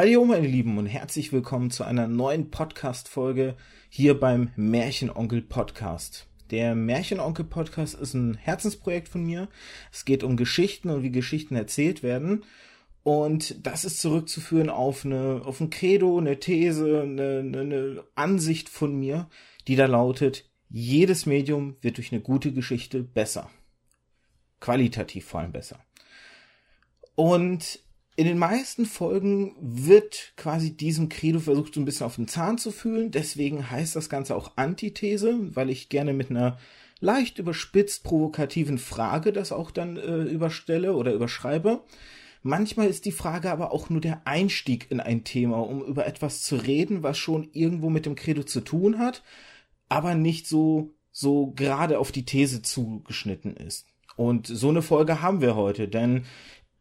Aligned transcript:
Hallo 0.00 0.24
meine 0.24 0.46
Lieben 0.46 0.78
und 0.78 0.86
herzlich 0.86 1.32
willkommen 1.32 1.72
zu 1.72 1.82
einer 1.82 2.06
neuen 2.06 2.52
Podcast-Folge 2.52 3.56
hier 3.88 4.20
beim 4.20 4.52
Märchenonkel 4.54 5.42
Podcast. 5.42 6.28
Der 6.52 6.76
Märchenonkel 6.76 7.44
Podcast 7.44 7.94
ist 7.94 8.14
ein 8.14 8.34
Herzensprojekt 8.34 9.08
von 9.08 9.24
mir. 9.24 9.48
Es 9.90 10.04
geht 10.04 10.22
um 10.22 10.36
Geschichten 10.36 10.90
und 10.90 11.02
wie 11.02 11.10
Geschichten 11.10 11.56
erzählt 11.56 12.04
werden. 12.04 12.44
Und 13.02 13.66
das 13.66 13.84
ist 13.84 14.00
zurückzuführen 14.00 14.70
auf 14.70 15.04
eine, 15.04 15.42
auf 15.44 15.60
ein 15.60 15.68
Credo, 15.68 16.16
eine 16.16 16.38
These, 16.38 17.00
eine, 17.02 17.40
eine 17.40 18.04
Ansicht 18.14 18.68
von 18.68 18.96
mir, 18.96 19.28
die 19.66 19.74
da 19.74 19.86
lautet, 19.86 20.48
jedes 20.68 21.26
Medium 21.26 21.74
wird 21.80 21.96
durch 21.96 22.12
eine 22.12 22.20
gute 22.20 22.52
Geschichte 22.52 23.02
besser. 23.02 23.50
Qualitativ 24.60 25.24
vor 25.24 25.40
allem 25.40 25.50
besser. 25.50 25.80
Und 27.16 27.80
in 28.18 28.24
den 28.24 28.36
meisten 28.36 28.84
Folgen 28.84 29.54
wird 29.60 30.32
quasi 30.36 30.76
diesem 30.76 31.08
Credo 31.08 31.38
versucht, 31.38 31.74
so 31.74 31.80
ein 31.80 31.84
bisschen 31.84 32.04
auf 32.04 32.16
den 32.16 32.26
Zahn 32.26 32.58
zu 32.58 32.72
fühlen. 32.72 33.12
Deswegen 33.12 33.70
heißt 33.70 33.94
das 33.94 34.08
Ganze 34.08 34.34
auch 34.34 34.56
Antithese, 34.56 35.38
weil 35.54 35.70
ich 35.70 35.88
gerne 35.88 36.12
mit 36.12 36.28
einer 36.28 36.58
leicht 36.98 37.38
überspitzt 37.38 38.02
provokativen 38.02 38.78
Frage 38.78 39.32
das 39.32 39.52
auch 39.52 39.70
dann 39.70 39.96
äh, 39.96 40.24
überstelle 40.24 40.94
oder 40.94 41.12
überschreibe. 41.12 41.84
Manchmal 42.42 42.88
ist 42.88 43.04
die 43.04 43.12
Frage 43.12 43.52
aber 43.52 43.70
auch 43.70 43.88
nur 43.88 44.00
der 44.00 44.26
Einstieg 44.26 44.90
in 44.90 44.98
ein 44.98 45.22
Thema, 45.22 45.58
um 45.58 45.80
über 45.84 46.04
etwas 46.04 46.42
zu 46.42 46.56
reden, 46.56 47.04
was 47.04 47.18
schon 47.18 47.48
irgendwo 47.52 47.88
mit 47.88 48.04
dem 48.04 48.16
Credo 48.16 48.42
zu 48.42 48.62
tun 48.62 48.98
hat, 48.98 49.22
aber 49.88 50.16
nicht 50.16 50.48
so, 50.48 50.92
so 51.12 51.52
gerade 51.52 52.00
auf 52.00 52.10
die 52.10 52.24
These 52.24 52.62
zugeschnitten 52.62 53.56
ist. 53.56 53.86
Und 54.18 54.48
so 54.48 54.70
eine 54.70 54.82
Folge 54.82 55.22
haben 55.22 55.40
wir 55.40 55.54
heute, 55.54 55.86
denn 55.86 56.24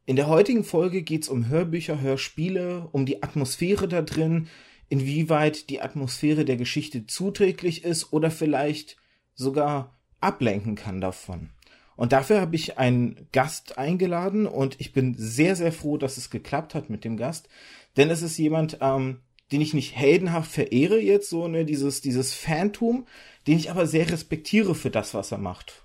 in 0.07 0.15
der 0.15 0.27
heutigen 0.27 0.63
Folge 0.63 1.01
geht's 1.01 1.27
um 1.27 1.49
Hörbücher, 1.49 1.99
Hörspiele, 1.99 2.87
um 2.93 3.05
die 3.05 3.23
Atmosphäre 3.23 3.89
da 3.89 4.01
drin, 4.01 4.47
inwieweit 4.87 5.69
die 5.69 5.81
Atmosphäre 5.81 6.45
der 6.45 6.55
Geschichte 6.55 7.05
zuträglich 7.07 7.83
ist 7.83 8.13
oder 8.13 8.31
vielleicht 8.31 8.95
sogar 9.35 9.99
ablenken 10.21 10.75
kann 10.75 11.01
davon. 11.01 11.49
Und 11.97 12.13
dafür 12.13 12.39
habe 12.39 12.55
ich 12.55 12.77
einen 12.77 13.27
Gast 13.33 13.77
eingeladen 13.77 14.45
und 14.45 14.79
ich 14.79 14.93
bin 14.93 15.13
sehr, 15.17 15.57
sehr 15.57 15.73
froh, 15.73 15.97
dass 15.97 16.15
es 16.15 16.29
geklappt 16.29 16.73
hat 16.73 16.89
mit 16.89 17.03
dem 17.03 17.17
Gast. 17.17 17.49
Denn 17.97 18.09
es 18.09 18.21
ist 18.21 18.37
jemand, 18.37 18.77
ähm, 18.79 19.19
den 19.51 19.59
ich 19.59 19.73
nicht 19.73 19.93
heldenhaft 19.93 20.49
verehre 20.49 21.01
jetzt, 21.01 21.29
so, 21.29 21.49
ne, 21.49 21.65
dieses, 21.65 21.99
dieses 21.99 22.33
Phantom, 22.33 23.05
den 23.45 23.57
ich 23.57 23.71
aber 23.71 23.85
sehr 23.85 24.09
respektiere 24.09 24.73
für 24.73 24.89
das, 24.89 25.13
was 25.13 25.33
er 25.33 25.37
macht. 25.37 25.83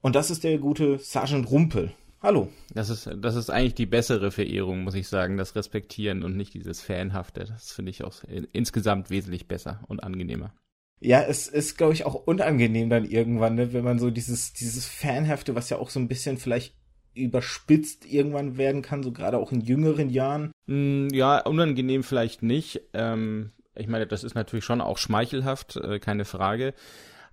Und 0.00 0.16
das 0.16 0.32
ist 0.32 0.42
der 0.42 0.58
gute 0.58 0.98
Sergeant 0.98 1.48
Rumpel. 1.48 1.94
Hallo. 2.24 2.48
Das 2.72 2.88
ist, 2.88 3.10
das 3.18 3.36
ist 3.36 3.50
eigentlich 3.50 3.74
die 3.74 3.84
bessere 3.84 4.30
Verehrung, 4.30 4.82
muss 4.82 4.94
ich 4.94 5.08
sagen, 5.08 5.36
das 5.36 5.54
Respektieren 5.56 6.22
und 6.22 6.38
nicht 6.38 6.54
dieses 6.54 6.80
Fanhafte. 6.80 7.44
Das 7.44 7.70
finde 7.70 7.90
ich 7.90 8.02
auch 8.02 8.14
insgesamt 8.54 9.10
wesentlich 9.10 9.46
besser 9.46 9.80
und 9.88 10.02
angenehmer. 10.02 10.54
Ja, 11.00 11.20
es 11.20 11.48
ist, 11.48 11.76
glaube 11.76 11.92
ich, 11.92 12.06
auch 12.06 12.14
unangenehm 12.14 12.88
dann 12.88 13.04
irgendwann, 13.04 13.56
ne, 13.56 13.74
wenn 13.74 13.84
man 13.84 13.98
so 13.98 14.08
dieses, 14.08 14.54
dieses 14.54 14.86
Fanhafte, 14.86 15.54
was 15.54 15.68
ja 15.68 15.76
auch 15.76 15.90
so 15.90 16.00
ein 16.00 16.08
bisschen 16.08 16.38
vielleicht 16.38 16.74
überspitzt 17.12 18.10
irgendwann 18.10 18.56
werden 18.56 18.80
kann, 18.80 19.02
so 19.02 19.12
gerade 19.12 19.36
auch 19.36 19.52
in 19.52 19.60
jüngeren 19.60 20.08
Jahren. 20.08 20.50
Mm, 20.64 21.08
ja, 21.12 21.40
unangenehm 21.40 22.02
vielleicht 22.02 22.42
nicht. 22.42 22.80
Ähm, 22.94 23.50
ich 23.74 23.86
meine, 23.86 24.06
das 24.06 24.24
ist 24.24 24.34
natürlich 24.34 24.64
schon 24.64 24.80
auch 24.80 24.96
schmeichelhaft, 24.96 25.76
äh, 25.76 25.98
keine 25.98 26.24
Frage. 26.24 26.72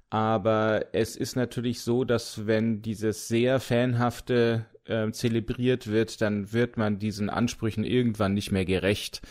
Aber 0.10 0.88
es 0.92 1.16
ist 1.16 1.38
natürlich 1.38 1.80
so, 1.80 2.04
dass 2.04 2.46
wenn 2.46 2.82
dieses 2.82 3.30
sehr 3.30 3.62
fanhafte 3.62 4.66
äh, 4.86 5.12
zelebriert 5.12 5.88
wird, 5.88 6.22
dann 6.22 6.54
wird 6.54 6.78
man 6.78 7.00
diesen 7.00 7.30
Ansprüchen 7.30 7.84
irgendwann 7.84 8.34
nicht 8.34 8.52
mehr 8.52 8.66
gerecht, 8.66 9.22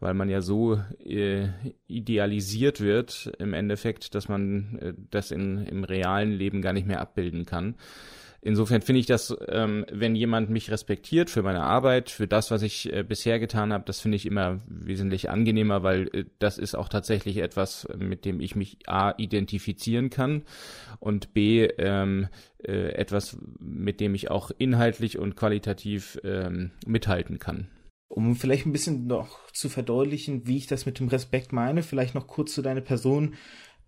weil 0.00 0.14
man 0.14 0.28
ja 0.28 0.40
so 0.40 0.80
äh, 1.04 1.48
idealisiert 1.86 2.80
wird 2.80 3.32
im 3.38 3.54
Endeffekt, 3.54 4.14
dass 4.14 4.28
man 4.28 4.78
äh, 4.80 4.94
das 5.10 5.30
in, 5.30 5.66
im 5.66 5.84
realen 5.84 6.32
Leben 6.32 6.62
gar 6.62 6.72
nicht 6.72 6.86
mehr 6.86 7.00
abbilden 7.00 7.46
kann. 7.46 7.76
Insofern 8.48 8.80
finde 8.80 9.00
ich 9.00 9.04
das, 9.04 9.36
ähm, 9.48 9.84
wenn 9.92 10.16
jemand 10.16 10.48
mich 10.48 10.70
respektiert 10.70 11.28
für 11.28 11.42
meine 11.42 11.64
Arbeit, 11.64 12.08
für 12.08 12.26
das, 12.26 12.50
was 12.50 12.62
ich 12.62 12.90
äh, 12.90 13.02
bisher 13.02 13.38
getan 13.38 13.74
habe, 13.74 13.84
das 13.84 14.00
finde 14.00 14.16
ich 14.16 14.24
immer 14.24 14.60
wesentlich 14.66 15.28
angenehmer, 15.28 15.82
weil 15.82 16.08
äh, 16.14 16.24
das 16.38 16.56
ist 16.56 16.74
auch 16.74 16.88
tatsächlich 16.88 17.36
etwas, 17.36 17.86
mit 17.98 18.24
dem 18.24 18.40
ich 18.40 18.56
mich 18.56 18.78
A 18.86 19.12
identifizieren 19.18 20.08
kann 20.08 20.44
und 20.98 21.34
B 21.34 21.66
ähm, 21.66 22.28
äh, 22.66 22.92
etwas, 22.92 23.36
mit 23.60 24.00
dem 24.00 24.14
ich 24.14 24.30
auch 24.30 24.50
inhaltlich 24.56 25.18
und 25.18 25.36
qualitativ 25.36 26.18
ähm, 26.24 26.70
mithalten 26.86 27.38
kann. 27.38 27.68
Um 28.08 28.34
vielleicht 28.34 28.64
ein 28.64 28.72
bisschen 28.72 29.06
noch 29.06 29.52
zu 29.52 29.68
verdeutlichen, 29.68 30.46
wie 30.46 30.56
ich 30.56 30.66
das 30.66 30.86
mit 30.86 31.00
dem 31.00 31.08
Respekt 31.08 31.52
meine, 31.52 31.82
vielleicht 31.82 32.14
noch 32.14 32.26
kurz 32.26 32.54
zu 32.54 32.62
deiner 32.62 32.80
Person. 32.80 33.34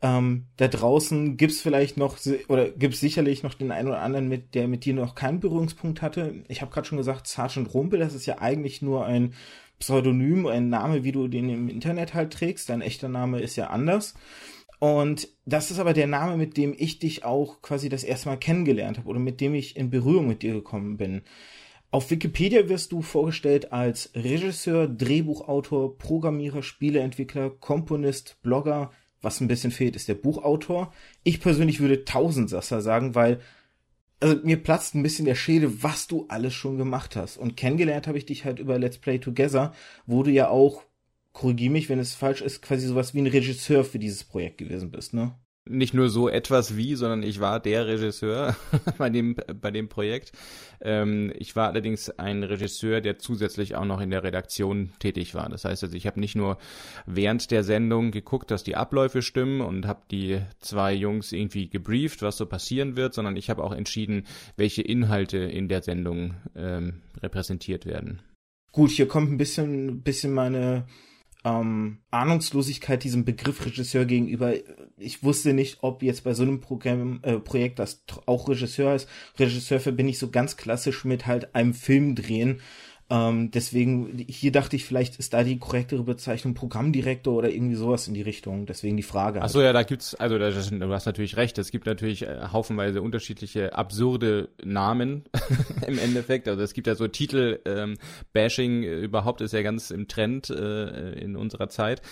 Ähm, 0.03 0.47
da 0.57 0.69
draußen 0.69 1.37
gibt's 1.37 1.61
vielleicht 1.61 1.99
noch 1.99 2.19
oder 2.49 2.71
gibt's 2.71 3.01
sicherlich 3.01 3.43
noch 3.43 3.55
den 3.55 3.71
einen 3.71 3.89
oder 3.89 4.01
anderen, 4.01 4.29
mit 4.29 4.55
der 4.55 4.67
mit 4.67 4.85
dir 4.85 4.95
noch 4.95 5.15
keinen 5.15 5.41
Berührungspunkt 5.41 6.01
hatte. 6.01 6.43
Ich 6.49 6.63
habe 6.63 6.73
gerade 6.73 6.87
schon 6.87 6.99
gesagt, 6.99 7.27
Sergeant 7.27 7.75
Rumpel, 7.75 7.99
das 7.99 8.15
ist 8.15 8.27
ja 8.27 8.39
eigentlich 8.39 8.81
nur 8.81 9.05
ein 9.05 9.35
Pseudonym, 9.79 10.47
ein 10.47 10.69
Name, 10.69 11.05
wie 11.05 11.13
du 11.13 11.29
den 11.29 11.49
im 11.51 11.69
Internet 11.69 12.15
halt 12.15 12.33
trägst. 12.33 12.69
Dein 12.69 12.83
echter 12.83 13.09
Name 13.09 13.41
ist 13.41 13.57
ja 13.57 13.69
anders. 13.69 14.15
Und 14.79 15.29
das 15.45 15.71
ist 15.71 15.79
aber 15.79 15.93
der 15.93 16.07
Name, 16.07 16.39
mit 16.39 16.57
dem 16.57 16.75
ich 16.77 16.99
dich 16.99 17.25
auch 17.25 17.61
quasi 17.61 17.91
das 17.91 18.03
erste 18.03 18.31
Mal 18.31 18.39
kennengelernt 18.39 18.97
habe 18.97 19.09
oder 19.09 19.19
mit 19.19 19.43
dem 19.43 19.55
ich 19.55 19.77
in 19.77 19.91
Berührung 19.91 20.27
mit 20.27 20.43
dir 20.43 20.55
gekommen 20.55 20.97
bin. 20.97 21.23
Auf 21.91 22.11
Wikipedia 22.11 22.69
wirst 22.69 22.93
du 22.93 23.03
vorgestellt 23.03 23.73
als 23.73 24.13
Regisseur, 24.15 24.89
Drehbuchautor, 24.89 25.99
Programmierer, 25.99 26.63
Spieleentwickler, 26.63 27.51
Komponist, 27.51 28.39
Blogger, 28.43 28.93
was 29.23 29.41
ein 29.41 29.49
bisschen 29.49 29.71
fehlt, 29.71 29.97
ist 29.97 30.09
der 30.09 30.15
Buchautor. 30.15 30.93
Ich 31.23 31.41
persönlich 31.41 31.81
würde 31.81 32.05
Tausendsasser 32.05 32.81
sagen, 32.81 33.15
weil 33.15 33.41
also 34.21 34.37
mir 34.45 34.63
platzt 34.63 34.95
ein 34.95 35.03
bisschen 35.03 35.25
der 35.25 35.35
Schädel, 35.35 35.83
was 35.83 36.07
du 36.07 36.27
alles 36.29 36.53
schon 36.55 36.77
gemacht 36.77 37.17
hast. 37.17 37.39
Und 37.39 37.57
kennengelernt 37.57 38.07
habe 38.07 38.19
ich 38.19 38.27
dich 38.27 38.45
halt 38.45 38.59
über 38.59 38.79
Let's 38.79 38.99
Play 38.99 39.19
Together, 39.19 39.73
wo 40.07 40.23
du 40.23 40.31
ja 40.31 40.49
auch, 40.49 40.83
korrigier 41.33 41.71
mich, 41.71 41.89
wenn 41.89 41.99
es 41.99 42.15
falsch 42.15 42.43
ist, 42.43 42.61
quasi 42.61 42.87
sowas 42.87 43.15
wie 43.15 43.21
ein 43.21 43.27
Regisseur 43.27 43.85
für 43.85 43.99
dieses 43.99 44.25
Projekt 44.25 44.59
gewesen 44.59 44.91
bist, 44.91 45.15
ne? 45.15 45.35
Nicht 45.71 45.95
nur 45.95 46.11
so 46.11 46.29
etwas 46.29 46.77
wie, 46.77 46.95
sondern 46.95 47.23
ich 47.23 47.41
war 47.41 47.61
der 47.61 47.87
Regisseur 47.87 48.57
bei 48.99 49.09
dem, 49.09 49.37
bei 49.61 49.71
dem 49.71 49.89
Projekt. 49.89 50.33
Ähm, 50.81 51.33
ich 51.39 51.57
war 51.57 51.69
allerdings 51.69 52.11
ein 52.11 52.43
Regisseur, 52.43 53.01
der 53.01 53.19
zusätzlich 53.19 53.77
auch 53.77 53.85
noch 53.85 54.01
in 54.01 54.11
der 54.11 54.23
Redaktion 54.23 54.91
tätig 54.99 55.35
war. 55.35 55.49
Das 55.49 55.65
heißt 55.65 55.85
also, 55.85 55.97
ich 55.97 56.07
habe 56.07 56.21
nicht 56.21 56.37
nur 56.37 56.59
während 57.07 57.51
der 57.51 57.65
Sendung 57.65 58.11
geguckt, 58.11 58.51
dass 58.51 58.65
die 58.65 58.77
Abläufe 58.77 59.23
stimmen 59.23 59.61
und 59.61 59.87
habe 59.87 60.03
die 60.11 60.41
zwei 60.59 60.93
Jungs 60.93 61.33
irgendwie 61.33 61.69
gebrieft, 61.69 62.23
was 62.23 62.37
so 62.37 62.47
passieren 62.47 62.97
wird, 62.97 63.15
sondern 63.15 63.37
ich 63.37 63.51
habe 63.51 63.63
auch 63.63 63.73
entschieden, 63.73 64.25
welche 64.57 64.83
Inhalte 64.83 65.39
in 65.39 65.69
der 65.69 65.83
Sendung 65.83 66.35
ähm, 66.57 67.03
repräsentiert 67.23 67.87
werden. 67.87 68.23
Gut, 68.73 68.91
hier 68.91 69.09
kommt 69.09 69.31
ein 69.33 69.39
bisschen, 69.39 70.03
bisschen 70.03 70.33
meine 70.33 70.87
ähm, 71.45 71.99
Ahnungslosigkeit 72.11 73.03
diesem 73.03 73.25
Begriff 73.25 73.65
Regisseur 73.65 74.05
gegenüber. 74.05 74.53
Ich 74.99 75.23
wusste 75.23 75.53
nicht, 75.53 75.79
ob 75.83 76.03
jetzt 76.03 76.25
bei 76.25 76.35
so 76.35 76.43
einem 76.43 76.61
Programm, 76.61 77.21
äh, 77.23 77.39
Projekt, 77.39 77.79
das 77.79 78.03
auch 78.27 78.49
Regisseur 78.49 78.95
ist, 78.95 79.09
Regisseur 79.39 79.81
verbinde 79.81 80.11
ich 80.11 80.19
so 80.19 80.31
ganz 80.31 80.57
klassisch 80.57 81.05
mit 81.05 81.27
halt 81.27 81.55
einem 81.55 81.75
Film 81.75 82.15
drehen. 82.15 82.61
Ähm, 83.11 83.51
deswegen, 83.51 84.25
hier 84.29 84.53
dachte 84.53 84.77
ich, 84.77 84.85
vielleicht 84.85 85.17
ist 85.17 85.35
da 85.35 85.43
die 85.43 85.59
korrektere 85.59 86.05
Bezeichnung 86.05 86.55
Programmdirektor 86.55 87.35
oder 87.35 87.51
irgendwie 87.51 87.75
sowas 87.75 88.07
in 88.07 88.15
die 88.15 88.23
Richtung. 88.23 88.67
Deswegen 88.67 88.97
die 88.97 89.03
Frage. 89.03 89.43
Ach 89.43 89.49
so, 89.49 89.61
ja, 89.61 89.73
da 89.73 89.83
gibt's, 89.83 90.15
also 90.15 90.39
da, 90.39 90.51
du 90.51 90.93
hast 90.93 91.07
natürlich 91.07 91.37
recht, 91.37 91.59
es 91.59 91.73
gibt 91.73 91.87
natürlich 91.87 92.23
äh, 92.23 92.39
haufenweise 92.53 93.03
unterschiedliche 93.03 93.75
absurde 93.75 94.51
Namen 94.65 95.25
im 95.87 95.99
Endeffekt. 95.99 96.47
Also 96.47 96.63
es 96.63 96.73
gibt 96.73 96.87
ja 96.87 96.95
so 96.95 97.09
Titel, 97.09 97.59
ähm, 97.65 97.97
Bashing 98.33 98.85
überhaupt 98.85 99.41
ist 99.41 99.53
ja 99.53 99.63
ganz 99.63 99.91
im 99.91 100.07
Trend 100.07 100.49
äh, 100.51 101.13
in 101.19 101.35
unserer 101.35 101.69
Zeit. 101.69 102.03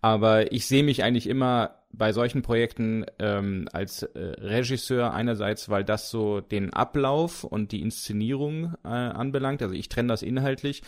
Aber 0.00 0.52
ich 0.52 0.66
sehe 0.66 0.82
mich 0.82 1.04
eigentlich 1.04 1.28
immer 1.28 1.74
bei 1.92 2.12
solchen 2.12 2.42
Projekten 2.42 3.06
ähm, 3.18 3.68
als 3.72 4.02
äh, 4.02 4.18
Regisseur 4.18 5.12
einerseits, 5.12 5.68
weil 5.68 5.84
das 5.84 6.10
so 6.10 6.40
den 6.40 6.72
Ablauf 6.72 7.44
und 7.44 7.72
die 7.72 7.80
Inszenierung 7.80 8.74
äh, 8.84 8.88
anbelangt. 8.88 9.62
Also 9.62 9.74
ich 9.74 9.88
trenne 9.88 10.08
das 10.08 10.22
inhaltlich. 10.22 10.82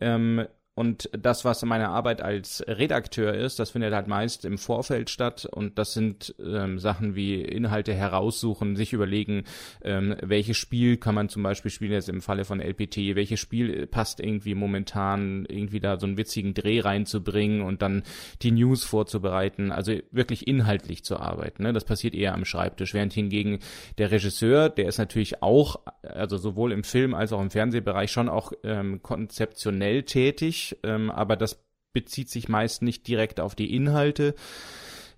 Ähm, 0.00 0.46
und 0.76 1.10
das, 1.12 1.44
was 1.44 1.62
meine 1.64 1.90
Arbeit 1.90 2.22
als 2.22 2.64
Redakteur 2.66 3.34
ist, 3.34 3.58
das 3.58 3.70
findet 3.70 3.92
halt 3.92 4.06
meist 4.06 4.44
im 4.44 4.56
Vorfeld 4.56 5.10
statt. 5.10 5.44
Und 5.44 5.78
das 5.78 5.92
sind 5.92 6.34
ähm, 6.42 6.78
Sachen 6.78 7.14
wie 7.14 7.42
Inhalte 7.42 7.92
heraussuchen, 7.92 8.76
sich 8.76 8.92
überlegen, 8.92 9.44
ähm, 9.82 10.16
welches 10.22 10.56
Spiel 10.56 10.96
kann 10.96 11.14
man 11.14 11.28
zum 11.28 11.42
Beispiel 11.42 11.70
spielen, 11.70 11.92
jetzt 11.92 12.08
im 12.08 12.22
Falle 12.22 12.44
von 12.44 12.60
LPT, 12.60 13.14
welches 13.14 13.40
Spiel 13.40 13.88
passt 13.88 14.20
irgendwie 14.20 14.54
momentan, 14.54 15.44
irgendwie 15.46 15.80
da 15.80 15.98
so 15.98 16.06
einen 16.06 16.16
witzigen 16.16 16.54
Dreh 16.54 16.80
reinzubringen 16.80 17.60
und 17.62 17.82
dann 17.82 18.04
die 18.40 18.52
News 18.52 18.84
vorzubereiten. 18.84 19.72
Also 19.72 19.98
wirklich 20.12 20.46
inhaltlich 20.46 21.04
zu 21.04 21.18
arbeiten. 21.18 21.64
Ne? 21.64 21.72
Das 21.72 21.84
passiert 21.84 22.14
eher 22.14 22.32
am 22.32 22.46
Schreibtisch. 22.46 22.94
Während 22.94 23.12
hingegen 23.12 23.58
der 23.98 24.12
Regisseur, 24.12 24.70
der 24.70 24.86
ist 24.86 24.98
natürlich 24.98 25.42
auch, 25.42 25.80
also 26.02 26.38
sowohl 26.38 26.72
im 26.72 26.84
Film 26.84 27.12
als 27.12 27.34
auch 27.34 27.42
im 27.42 27.50
Fernsehbereich 27.50 28.10
schon 28.10 28.30
auch 28.30 28.52
ähm, 28.62 29.02
konzeptionell 29.02 30.04
tätig 30.04 30.69
ähm, 30.82 31.10
aber 31.10 31.36
das 31.36 31.62
bezieht 31.92 32.28
sich 32.30 32.48
meist 32.48 32.82
nicht 32.82 33.06
direkt 33.08 33.40
auf 33.40 33.54
die 33.54 33.74
Inhalte, 33.74 34.34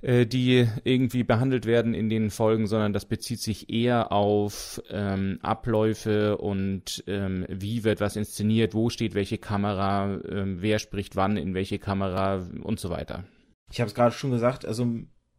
äh, 0.01 0.27
die 0.27 0.69
irgendwie 0.85 1.23
behandelt 1.23 1.67
werden 1.67 1.95
in 1.95 2.09
den 2.09 2.31
Folgen, 2.31 2.67
sondern 2.67 2.93
das 2.93 3.05
bezieht 3.05 3.41
sich 3.41 3.71
eher 3.71 4.11
auf 4.11 4.83
ähm, 4.91 5.39
Abläufe 5.43 6.39
und 6.39 7.05
ähm, 7.07 7.47
wie 7.49 7.85
wird 7.85 8.01
was 8.01 8.17
inszeniert, 8.17 8.75
wo 8.75 8.91
steht 8.91 9.15
welche 9.15 9.39
Kamera, 9.39 10.19
ähm, 10.29 10.57
wer 10.61 10.79
spricht 10.79 11.15
wann 11.17 11.37
in 11.37 11.55
welche 11.55 11.79
Kamera 11.79 12.47
und 12.63 12.81
so 12.81 12.91
weiter. 12.91 13.25
Ich 13.71 13.81
habe 13.81 13.89
es 13.89 13.95
gerade 13.95 14.15
schon 14.15 14.31
gesagt, 14.31 14.67
also 14.67 14.87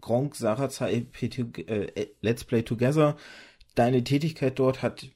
Gronk, 0.01 0.35
Sarazar, 0.35 0.89
äh, 0.91 1.05
Let's 2.21 2.43
Play 2.43 2.63
Together, 2.63 3.15
deine 3.75 4.03
Tätigkeit 4.03 4.59
dort 4.59 4.81
hat 4.81 5.07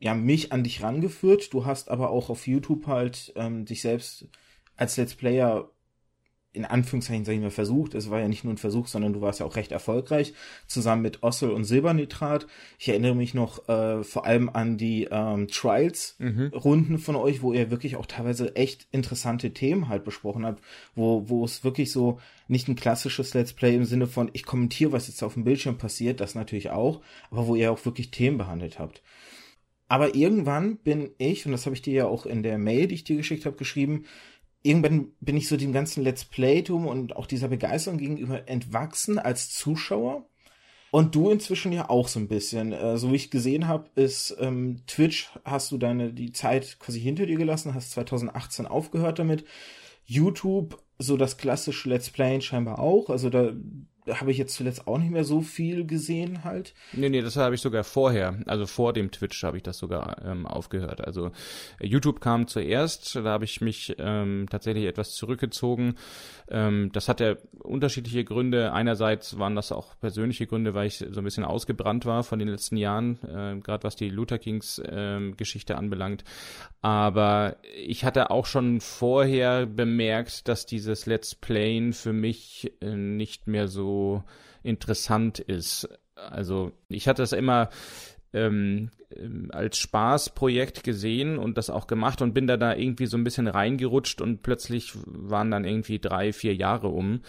ja 0.00 0.14
mich 0.14 0.52
an 0.52 0.64
dich 0.64 0.82
rangeführt. 0.82 1.52
Du 1.52 1.66
hast 1.66 1.90
aber 1.90 2.10
auch 2.10 2.30
auf 2.30 2.46
YouTube 2.46 2.86
halt 2.86 3.32
ähm, 3.36 3.64
dich 3.64 3.82
selbst 3.82 4.26
als 4.76 4.96
Let's 4.96 5.14
Player 5.14 5.70
in 6.52 6.64
Anführungszeichen, 6.64 7.24
sag 7.24 7.34
ich 7.34 7.40
mal, 7.40 7.50
versucht. 7.50 7.94
Es 7.94 8.10
war 8.10 8.18
ja 8.18 8.26
nicht 8.26 8.42
nur 8.42 8.52
ein 8.52 8.58
Versuch, 8.58 8.88
sondern 8.88 9.12
du 9.12 9.20
warst 9.20 9.38
ja 9.38 9.46
auch 9.46 9.54
recht 9.54 9.70
erfolgreich, 9.70 10.34
zusammen 10.66 11.02
mit 11.02 11.22
Ossel 11.22 11.50
und 11.50 11.62
Silbernitrat. 11.62 12.48
Ich 12.78 12.88
erinnere 12.88 13.14
mich 13.14 13.34
noch 13.34 13.68
äh, 13.68 14.02
vor 14.02 14.26
allem 14.26 14.48
an 14.48 14.76
die 14.76 15.06
ähm, 15.10 15.46
Trials-Runden 15.46 16.92
mhm. 16.94 16.98
von 16.98 17.14
euch, 17.14 17.42
wo 17.42 17.52
ihr 17.52 17.70
wirklich 17.70 17.94
auch 17.94 18.06
teilweise 18.06 18.56
echt 18.56 18.88
interessante 18.90 19.52
Themen 19.52 19.88
halt 19.88 20.02
besprochen 20.02 20.44
habt, 20.44 20.60
wo, 20.96 21.28
wo 21.28 21.44
es 21.44 21.62
wirklich 21.62 21.92
so 21.92 22.18
nicht 22.48 22.66
ein 22.66 22.74
klassisches 22.74 23.32
Let's 23.32 23.52
Play 23.52 23.76
im 23.76 23.84
Sinne 23.84 24.08
von, 24.08 24.30
ich 24.32 24.44
kommentiere, 24.44 24.90
was 24.90 25.06
jetzt 25.06 25.22
auf 25.22 25.34
dem 25.34 25.44
Bildschirm 25.44 25.78
passiert, 25.78 26.18
das 26.18 26.34
natürlich 26.34 26.70
auch, 26.70 27.00
aber 27.30 27.46
wo 27.46 27.54
ihr 27.54 27.70
auch 27.70 27.84
wirklich 27.84 28.10
Themen 28.10 28.38
behandelt 28.38 28.80
habt. 28.80 29.02
Aber 29.90 30.14
irgendwann 30.14 30.76
bin 30.76 31.10
ich, 31.18 31.44
und 31.44 31.52
das 31.52 31.66
habe 31.66 31.74
ich 31.74 31.82
dir 31.82 31.92
ja 31.92 32.06
auch 32.06 32.24
in 32.24 32.44
der 32.44 32.58
Mail, 32.58 32.86
die 32.86 32.94
ich 32.94 33.02
dir 33.02 33.16
geschickt 33.16 33.44
habe, 33.44 33.56
geschrieben, 33.56 34.04
irgendwann 34.62 35.08
bin 35.20 35.36
ich 35.36 35.48
so 35.48 35.56
dem 35.56 35.72
ganzen 35.72 36.04
Let's 36.04 36.24
Play-Tum 36.24 36.86
und 36.86 37.16
auch 37.16 37.26
dieser 37.26 37.48
Begeisterung 37.48 37.98
gegenüber 37.98 38.48
entwachsen 38.48 39.18
als 39.18 39.50
Zuschauer. 39.50 40.28
Und 40.92 41.16
du 41.16 41.30
inzwischen 41.30 41.72
ja 41.72 41.90
auch 41.90 42.06
so 42.06 42.20
ein 42.20 42.28
bisschen. 42.28 42.72
Äh, 42.72 42.98
so 42.98 43.10
wie 43.10 43.16
ich 43.16 43.32
gesehen 43.32 43.66
habe, 43.66 43.90
ist 43.96 44.36
ähm, 44.38 44.82
Twitch, 44.86 45.28
hast 45.44 45.72
du 45.72 45.76
deine 45.76 46.12
die 46.12 46.30
Zeit 46.30 46.78
quasi 46.78 47.00
hinter 47.00 47.26
dir 47.26 47.36
gelassen, 47.36 47.74
hast 47.74 47.90
2018 47.90 48.66
aufgehört 48.66 49.18
damit. 49.18 49.44
YouTube, 50.04 50.80
so 50.98 51.16
das 51.16 51.36
klassische 51.36 51.88
Let's 51.88 52.10
Playen 52.10 52.42
scheinbar 52.42 52.78
auch. 52.78 53.10
Also 53.10 53.28
da 53.28 53.54
habe 54.08 54.30
ich 54.30 54.38
jetzt 54.38 54.54
zuletzt 54.54 54.86
auch 54.86 54.98
nicht 54.98 55.10
mehr 55.10 55.24
so 55.24 55.40
viel 55.40 55.86
gesehen 55.86 56.44
halt. 56.44 56.74
Nee, 56.92 57.08
nee, 57.08 57.20
das 57.20 57.36
habe 57.36 57.54
ich 57.54 57.60
sogar 57.60 57.84
vorher, 57.84 58.38
also 58.46 58.66
vor 58.66 58.92
dem 58.92 59.10
Twitch 59.10 59.42
habe 59.42 59.56
ich 59.56 59.62
das 59.62 59.78
sogar 59.78 60.24
ähm, 60.24 60.46
aufgehört. 60.46 61.06
Also 61.06 61.32
YouTube 61.80 62.20
kam 62.20 62.46
zuerst, 62.46 63.16
da 63.16 63.24
habe 63.24 63.44
ich 63.44 63.60
mich 63.60 63.94
ähm, 63.98 64.46
tatsächlich 64.50 64.86
etwas 64.86 65.14
zurückgezogen. 65.14 65.96
Ähm, 66.48 66.90
das 66.92 67.08
hatte 67.08 67.38
unterschiedliche 67.58 68.24
Gründe. 68.24 68.72
Einerseits 68.72 69.38
waren 69.38 69.54
das 69.54 69.72
auch 69.72 69.98
persönliche 70.00 70.46
Gründe, 70.46 70.74
weil 70.74 70.86
ich 70.86 70.98
so 70.98 71.20
ein 71.20 71.24
bisschen 71.24 71.44
ausgebrannt 71.44 72.06
war 72.06 72.22
von 72.22 72.38
den 72.38 72.48
letzten 72.48 72.76
Jahren, 72.76 73.18
äh, 73.24 73.60
gerade 73.60 73.84
was 73.84 73.96
die 73.96 74.08
Luther 74.08 74.38
Kings 74.38 74.78
äh, 74.78 75.32
Geschichte 75.36 75.76
anbelangt. 75.76 76.24
Aber 76.80 77.56
ich 77.76 78.04
hatte 78.04 78.30
auch 78.30 78.46
schon 78.46 78.80
vorher 78.80 79.66
bemerkt, 79.66 80.48
dass 80.48 80.64
dieses 80.64 81.06
Let's 81.06 81.34
Playen 81.34 81.92
für 81.92 82.12
mich 82.12 82.72
äh, 82.80 82.94
nicht 82.94 83.46
mehr 83.46 83.68
so 83.68 83.89
interessant 84.62 85.38
ist. 85.38 85.88
Also 86.14 86.72
ich 86.88 87.08
hatte 87.08 87.22
es 87.22 87.32
immer 87.32 87.70
ähm, 88.32 88.90
als 89.50 89.78
Spaßprojekt 89.78 90.84
gesehen 90.84 91.38
und 91.38 91.58
das 91.58 91.70
auch 91.70 91.86
gemacht 91.86 92.22
und 92.22 92.34
bin 92.34 92.46
da 92.46 92.56
da 92.56 92.74
irgendwie 92.74 93.06
so 93.06 93.16
ein 93.16 93.24
bisschen 93.24 93.48
reingerutscht 93.48 94.20
und 94.20 94.42
plötzlich 94.42 94.92
waren 95.06 95.50
dann 95.50 95.64
irgendwie 95.64 95.98
drei, 95.98 96.32
vier 96.32 96.54
Jahre 96.54 96.88
um. 96.88 97.22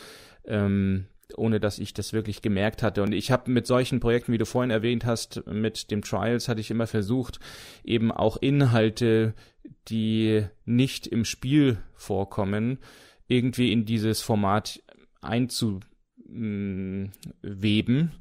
Ähm, 0.45 1.05
ohne 1.37 1.61
dass 1.61 1.79
ich 1.79 1.93
das 1.93 2.11
wirklich 2.11 2.41
gemerkt 2.41 2.83
hatte. 2.83 3.03
Und 3.03 3.13
ich 3.13 3.31
habe 3.31 3.49
mit 3.51 3.65
solchen 3.65 4.01
Projekten, 4.01 4.33
wie 4.33 4.37
du 4.37 4.45
vorhin 4.45 4.69
erwähnt 4.69 5.05
hast, 5.05 5.47
mit 5.47 5.89
dem 5.89 6.01
Trials 6.01 6.49
hatte 6.49 6.59
ich 6.59 6.71
immer 6.71 6.87
versucht, 6.87 7.39
eben 7.85 8.11
auch 8.11 8.35
Inhalte, 8.35 9.33
die 9.87 10.43
nicht 10.65 11.07
im 11.07 11.23
Spiel 11.23 11.77
vorkommen, 11.93 12.79
irgendwie 13.29 13.71
in 13.71 13.85
dieses 13.85 14.21
Format 14.21 14.81
einzubauen 15.21 15.90
weben. 16.31 18.11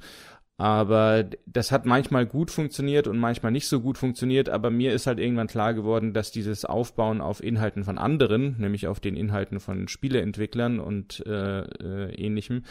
Aber 0.60 1.24
das 1.46 1.72
hat 1.72 1.86
manchmal 1.86 2.26
gut 2.26 2.50
funktioniert 2.50 3.06
und 3.06 3.18
manchmal 3.18 3.50
nicht 3.50 3.66
so 3.66 3.80
gut 3.80 3.96
funktioniert. 3.96 4.50
Aber 4.50 4.68
mir 4.68 4.92
ist 4.92 5.06
halt 5.06 5.18
irgendwann 5.18 5.46
klar 5.46 5.72
geworden, 5.72 6.12
dass 6.12 6.32
dieses 6.32 6.66
Aufbauen 6.66 7.22
auf 7.22 7.42
Inhalten 7.42 7.82
von 7.82 7.96
anderen, 7.96 8.56
nämlich 8.58 8.86
auf 8.86 9.00
den 9.00 9.16
Inhalten 9.16 9.58
von 9.58 9.88
Spieleentwicklern 9.88 10.78
und 10.78 11.24
äh, 11.26 11.60
äh, 11.62 12.14
ähnlichem, 12.14 12.64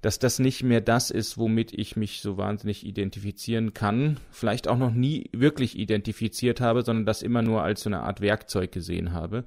dass 0.00 0.18
das 0.18 0.40
nicht 0.40 0.64
mehr 0.64 0.80
das 0.80 1.12
ist, 1.12 1.38
womit 1.38 1.72
ich 1.72 1.94
mich 1.94 2.22
so 2.22 2.38
wahnsinnig 2.38 2.84
identifizieren 2.84 3.72
kann. 3.72 4.16
Vielleicht 4.32 4.66
auch 4.66 4.76
noch 4.76 4.92
nie 4.92 5.30
wirklich 5.32 5.78
identifiziert 5.78 6.60
habe, 6.60 6.82
sondern 6.82 7.06
das 7.06 7.22
immer 7.22 7.42
nur 7.42 7.62
als 7.62 7.82
so 7.84 7.88
eine 7.88 8.00
Art 8.00 8.20
Werkzeug 8.20 8.72
gesehen 8.72 9.12
habe. 9.12 9.44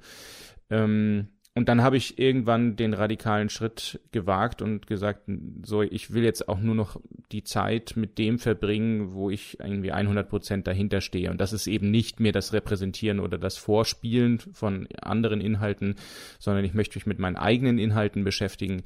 Ähm, 0.70 1.28
und 1.54 1.68
dann 1.68 1.82
habe 1.82 1.98
ich 1.98 2.18
irgendwann 2.18 2.76
den 2.76 2.94
radikalen 2.94 3.50
Schritt 3.50 4.00
gewagt 4.10 4.62
und 4.62 4.86
gesagt, 4.86 5.28
so, 5.62 5.82
ich 5.82 6.14
will 6.14 6.24
jetzt 6.24 6.48
auch 6.48 6.58
nur 6.58 6.74
noch 6.74 6.98
die 7.30 7.44
Zeit 7.44 7.92
mit 7.94 8.16
dem 8.16 8.38
verbringen, 8.38 9.12
wo 9.12 9.28
ich 9.28 9.60
irgendwie 9.60 9.92
100 9.92 10.30
Prozent 10.30 10.66
dahinter 10.66 11.02
stehe. 11.02 11.30
Und 11.30 11.42
das 11.42 11.52
ist 11.52 11.66
eben 11.66 11.90
nicht 11.90 12.20
mehr 12.20 12.32
das 12.32 12.54
Repräsentieren 12.54 13.20
oder 13.20 13.36
das 13.36 13.58
Vorspielen 13.58 14.38
von 14.38 14.88
anderen 15.02 15.42
Inhalten, 15.42 15.96
sondern 16.38 16.64
ich 16.64 16.72
möchte 16.72 16.96
mich 16.96 17.04
mit 17.04 17.18
meinen 17.18 17.36
eigenen 17.36 17.78
Inhalten 17.78 18.24
beschäftigen. 18.24 18.82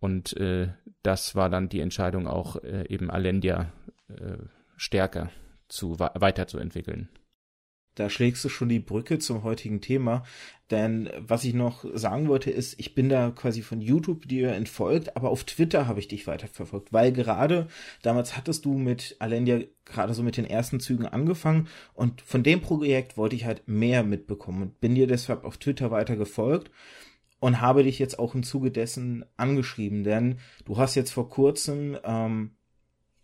Und 0.00 0.34
äh, 0.38 0.68
das 1.02 1.34
war 1.34 1.50
dann 1.50 1.68
die 1.68 1.80
Entscheidung 1.80 2.26
auch 2.26 2.56
äh, 2.62 2.86
eben 2.88 3.10
Alendia 3.10 3.72
äh, 4.08 4.38
stärker 4.78 5.30
zu 5.68 5.98
weiterzuentwickeln 5.98 7.10
da 7.96 8.10
schlägst 8.10 8.44
du 8.44 8.48
schon 8.48 8.68
die 8.68 8.78
Brücke 8.78 9.18
zum 9.18 9.42
heutigen 9.42 9.80
Thema. 9.80 10.22
Denn 10.70 11.08
was 11.18 11.44
ich 11.44 11.54
noch 11.54 11.84
sagen 11.94 12.26
wollte, 12.26 12.50
ist, 12.50 12.78
ich 12.80 12.94
bin 12.94 13.08
da 13.08 13.30
quasi 13.30 13.62
von 13.62 13.80
YouTube 13.80 14.26
dir 14.26 14.52
entfolgt, 14.52 15.16
aber 15.16 15.30
auf 15.30 15.44
Twitter 15.44 15.86
habe 15.86 16.00
ich 16.00 16.08
dich 16.08 16.26
weiterverfolgt, 16.26 16.92
weil 16.92 17.12
gerade 17.12 17.68
damals 18.02 18.36
hattest 18.36 18.64
du 18.64 18.74
mit 18.74 19.14
Alendia 19.20 19.60
gerade 19.84 20.12
so 20.12 20.24
mit 20.24 20.36
den 20.36 20.44
ersten 20.44 20.80
Zügen 20.80 21.06
angefangen 21.06 21.68
und 21.94 22.20
von 22.20 22.42
dem 22.42 22.60
Projekt 22.60 23.16
wollte 23.16 23.36
ich 23.36 23.44
halt 23.44 23.68
mehr 23.68 24.02
mitbekommen 24.02 24.62
und 24.62 24.80
bin 24.80 24.96
dir 24.96 25.06
deshalb 25.06 25.44
auf 25.44 25.58
Twitter 25.58 25.92
weiter 25.92 26.16
gefolgt 26.16 26.72
und 27.38 27.60
habe 27.60 27.84
dich 27.84 28.00
jetzt 28.00 28.18
auch 28.18 28.34
im 28.34 28.42
Zuge 28.42 28.72
dessen 28.72 29.24
angeschrieben, 29.36 30.02
denn 30.02 30.38
du 30.64 30.78
hast 30.78 30.96
jetzt 30.96 31.12
vor 31.12 31.30
kurzem 31.30 31.96
ähm, 32.02 32.55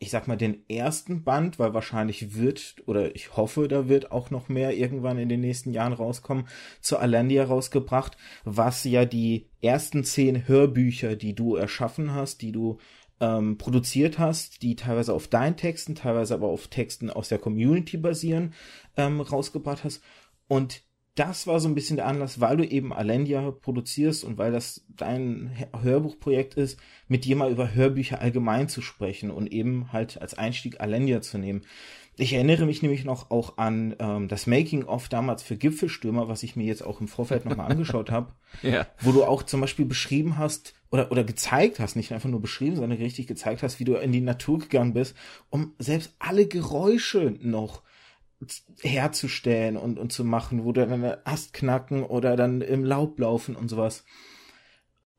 ich 0.02 0.10
sag 0.10 0.26
mal, 0.26 0.36
den 0.36 0.68
ersten 0.68 1.22
Band, 1.22 1.60
weil 1.60 1.74
wahrscheinlich 1.74 2.34
wird, 2.34 2.74
oder 2.86 3.14
ich 3.14 3.36
hoffe, 3.36 3.68
da 3.68 3.88
wird 3.88 4.10
auch 4.10 4.30
noch 4.30 4.48
mehr 4.48 4.76
irgendwann 4.76 5.16
in 5.16 5.28
den 5.28 5.40
nächsten 5.40 5.70
Jahren 5.70 5.92
rauskommen, 5.92 6.48
zu 6.80 6.98
Alandia 6.98 7.44
rausgebracht, 7.44 8.16
was 8.44 8.82
ja 8.82 9.04
die 9.04 9.46
ersten 9.60 10.02
zehn 10.02 10.48
Hörbücher, 10.48 11.14
die 11.14 11.36
du 11.36 11.54
erschaffen 11.54 12.12
hast, 12.12 12.42
die 12.42 12.50
du 12.50 12.78
ähm, 13.20 13.58
produziert 13.58 14.18
hast, 14.18 14.62
die 14.62 14.74
teilweise 14.74 15.14
auf 15.14 15.28
deinen 15.28 15.56
Texten, 15.56 15.94
teilweise 15.94 16.34
aber 16.34 16.48
auf 16.48 16.66
Texten 16.66 17.08
aus 17.08 17.28
der 17.28 17.38
Community 17.38 17.96
basieren, 17.96 18.54
ähm, 18.96 19.20
rausgebracht 19.20 19.84
hast. 19.84 20.02
Und 20.48 20.82
das 21.14 21.46
war 21.46 21.60
so 21.60 21.68
ein 21.68 21.74
bisschen 21.74 21.96
der 21.96 22.06
Anlass, 22.06 22.40
weil 22.40 22.56
du 22.56 22.64
eben 22.64 22.92
Alendia 22.92 23.50
produzierst 23.50 24.24
und 24.24 24.38
weil 24.38 24.50
das 24.50 24.84
dein 24.88 25.50
Hörbuchprojekt 25.82 26.54
ist, 26.54 26.78
mit 27.06 27.24
dir 27.24 27.36
mal 27.36 27.50
über 27.50 27.74
Hörbücher 27.74 28.20
allgemein 28.20 28.68
zu 28.68 28.80
sprechen 28.80 29.30
und 29.30 29.52
eben 29.52 29.92
halt 29.92 30.20
als 30.22 30.34
Einstieg 30.34 30.80
Alendia 30.80 31.20
zu 31.20 31.36
nehmen. 31.36 31.62
Ich 32.16 32.34
erinnere 32.34 32.66
mich 32.66 32.82
nämlich 32.82 33.04
noch 33.04 33.30
auch 33.30 33.56
an 33.56 33.96
ähm, 33.98 34.28
das 34.28 34.46
Making-of 34.46 35.08
damals 35.08 35.42
für 35.42 35.56
Gipfelstürmer, 35.56 36.28
was 36.28 36.42
ich 36.42 36.56
mir 36.56 36.64
jetzt 36.64 36.84
auch 36.84 37.00
im 37.00 37.08
Vorfeld 37.08 37.46
nochmal 37.46 37.70
angeschaut 37.70 38.10
habe, 38.10 38.32
ja. 38.62 38.86
wo 39.00 39.12
du 39.12 39.24
auch 39.24 39.42
zum 39.42 39.62
Beispiel 39.62 39.86
beschrieben 39.86 40.36
hast 40.36 40.74
oder, 40.90 41.10
oder 41.10 41.24
gezeigt 41.24 41.80
hast, 41.80 41.96
nicht 41.96 42.12
einfach 42.12 42.28
nur 42.28 42.40
beschrieben, 42.40 42.76
sondern 42.76 42.98
richtig 42.98 43.26
gezeigt 43.26 43.62
hast, 43.62 43.80
wie 43.80 43.84
du 43.84 43.94
in 43.94 44.12
die 44.12 44.20
Natur 44.20 44.58
gegangen 44.58 44.92
bist, 44.92 45.14
um 45.48 45.74
selbst 45.78 46.14
alle 46.18 46.46
Geräusche 46.46 47.34
noch 47.40 47.81
herzustellen 48.80 49.76
und, 49.76 49.98
und 49.98 50.12
zu 50.12 50.24
machen, 50.24 50.64
wo 50.64 50.72
du 50.72 50.86
dann 50.86 51.04
Ast 51.24 51.52
knacken 51.52 52.02
oder 52.04 52.36
dann 52.36 52.60
im 52.60 52.84
Laub 52.84 53.18
laufen 53.18 53.56
und 53.56 53.68
sowas. 53.68 54.04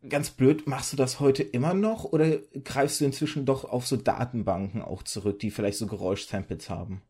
Ganz 0.07 0.31
blöd, 0.31 0.67
machst 0.67 0.91
du 0.91 0.97
das 0.97 1.19
heute 1.19 1.43
immer 1.43 1.73
noch 1.73 2.03
oder 2.03 2.37
greifst 2.63 2.99
du 2.99 3.05
inzwischen 3.05 3.45
doch 3.45 3.63
auf 3.63 3.87
so 3.87 3.95
Datenbanken 3.95 4.81
auch 4.81 5.03
zurück, 5.03 5.39
die 5.39 5.51
vielleicht 5.51 5.77
so 5.77 5.87
Geräuschsamples 5.87 6.69
haben? 6.69 7.01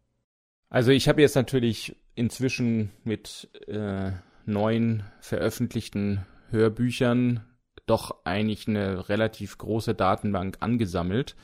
Also 0.69 0.91
ich 0.91 1.07
habe 1.07 1.21
jetzt 1.21 1.35
natürlich 1.35 1.95
inzwischen 2.15 2.91
mit 3.03 3.49
äh, 3.67 4.11
neuen 4.45 5.03
veröffentlichten 5.21 6.25
Hörbüchern 6.49 7.45
doch 7.85 8.23
eigentlich 8.25 8.67
eine 8.67 9.09
relativ 9.09 9.57
große 9.57 9.93
Datenbank 9.93 10.57
angesammelt. 10.59 11.35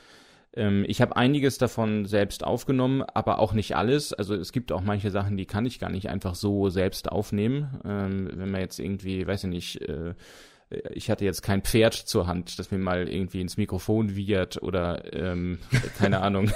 Ähm, 0.60 0.84
ich 0.88 1.02
habe 1.02 1.16
einiges 1.16 1.58
davon 1.58 2.06
selbst 2.06 2.44
aufgenommen, 2.44 3.02
aber 3.02 3.40
auch 3.40 3.54
nicht 3.54 3.76
alles. 3.78 4.12
Also 4.14 4.36
es 4.36 4.52
gibt 4.52 4.72
auch 4.74 4.82
manche 4.82 5.10
Sachen, 5.10 5.38
die 5.38 5.46
kann 5.46 5.66
ich 5.66 5.80
gar 5.80 5.90
nicht 5.90 6.10
einfach 6.10 6.36
so 6.36 6.70
selbst 6.70 7.12
aufnehmen. 7.12 7.80
Ähm, 7.86 8.30
wenn 8.34 8.52
man 8.52 8.60
jetzt 8.62 8.80
irgendwie, 8.80 9.26
weiß 9.26 9.46
ich 9.46 9.50
nicht, 9.50 9.82
äh, 9.82 10.14
ich 10.92 11.10
hatte 11.10 11.26
jetzt 11.26 11.42
kein 11.42 11.64
Pferd 11.64 11.94
zur 11.94 12.28
Hand, 12.28 12.60
das 12.60 12.72
mir 12.72 12.78
mal 12.78 13.08
irgendwie 13.08 13.42
ins 13.42 13.58
Mikrofon 13.58 14.16
wiehert 14.16 14.62
oder 14.62 15.14
ähm, 15.14 15.60
keine 15.98 16.20
Ahnung, 16.22 16.52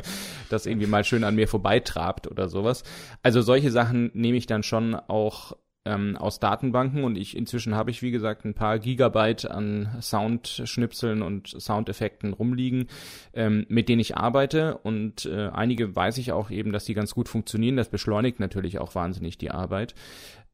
das 0.48 0.64
irgendwie 0.64 0.86
mal 0.86 1.04
schön 1.04 1.24
an 1.24 1.34
mir 1.34 1.48
vorbeitrabt 1.48 2.28
oder 2.28 2.48
sowas. 2.48 2.84
Also 3.22 3.42
solche 3.42 3.72
Sachen 3.72 4.10
nehme 4.14 4.38
ich 4.38 4.46
dann 4.46 4.62
schon 4.62 4.94
auch 4.94 5.52
ähm, 5.88 6.16
aus 6.16 6.38
Datenbanken 6.38 7.04
und 7.04 7.16
ich 7.16 7.36
inzwischen 7.36 7.74
habe 7.74 7.90
ich 7.90 8.02
wie 8.02 8.10
gesagt 8.10 8.44
ein 8.44 8.54
paar 8.54 8.78
Gigabyte 8.78 9.50
an 9.50 9.96
Soundschnipseln 10.00 11.22
und 11.22 11.48
Soundeffekten 11.48 12.34
rumliegen, 12.34 12.88
ähm, 13.32 13.64
mit 13.68 13.88
denen 13.88 14.00
ich 14.00 14.16
arbeite 14.16 14.78
und 14.78 15.24
äh, 15.24 15.48
einige 15.48 15.96
weiß 15.96 16.18
ich 16.18 16.32
auch 16.32 16.50
eben, 16.50 16.72
dass 16.72 16.84
die 16.84 16.94
ganz 16.94 17.14
gut 17.14 17.28
funktionieren. 17.28 17.76
Das 17.76 17.88
beschleunigt 17.88 18.38
natürlich 18.38 18.78
auch 18.78 18.94
wahnsinnig 18.94 19.38
die 19.38 19.50
Arbeit. 19.50 19.94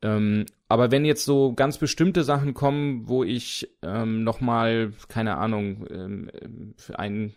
Ähm, 0.02 0.46
aber 0.68 0.90
wenn 0.90 1.04
jetzt 1.04 1.24
so 1.24 1.54
ganz 1.54 1.78
bestimmte 1.78 2.24
Sachen 2.24 2.54
kommen, 2.54 3.08
wo 3.08 3.24
ich 3.24 3.68
ähm, 3.82 4.22
nochmal, 4.22 4.92
keine 5.08 5.36
Ahnung, 5.38 5.86
ähm, 5.90 6.30
für 6.76 6.98
einen 6.98 7.34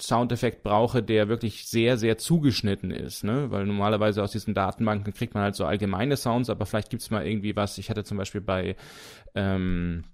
Soundeffekt 0.00 0.62
brauche, 0.62 1.02
der 1.02 1.28
wirklich 1.28 1.66
sehr, 1.66 1.96
sehr 1.96 2.18
zugeschnitten 2.18 2.90
ist, 2.90 3.24
ne? 3.24 3.50
Weil 3.50 3.66
normalerweise 3.66 4.22
aus 4.22 4.32
diesen 4.32 4.54
Datenbanken 4.54 5.12
kriegt 5.12 5.34
man 5.34 5.42
halt 5.42 5.54
so 5.54 5.64
allgemeine 5.64 6.16
Sounds, 6.16 6.50
aber 6.50 6.66
vielleicht 6.66 6.90
gibt's 6.90 7.10
mal 7.10 7.26
irgendwie 7.26 7.56
was. 7.56 7.78
Ich 7.78 7.90
hatte 7.90 8.04
zum 8.04 8.16
Beispiel 8.16 8.40
bei 8.40 8.76
ähm, 9.34 10.04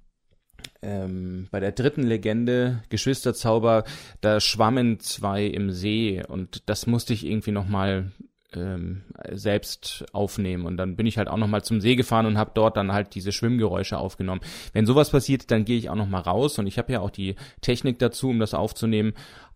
ähm, 0.83 1.49
bei 1.51 1.61
der 1.61 1.73
dritten 1.73 2.03
Legende 2.03 2.83
Geschwisterzauber, 2.89 3.85
da 4.21 4.41
schwammen 4.41 5.01
zwei 5.01 5.45
im 5.45 5.71
See 5.71 6.23
und 6.27 6.69
das 6.69 6.87
musste 6.87 7.13
ich 7.13 7.27
irgendwie 7.27 7.53
nochmal 7.53 8.13
ähm, 8.53 9.03
selbst 9.33 10.05
aufnehmen. 10.13 10.67
Und 10.67 10.77
dann 10.77 10.97
bin 10.97 11.07
ich 11.07 11.19
halt 11.19 11.29
auch 11.29 11.37
nochmal 11.37 11.65
zum 11.65 11.81
See 11.81 11.97
gefahren 11.97 12.27
und 12.27 12.39
habe 12.39 12.53
dort 12.55 12.77
dann 12.77 12.93
halt 12.93 13.15
diese 13.15 13.33
Schwimmgeräusche 13.33 13.99
aufgenommen. 13.99 14.41
Wenn 14.73 14.87
sowas 14.87 15.11
passiert, 15.11 15.51
dann 15.51 15.65
gehe 15.65 15.79
ich 15.79 15.91
auch 15.91 15.97
nochmal 15.97 16.23
raus 16.23 16.59
und 16.59 16.67
ich 16.67 16.79
habe 16.79 16.93
ja 16.93 17.01
auch 17.01 17.11
die 17.11 17.37
Technik 17.61 17.99
dazu, 17.99 18.31
um 18.31 18.39
das 18.39 18.55
aufzunehmen. 18.55 19.15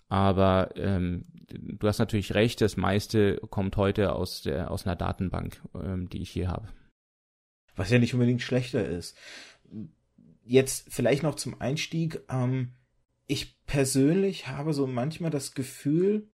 Aber 0.09 0.71
ähm, 0.77 1.25
du 1.49 1.87
hast 1.87 1.99
natürlich 1.99 2.35
recht, 2.35 2.61
das 2.61 2.77
meiste 2.77 3.37
kommt 3.51 3.77
heute 3.77 4.15
aus, 4.15 4.43
der, 4.43 4.71
aus 4.71 4.87
einer 4.87 4.97
Datenbank, 4.97 5.61
ähm, 5.75 6.09
die 6.09 6.23
ich 6.23 6.31
hier 6.31 6.49
habe. 6.49 6.69
Was 7.77 7.91
ja 7.91 7.99
nicht 7.99 8.15
unbedingt 8.15 8.43
schlechter 8.43 8.85
ist. 8.85 9.17
Jetzt 10.45 10.93
vielleicht 10.93 11.23
noch 11.23 11.37
zum 11.37 11.61
Einstieg. 11.61 12.21
Ähm, 12.29 12.73
ich 13.27 13.65
persönlich 13.67 14.49
habe 14.49 14.73
so 14.73 14.89
manchmal 14.89 15.31
das 15.31 15.55
Gefühl, 15.55 16.29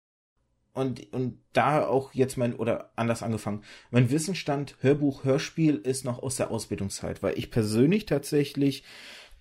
und, 0.74 1.12
und 1.12 1.38
da 1.52 1.86
auch 1.86 2.12
jetzt 2.12 2.36
mein, 2.36 2.54
oder 2.54 2.90
anders 2.96 3.22
angefangen, 3.22 3.62
mein 3.90 4.10
Wissensstand 4.10 4.76
Hörbuch, 4.80 5.24
Hörspiel 5.24 5.76
ist 5.76 6.04
noch 6.04 6.22
aus 6.22 6.36
der 6.36 6.50
Ausbildungszeit, 6.50 7.22
weil 7.22 7.38
ich 7.38 7.50
persönlich 7.50 8.06
tatsächlich, 8.06 8.82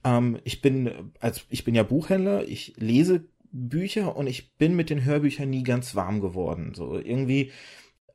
ähm, 0.04 0.40
ich 0.44 0.62
bin, 0.62 1.12
also 1.20 1.42
ich 1.50 1.63
bin 1.63 1.75
ja 1.75 1.84
Buchhändler, 1.84 2.48
ich 2.48 2.75
lese 2.78 3.25
Bücher 3.52 4.16
und 4.16 4.28
ich 4.28 4.56
bin 4.56 4.75
mit 4.75 4.90
den 4.90 5.04
Hörbüchern 5.06 5.50
nie 5.50 5.63
ganz 5.63 5.96
warm 5.96 6.22
geworden. 6.22 6.74
So 6.75 6.98
irgendwie, 6.98 7.52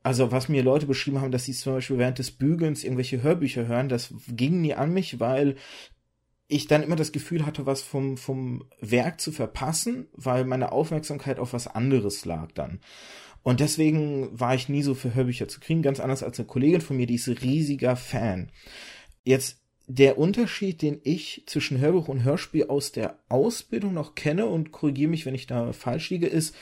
also 0.02 0.30
was 0.30 0.48
mir 0.48 0.62
Leute 0.62 0.86
beschrieben 0.86 1.20
haben, 1.20 1.32
dass 1.32 1.44
sie 1.44 1.52
zum 1.52 1.74
Beispiel 1.74 1.98
während 1.98 2.18
des 2.18 2.30
Bügelns 2.30 2.84
irgendwelche 2.84 3.22
Hörbücher 3.22 3.66
hören, 3.66 3.88
das 3.88 4.14
ging 4.28 4.60
nie 4.60 4.74
an 4.74 4.92
mich, 4.92 5.18
weil 5.18 5.56
ich 6.48 6.66
dann 6.66 6.82
immer 6.82 6.96
das 6.96 7.12
Gefühl 7.12 7.44
hatte, 7.44 7.66
was 7.66 7.82
vom, 7.82 8.16
vom 8.16 8.64
Werk 8.80 9.20
zu 9.20 9.32
verpassen, 9.32 10.08
weil 10.12 10.44
meine 10.44 10.72
Aufmerksamkeit 10.72 11.38
auf 11.38 11.52
was 11.52 11.66
anderes 11.68 12.24
lag 12.24 12.52
dann. 12.52 12.80
Und 13.42 13.60
deswegen 13.60 14.38
war 14.38 14.54
ich 14.54 14.68
nie 14.68 14.82
so 14.82 14.94
für 14.94 15.14
Hörbücher 15.14 15.48
zu 15.48 15.60
kriegen, 15.60 15.82
ganz 15.82 16.00
anders 16.00 16.22
als 16.22 16.38
eine 16.38 16.48
Kollegin 16.48 16.80
von 16.80 16.96
mir, 16.96 17.06
die 17.06 17.14
ist 17.14 17.28
riesiger 17.28 17.96
Fan. 17.96 18.50
Jetzt 19.24 19.62
der 19.86 20.18
Unterschied, 20.18 20.82
den 20.82 21.00
ich 21.02 21.44
zwischen 21.46 21.78
Hörbuch 21.78 22.08
und 22.08 22.24
Hörspiel 22.24 22.66
aus 22.68 22.92
der 22.92 23.18
Ausbildung 23.28 23.94
noch 23.94 24.14
kenne 24.14 24.46
und 24.46 24.72
korrigiere 24.72 25.10
mich, 25.10 25.24
wenn 25.24 25.34
ich 25.34 25.46
da 25.46 25.72
falsch 25.72 26.10
liege, 26.10 26.26
ist, 26.26 26.54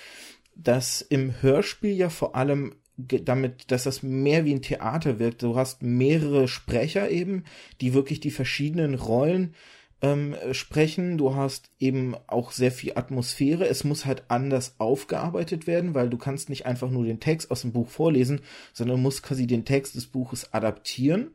dass 0.54 1.00
im 1.00 1.42
Hörspiel 1.42 1.92
ja 1.92 2.08
vor 2.08 2.34
allem 2.34 2.74
damit, 2.96 3.70
dass 3.70 3.84
das 3.84 4.02
mehr 4.02 4.44
wie 4.44 4.54
ein 4.54 4.62
Theater 4.62 5.18
wirkt. 5.18 5.42
Du 5.42 5.56
hast 5.56 5.82
mehrere 5.82 6.48
Sprecher 6.48 7.10
eben, 7.10 7.44
die 7.80 7.94
wirklich 7.94 8.20
die 8.20 8.30
verschiedenen 8.30 8.94
Rollen 8.94 9.54
ähm, 10.02 10.34
sprechen. 10.52 11.18
Du 11.18 11.34
hast 11.34 11.70
eben 11.78 12.14
auch 12.26 12.52
sehr 12.52 12.72
viel 12.72 12.92
Atmosphäre. 12.96 13.66
Es 13.66 13.84
muss 13.84 14.06
halt 14.06 14.24
anders 14.28 14.76
aufgearbeitet 14.78 15.66
werden, 15.66 15.94
weil 15.94 16.08
du 16.08 16.18
kannst 16.18 16.48
nicht 16.48 16.66
einfach 16.66 16.90
nur 16.90 17.04
den 17.04 17.20
Text 17.20 17.50
aus 17.50 17.62
dem 17.62 17.72
Buch 17.72 17.88
vorlesen, 17.88 18.40
sondern 18.72 19.02
musst 19.02 19.22
quasi 19.22 19.46
den 19.46 19.64
Text 19.64 19.94
des 19.94 20.06
Buches 20.06 20.52
adaptieren. 20.52 21.32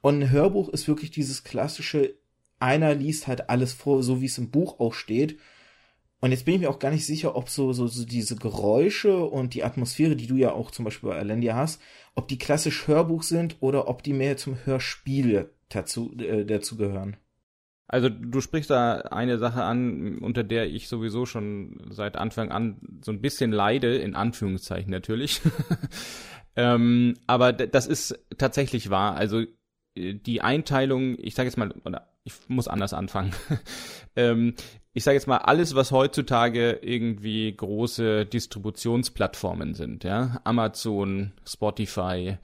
Und 0.00 0.20
ein 0.20 0.30
Hörbuch 0.30 0.68
ist 0.68 0.88
wirklich 0.88 1.10
dieses 1.10 1.44
klassische, 1.44 2.14
einer 2.58 2.94
liest 2.94 3.26
halt 3.26 3.48
alles 3.48 3.72
vor, 3.72 4.02
so 4.02 4.20
wie 4.20 4.26
es 4.26 4.38
im 4.38 4.50
Buch 4.50 4.78
auch 4.78 4.94
steht. 4.94 5.38
Und 6.22 6.30
jetzt 6.30 6.44
bin 6.44 6.54
ich 6.54 6.60
mir 6.60 6.70
auch 6.70 6.78
gar 6.78 6.92
nicht 6.92 7.04
sicher, 7.04 7.34
ob 7.34 7.48
so, 7.48 7.72
so, 7.72 7.88
so 7.88 8.06
diese 8.06 8.36
Geräusche 8.36 9.24
und 9.24 9.54
die 9.54 9.64
Atmosphäre, 9.64 10.14
die 10.14 10.28
du 10.28 10.36
ja 10.36 10.52
auch 10.52 10.70
zum 10.70 10.84
Beispiel 10.84 11.10
bei 11.10 11.18
Alendia 11.18 11.56
hast, 11.56 11.82
ob 12.14 12.28
die 12.28 12.38
klassisch 12.38 12.86
Hörbuch 12.86 13.24
sind 13.24 13.56
oder 13.58 13.88
ob 13.88 14.04
die 14.04 14.12
mehr 14.12 14.36
zum 14.36 14.56
Hörspiel 14.64 15.50
dazu, 15.68 16.16
äh, 16.18 16.44
dazu 16.44 16.76
gehören. 16.76 17.16
Also 17.88 18.08
du 18.08 18.40
sprichst 18.40 18.70
da 18.70 19.00
eine 19.00 19.36
Sache 19.38 19.64
an, 19.64 20.18
unter 20.18 20.44
der 20.44 20.70
ich 20.70 20.86
sowieso 20.86 21.26
schon 21.26 21.82
seit 21.90 22.16
Anfang 22.16 22.52
an 22.52 22.76
so 23.02 23.10
ein 23.10 23.20
bisschen 23.20 23.50
leide, 23.50 23.96
in 23.96 24.14
Anführungszeichen 24.14 24.92
natürlich. 24.92 25.40
ähm, 26.56 27.14
aber 27.26 27.52
das 27.52 27.88
ist 27.88 28.16
tatsächlich 28.38 28.90
wahr. 28.90 29.16
Also 29.16 29.42
äh, 29.96 30.14
die 30.14 30.40
Einteilung, 30.40 31.16
ich 31.18 31.34
sage 31.34 31.48
jetzt 31.48 31.56
mal, 31.56 31.74
oder 31.84 32.12
ich 32.22 32.34
muss 32.46 32.68
anders 32.68 32.94
anfangen. 32.94 33.32
ähm, 34.16 34.54
ich 34.94 35.04
sage 35.04 35.16
jetzt 35.16 35.26
mal, 35.26 35.38
alles, 35.38 35.74
was 35.74 35.90
heutzutage 35.90 36.78
irgendwie 36.82 37.54
große 37.54 38.26
Distributionsplattformen 38.26 39.74
sind, 39.74 40.04
ja, 40.04 40.40
Amazon, 40.44 41.32
Spotify, 41.46 42.36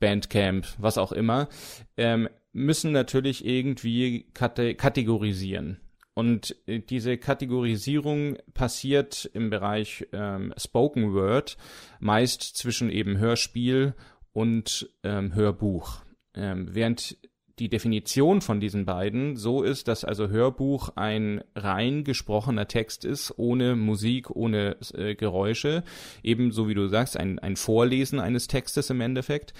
Bandcamp, 0.00 0.66
was 0.78 0.98
auch 0.98 1.12
immer, 1.12 1.48
ähm, 1.96 2.28
müssen 2.52 2.92
natürlich 2.92 3.44
irgendwie 3.44 4.26
kate 4.34 4.74
kategorisieren. 4.74 5.80
Und 6.14 6.56
äh, 6.66 6.78
diese 6.78 7.18
Kategorisierung 7.18 8.36
passiert 8.54 9.28
im 9.32 9.50
Bereich 9.50 10.06
ähm, 10.12 10.54
Spoken 10.56 11.12
Word 11.12 11.56
meist 11.98 12.42
zwischen 12.42 12.90
eben 12.90 13.18
Hörspiel 13.18 13.94
und 14.32 14.88
ähm, 15.02 15.34
Hörbuch. 15.34 16.02
Ähm, 16.34 16.68
während 16.70 17.16
die 17.58 17.68
Definition 17.68 18.40
von 18.40 18.60
diesen 18.60 18.84
beiden 18.84 19.36
so 19.36 19.62
ist, 19.62 19.86
dass 19.86 20.04
also 20.04 20.28
Hörbuch 20.28 20.90
ein 20.96 21.42
rein 21.54 22.02
gesprochener 22.02 22.66
Text 22.66 23.04
ist, 23.04 23.32
ohne 23.36 23.76
Musik, 23.76 24.30
ohne 24.30 24.76
äh, 24.94 25.14
Geräusche, 25.14 25.84
ebenso 26.22 26.68
wie 26.68 26.74
du 26.74 26.88
sagst, 26.88 27.16
ein, 27.16 27.38
ein 27.38 27.56
Vorlesen 27.56 28.18
eines 28.18 28.48
Textes 28.48 28.90
im 28.90 29.00
Endeffekt. 29.00 29.54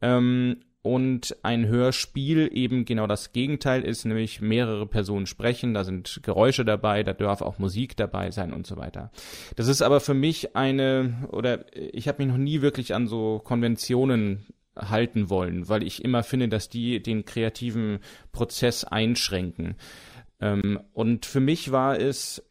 Ähm, 0.00 0.56
und 0.84 1.34
ein 1.42 1.66
Hörspiel 1.66 2.50
eben 2.52 2.84
genau 2.84 3.06
das 3.06 3.32
Gegenteil 3.32 3.82
ist, 3.84 4.04
nämlich 4.04 4.42
mehrere 4.42 4.86
Personen 4.86 5.24
sprechen, 5.24 5.72
da 5.72 5.82
sind 5.82 6.20
Geräusche 6.22 6.66
dabei, 6.66 7.02
da 7.02 7.14
darf 7.14 7.40
auch 7.40 7.58
Musik 7.58 7.96
dabei 7.96 8.30
sein 8.30 8.52
und 8.52 8.66
so 8.66 8.76
weiter. 8.76 9.10
Das 9.56 9.66
ist 9.66 9.80
aber 9.80 10.00
für 10.00 10.12
mich 10.12 10.56
eine, 10.56 11.26
oder 11.32 11.64
ich 11.74 12.06
habe 12.06 12.22
mich 12.22 12.30
noch 12.30 12.38
nie 12.38 12.60
wirklich 12.60 12.94
an 12.94 13.06
so 13.06 13.40
Konventionen 13.42 14.44
halten 14.76 15.30
wollen, 15.30 15.68
weil 15.68 15.82
ich 15.82 16.04
immer 16.04 16.22
finde, 16.22 16.48
dass 16.48 16.68
die 16.68 17.02
den 17.02 17.24
kreativen 17.24 18.00
Prozess 18.32 18.84
einschränken. 18.84 19.76
Ähm, 20.40 20.80
und 20.92 21.26
für 21.26 21.40
mich 21.40 21.72
war 21.72 21.98
es, 21.98 22.42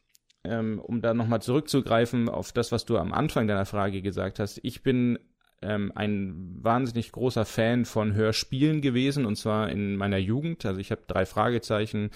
ähm, 0.44 0.80
um 0.80 1.02
da 1.02 1.14
nochmal 1.14 1.42
zurückzugreifen 1.42 2.30
auf 2.30 2.52
das, 2.52 2.72
was 2.72 2.86
du 2.86 2.98
am 2.98 3.14
Anfang 3.14 3.48
deiner 3.48 3.66
Frage 3.66 4.02
gesagt 4.02 4.40
hast, 4.40 4.60
ich 4.64 4.84
bin 4.84 5.20
ähm, 5.62 5.92
ein 5.96 6.34
wahnsinnig 6.62 7.12
großer 7.12 7.46
Fan 7.46 7.86
von 7.86 8.14
Hörspielen 8.14 8.82
gewesen 8.82 9.26
und 9.26 9.36
zwar 9.38 9.70
in 9.70 9.96
meiner 9.96 10.18
Jugend. 10.18 10.66
Also 10.66 10.80
ich 10.80 10.92
habe 10.92 11.02
drei 11.08 11.26
Fragezeichen, 11.26 12.12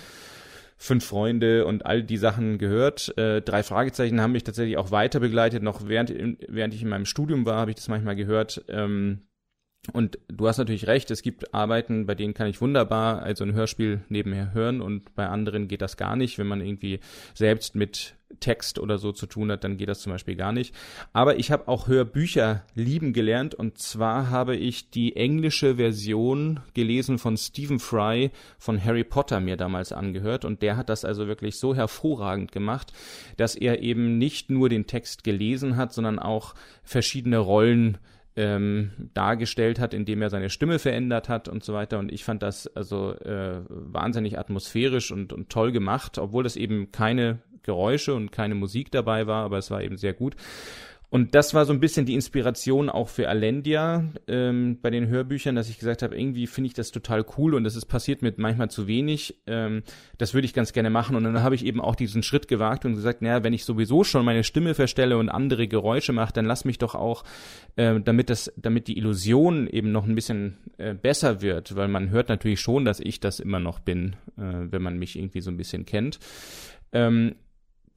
fünf 0.78 1.06
Freunde 1.06 1.66
und 1.66 1.86
all 1.86 2.04
die 2.04 2.18
Sachen 2.18 2.58
gehört. 2.58 3.18
Äh, 3.18 3.42
drei 3.42 3.64
Fragezeichen 3.64 4.22
haben 4.22 4.34
mich 4.34 4.44
tatsächlich 4.44 4.78
auch 4.78 4.92
weiter 4.92 5.20
begleitet. 5.20 5.64
Noch 5.64 5.88
während, 5.88 6.14
während 6.48 6.74
ich 6.74 6.84
in 6.84 6.90
meinem 6.90 7.06
Studium 7.06 7.46
war, 7.46 7.60
habe 7.60 7.72
ich 7.72 7.76
das 7.76 7.88
manchmal 7.88 8.16
gehört. 8.16 8.64
Ähm, 8.68 9.27
und 9.94 10.20
du 10.28 10.48
hast 10.48 10.58
natürlich 10.58 10.88
recht, 10.88 11.12
es 11.12 11.22
gibt 11.22 11.54
Arbeiten, 11.54 12.06
bei 12.06 12.16
denen 12.16 12.34
kann 12.34 12.48
ich 12.48 12.62
wunderbar 12.62 13.22
also 13.22 13.44
ein 13.44 13.54
Hörspiel 13.54 14.02
nebenher 14.10 14.54
hören 14.54 14.82
und 14.82 15.16
bei 15.16 15.28
anderen 15.28 15.68
geht 15.68 15.82
das 15.82 15.98
gar 15.98 16.16
nicht. 16.16 16.38
Wenn 16.38 16.48
man 16.48 16.62
irgendwie 16.62 17.00
selbst 17.34 17.76
mit 17.76 18.16
Text 18.42 18.78
oder 18.78 18.98
so 18.98 19.14
zu 19.14 19.26
tun 19.26 19.52
hat, 19.52 19.64
dann 19.64 19.78
geht 19.78 19.88
das 19.88 20.02
zum 20.02 20.12
Beispiel 20.12 20.36
gar 20.36 20.52
nicht. 20.52 20.76
Aber 21.14 21.40
ich 21.40 21.52
habe 21.52 21.68
auch 21.68 21.88
Hörbücher 21.88 22.64
lieben 22.76 23.14
gelernt 23.14 23.56
und 23.56 23.78
zwar 23.78 24.30
habe 24.30 24.56
ich 24.56 24.90
die 24.90 25.16
englische 25.16 25.76
Version 25.78 26.60
gelesen 26.74 27.18
von 27.18 27.38
Stephen 27.38 27.80
Fry 27.80 28.32
von 28.60 28.84
Harry 28.84 29.06
Potter 29.06 29.40
mir 29.40 29.56
damals 29.56 29.94
angehört 29.94 30.44
und 30.44 30.62
der 30.62 30.76
hat 30.76 30.90
das 30.90 31.06
also 31.06 31.28
wirklich 31.28 31.58
so 31.58 31.74
hervorragend 31.74 32.52
gemacht, 32.52 32.92
dass 33.38 33.56
er 33.56 33.82
eben 33.82 34.18
nicht 34.18 34.50
nur 34.50 34.68
den 34.68 34.88
Text 34.88 35.24
gelesen 35.24 35.78
hat, 35.78 35.94
sondern 35.94 36.20
auch 36.20 36.54
verschiedene 36.84 37.38
Rollen 37.38 37.98
ähm, 38.38 38.92
dargestellt 39.16 39.80
hat, 39.80 39.94
indem 39.94 40.22
er 40.22 40.30
seine 40.30 40.50
Stimme 40.50 40.78
verändert 40.80 41.28
hat 41.28 41.50
und 41.50 41.64
so 41.64 41.74
weiter. 41.74 41.98
Und 41.98 42.12
ich 42.12 42.24
fand 42.24 42.44
das 42.44 42.68
also 42.68 43.14
äh, 43.16 43.62
wahnsinnig 43.68 44.38
atmosphärisch 44.38 45.12
und, 45.12 45.34
und 45.34 45.50
toll 45.50 45.72
gemacht, 45.72 46.20
obwohl 46.20 46.46
es 46.46 46.56
eben 46.56 46.92
keine 46.92 47.40
Geräusche 47.64 48.14
und 48.14 48.32
keine 48.32 48.56
Musik 48.56 48.92
dabei 48.92 49.28
war, 49.28 49.44
aber 49.44 49.58
es 49.58 49.72
war 49.72 49.82
eben 49.82 49.98
sehr 49.98 50.14
gut. 50.14 50.36
Und 51.10 51.36
das 51.36 51.54
war 51.54 51.66
so 51.66 51.72
ein 51.72 51.80
bisschen 51.80 52.06
die 52.06 52.16
Inspiration 52.16 52.90
auch 52.90 53.08
für 53.08 53.30
Alendia 53.30 54.04
ähm, 54.28 54.80
bei 54.82 54.90
den 54.90 55.08
Hörbüchern, 55.08 55.56
dass 55.56 55.70
ich 55.70 55.80
gesagt 55.80 56.02
habe, 56.02 56.20
irgendwie 56.20 56.48
finde 56.48 56.68
ich 56.68 56.74
das 56.74 56.92
total 56.92 57.26
cool 57.38 57.54
und 57.54 57.64
das 57.64 57.78
ist 57.78 57.86
passiert 57.86 58.22
mit 58.22 58.38
manchmal 58.40 58.70
zu 58.70 58.88
wenig. 58.88 59.42
Ähm, 59.48 59.84
das 60.18 60.34
würde 60.34 60.46
ich 60.46 60.54
ganz 60.54 60.74
gerne 60.74 60.90
machen. 60.90 61.16
Und 61.16 61.24
dann 61.24 61.42
habe 61.42 61.56
ich 61.56 61.66
eben 61.66 61.80
auch 61.80 61.96
diesen 61.96 62.24
Schritt 62.24 62.50
gewagt 62.50 62.84
und 62.84 62.96
gesagt, 62.96 63.22
naja, 63.22 63.42
wenn 63.42 63.54
ich 63.54 63.64
sowieso 63.64 64.04
schon 64.04 64.26
meine 64.26 64.44
Stimme 64.44 64.74
verstelle 64.74 65.18
und 65.18 65.30
andere 65.30 65.70
Geräusche 65.70 66.12
mache, 66.12 66.34
dann 66.34 66.46
lass 66.46 66.66
mich 66.66 66.78
doch 66.78 66.94
auch, 66.94 67.24
äh, 67.78 68.02
damit 68.02 68.30
das, 68.30 68.52
damit 68.58 68.90
die 68.90 68.98
Illusion 68.98 69.68
eben 69.68 69.94
noch 69.94 70.06
ein 70.06 70.16
bisschen 70.16 70.58
äh, 70.78 70.94
besser 70.94 71.42
wird, 71.42 71.78
weil 71.78 71.88
man 71.88 72.10
hört 72.10 72.28
natürlich 72.28 72.60
schon, 72.60 72.84
dass 72.84 73.00
ich 73.00 73.22
das 73.22 73.40
immer 73.40 73.60
noch 73.60 73.80
bin, 73.80 74.18
äh, 74.38 74.42
wenn 74.72 74.82
man 74.82 75.00
mich 75.00 75.18
irgendwie 75.18 75.42
so 75.42 75.52
ein 75.52 75.58
bisschen 75.58 75.86
kennt. 75.86 76.20
Ähm, 76.92 77.36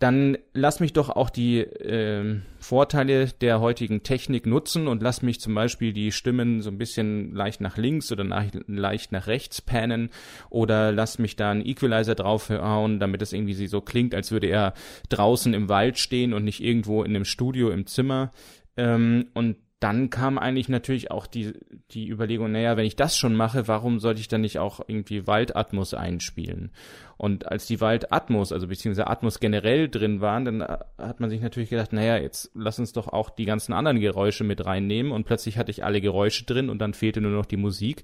dann 0.00 0.38
lass 0.54 0.80
mich 0.80 0.94
doch 0.94 1.10
auch 1.10 1.28
die 1.28 1.58
äh, 1.58 2.40
Vorteile 2.58 3.26
der 3.26 3.60
heutigen 3.60 4.02
Technik 4.02 4.46
nutzen 4.46 4.88
und 4.88 5.02
lass 5.02 5.20
mich 5.20 5.40
zum 5.40 5.54
Beispiel 5.54 5.92
die 5.92 6.10
Stimmen 6.10 6.62
so 6.62 6.70
ein 6.70 6.78
bisschen 6.78 7.34
leicht 7.34 7.60
nach 7.60 7.76
links 7.76 8.10
oder 8.10 8.24
nach, 8.24 8.46
leicht 8.66 9.12
nach 9.12 9.26
rechts 9.26 9.60
pannen 9.60 10.08
oder 10.48 10.90
lass 10.90 11.18
mich 11.18 11.36
da 11.36 11.50
einen 11.50 11.66
Equalizer 11.66 12.14
draufhauen, 12.14 12.98
damit 12.98 13.20
es 13.20 13.34
irgendwie 13.34 13.66
so 13.66 13.82
klingt, 13.82 14.14
als 14.14 14.32
würde 14.32 14.46
er 14.46 14.72
draußen 15.10 15.52
im 15.52 15.68
Wald 15.68 15.98
stehen 15.98 16.32
und 16.32 16.44
nicht 16.44 16.62
irgendwo 16.62 17.02
in 17.02 17.14
einem 17.14 17.26
Studio 17.26 17.70
im 17.70 17.86
Zimmer. 17.86 18.30
Ähm, 18.78 19.26
und 19.34 19.56
dann 19.80 20.10
kam 20.10 20.38
eigentlich 20.38 20.68
natürlich 20.68 21.10
auch 21.10 21.26
die, 21.26 21.54
die 21.90 22.08
Überlegung, 22.08 22.52
naja, 22.52 22.76
wenn 22.76 22.84
ich 22.84 22.96
das 22.96 23.16
schon 23.16 23.34
mache, 23.34 23.66
warum 23.66 23.98
sollte 23.98 24.20
ich 24.20 24.28
dann 24.28 24.42
nicht 24.42 24.58
auch 24.58 24.80
irgendwie 24.86 25.26
Waldatmos 25.26 25.94
einspielen? 25.94 26.70
Und 27.16 27.48
als 27.48 27.66
die 27.66 27.80
Waldatmos, 27.80 28.52
also 28.52 28.68
beziehungsweise 28.68 29.06
Atmos 29.06 29.40
generell 29.40 29.88
drin 29.88 30.20
waren, 30.20 30.44
dann 30.44 30.62
hat 30.62 31.20
man 31.20 31.30
sich 31.30 31.40
natürlich 31.40 31.70
gedacht, 31.70 31.94
naja, 31.94 32.18
jetzt 32.18 32.50
lass 32.54 32.78
uns 32.78 32.92
doch 32.92 33.08
auch 33.08 33.30
die 33.30 33.46
ganzen 33.46 33.72
anderen 33.72 34.00
Geräusche 34.00 34.44
mit 34.44 34.66
reinnehmen. 34.66 35.12
Und 35.12 35.24
plötzlich 35.24 35.56
hatte 35.56 35.70
ich 35.70 35.82
alle 35.82 36.02
Geräusche 36.02 36.44
drin 36.44 36.68
und 36.68 36.78
dann 36.78 36.92
fehlte 36.92 37.22
nur 37.22 37.32
noch 37.32 37.46
die 37.46 37.56
Musik. 37.56 38.02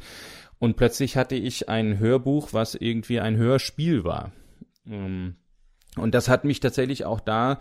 Und 0.59 0.77
plötzlich 0.77 1.19
hatte 1.19 1.35
ich 1.35 1.69
ein 1.69 1.99
Hörbuch, 1.99 2.55
was 2.55 2.75
irgendwie 2.75 3.21
ein 3.21 3.37
Hörspiel 3.37 4.03
war. 4.03 4.33
Ähm, 4.87 5.37
und 5.97 6.15
das 6.15 6.29
hat 6.29 6.45
mich 6.45 6.61
tatsächlich 6.61 7.05
auch 7.05 7.21
da 7.21 7.59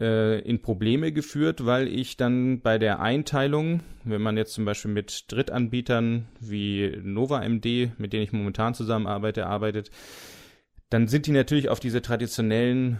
äh, 0.00 0.40
in 0.40 0.60
Probleme 0.60 1.12
geführt, 1.12 1.64
weil 1.64 1.88
ich 1.88 2.16
dann 2.16 2.60
bei 2.60 2.78
der 2.78 3.00
Einteilung, 3.00 3.80
wenn 4.04 4.22
man 4.22 4.36
jetzt 4.36 4.54
zum 4.54 4.64
Beispiel 4.64 4.90
mit 4.90 5.26
Drittanbietern 5.28 6.26
wie 6.40 6.98
NovaMD, 7.02 7.98
mit 7.98 8.12
denen 8.12 8.24
ich 8.24 8.32
momentan 8.32 8.74
zusammenarbeite, 8.74 9.46
arbeitet, 9.46 9.90
dann 10.90 11.08
sind 11.08 11.26
die 11.26 11.32
natürlich 11.32 11.68
auf 11.68 11.80
diese 11.80 12.02
traditionellen 12.02 12.98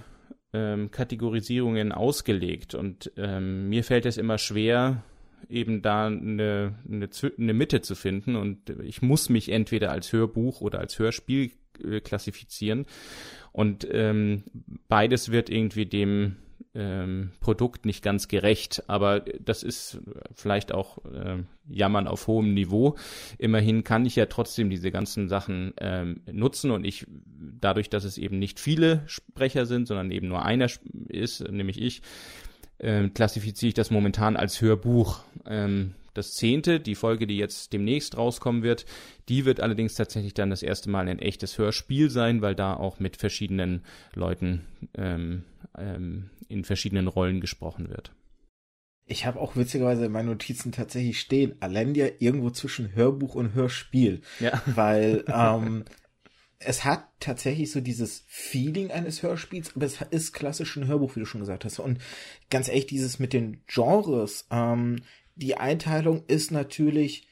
ähm, 0.53 0.91
Kategorisierungen 0.91 1.93
ausgelegt. 1.93 2.75
Und 2.75 3.13
ähm, 3.17 3.69
mir 3.69 3.85
fällt 3.85 4.07
es 4.07 4.17
immer 4.17 4.39
schwer, 4.39 5.03
eben 5.49 5.83
da 5.83 6.07
eine, 6.07 6.75
eine, 6.89 7.09
eine 7.39 7.55
Mitte 7.55 7.83
zu 7.83 7.95
finden. 7.95 8.37
Und 8.37 8.71
ich 8.83 9.03
muss 9.03 9.29
mich 9.29 9.51
entweder 9.51 9.91
als 9.91 10.13
Hörbuch 10.13 10.61
oder 10.61 10.79
als 10.79 10.99
Hörspiel 10.99 11.51
äh, 11.85 12.01
klassifizieren. 12.01 12.87
Und 13.53 13.87
ähm, 13.91 14.45
beides 14.89 15.31
wird 15.31 15.51
irgendwie 15.51 15.87
dem 15.87 16.37
ähm, 16.75 17.31
Produkt 17.41 17.87
nicht 17.87 18.03
ganz 18.03 18.29
gerecht. 18.29 18.85
Aber 18.89 19.21
das 19.21 19.63
ist 19.63 20.01
vielleicht 20.35 20.73
auch 20.73 20.99
äh, 21.05 21.43
Jammern 21.69 22.07
auf 22.07 22.27
hohem 22.27 22.55
Niveau. 22.55 22.97
Immerhin 23.39 23.85
kann 23.85 24.07
ich 24.07 24.17
ja 24.17 24.27
trotzdem 24.27 24.71
diese 24.71 24.91
ganzen 24.91 25.29
Sachen 25.29 25.73
ähm, 25.79 26.21
nutzen 26.31 26.71
und 26.71 26.85
ich, 26.85 27.07
dadurch, 27.61 27.91
dass 27.91 28.05
es 28.05 28.19
eben 28.19 28.39
nicht 28.39 28.61
viele 28.61 29.03
Sprecher 29.07 29.67
sind, 29.67 29.87
sondern 29.87 30.11
eben 30.11 30.29
nur 30.29 30.45
einer 30.45 30.69
ist, 31.09 31.49
nämlich 31.49 31.81
ich, 31.81 32.03
äh, 32.79 33.09
klassifiziere 33.09 33.69
ich 33.69 33.75
das 33.75 33.91
momentan 33.91 34.37
als 34.37 34.61
Hörbuch. 34.61 35.21
Ähm, 35.47 35.95
das 36.15 36.33
zehnte, 36.33 36.81
die 36.81 36.95
Folge, 36.95 37.27
die 37.27 37.37
jetzt 37.37 37.73
demnächst 37.73 38.17
rauskommen 38.17 38.63
wird, 38.63 38.87
die 39.29 39.45
wird 39.45 39.61
allerdings 39.61 39.95
tatsächlich 39.95 40.35
dann 40.35 40.51
das 40.51 40.63
erste 40.63 40.91
Mal 40.91 41.09
ein 41.09 41.19
echtes 41.19 41.59
Hörspiel 41.59 42.11
sein, 42.11 42.41
weil 42.43 42.55
da 42.55 42.75
auch 42.75 43.01
mit 43.01 43.17
verschiedenen 43.17 43.85
Leuten 44.15 44.63
ähm, 44.97 45.45
ähm, 45.77 46.31
in 46.49 46.65
verschiedenen 46.65 47.09
Rollen 47.09 47.41
gesprochen 47.41 47.91
wird. 47.91 48.13
Ich 49.07 49.27
habe 49.27 49.39
auch 49.41 49.55
witzigerweise 49.55 50.07
in 50.07 50.13
meinen 50.13 50.29
Notizen 50.29 50.73
tatsächlich 50.73 51.21
stehen, 51.21 51.57
Alendia 51.61 52.09
irgendwo 52.21 52.51
zwischen 52.51 52.95
Hörbuch 52.95 53.35
und 53.35 53.53
Hörspiel. 53.53 54.23
Ja. 54.41 54.63
Weil 54.67 55.25
ähm, 55.29 55.85
es 56.59 56.85
hat 56.85 57.07
tatsächlich 57.21 57.71
so 57.71 57.81
dieses 57.81 58.25
Feeling 58.27 58.91
eines 58.91 59.23
Hörspiels, 59.23 59.77
aber 59.77 59.85
es 59.85 60.01
ist 60.11 60.33
klassisch 60.33 60.77
ein 60.77 60.87
Hörbuch, 60.87 61.17
wie 61.17 61.21
du 61.21 61.27
schon 61.27 61.41
gesagt 61.41 61.65
hast. 61.65 61.79
Und 61.79 61.99
ganz 62.49 62.69
ehrlich, 62.69 62.87
dieses 62.87 63.19
mit 63.19 63.33
den 63.33 63.63
Genres, 63.67 64.47
ähm, 64.51 65.03
die 65.37 65.57
Einteilung 65.57 66.25
ist 66.27 66.51
natürlich, 66.51 67.27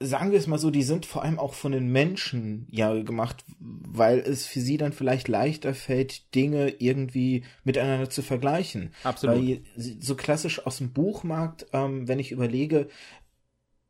sagen 0.00 0.30
wir 0.30 0.38
es 0.38 0.46
mal 0.46 0.58
so, 0.58 0.70
die 0.70 0.82
sind 0.82 1.06
vor 1.06 1.22
allem 1.22 1.38
auch 1.38 1.54
von 1.54 1.72
den 1.72 1.88
Menschen 1.88 2.66
ja 2.70 2.94
gemacht, 3.02 3.44
weil 3.58 4.18
es 4.18 4.46
für 4.46 4.60
sie 4.60 4.76
dann 4.76 4.92
vielleicht 4.92 5.28
leichter 5.28 5.74
fällt, 5.74 6.34
Dinge 6.34 6.68
irgendwie 6.78 7.44
miteinander 7.64 8.08
zu 8.08 8.22
vergleichen. 8.22 8.92
Absolut. 9.02 9.36
Weil 9.36 9.62
so 9.76 10.14
klassisch 10.14 10.64
aus 10.64 10.78
dem 10.78 10.92
Buchmarkt, 10.92 11.66
ähm, 11.72 12.06
wenn 12.06 12.18
ich 12.18 12.32
überlege, 12.32 12.88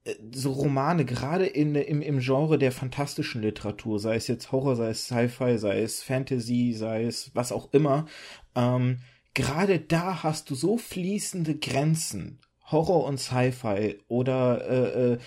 äh, 0.04 0.14
so 0.32 0.52
Romane, 0.52 1.04
gerade 1.04 1.46
in, 1.46 1.74
im, 1.74 2.00
im 2.00 2.20
Genre 2.20 2.58
der 2.58 2.72
fantastischen 2.72 3.42
Literatur, 3.42 3.98
sei 3.98 4.16
es 4.16 4.28
jetzt 4.28 4.50
Horror, 4.50 4.76
sei 4.76 4.90
es 4.90 5.04
Sci-Fi, 5.04 5.58
sei 5.58 5.82
es 5.82 6.02
Fantasy, 6.02 6.72
sei 6.72 7.04
es 7.04 7.32
was 7.34 7.52
auch 7.52 7.72
immer, 7.72 8.06
ähm, 8.54 9.00
gerade 9.34 9.78
da 9.78 10.22
hast 10.22 10.48
du 10.48 10.54
so 10.54 10.78
fließende 10.78 11.56
Grenzen 11.56 12.40
Horror 12.70 13.04
und 13.04 13.18
Sci-Fi 13.18 13.98
oder 14.08 14.68
äh, 14.68 15.12
äh, 15.14 15.18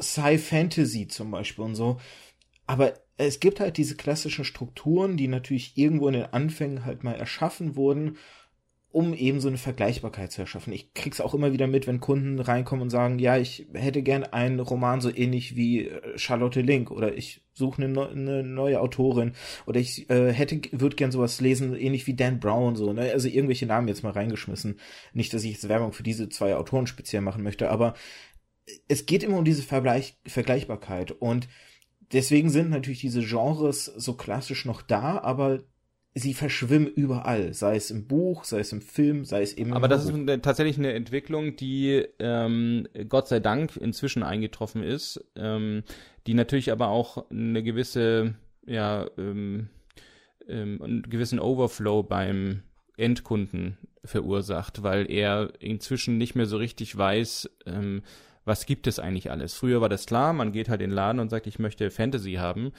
Sci-Fantasy 0.00 1.08
zum 1.08 1.30
Beispiel 1.30 1.64
und 1.64 1.74
so. 1.74 1.98
Aber 2.66 2.94
es 3.16 3.40
gibt 3.40 3.60
halt 3.60 3.76
diese 3.76 3.96
klassischen 3.96 4.44
Strukturen, 4.44 5.16
die 5.16 5.28
natürlich 5.28 5.76
irgendwo 5.76 6.08
in 6.08 6.14
den 6.14 6.32
Anfängen 6.32 6.84
halt 6.84 7.04
mal 7.04 7.14
erschaffen 7.14 7.76
wurden 7.76 8.16
um 8.92 9.14
eben 9.14 9.40
so 9.40 9.48
eine 9.48 9.56
Vergleichbarkeit 9.56 10.32
zu 10.32 10.42
erschaffen. 10.42 10.72
Ich 10.72 10.92
krieg's 10.92 11.20
auch 11.20 11.32
immer 11.32 11.52
wieder 11.52 11.66
mit, 11.66 11.86
wenn 11.86 12.00
Kunden 12.00 12.38
reinkommen 12.38 12.82
und 12.82 12.90
sagen, 12.90 13.18
ja, 13.18 13.38
ich 13.38 13.66
hätte 13.72 14.02
gern 14.02 14.22
einen 14.22 14.60
Roman 14.60 15.00
so 15.00 15.12
ähnlich 15.12 15.56
wie 15.56 15.88
äh, 15.88 16.18
Charlotte 16.18 16.60
Link 16.60 16.90
oder 16.90 17.16
ich 17.16 17.42
suche 17.54 17.82
eine, 17.82 18.08
eine 18.08 18.42
neue 18.42 18.80
Autorin 18.80 19.32
oder 19.66 19.80
ich 19.80 20.10
äh, 20.10 20.32
hätte 20.32 20.60
würde 20.72 20.96
gern 20.96 21.10
sowas 21.10 21.40
lesen 21.40 21.74
ähnlich 21.74 22.06
wie 22.06 22.14
Dan 22.14 22.38
Brown 22.38 22.76
so, 22.76 22.92
ne? 22.92 23.10
Also 23.12 23.28
irgendwelche 23.28 23.66
Namen 23.66 23.88
jetzt 23.88 24.02
mal 24.02 24.12
reingeschmissen. 24.12 24.78
Nicht, 25.14 25.32
dass 25.32 25.44
ich 25.44 25.52
jetzt 25.52 25.68
Werbung 25.68 25.92
für 25.92 26.02
diese 26.02 26.28
zwei 26.28 26.54
Autoren 26.54 26.86
speziell 26.86 27.22
machen 27.22 27.42
möchte, 27.42 27.70
aber 27.70 27.94
es 28.88 29.06
geht 29.06 29.22
immer 29.22 29.38
um 29.38 29.44
diese 29.44 29.62
Vergleich 29.62 30.18
Vergleichbarkeit 30.26 31.12
und 31.12 31.48
deswegen 32.12 32.50
sind 32.50 32.68
natürlich 32.68 33.00
diese 33.00 33.22
Genres 33.22 33.86
so 33.86 34.14
klassisch 34.14 34.66
noch 34.66 34.82
da, 34.82 35.18
aber 35.18 35.62
sie 36.14 36.34
verschwimmen 36.34 36.86
überall, 36.86 37.54
sei 37.54 37.76
es 37.76 37.90
im 37.90 38.06
Buch, 38.06 38.44
sei 38.44 38.60
es 38.60 38.72
im 38.72 38.82
Film, 38.82 39.24
sei 39.24 39.42
es 39.42 39.54
eben. 39.54 39.72
Aber 39.72 39.88
das 39.88 40.04
ist 40.04 40.14
eine, 40.14 40.40
tatsächlich 40.42 40.78
eine 40.78 40.92
Entwicklung, 40.92 41.56
die 41.56 42.06
ähm, 42.18 42.86
Gott 43.08 43.28
sei 43.28 43.40
Dank 43.40 43.76
inzwischen 43.76 44.22
eingetroffen 44.22 44.82
ist, 44.82 45.24
ähm, 45.36 45.84
die 46.26 46.34
natürlich 46.34 46.70
aber 46.70 46.88
auch 46.88 47.30
eine 47.30 47.62
gewisse, 47.62 48.34
ja, 48.66 49.06
ähm, 49.16 49.70
ähm, 50.48 50.82
einen 50.82 51.02
gewissen 51.02 51.40
Overflow 51.40 52.02
beim 52.02 52.62
Endkunden 52.96 53.78
verursacht, 54.04 54.82
weil 54.82 55.10
er 55.10 55.52
inzwischen 55.60 56.18
nicht 56.18 56.34
mehr 56.34 56.46
so 56.46 56.58
richtig 56.58 56.96
weiß, 56.96 57.48
ähm, 57.66 58.02
was 58.44 58.66
gibt 58.66 58.86
es 58.86 58.98
eigentlich 58.98 59.30
alles. 59.30 59.54
Früher 59.54 59.80
war 59.80 59.88
das 59.88 60.06
klar, 60.06 60.32
man 60.32 60.52
geht 60.52 60.68
halt 60.68 60.82
in 60.82 60.90
den 60.90 60.96
Laden 60.96 61.20
und 61.20 61.30
sagt, 61.30 61.46
ich 61.46 61.58
möchte 61.58 61.90
Fantasy 61.90 62.34
haben. 62.34 62.72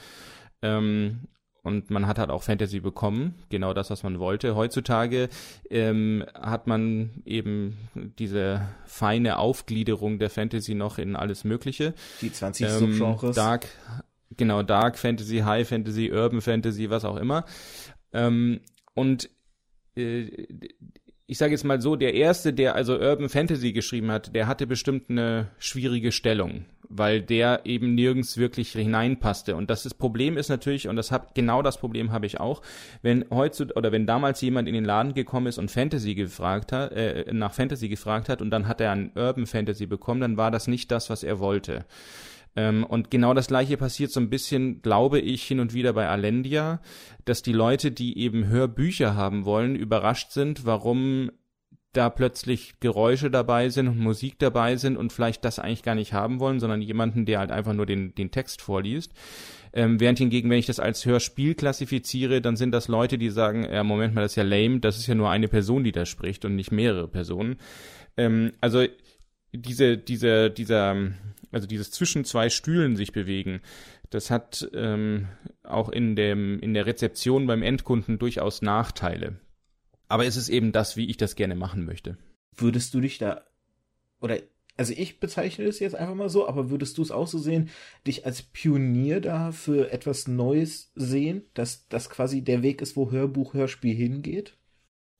Ähm, 0.62 1.20
und 1.64 1.90
man 1.90 2.06
hat 2.06 2.18
halt 2.18 2.30
auch 2.30 2.42
Fantasy 2.42 2.78
bekommen, 2.78 3.34
genau 3.48 3.72
das, 3.72 3.90
was 3.90 4.02
man 4.02 4.18
wollte. 4.20 4.54
Heutzutage 4.54 5.30
ähm, 5.70 6.24
hat 6.34 6.66
man 6.66 7.22
eben 7.24 7.78
diese 8.18 8.68
feine 8.84 9.38
Aufgliederung 9.38 10.18
der 10.18 10.28
Fantasy 10.28 10.74
noch 10.74 10.98
in 10.98 11.16
alles 11.16 11.42
Mögliche. 11.42 11.94
Die 12.20 12.30
20 12.30 12.66
ähm, 12.66 12.78
Subgenres. 12.78 13.34
Dark, 13.34 13.66
genau, 14.36 14.62
Dark 14.62 14.98
Fantasy, 14.98 15.38
High 15.38 15.66
Fantasy, 15.66 16.12
Urban 16.12 16.42
Fantasy, 16.42 16.90
was 16.90 17.06
auch 17.06 17.16
immer. 17.16 17.46
Ähm, 18.12 18.60
und 18.92 19.30
äh, 19.96 20.46
ich 21.26 21.38
sage 21.38 21.52
jetzt 21.52 21.64
mal 21.64 21.80
so, 21.80 21.96
der 21.96 22.14
erste, 22.14 22.52
der 22.52 22.74
also 22.74 22.98
Urban 22.98 23.28
Fantasy 23.28 23.72
geschrieben 23.72 24.10
hat, 24.10 24.34
der 24.34 24.46
hatte 24.46 24.66
bestimmt 24.66 25.08
eine 25.08 25.48
schwierige 25.58 26.12
Stellung, 26.12 26.66
weil 26.88 27.22
der 27.22 27.62
eben 27.64 27.94
nirgends 27.94 28.36
wirklich 28.36 28.72
hineinpasste. 28.72 29.56
Und 29.56 29.70
das, 29.70 29.84
das 29.84 29.94
Problem 29.94 30.36
ist 30.36 30.50
natürlich, 30.50 30.86
und 30.86 30.96
das 30.96 31.10
hab, 31.10 31.34
genau 31.34 31.62
das 31.62 31.78
Problem 31.78 32.12
habe 32.12 32.26
ich 32.26 32.40
auch, 32.40 32.60
wenn 33.00 33.24
heute 33.30 33.68
oder 33.74 33.90
wenn 33.90 34.06
damals 34.06 34.42
jemand 34.42 34.68
in 34.68 34.74
den 34.74 34.84
Laden 34.84 35.14
gekommen 35.14 35.46
ist 35.46 35.56
und 35.56 35.70
Fantasy 35.70 36.14
gefragt 36.14 36.72
hat, 36.72 36.92
äh, 36.92 37.24
nach 37.32 37.54
Fantasy 37.54 37.88
gefragt 37.88 38.28
hat 38.28 38.42
und 38.42 38.50
dann 38.50 38.68
hat 38.68 38.82
er 38.82 38.92
ein 38.92 39.10
Urban 39.14 39.46
Fantasy 39.46 39.86
bekommen, 39.86 40.20
dann 40.20 40.36
war 40.36 40.50
das 40.50 40.66
nicht 40.66 40.90
das, 40.90 41.08
was 41.08 41.22
er 41.22 41.38
wollte. 41.38 41.86
Ähm, 42.56 42.84
und 42.84 43.10
genau 43.10 43.34
das 43.34 43.48
gleiche 43.48 43.76
passiert 43.76 44.12
so 44.12 44.20
ein 44.20 44.30
bisschen, 44.30 44.82
glaube 44.82 45.18
ich, 45.18 45.42
hin 45.42 45.60
und 45.60 45.74
wieder 45.74 45.92
bei 45.92 46.08
Alendia, 46.08 46.80
dass 47.24 47.42
die 47.42 47.52
Leute, 47.52 47.90
die 47.90 48.18
eben 48.18 48.46
Hörbücher 48.46 49.14
haben 49.14 49.44
wollen, 49.44 49.74
überrascht 49.74 50.30
sind, 50.30 50.64
warum 50.64 51.30
da 51.92 52.10
plötzlich 52.10 52.80
Geräusche 52.80 53.30
dabei 53.30 53.68
sind 53.68 53.88
und 53.88 53.98
Musik 53.98 54.38
dabei 54.38 54.76
sind 54.76 54.96
und 54.96 55.12
vielleicht 55.12 55.44
das 55.44 55.58
eigentlich 55.58 55.82
gar 55.82 55.94
nicht 55.94 56.12
haben 56.12 56.40
wollen, 56.40 56.60
sondern 56.60 56.82
jemanden, 56.82 57.24
der 57.24 57.38
halt 57.38 57.50
einfach 57.50 57.72
nur 57.72 57.86
den, 57.86 58.14
den 58.14 58.30
Text 58.30 58.62
vorliest. 58.62 59.12
Ähm, 59.72 59.98
während 59.98 60.18
hingegen, 60.18 60.50
wenn 60.50 60.58
ich 60.58 60.66
das 60.66 60.80
als 60.80 61.04
Hörspiel 61.04 61.54
klassifiziere, 61.54 62.40
dann 62.40 62.56
sind 62.56 62.72
das 62.72 62.88
Leute, 62.88 63.18
die 63.18 63.30
sagen, 63.30 63.66
ja, 63.70 63.82
Moment 63.82 64.14
mal, 64.14 64.22
das 64.22 64.32
ist 64.32 64.36
ja 64.36 64.44
lame, 64.44 64.80
das 64.80 64.98
ist 64.98 65.06
ja 65.06 65.14
nur 65.14 65.30
eine 65.30 65.48
Person, 65.48 65.84
die 65.84 65.92
da 65.92 66.04
spricht 66.04 66.44
und 66.44 66.54
nicht 66.54 66.72
mehrere 66.72 67.08
Personen. 67.08 67.56
Ähm, 68.16 68.52
also 68.60 68.84
diese, 69.54 69.96
diese, 69.96 70.50
dieser, 70.50 71.12
also 71.52 71.66
dieses 71.66 71.90
zwischen 71.90 72.24
zwei 72.24 72.50
Stühlen 72.50 72.96
sich 72.96 73.12
bewegen, 73.12 73.60
das 74.10 74.30
hat 74.30 74.68
ähm, 74.74 75.28
auch 75.62 75.88
in, 75.88 76.16
dem, 76.16 76.60
in 76.60 76.74
der 76.74 76.86
Rezeption 76.86 77.46
beim 77.46 77.62
Endkunden 77.62 78.18
durchaus 78.18 78.62
Nachteile. 78.62 79.36
Aber 80.08 80.26
es 80.26 80.36
ist 80.36 80.48
eben 80.48 80.72
das, 80.72 80.96
wie 80.96 81.08
ich 81.08 81.16
das 81.16 81.34
gerne 81.34 81.54
machen 81.54 81.84
möchte. 81.84 82.18
Würdest 82.54 82.94
du 82.94 83.00
dich 83.00 83.18
da, 83.18 83.42
oder, 84.20 84.38
also 84.76 84.92
ich 84.96 85.18
bezeichne 85.18 85.64
das 85.64 85.78
jetzt 85.78 85.94
einfach 85.94 86.14
mal 86.14 86.28
so, 86.28 86.46
aber 86.46 86.70
würdest 86.70 86.98
du 86.98 87.02
es 87.02 87.10
auch 87.10 87.26
so 87.26 87.38
sehen, 87.38 87.70
dich 88.06 88.26
als 88.26 88.42
Pionier 88.42 89.20
da 89.20 89.50
für 89.50 89.90
etwas 89.90 90.28
Neues 90.28 90.92
sehen, 90.94 91.42
dass 91.54 91.88
das 91.88 92.10
quasi 92.10 92.42
der 92.42 92.62
Weg 92.62 92.82
ist, 92.82 92.96
wo 92.96 93.10
Hörbuch, 93.10 93.54
Hörspiel 93.54 93.94
hingeht? 93.94 94.56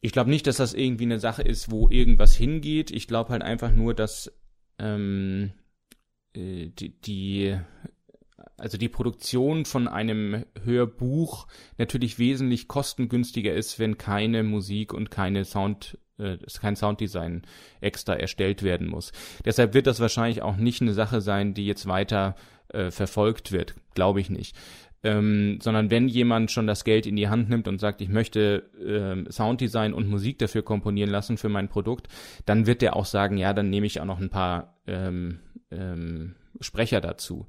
Ich 0.05 0.13
glaube 0.13 0.29
nicht, 0.29 0.47
dass 0.47 0.59
das 0.59 0.75
irgendwie 0.75 1.05
eine 1.05 1.19
Sache 1.19 1.41
ist, 1.41 1.71
wo 1.71 1.89
irgendwas 1.89 2.37
hingeht. 2.37 2.91
Ich 2.91 3.09
glaube 3.09 3.31
halt 3.31 3.41
einfach 3.41 3.73
nur, 3.73 3.95
dass 3.95 4.31
ähm, 4.79 5.53
äh, 6.35 6.67
die, 6.69 6.91
die 7.01 7.59
also 8.59 8.77
die 8.77 8.91
Produktion 8.91 9.65
von 9.65 9.89
einem 9.89 10.45
Hörbuch 10.63 11.47
natürlich 11.79 12.19
wesentlich 12.19 12.69
kostengünstiger 12.69 13.55
ist, 13.55 13.79
wenn 13.79 13.97
keine 13.97 14.43
Musik 14.43 14.93
und 14.93 15.11
keine 15.11 15.47
Sound 15.47 15.99
äh, 16.19 16.37
kein 16.61 16.77
Sounddesign 16.77 17.41
extra 17.81 18.13
erstellt 18.13 18.63
werden 18.63 18.89
muss. 18.89 19.11
Deshalb 19.47 19.73
wird 19.73 19.87
das 19.87 20.01
wahrscheinlich 20.01 20.43
auch 20.43 20.57
nicht 20.57 20.83
eine 20.83 20.93
Sache 20.93 21.23
sein, 21.23 21.55
die 21.55 21.65
jetzt 21.65 21.87
weiter 21.87 22.37
äh, 22.69 22.91
verfolgt 22.91 23.53
wird, 23.53 23.75
glaube 23.95 24.21
ich 24.21 24.29
nicht. 24.29 24.55
Ähm, 25.05 25.59
sondern 25.61 25.91
wenn 25.91 26.09
jemand 26.09 26.51
schon 26.51 26.67
das 26.67 26.83
Geld 26.83 27.07
in 27.07 27.15
die 27.15 27.29
Hand 27.29 27.51
nimmt 27.51 27.69
und 27.69 27.79
sagt, 27.79 28.01
ich 28.01 28.09
möchte 28.09 28.71
ähm, 28.85 29.31
Sounddesign 29.31 29.93
und 29.93 30.09
Musik 30.09 30.39
dafür 30.39 30.63
komponieren 30.63 31.11
lassen 31.11 31.37
für 31.37 31.51
mein 31.51 31.69
Produkt, 31.69 32.09
dann 32.47 32.67
wird 32.67 32.83
der 32.83 32.97
auch 32.97 33.05
sagen, 33.05 33.37
ja, 33.37 33.53
dann 33.53 33.69
nehme 33.69 33.87
ich 33.87 34.01
auch 34.01 34.07
noch 34.07 34.19
ein 34.19 34.31
paar 34.31 34.79
ähm, 34.87 35.41
ähm, 35.71 36.35
Sprecher 36.61 37.03
dazu. 37.03 37.47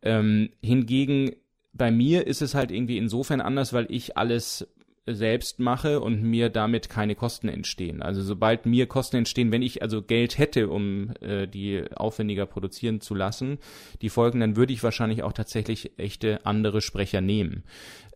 Ähm, 0.00 0.50
hingegen 0.62 1.32
bei 1.74 1.90
mir 1.90 2.26
ist 2.26 2.42
es 2.42 2.54
halt 2.54 2.70
irgendwie 2.70 2.98
insofern 2.98 3.40
anders, 3.40 3.72
weil 3.72 3.86
ich 3.90 4.16
alles 4.16 4.66
selbst 5.14 5.58
mache 5.58 6.00
und 6.00 6.22
mir 6.22 6.48
damit 6.48 6.88
keine 6.88 7.14
Kosten 7.14 7.48
entstehen. 7.48 8.02
Also 8.02 8.22
sobald 8.22 8.66
mir 8.66 8.86
Kosten 8.86 9.16
entstehen, 9.16 9.52
wenn 9.52 9.62
ich 9.62 9.82
also 9.82 10.02
Geld 10.02 10.38
hätte, 10.38 10.68
um 10.68 11.12
äh, 11.20 11.46
die 11.46 11.84
aufwendiger 11.94 12.46
produzieren 12.46 13.00
zu 13.00 13.14
lassen, 13.14 13.58
die 14.02 14.08
Folgen, 14.08 14.40
dann 14.40 14.56
würde 14.56 14.72
ich 14.72 14.82
wahrscheinlich 14.82 15.22
auch 15.22 15.32
tatsächlich 15.32 15.98
echte 15.98 16.44
andere 16.46 16.80
Sprecher 16.80 17.20
nehmen. 17.20 17.64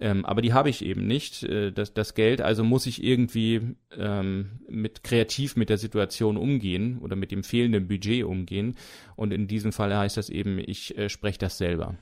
Ähm, 0.00 0.24
aber 0.24 0.42
die 0.42 0.52
habe 0.52 0.68
ich 0.68 0.84
eben 0.84 1.06
nicht, 1.06 1.44
äh, 1.44 1.70
das, 1.70 1.94
das 1.94 2.14
Geld, 2.14 2.40
also 2.40 2.64
muss 2.64 2.86
ich 2.86 3.04
irgendwie 3.04 3.76
ähm, 3.96 4.60
mit 4.68 5.04
kreativ 5.04 5.56
mit 5.56 5.68
der 5.68 5.78
Situation 5.78 6.36
umgehen 6.36 6.98
oder 6.98 7.16
mit 7.16 7.30
dem 7.30 7.44
fehlenden 7.44 7.86
Budget 7.88 8.24
umgehen. 8.24 8.76
Und 9.16 9.32
in 9.32 9.46
diesem 9.46 9.72
Fall 9.72 9.96
heißt 9.96 10.16
das 10.16 10.28
eben, 10.28 10.58
ich 10.58 10.98
äh, 10.98 11.08
spreche 11.08 11.38
das 11.38 11.58
selber. 11.58 11.96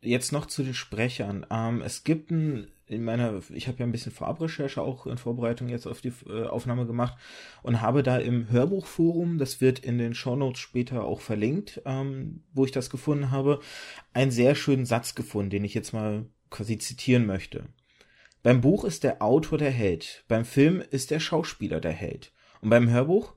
Jetzt 0.00 0.32
noch 0.32 0.46
zu 0.46 0.62
den 0.62 0.74
Sprechern. 0.74 1.46
Ähm, 1.50 1.82
es 1.82 2.04
gibt 2.04 2.30
ein 2.30 2.68
in 2.86 3.04
meiner, 3.04 3.40
ich 3.50 3.68
habe 3.68 3.78
ja 3.78 3.86
ein 3.86 3.92
bisschen 3.92 4.12
Vorabrecherche 4.12 4.82
auch 4.82 5.06
in 5.06 5.16
Vorbereitung 5.16 5.68
jetzt 5.68 5.86
auf 5.86 6.00
die 6.00 6.12
äh, 6.28 6.44
Aufnahme 6.44 6.86
gemacht 6.86 7.16
und 7.62 7.80
habe 7.80 8.02
da 8.02 8.18
im 8.18 8.50
Hörbuchforum, 8.50 9.38
das 9.38 9.60
wird 9.60 9.78
in 9.78 9.98
den 9.98 10.14
Shownotes 10.14 10.60
später 10.60 11.04
auch 11.04 11.20
verlinkt, 11.20 11.80
ähm, 11.86 12.44
wo 12.52 12.64
ich 12.64 12.72
das 12.72 12.90
gefunden 12.90 13.30
habe, 13.30 13.60
einen 14.12 14.30
sehr 14.30 14.54
schönen 14.54 14.84
Satz 14.84 15.14
gefunden, 15.14 15.50
den 15.50 15.64
ich 15.64 15.74
jetzt 15.74 15.92
mal 15.92 16.26
quasi 16.50 16.78
zitieren 16.78 17.26
möchte. 17.26 17.64
Beim 18.42 18.60
Buch 18.60 18.84
ist 18.84 19.04
der 19.04 19.22
Autor 19.22 19.56
der 19.56 19.70
Held, 19.70 20.24
beim 20.28 20.44
Film 20.44 20.82
ist 20.90 21.10
der 21.10 21.20
Schauspieler 21.20 21.80
der 21.80 21.92
Held. 21.92 22.32
Und 22.60 22.70
beim 22.70 22.90
Hörbuch? 22.90 23.34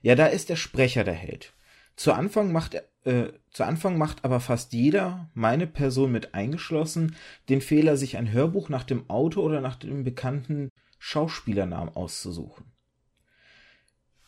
Ja, 0.00 0.14
da 0.14 0.26
ist 0.26 0.48
der 0.48 0.56
Sprecher 0.56 1.04
der 1.04 1.14
Held. 1.14 1.54
Zu 1.98 2.12
Anfang 2.12 2.52
macht 2.52 2.76
äh, 3.04 3.32
zu 3.50 3.64
Anfang 3.64 3.98
macht 3.98 4.24
aber 4.24 4.38
fast 4.38 4.72
jeder, 4.72 5.28
meine 5.34 5.66
Person 5.66 6.12
mit 6.12 6.32
eingeschlossen, 6.32 7.16
den 7.48 7.60
Fehler, 7.60 7.96
sich 7.96 8.16
ein 8.16 8.30
Hörbuch 8.30 8.68
nach 8.68 8.84
dem 8.84 9.10
Autor 9.10 9.42
oder 9.42 9.60
nach 9.60 9.74
dem 9.74 10.04
bekannten 10.04 10.70
Schauspielernamen 11.00 11.96
auszusuchen. 11.96 12.66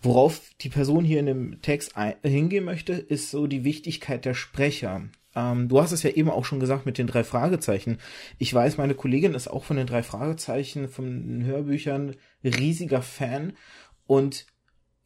Worauf 0.03 0.41
die 0.63 0.69
Person 0.69 1.05
hier 1.05 1.21
in 1.21 1.27
dem 1.27 1.63
Text 1.63 1.95
hingehen 2.25 2.65
möchte, 2.65 2.95
ist 2.95 3.31
so 3.31 3.47
die 3.47 3.63
Wichtigkeit 3.63 4.25
der 4.25 4.35
Sprecher. 4.35 5.03
Ähm, 5.37 5.69
du 5.69 5.81
hast 5.81 5.93
es 5.93 6.03
ja 6.03 6.11
eben 6.11 6.31
auch 6.31 6.45
schon 6.45 6.59
gesagt 6.59 6.87
mit 6.87 6.99
den 6.99 7.07
drei 7.07 7.23
Fragezeichen. 7.23 7.99
Ich 8.39 8.53
weiß, 8.53 8.79
meine 8.79 8.95
Kollegin 8.95 9.35
ist 9.35 9.47
auch 9.47 9.63
von 9.63 9.77
den 9.77 9.87
drei 9.87 10.03
Fragezeichen, 10.03 10.89
von 10.89 11.05
den 11.05 11.45
Hörbüchern 11.45 12.17
riesiger 12.43 13.03
Fan 13.03 13.53
und 14.07 14.47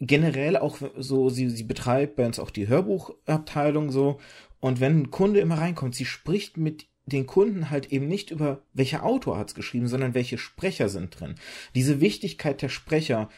generell 0.01 0.57
auch 0.57 0.79
so, 0.97 1.29
sie, 1.31 1.49
sie 1.49 1.65
betreibt 1.65 2.17
bei 2.17 2.27
uns 2.27 2.39
auch 2.39 2.51
die 2.51 2.69
Hörbuchabteilung 2.69 3.91
so. 3.91 4.19
Und 4.61 4.81
wenn 4.81 5.03
ein 5.03 5.11
Kunde 5.11 5.41
immer 5.41 5.59
reinkommt, 5.59 5.95
sie 5.95 6.05
spricht 6.05 6.57
mit 6.57 6.87
den 7.07 7.27
Kunden 7.27 7.71
halt 7.71 7.93
eben 7.93 8.09
nicht 8.09 8.31
über 8.31 8.63
welcher 8.73 9.05
Autor 9.05 9.37
hat's 9.37 9.55
geschrieben, 9.55 9.89
sondern 9.89 10.15
welche 10.15 10.39
Sprecher 10.39 10.89
sind 10.89 11.19
drin. 11.19 11.35
Diese 11.75 12.01
Wichtigkeit 12.01 12.63
der 12.63 12.71
Sprecher. 12.71 13.29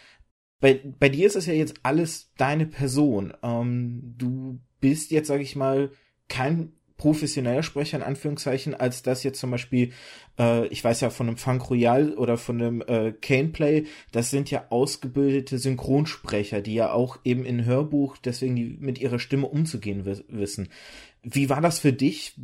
Bei, 0.61 0.81
bei 0.99 1.09
dir 1.09 1.27
ist 1.27 1.37
es 1.37 1.47
ja 1.47 1.53
jetzt 1.53 1.81
alles 1.83 2.33
deine 2.37 2.67
Person. 2.67 3.33
Ähm, 3.43 4.15
du 4.17 4.61
bist 4.81 5.11
jetzt, 5.11 5.27
sag 5.29 5.41
ich 5.41 5.57
mal, 5.57 5.91
kein 6.29 6.73
professioneller 6.97 7.63
Sprecher 7.63 7.99
in 7.99 8.03
Anführungszeichen, 8.03 8.75
als 8.75 9.03
das 9.03 9.23
jetzt 9.23 9.39
zum 9.39 9.51
Beispiel, 9.51 9.93
äh, 10.39 10.67
ich 10.69 10.83
weiß 10.83 11.01
ja 11.03 11.11
von 11.11 11.29
einem 11.29 11.37
Funk 11.37 11.69
Royal 11.71 12.15
oder 12.15 12.39
von 12.39 12.61
einem 12.61 12.83
äh, 12.83 13.13
Caneplay, 13.13 13.87
das 14.13 14.31
sind 14.31 14.51
ja 14.51 14.67
ausgebildete 14.71 15.59
Synchronsprecher, 15.59 16.63
die 16.63 16.75
ja 16.75 16.93
auch 16.93 17.19
eben 17.25 17.45
in 17.45 17.65
Hörbuch 17.65 18.17
deswegen 18.17 18.79
mit 18.81 18.99
ihrer 18.99 19.19
Stimme 19.19 19.47
umzugehen 19.47 20.07
wissen. 20.29 20.69
Wie 21.23 21.51
war 21.51 21.61
das 21.61 21.79
für 21.79 21.93
dich, 21.93 22.35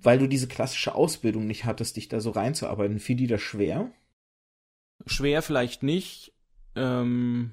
weil 0.00 0.18
du 0.18 0.28
diese 0.28 0.48
klassische 0.48 0.94
Ausbildung 0.94 1.46
nicht 1.46 1.64
hattest, 1.64 1.96
dich 1.96 2.08
da 2.08 2.20
so 2.20 2.30
reinzuarbeiten? 2.30 3.00
Fiel 3.00 3.16
dir 3.16 3.28
das 3.28 3.42
schwer? 3.42 3.90
Schwer 5.06 5.42
vielleicht 5.42 5.82
nicht. 5.82 6.32
Ähm, 6.76 7.52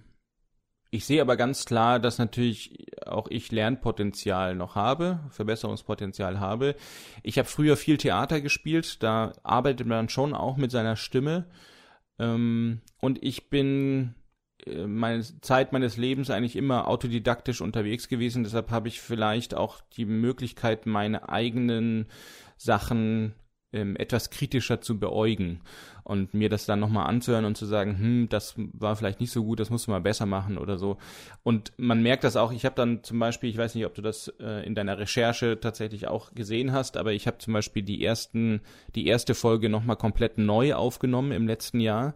ich 0.95 1.05
sehe 1.05 1.21
aber 1.21 1.35
ganz 1.35 1.65
klar, 1.65 1.99
dass 1.99 2.17
natürlich 2.17 2.87
auch 3.05 3.27
ich 3.29 3.51
Lernpotenzial 3.51 4.55
noch 4.55 4.75
habe, 4.75 5.19
Verbesserungspotenzial 5.29 6.39
habe. 6.39 6.75
Ich 7.21 7.37
habe 7.37 7.49
früher 7.49 7.75
viel 7.75 7.97
Theater 7.97 8.39
gespielt, 8.39 9.03
da 9.03 9.33
arbeitet 9.43 9.87
man 9.87 10.09
schon 10.09 10.33
auch 10.33 10.55
mit 10.55 10.71
seiner 10.71 10.95
Stimme. 10.95 11.45
Ähm, 12.17 12.81
und 13.01 13.21
ich 13.21 13.49
bin 13.49 14.15
äh, 14.65 14.87
meine 14.87 15.21
Zeit 15.41 15.73
meines 15.73 15.97
Lebens 15.97 16.29
eigentlich 16.29 16.55
immer 16.55 16.87
autodidaktisch 16.87 17.59
unterwegs 17.59 18.07
gewesen. 18.07 18.43
Deshalb 18.43 18.71
habe 18.71 18.87
ich 18.87 19.01
vielleicht 19.01 19.53
auch 19.53 19.81
die 19.97 20.05
Möglichkeit, 20.05 20.85
meine 20.85 21.27
eigenen 21.27 22.07
Sachen 22.55 23.35
ähm, 23.75 23.95
etwas 23.97 24.29
kritischer 24.29 24.81
zu 24.81 24.99
beäugen 24.99 25.61
und 26.03 26.33
mir 26.33 26.49
das 26.49 26.65
dann 26.65 26.79
nochmal 26.79 27.07
anzuhören 27.07 27.45
und 27.45 27.57
zu 27.57 27.65
sagen, 27.65 27.97
hm, 27.97 28.29
das 28.29 28.53
war 28.57 28.95
vielleicht 28.95 29.19
nicht 29.19 29.31
so 29.31 29.43
gut, 29.43 29.59
das 29.59 29.69
musst 29.69 29.87
du 29.87 29.91
mal 29.91 30.01
besser 30.01 30.25
machen 30.25 30.57
oder 30.57 30.77
so. 30.77 30.97
Und 31.43 31.73
man 31.77 32.01
merkt 32.01 32.23
das 32.23 32.37
auch, 32.37 32.51
ich 32.51 32.63
habe 32.63 32.75
dann 32.75 33.03
zum 33.03 33.19
Beispiel, 33.19 33.49
ich 33.49 33.57
weiß 33.57 33.75
nicht, 33.75 33.85
ob 33.85 33.95
du 33.95 34.01
das 34.01 34.27
äh, 34.39 34.65
in 34.65 34.75
deiner 34.75 34.97
Recherche 34.97 35.59
tatsächlich 35.59 36.07
auch 36.07 36.33
gesehen 36.33 36.71
hast, 36.71 36.95
aber 36.97 37.11
ich 37.11 37.27
habe 37.27 37.39
zum 37.39 37.53
Beispiel 37.53 37.83
die 37.83 38.03
ersten, 38.03 38.61
die 38.95 39.07
erste 39.07 39.35
Folge 39.35 39.67
nochmal 39.67 39.97
komplett 39.97 40.37
neu 40.37 40.75
aufgenommen 40.75 41.31
im 41.31 41.47
letzten 41.47 41.79
Jahr 41.79 42.13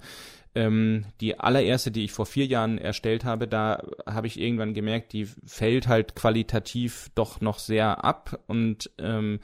ähm, 0.55 1.05
die 1.21 1.39
allererste, 1.39 1.91
die 1.91 2.05
ich 2.05 2.11
vor 2.11 2.25
vier 2.25 2.45
Jahren 2.45 2.79
erstellt 2.79 3.23
habe, 3.23 3.47
da 3.47 3.83
habe 4.05 4.27
ich 4.27 4.39
irgendwann 4.39 4.73
gemerkt, 4.73 5.13
die 5.13 5.25
fällt 5.45 5.87
halt 5.87 6.15
qualitativ 6.15 7.09
doch 7.13 7.39
noch 7.41 7.59
sehr 7.59 8.03
ab 8.03 8.39
und 8.47 8.89
ähm, 8.97 9.39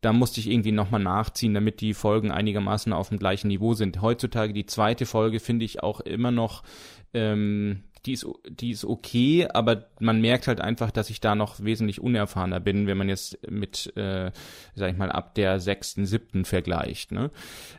da 0.00 0.12
musste 0.12 0.40
ich 0.40 0.50
irgendwie 0.50 0.72
nochmal 0.72 1.02
nachziehen, 1.02 1.54
damit 1.54 1.80
die 1.80 1.94
Folgen 1.94 2.30
einigermaßen 2.30 2.92
auf 2.92 3.08
dem 3.08 3.18
gleichen 3.18 3.48
Niveau 3.48 3.74
sind. 3.74 4.02
Heutzutage 4.02 4.52
die 4.52 4.66
zweite 4.66 5.06
Folge 5.06 5.40
finde 5.40 5.64
ich 5.64 5.82
auch 5.82 6.00
immer 6.00 6.30
noch 6.30 6.62
ähm, 7.14 7.82
die 8.06 8.12
ist, 8.12 8.26
die 8.48 8.70
ist 8.70 8.84
okay, 8.84 9.48
aber 9.52 9.88
man 9.98 10.20
merkt 10.20 10.46
halt 10.46 10.60
einfach, 10.60 10.90
dass 10.90 11.10
ich 11.10 11.20
da 11.20 11.34
noch 11.34 11.62
wesentlich 11.62 12.00
unerfahrener 12.00 12.60
bin, 12.60 12.86
wenn 12.86 12.96
man 12.96 13.08
jetzt 13.08 13.38
mit, 13.50 13.92
äh, 13.96 14.30
sag 14.74 14.92
ich 14.92 14.96
mal, 14.96 15.10
ab 15.10 15.34
der 15.34 15.58
sechsten, 15.60 16.06
siebten 16.06 16.44
vergleicht. 16.44 17.12
Ne? 17.12 17.30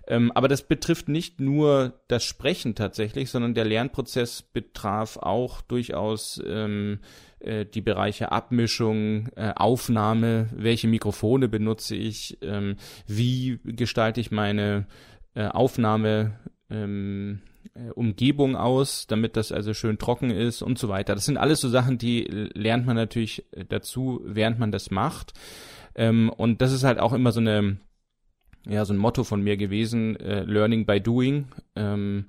Ähm, 0.07 0.31
aber 0.33 0.47
das 0.47 0.67
betrifft 0.67 1.07
nicht 1.07 1.39
nur 1.39 1.93
das 2.07 2.23
Sprechen 2.23 2.75
tatsächlich, 2.75 3.29
sondern 3.29 3.53
der 3.53 3.65
Lernprozess 3.65 4.41
betraf 4.41 5.17
auch 5.17 5.61
durchaus 5.61 6.41
ähm, 6.45 6.99
äh, 7.39 7.65
die 7.65 7.81
Bereiche 7.81 8.31
Abmischung, 8.31 9.29
äh, 9.35 9.53
Aufnahme, 9.55 10.49
welche 10.53 10.87
Mikrofone 10.87 11.47
benutze 11.47 11.95
ich, 11.95 12.37
ähm, 12.41 12.75
wie 13.07 13.59
gestalte 13.63 14.19
ich 14.19 14.31
meine 14.31 14.87
äh, 15.35 15.47
Aufnahme 15.47 16.39
ähm, 16.69 17.39
äh, 17.39 17.56
Umgebung 17.95 18.55
aus, 18.55 19.07
damit 19.07 19.37
das 19.37 19.51
also 19.51 19.73
schön 19.73 19.97
trocken 19.97 20.29
ist 20.29 20.61
und 20.61 20.77
so 20.77 20.89
weiter. 20.89 21.15
Das 21.15 21.25
sind 21.25 21.37
alles 21.37 21.61
so 21.61 21.69
Sachen, 21.69 21.97
die 21.97 22.23
lernt 22.53 22.85
man 22.85 22.95
natürlich 22.95 23.45
dazu, 23.69 24.21
während 24.25 24.59
man 24.59 24.71
das 24.71 24.91
macht. 24.91 25.33
Ähm, 25.95 26.29
und 26.29 26.61
das 26.61 26.71
ist 26.71 26.83
halt 26.83 26.99
auch 26.99 27.13
immer 27.13 27.31
so 27.31 27.39
eine, 27.39 27.77
ja, 28.67 28.85
so 28.85 28.93
ein 28.93 28.97
Motto 28.97 29.23
von 29.23 29.41
mir 29.41 29.57
gewesen, 29.57 30.15
äh, 30.17 30.43
Learning 30.43 30.85
by 30.85 31.01
Doing. 31.01 31.47
Ähm, 31.75 32.25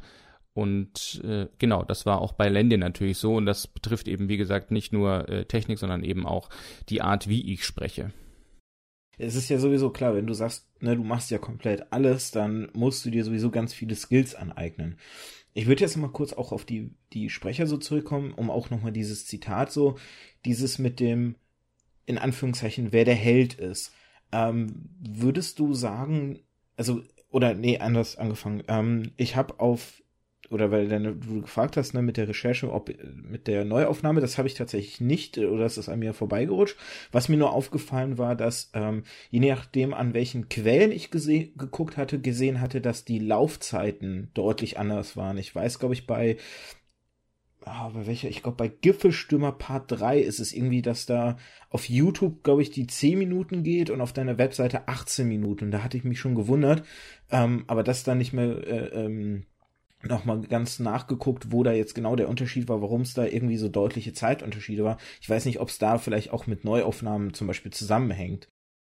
und 0.55 1.23
äh, 1.23 1.47
genau, 1.59 1.85
das 1.85 2.05
war 2.05 2.21
auch 2.21 2.33
bei 2.33 2.49
Lende 2.49 2.79
natürlich 2.79 3.19
so. 3.19 3.37
Und 3.37 3.47
das 3.47 3.69
betrifft 3.69 4.09
eben, 4.09 4.29
wie 4.29 4.39
gesagt, 4.39 4.71
nicht 4.73 4.93
nur 4.93 5.29
äh, 5.29 5.45
Technik, 5.45 5.79
sondern 5.79 6.03
eben 6.03 6.27
auch 6.27 6.49
die 6.89 7.03
Art, 7.03 7.29
wie 7.29 7.53
ich 7.53 7.65
spreche. 7.65 8.11
Es 9.19 9.35
ist 9.35 9.49
ja 9.49 9.59
sowieso 9.59 9.91
klar, 9.91 10.15
wenn 10.15 10.27
du 10.27 10.35
sagst, 10.35 10.67
ne, 10.81 10.97
du 10.97 11.03
machst 11.03 11.31
ja 11.31 11.39
komplett 11.39 11.93
alles, 11.93 12.31
dann 12.31 12.69
musst 12.73 13.05
du 13.05 13.11
dir 13.11 13.25
sowieso 13.25 13.51
ganz 13.51 13.75
viele 13.75 13.97
Skills 13.97 14.35
aneignen. 14.35 14.99
Ich 15.55 15.67
würde 15.67 15.81
jetzt 15.83 15.97
mal 15.97 16.09
kurz 16.09 16.33
auch 16.33 16.53
auf 16.53 16.65
die, 16.65 16.93
die 17.13 17.31
Sprecher 17.31 17.67
so 17.67 17.79
zurückkommen, 17.79 18.33
um 18.33 18.51
auch 18.51 18.71
nochmal 18.71 18.93
dieses 18.93 19.27
Zitat 19.27 19.73
so, 19.73 19.99
dieses 20.45 20.79
mit 20.79 21.01
dem, 21.01 21.35
in 22.07 22.17
Anführungszeichen, 22.17 22.93
wer 22.93 23.05
der 23.05 23.17
Held 23.17 23.55
ist. 23.55 23.93
Ähm, 24.31 24.89
würdest 25.01 25.59
du 25.59 25.75
sagen, 25.75 26.39
also, 26.77 27.03
oder 27.31 27.55
nee, 27.55 27.79
anders 27.79 28.17
angefangen. 28.17 28.63
Ähm, 28.69 29.11
ich 29.17 29.35
habe 29.35 29.59
auf 29.59 30.03
oder 30.51 30.71
weil 30.71 30.89
du 30.89 31.43
gefragt 31.43 31.77
hast, 31.77 31.95
ne, 31.95 32.03
mit 32.03 32.17
der 32.17 32.29
Recherche, 32.29 32.73
ob 32.73 32.91
mit 33.31 33.47
der 33.47 33.65
Neuaufnahme, 33.65 34.21
das 34.21 34.39
habe 34.39 34.49
ich 34.49 34.55
tatsächlich 34.55 35.01
nicht, 35.01 35.37
oder 35.39 35.63
das 35.63 35.79
ist 35.79 35.89
an 35.89 35.99
mir 35.99 36.15
vorbeigerutscht. 36.15 36.77
Was 37.13 37.29
mir 37.29 37.37
nur 37.37 37.53
aufgefallen 37.53 38.19
war, 38.19 38.35
dass 38.35 38.71
ähm, 38.75 39.03
je 39.31 39.41
nachdem, 39.41 39.93
an 39.93 40.15
welchen 40.15 40.49
Quellen 40.49 40.93
ich 40.93 41.11
geguckt 41.11 41.97
hatte, 41.97 42.21
gesehen 42.21 42.61
hatte, 42.61 42.81
dass 42.81 43.05
die 43.05 43.19
Laufzeiten 43.19 44.31
deutlich 44.35 44.79
anders 44.79 45.17
waren. 45.17 45.39
Ich 45.39 45.55
weiß, 45.55 45.79
glaube 45.79 45.95
ich, 45.95 46.07
bei 46.07 46.37
ah, 47.69 47.91
bei 47.91 48.07
welcher, 48.07 48.29
ich 48.29 48.43
glaube, 48.43 48.57
bei 48.57 48.69
Gipfelstürmer 48.69 49.53
Part 49.53 49.91
3 49.93 50.21
ist 50.21 50.41
es 50.41 50.53
irgendwie, 50.53 50.83
dass 50.83 51.07
da 51.07 51.37
auf 51.71 51.89
YouTube, 51.89 52.43
glaube 52.43 52.63
ich, 52.63 52.71
die 52.71 52.87
10 52.87 53.19
Minuten 53.19 53.63
geht 53.63 53.91
und 53.91 54.01
auf 54.01 54.13
deiner 54.13 54.39
Webseite 54.39 54.89
18 54.89 55.29
Minuten. 55.29 55.71
Da 55.71 55.83
hatte 55.83 55.97
ich 55.97 56.05
mich 56.05 56.19
schon 56.21 56.35
gewundert, 56.35 56.85
ähm, 57.31 57.65
aber 57.67 57.83
das 57.83 58.05
dann 58.05 58.19
nicht 58.19 58.33
mehr 58.33 58.67
äh, 58.67 59.05
ähm, 59.05 59.45
nochmal 60.03 60.41
ganz 60.43 60.79
nachgeguckt, 60.79 61.51
wo 61.51 61.63
da 61.63 61.73
jetzt 61.73 61.95
genau 61.95 62.17
der 62.17 62.29
Unterschied 62.29 62.69
war, 62.69 62.83
warum 62.83 63.03
es 63.03 63.15
da 63.15 63.25
irgendwie 63.25 63.57
so 63.57 63.69
deutliche 63.69 64.13
Zeitunterschiede 64.13 64.85
war. 64.85 64.99
Ich 65.21 65.29
weiß 65.29 65.45
nicht, 65.45 65.61
ob 65.61 65.69
es 65.69 65.79
da 65.79 65.99
vielleicht 65.99 66.33
auch 66.33 66.47
mit 66.47 66.65
Neuaufnahmen 66.65 67.35
zum 67.35 67.47
Beispiel 67.47 67.73
zusammenhängt. 67.73 68.49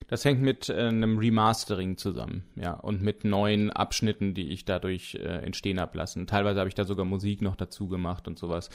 Das 0.08 0.24
hängt 0.24 0.42
mit 0.42 0.70
äh, 0.70 0.74
einem 0.74 1.18
Remastering 1.18 1.98
zusammen, 1.98 2.46
ja, 2.56 2.74
und 2.74 3.02
mit 3.02 3.26
neuen 3.26 3.72
Abschnitten, 3.72 4.34
die 4.34 4.50
ich 4.52 4.64
dadurch 4.64 5.16
äh, 5.16 5.44
entstehen 5.44 5.82
habe 5.82 5.98
lassen. 5.98 6.28
Teilweise 6.28 6.60
habe 6.60 6.70
ich 6.70 6.76
da 6.76 6.86
sogar 6.86 7.06
Musik 7.06 7.42
noch 7.42 7.58
dazu 7.58 7.88
gemacht 7.88 8.28
und 8.28 8.40
sowas. 8.40 8.70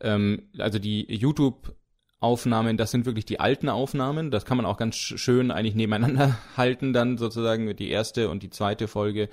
Ähm, 0.00 0.48
also 0.58 0.78
die 0.78 1.12
YouTube 1.12 1.74
Aufnahmen, 2.18 2.78
das 2.78 2.90
sind 2.90 3.04
wirklich 3.04 3.26
die 3.26 3.40
alten 3.40 3.68
Aufnahmen. 3.68 4.30
Das 4.30 4.46
kann 4.46 4.56
man 4.56 4.64
auch 4.64 4.78
ganz 4.78 4.96
schön 4.96 5.50
eigentlich 5.50 5.74
nebeneinander 5.74 6.38
halten, 6.56 6.94
dann 6.94 7.18
sozusagen 7.18 7.76
die 7.76 7.90
erste 7.90 8.30
und 8.30 8.42
die 8.42 8.48
zweite 8.48 8.88
Folge, 8.88 9.28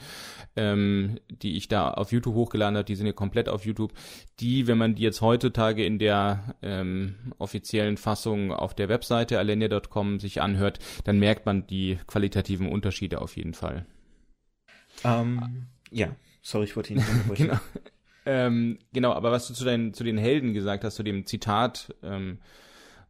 ähm, 0.58 1.18
die 1.30 1.56
ich 1.56 1.70
da 1.70 1.92
auf 1.92 2.12
YouTube 2.12 2.36
hochgeladen 2.36 2.76
habe, 2.76 2.86
die 2.86 2.96
sind 2.96 3.08
ja 3.08 3.14
komplett 3.14 3.48
auf 3.48 3.66
YouTube. 3.66 3.94
Die, 4.42 4.68
wenn 4.68 4.78
man 4.78 4.96
die 4.96 5.04
jetzt 5.04 5.22
heutzutage 5.22 5.86
in 5.86 5.98
der 5.98 6.56
ähm, 6.62 7.16
offiziellen 7.38 7.96
Fassung 7.96 8.52
auf 8.52 8.74
der 8.74 8.90
Webseite 8.90 9.40
alenia.com 9.40 10.20
sich 10.20 10.42
anhört, 10.42 10.80
dann 11.06 11.20
merkt 11.20 11.46
man 11.46 11.66
die 11.66 12.00
qualitativen 12.06 12.68
Unterschiede 12.68 13.22
auf 13.22 13.38
jeden 13.38 13.54
Fall. 13.54 13.86
Ähm, 15.06 15.68
ja, 15.90 16.16
sorry, 16.42 16.66
ich 16.66 16.76
wollte 16.76 16.94
ihn 16.94 16.98
nicht 17.30 17.36
genau. 17.38 17.60
Ähm, 18.26 18.80
genau, 18.94 19.14
aber 19.14 19.32
was 19.32 19.48
du 19.48 19.54
zu, 19.54 19.66
deinen, 19.66 19.94
zu 19.94 20.04
den 20.04 20.18
Helden 20.18 20.54
gesagt 20.54 20.84
hast, 20.84 20.96
zu 20.96 21.04
dem 21.04 21.26
Zitat, 21.26 21.94
ähm, 22.04 22.40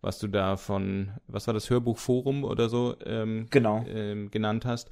was 0.03 0.19
du 0.19 0.27
da 0.27 0.57
von, 0.57 1.11
was 1.27 1.47
war 1.47 1.53
das 1.53 1.69
Hörbuchforum 1.69 2.43
oder 2.43 2.69
so 2.69 2.95
ähm, 3.05 3.47
genau. 3.49 3.85
ähm, 3.87 4.29
genannt 4.29 4.65
hast. 4.65 4.89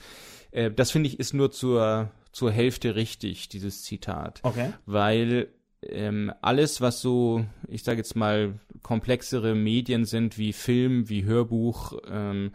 Äh, 0.52 0.71
das 0.71 0.91
finde 0.91 1.08
ich 1.10 1.19
ist 1.19 1.34
nur 1.34 1.52
zur, 1.52 2.10
zur 2.32 2.52
Hälfte 2.52 2.95
richtig, 2.95 3.50
dieses 3.50 3.84
Zitat. 3.84 4.39
Okay. 4.43 4.74
Weil 4.86 5.50
ähm, 5.82 6.32
alles, 6.41 6.82
was 6.82 7.02
so, 7.02 7.45
ich 7.67 7.84
sage 7.84 7.97
jetzt 7.97 8.15
mal, 8.15 8.60
komplexere 8.84 9.56
Medien 9.56 10.06
sind, 10.06 10.38
wie 10.38 10.54
Film, 10.54 11.10
wie 11.10 11.26
Hörbuch, 11.26 11.93
ähm, 12.10 12.52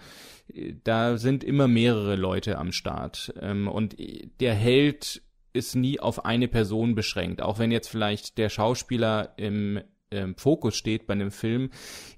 da 0.85 1.19
sind 1.19 1.45
immer 1.45 1.69
mehrere 1.69 2.17
Leute 2.17 2.59
am 2.59 2.73
Start. 2.73 3.35
Ähm, 3.41 3.69
und 3.69 3.97
der 4.41 4.55
Held 4.55 5.23
ist 5.53 5.75
nie 5.75 5.99
auf 5.99 6.25
eine 6.25 6.49
Person 6.49 6.95
beschränkt. 6.95 7.43
Auch 7.43 7.59
wenn 7.59 7.73
jetzt 7.73 7.89
vielleicht 7.89 8.39
der 8.39 8.49
Schauspieler 8.49 9.35
im 9.37 9.81
ähm, 10.11 10.37
Fokus 10.37 10.77
steht 10.77 11.07
bei 11.07 11.15
einem 11.15 11.31
Film, 11.31 11.71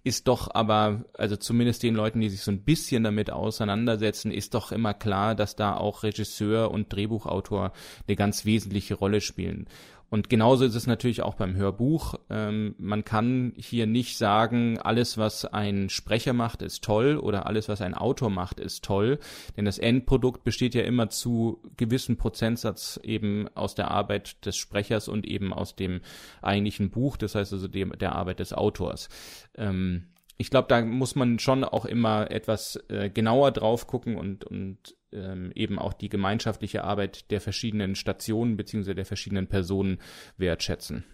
ist 0.04 0.28
doch 0.28 0.54
aber, 0.54 1.04
also 1.14 1.36
zumindest 1.36 1.82
den 1.82 1.94
Leuten, 1.94 2.20
die 2.20 2.28
sich 2.28 2.42
so 2.42 2.50
ein 2.50 2.64
bisschen 2.64 3.04
damit 3.04 3.30
auseinandersetzen, 3.30 4.30
ist 4.30 4.54
doch 4.54 4.72
immer 4.72 4.94
klar, 4.94 5.34
dass 5.34 5.56
da 5.56 5.76
auch 5.76 6.02
Regisseur 6.02 6.70
und 6.70 6.92
Drehbuchautor 6.92 7.72
eine 8.06 8.16
ganz 8.16 8.44
wesentliche 8.44 8.94
Rolle 8.94 9.20
spielen. 9.20 9.68
Und 10.10 10.30
genauso 10.30 10.64
ist 10.64 10.74
es 10.74 10.86
natürlich 10.86 11.22
auch 11.22 11.34
beim 11.34 11.54
Hörbuch. 11.54 12.14
Ähm, 12.30 12.74
man 12.78 13.04
kann 13.04 13.52
hier 13.56 13.86
nicht 13.86 14.16
sagen, 14.16 14.78
alles, 14.78 15.18
was 15.18 15.44
ein 15.44 15.90
Sprecher 15.90 16.32
macht, 16.32 16.62
ist 16.62 16.82
toll 16.82 17.18
oder 17.18 17.46
alles, 17.46 17.68
was 17.68 17.82
ein 17.82 17.94
Autor 17.94 18.30
macht, 18.30 18.58
ist 18.58 18.84
toll. 18.84 19.18
Denn 19.56 19.66
das 19.66 19.78
Endprodukt 19.78 20.44
besteht 20.44 20.74
ja 20.74 20.82
immer 20.82 21.10
zu 21.10 21.60
gewissen 21.76 22.16
Prozentsatz 22.16 22.98
eben 23.02 23.48
aus 23.54 23.74
der 23.74 23.90
Arbeit 23.90 24.46
des 24.46 24.56
Sprechers 24.56 25.08
und 25.08 25.26
eben 25.26 25.52
aus 25.52 25.76
dem 25.76 26.00
eigentlichen 26.40 26.90
Buch, 26.90 27.16
das 27.18 27.34
heißt 27.34 27.52
also 27.52 27.68
dem, 27.68 27.92
der 27.98 28.14
Arbeit 28.14 28.40
des 28.40 28.54
Autors. 28.54 29.10
Ähm, 29.56 30.04
ich 30.38 30.50
glaube, 30.50 30.68
da 30.68 30.80
muss 30.82 31.16
man 31.16 31.40
schon 31.40 31.64
auch 31.64 31.84
immer 31.84 32.30
etwas 32.30 32.76
äh, 32.88 33.10
genauer 33.10 33.50
drauf 33.50 33.88
gucken 33.88 34.16
und, 34.16 34.44
und 34.44 34.96
ähm, 35.12 35.50
eben 35.54 35.78
auch 35.80 35.92
die 35.92 36.08
gemeinschaftliche 36.08 36.84
Arbeit 36.84 37.30
der 37.32 37.40
verschiedenen 37.40 37.96
Stationen 37.96 38.56
beziehungsweise 38.56 38.94
der 38.94 39.04
verschiedenen 39.04 39.48
Personen 39.48 39.98
wertschätzen. 40.36 41.04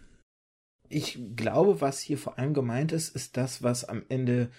Ich 0.90 1.18
glaube, 1.34 1.80
was 1.80 2.00
hier 2.00 2.18
vor 2.18 2.38
allem 2.38 2.52
gemeint 2.52 2.92
ist, 2.92 3.16
ist 3.16 3.38
das, 3.38 3.62
was 3.62 3.84
am 3.84 4.04
Ende 4.10 4.50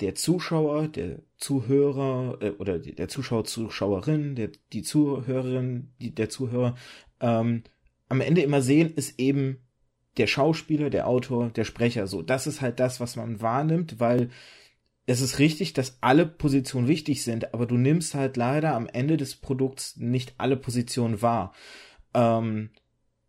der 0.00 0.14
Zuschauer, 0.14 0.86
der 0.86 1.22
Zuhörer 1.36 2.38
äh, 2.40 2.50
oder 2.50 2.78
der 2.78 3.08
Zuschauer, 3.08 3.44
Zuschauerin, 3.44 4.36
der, 4.36 4.50
die 4.72 4.82
Zuhörerin, 4.82 5.92
die, 6.00 6.14
der 6.14 6.28
Zuhörer 6.28 6.76
ähm, 7.20 7.64
am 8.08 8.20
Ende 8.20 8.42
immer 8.42 8.62
sehen, 8.62 8.94
ist 8.94 9.18
eben 9.18 9.58
der 10.16 10.26
Schauspieler, 10.26 10.90
der 10.90 11.06
Autor, 11.06 11.50
der 11.50 11.64
Sprecher. 11.64 12.06
So, 12.06 12.22
das 12.22 12.46
ist 12.46 12.60
halt 12.60 12.80
das, 12.80 13.00
was 13.00 13.16
man 13.16 13.40
wahrnimmt, 13.40 14.00
weil 14.00 14.30
es 15.06 15.20
ist 15.20 15.38
richtig, 15.38 15.72
dass 15.72 15.98
alle 16.00 16.26
Positionen 16.26 16.88
wichtig 16.88 17.24
sind, 17.24 17.54
aber 17.54 17.66
du 17.66 17.76
nimmst 17.76 18.14
halt 18.14 18.36
leider 18.36 18.74
am 18.74 18.86
Ende 18.86 19.16
des 19.16 19.36
Produkts 19.36 19.96
nicht 19.96 20.34
alle 20.38 20.56
Positionen 20.56 21.22
wahr. 21.22 21.52
Ähm, 22.14 22.70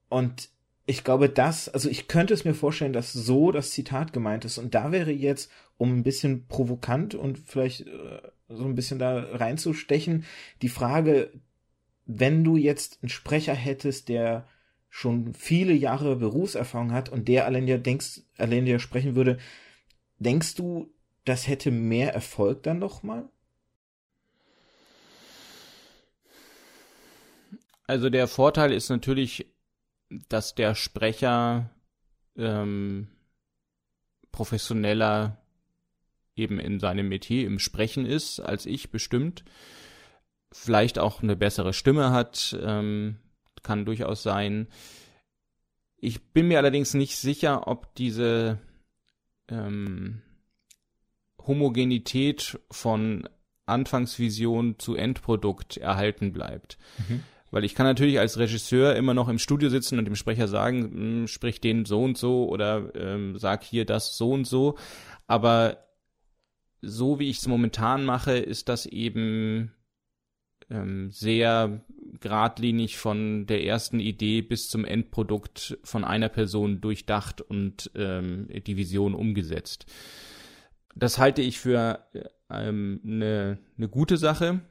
und 0.10 0.50
ich 0.86 1.04
glaube, 1.04 1.30
das, 1.30 1.70
also 1.70 1.90
ich 1.90 2.08
könnte 2.08 2.34
es 2.34 2.46
mir 2.46 2.54
vorstellen, 2.54 2.94
dass 2.94 3.14
so 3.14 3.52
das 3.52 3.72
Zitat 3.72 4.14
gemeint 4.14 4.46
ist. 4.46 4.58
Und 4.58 4.76
da 4.76 4.92
wäre 4.92 5.12
jetzt, 5.12 5.50
um 5.78 5.98
ein 5.98 6.04
bisschen 6.04 6.48
provokant 6.48 7.16
und 7.16 7.40
vielleicht 7.40 7.88
äh, 7.88 8.22
so 8.50 8.66
ein 8.66 8.76
bisschen 8.76 9.00
da 9.00 9.20
reinzustechen, 9.32 10.26
die 10.62 10.70
Frage, 10.70 11.32
wenn 12.06 12.44
du 12.44 12.58
jetzt 12.58 13.00
einen 13.02 13.10
Sprecher 13.10 13.54
hättest, 13.54 14.10
der 14.10 14.46
schon 14.94 15.34
viele 15.34 15.74
Jahre 15.74 16.18
Berufserfahrung 16.18 16.92
hat 16.92 17.08
und 17.10 17.30
der 17.30 17.46
allein 17.46 17.66
ja 17.66 17.78
denkst, 17.78 18.22
allein 18.38 18.68
ja 18.68 18.78
sprechen 18.78 19.16
würde, 19.16 19.40
denkst 20.20 20.56
du, 20.56 20.94
das 21.24 21.48
hätte 21.48 21.72
mehr 21.72 22.14
Erfolg 22.14 22.62
dann 22.64 22.80
nochmal? 22.80 23.30
Also 27.88 28.10
der 28.10 28.28
Vorteil 28.28 28.74
ist 28.74 28.90
natürlich, 28.90 29.48
dass 30.28 30.56
der 30.56 30.76
Sprecher 30.76 31.70
ähm, 32.36 33.08
professioneller 34.34 35.42
eben 36.36 36.60
in 36.60 36.82
seinem 36.82 37.08
Metier 37.08 37.48
im 37.48 37.60
Sprechen 37.60 38.06
ist 38.06 38.42
als 38.42 38.66
ich 38.66 38.92
bestimmt. 38.92 39.46
Vielleicht 40.52 41.00
auch 41.00 41.24
eine 41.24 41.38
bessere 41.38 41.72
Stimme 41.72 42.12
hat, 42.12 42.58
ähm, 42.62 43.20
kann 43.64 43.86
durchaus 43.86 44.24
sein. 44.24 44.68
Ich 45.98 46.22
bin 46.32 46.48
mir 46.48 46.58
allerdings 46.58 46.94
nicht 46.94 47.18
sicher, 47.18 47.68
ob 47.68 47.94
diese 47.96 48.60
ähm, 49.50 50.22
Homogenität 51.46 52.60
von 52.72 53.28
Anfangsvision 53.66 54.80
zu 54.80 54.96
Endprodukt 54.96 55.78
erhalten 55.78 56.34
bleibt. 56.34 56.78
Mhm. 56.98 57.24
Weil 57.52 57.66
ich 57.66 57.76
kann 57.76 57.86
natürlich 57.86 58.20
als 58.20 58.38
Regisseur 58.38 58.96
immer 58.96 59.14
noch 59.14 59.28
im 59.28 59.38
Studio 59.38 59.70
sitzen 59.70 60.00
und 60.00 60.06
dem 60.06 60.16
Sprecher 60.16 60.48
sagen, 60.48 60.84
hm, 60.84 61.28
sprich 61.28 61.60
den 61.60 61.86
so 61.86 62.04
und 62.04 62.18
so 62.18 62.48
oder 62.48 62.96
ähm, 62.96 63.38
sag 63.38 63.64
hier 63.64 63.86
das 63.86 64.18
so 64.18 64.32
und 64.32 64.48
so. 64.48 64.78
Aber 65.28 65.86
so 66.82 67.20
wie 67.20 67.30
ich 67.30 67.40
es 67.40 67.48
momentan 67.48 68.06
mache, 68.06 68.38
ist 68.38 68.70
das 68.70 68.86
eben 68.86 69.72
ähm, 70.70 71.12
sehr 71.12 71.82
geradlinig 72.20 72.98
von 72.98 73.46
der 73.46 73.64
ersten 73.64 74.00
Idee 74.00 74.42
bis 74.42 74.70
zum 74.70 74.86
Endprodukt 74.86 75.78
von 75.84 76.04
einer 76.04 76.30
Person 76.30 76.82
durchdacht 76.82 77.42
und 77.42 77.92
ähm, 77.96 78.48
die 78.66 78.78
Vision 78.78 79.16
umgesetzt. 79.16 79.86
Das 80.96 81.18
halte 81.18 81.42
ich 81.42 81.60
für 81.60 82.06
ähm, 82.50 83.00
eine, 83.04 83.60
eine 83.78 83.88
gute 83.88 84.18
Sache. 84.18 84.62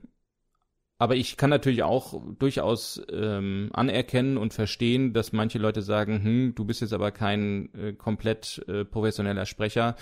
Aber 0.98 1.16
ich 1.16 1.38
kann 1.38 1.48
natürlich 1.48 1.82
auch 1.82 2.22
durchaus 2.38 3.00
ähm, 3.10 3.70
anerkennen 3.72 4.36
und 4.36 4.52
verstehen, 4.52 5.14
dass 5.14 5.32
manche 5.32 5.58
Leute 5.58 5.80
sagen, 5.80 6.22
hm, 6.22 6.54
du 6.54 6.66
bist 6.66 6.82
jetzt 6.82 6.92
aber 6.92 7.10
kein 7.10 7.72
äh, 7.74 7.94
komplett 7.94 8.62
äh, 8.68 8.84
professioneller 8.84 9.46
Sprecher. 9.46 9.96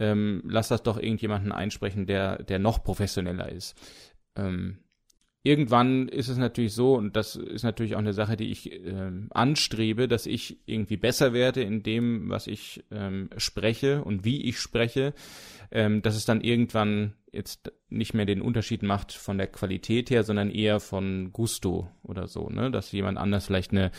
Ähm, 0.00 0.42
lass 0.44 0.66
das 0.66 0.82
doch 0.82 0.98
irgendjemanden 0.98 1.52
einsprechen, 1.52 2.06
der, 2.06 2.42
der 2.42 2.58
noch 2.58 2.82
professioneller 2.82 3.50
ist. 3.52 3.76
Ähm, 4.34 4.78
irgendwann 5.46 6.08
ist 6.08 6.28
es 6.28 6.38
natürlich 6.38 6.74
so, 6.74 6.94
und 6.94 7.14
das 7.14 7.36
ist 7.36 7.62
natürlich 7.62 7.94
auch 7.94 8.00
eine 8.00 8.12
Sache, 8.12 8.36
die 8.36 8.50
ich 8.50 8.72
äh, 8.72 9.12
anstrebe, 9.30 10.08
dass 10.08 10.26
ich 10.26 10.58
irgendwie 10.66 10.96
besser 10.96 11.32
werde 11.32 11.62
in 11.62 11.84
dem, 11.84 12.28
was 12.28 12.48
ich 12.48 12.84
ähm, 12.90 13.30
spreche 13.36 14.02
und 14.02 14.24
wie 14.24 14.42
ich 14.42 14.58
spreche, 14.58 15.14
ähm, 15.70 16.02
dass 16.02 16.16
es 16.16 16.24
dann 16.24 16.40
irgendwann 16.40 17.14
jetzt 17.30 17.72
nicht 17.88 18.12
mehr 18.12 18.26
den 18.26 18.42
Unterschied 18.42 18.82
macht 18.82 19.12
von 19.12 19.38
der 19.38 19.46
Qualität 19.46 20.10
her, 20.10 20.24
sondern 20.24 20.50
eher 20.50 20.80
von 20.80 21.32
Gusto 21.32 21.88
oder 22.02 22.26
so, 22.26 22.48
ne? 22.48 22.72
Dass 22.72 22.90
jemand 22.90 23.16
anders 23.16 23.46
vielleicht 23.46 23.70
eine 23.70 23.92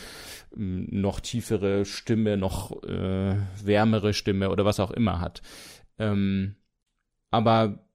noch 0.54 1.20
tiefere 1.20 1.86
Stimme, 1.86 2.36
noch 2.36 2.82
äh, 2.82 3.36
wärmere 3.64 4.12
Stimme 4.12 4.50
oder 4.50 4.66
was 4.66 4.80
auch 4.80 4.90
immer 4.90 5.20
hat. 5.20 5.40
Ähm, 5.98 6.56
aber 7.30 7.86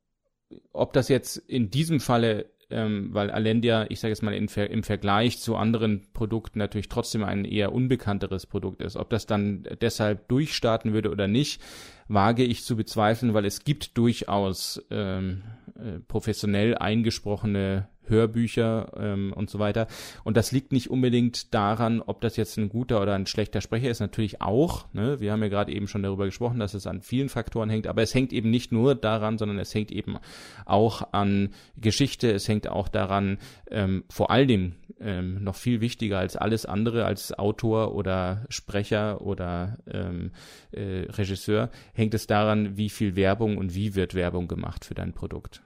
ob 0.72 0.94
das 0.94 1.08
jetzt 1.10 1.38
in 1.38 1.70
diesem 1.70 2.00
Falle 2.00 2.52
ähm, 2.70 3.10
weil 3.12 3.32
Alendia, 3.32 3.86
ich 3.90 4.00
sage 4.00 4.12
jetzt 4.12 4.24
mal 4.24 4.34
in, 4.34 4.48
im 4.48 4.84
Vergleich 4.84 5.40
zu 5.40 5.56
anderen 5.56 6.08
Produkten 6.14 6.60
natürlich 6.60 6.90
trotzdem 6.90 7.24
ein 7.24 7.46
eher 7.46 7.74
unbekannteres 7.74 8.46
Produkt 8.46 8.82
ist. 8.82 8.96
Ob 8.96 9.10
das 9.10 9.26
dann 9.26 9.64
deshalb 9.82 10.28
durchstarten 10.28 10.94
würde 10.94 11.12
oder 11.12 11.28
nicht, 11.28 11.62
wage 12.08 12.44
ich 12.44 12.64
zu 12.64 12.76
bezweifeln, 12.76 13.34
weil 13.34 13.46
es 13.46 13.64
gibt 13.64 13.98
durchaus 13.98 14.84
ähm, 14.92 15.44
äh, 15.76 16.00
professionell 16.08 16.76
eingesprochene 16.76 17.88
Hörbücher 18.08 18.92
ähm, 18.98 19.34
und 19.34 19.50
so 19.50 19.60
weiter. 19.60 19.88
Und 20.24 20.38
das 20.38 20.52
liegt 20.52 20.72
nicht 20.72 20.90
unbedingt 20.90 21.54
daran, 21.54 22.02
ob 22.02 22.22
das 22.22 22.38
jetzt 22.38 22.58
ein 22.58 22.70
guter 22.70 23.02
oder 23.02 23.14
ein 23.16 23.28
schlechter 23.28 23.62
Sprecher 23.62 23.90
ist, 23.90 24.00
natürlich 24.00 24.42
auch. 24.42 24.86
Ne? 24.94 25.20
Wir 25.20 25.32
haben 25.32 25.42
ja 25.42 25.50
gerade 25.50 25.72
eben 25.72 25.88
schon 25.88 26.04
darüber 26.04 26.26
gesprochen, 26.26 26.60
dass 26.60 26.74
es 26.74 26.88
an 26.88 27.02
vielen 27.02 27.30
Faktoren 27.30 27.70
hängt, 27.70 27.88
aber 27.88 28.02
es 28.02 28.14
hängt 28.14 28.34
eben 28.34 28.50
nicht 28.50 28.72
nur 28.72 28.96
daran, 28.96 29.38
sondern 29.38 29.60
es 29.60 29.74
hängt 29.74 29.92
eben 29.92 30.18
auch 30.66 31.14
an 31.14 31.50
Geschichte, 31.78 32.32
es 32.32 32.48
hängt 32.48 32.68
auch 32.68 32.88
daran, 32.88 33.38
ähm, 33.70 34.04
vor 34.10 34.32
allen 34.32 34.48
Dingen 34.48 34.76
ähm, 35.00 35.44
noch 35.44 35.56
viel 35.56 35.82
wichtiger 35.82 36.20
als 36.20 36.36
alles 36.36 36.66
andere, 36.66 37.06
als 37.06 37.38
Autor 37.38 37.96
oder 37.96 38.46
Sprecher 38.50 39.22
oder 39.22 39.78
ähm, 39.92 40.32
äh, 40.72 41.06
Regisseur, 41.10 41.70
hängt 41.94 42.14
es 42.14 42.28
daran, 42.28 42.78
wie 42.78 42.90
viel 42.90 43.16
Werbung 43.16 43.58
und 43.58 43.76
wie 43.76 43.96
wird 43.96 44.16
Werbung 44.16 44.48
gemacht 44.48 44.86
für 44.86 44.94
dein 44.94 45.14
Produkt 45.14 45.62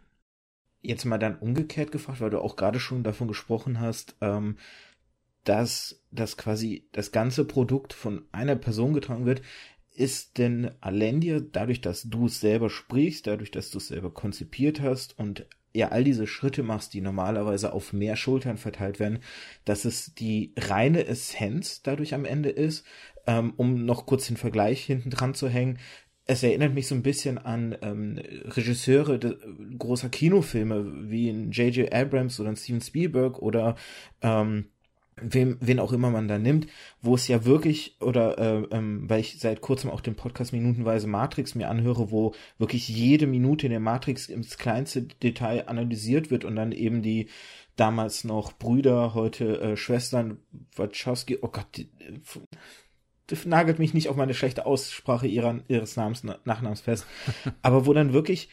jetzt 0.88 1.06
mal 1.06 1.18
dann 1.18 1.38
umgekehrt 1.38 1.92
gefragt, 1.92 2.22
weil 2.22 2.30
du 2.30 2.42
auch 2.42 2.56
gerade 2.56 2.80
schon 2.80 3.04
davon 3.04 3.28
gesprochen 3.28 3.80
hast, 3.80 4.16
ähm, 4.22 4.58
dass 5.44 6.02
das 6.12 6.38
quasi 6.38 6.88
das 6.94 7.12
ganze 7.12 7.46
Produkt 7.46 7.94
von 7.94 8.26
einer 8.32 8.56
Person 8.56 8.94
getragen 8.94 9.26
wird. 9.26 9.42
Ist 9.94 10.38
denn 10.38 10.72
Alendia, 10.80 11.40
dadurch, 11.40 11.82
dass 11.82 12.04
du 12.04 12.28
es 12.28 12.40
selber 12.40 12.70
sprichst, 12.70 13.28
dadurch, 13.28 13.52
dass 13.52 13.70
du 13.70 13.80
es 13.80 13.88
selber 13.88 14.14
konzipiert 14.14 14.80
hast 14.80 15.18
und 15.20 15.46
ja 15.74 15.90
all 15.90 16.04
diese 16.04 16.26
Schritte 16.26 16.64
machst, 16.64 16.94
die 16.94 17.02
normalerweise 17.02 17.74
auf 17.74 17.94
mehr 17.94 18.16
Schultern 18.16 18.58
verteilt 18.58 19.00
werden, 19.00 19.20
dass 19.66 19.86
es 19.86 20.14
die 20.16 20.54
reine 20.58 21.06
Essenz 21.06 21.82
dadurch 21.84 22.14
am 22.14 22.26
Ende 22.26 22.50
ist, 22.50 22.86
ähm, 23.26 23.54
um 23.58 23.86
noch 23.86 24.06
kurz 24.06 24.28
den 24.28 24.38
Vergleich 24.38 24.84
hinten 24.84 25.10
dran 25.10 25.34
zu 25.34 25.50
hängen, 25.50 25.80
es 26.28 26.44
erinnert 26.44 26.74
mich 26.74 26.88
so 26.88 26.96
ein 26.96 27.04
bisschen 27.04 27.38
an 27.38 27.78
ähm, 27.82 28.20
Regisseure 28.46 29.18
de, 29.18 29.38
großer 29.78 30.10
Kinofilme 30.10 31.10
wie 31.10 31.30
ein 31.30 31.52
J.J. 31.52 31.94
Abrams 31.94 32.40
oder 32.40 32.50
ein 32.50 32.58
Steven 32.58 32.82
Spielberg 32.82 33.40
oder 33.42 33.76
ähm, 34.22 34.66
wem, 35.22 35.58
wen 35.62 35.80
auch 35.80 35.94
immer 35.94 36.10
man 36.10 36.28
da 36.28 36.38
nimmt, 36.38 36.68
wo 37.02 37.16
es 37.16 37.28
ja 37.30 37.46
wirklich, 37.46 37.96
oder 38.02 38.38
äh, 38.38 38.68
ähm, 38.72 39.10
weil 39.10 39.22
ich 39.22 39.40
seit 39.40 39.62
kurzem 39.62 39.90
auch 39.90 40.02
den 40.02 40.16
Podcast 40.16 40.52
Minutenweise 40.52 41.08
Matrix 41.08 41.56
mir 41.56 41.70
anhöre, 41.70 42.12
wo 42.12 42.34
wirklich 42.58 42.90
jede 42.90 43.26
Minute 43.26 43.68
in 43.68 43.72
der 43.72 43.80
Matrix 43.80 44.28
ins 44.28 44.58
kleinste 44.58 45.04
Detail 45.04 45.68
analysiert 45.68 46.30
wird 46.30 46.44
und 46.44 46.58
dann 46.58 46.74
eben 46.74 47.02
die 47.02 47.30
damals 47.78 48.26
noch 48.26 48.54
Brüder, 48.54 49.14
heute 49.14 49.62
äh, 49.62 49.78
Schwestern 49.78 50.40
Wachowski, 50.76 51.38
oh 51.42 51.50
Gott, 51.50 51.68
die, 51.78 51.90
nagelt 53.46 53.80
mich 53.80 53.94
nicht 53.94 54.10
auf 54.10 54.16
meine 54.16 54.34
schlechte 54.34 54.66
Aussprache 54.66 55.28
ihrer, 55.28 55.60
ihres 55.68 55.96
Namens, 55.96 56.24
Nachnamens 56.24 56.82
fest, 56.82 57.06
aber 57.62 57.86
wo 57.86 57.94
dann 57.94 58.14
wirklich 58.14 58.50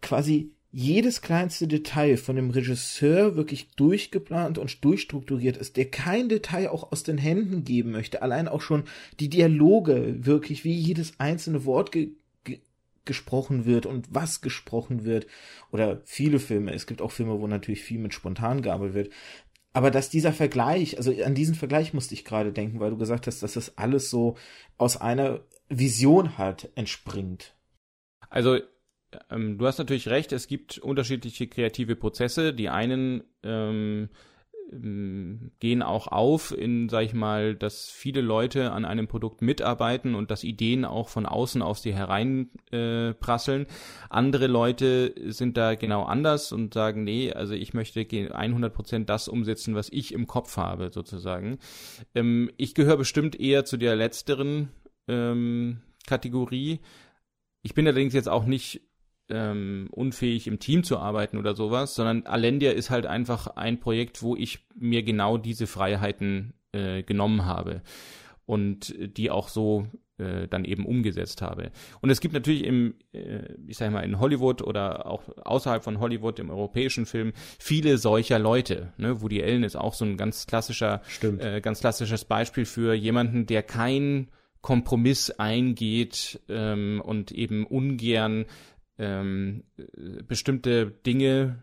quasi 0.00 0.52
jedes 0.74 1.20
kleinste 1.20 1.68
Detail 1.68 2.16
von 2.16 2.34
dem 2.34 2.48
Regisseur 2.48 3.36
wirklich 3.36 3.68
durchgeplant 3.76 4.56
und 4.56 4.82
durchstrukturiert 4.82 5.58
ist, 5.58 5.76
der 5.76 5.90
kein 5.90 6.30
Detail 6.30 6.70
auch 6.70 6.92
aus 6.92 7.02
den 7.02 7.18
Händen 7.18 7.64
geben 7.64 7.92
möchte. 7.92 8.22
Allein 8.22 8.48
auch 8.48 8.62
schon 8.62 8.84
die 9.20 9.28
Dialoge 9.28 10.16
wirklich, 10.24 10.64
wie 10.64 10.72
jedes 10.72 11.20
einzelne 11.20 11.66
Wort 11.66 11.92
ge 11.92 12.12
ge 12.44 12.60
gesprochen 13.04 13.66
wird 13.66 13.84
und 13.84 14.14
was 14.14 14.40
gesprochen 14.40 15.04
wird. 15.04 15.26
Oder 15.72 16.00
viele 16.04 16.38
Filme. 16.38 16.72
Es 16.72 16.86
gibt 16.86 17.02
auch 17.02 17.12
Filme, 17.12 17.38
wo 17.38 17.46
natürlich 17.46 17.82
viel 17.82 17.98
mit 17.98 18.14
spontan 18.14 18.62
gearbeitet 18.62 18.94
wird 18.94 19.10
aber 19.72 19.90
dass 19.90 20.10
dieser 20.10 20.32
Vergleich, 20.32 20.98
also 20.98 21.12
an 21.24 21.34
diesen 21.34 21.54
Vergleich 21.54 21.94
musste 21.94 22.14
ich 22.14 22.24
gerade 22.24 22.52
denken, 22.52 22.80
weil 22.80 22.90
du 22.90 22.98
gesagt 22.98 23.26
hast, 23.26 23.42
dass 23.42 23.54
das 23.54 23.78
alles 23.78 24.10
so 24.10 24.36
aus 24.76 24.96
einer 24.96 25.40
Vision 25.68 26.36
halt 26.36 26.70
entspringt. 26.74 27.54
Also 28.28 28.58
ähm, 29.30 29.58
du 29.58 29.66
hast 29.66 29.78
natürlich 29.78 30.08
recht, 30.08 30.32
es 30.32 30.46
gibt 30.46 30.78
unterschiedliche 30.78 31.46
kreative 31.46 31.96
Prozesse. 31.96 32.52
Die 32.52 32.68
einen 32.68 33.24
ähm, 33.42 34.08
gehen 34.72 35.82
auch 35.82 36.06
auf 36.06 36.56
in, 36.56 36.88
sag 36.88 37.04
ich 37.04 37.12
mal, 37.12 37.54
dass 37.54 37.90
viele 37.90 38.20
Leute 38.20 38.72
an 38.72 38.84
einem 38.84 39.06
Produkt 39.06 39.42
mitarbeiten 39.42 40.14
und 40.14 40.30
dass 40.30 40.44
Ideen 40.44 40.84
auch 40.84 41.08
von 41.08 41.26
außen 41.26 41.60
auf 41.60 41.78
sie 41.78 41.92
hereinprasseln. 41.92 43.62
Äh, 43.66 43.68
Andere 44.08 44.46
Leute 44.46 45.14
sind 45.32 45.56
da 45.56 45.74
genau 45.74 46.04
anders 46.04 46.52
und 46.52 46.72
sagen, 46.72 47.04
nee, 47.04 47.32
also 47.32 47.54
ich 47.54 47.74
möchte 47.74 48.06
100 48.32 48.72
Prozent 48.72 49.10
das 49.10 49.28
umsetzen, 49.28 49.74
was 49.74 49.90
ich 49.90 50.14
im 50.14 50.26
Kopf 50.26 50.56
habe, 50.56 50.90
sozusagen. 50.92 51.58
Ähm, 52.14 52.50
ich 52.56 52.74
gehöre 52.74 52.96
bestimmt 52.96 53.38
eher 53.38 53.64
zu 53.64 53.76
der 53.76 53.94
letzteren 53.96 54.70
ähm, 55.08 55.82
Kategorie. 56.06 56.80
Ich 57.62 57.74
bin 57.74 57.86
allerdings 57.86 58.14
jetzt 58.14 58.28
auch 58.28 58.46
nicht 58.46 58.80
ähm, 59.32 59.88
unfähig 59.90 60.46
im 60.46 60.58
Team 60.58 60.84
zu 60.84 60.98
arbeiten 60.98 61.38
oder 61.38 61.54
sowas, 61.54 61.94
sondern 61.94 62.26
Alendia 62.26 62.72
ist 62.72 62.90
halt 62.90 63.06
einfach 63.06 63.46
ein 63.48 63.80
Projekt, 63.80 64.22
wo 64.22 64.36
ich 64.36 64.60
mir 64.74 65.02
genau 65.02 65.38
diese 65.38 65.66
Freiheiten 65.66 66.52
äh, 66.72 67.02
genommen 67.02 67.46
habe 67.46 67.82
und 68.46 68.94
die 69.16 69.30
auch 69.30 69.48
so 69.48 69.86
äh, 70.18 70.46
dann 70.48 70.64
eben 70.64 70.84
umgesetzt 70.84 71.42
habe. 71.42 71.70
Und 72.00 72.10
es 72.10 72.20
gibt 72.20 72.34
natürlich 72.34 72.64
im, 72.64 72.94
äh, 73.12 73.54
ich 73.66 73.78
sag 73.78 73.90
mal, 73.90 74.02
in 74.02 74.20
Hollywood 74.20 74.62
oder 74.62 75.06
auch 75.06 75.22
außerhalb 75.44 75.82
von 75.82 76.00
Hollywood 76.00 76.38
im 76.38 76.50
europäischen 76.50 77.06
Film 77.06 77.32
viele 77.58 77.98
solcher 77.98 78.38
Leute. 78.38 78.92
Ne? 78.98 79.22
Woody 79.22 79.42
Allen 79.42 79.64
ist 79.64 79.76
auch 79.76 79.94
so 79.94 80.04
ein 80.04 80.16
ganz 80.16 80.46
klassischer, 80.46 81.00
äh, 81.22 81.60
ganz 81.60 81.80
klassisches 81.80 82.24
Beispiel 82.24 82.66
für 82.66 82.94
jemanden, 82.94 83.46
der 83.46 83.62
kein 83.62 84.28
Kompromiss 84.60 85.30
eingeht 85.30 86.40
ähm, 86.48 87.02
und 87.04 87.32
eben 87.32 87.66
ungern 87.66 88.46
ähm, 89.02 89.64
bestimmte 90.26 90.86
Dinge, 90.86 91.62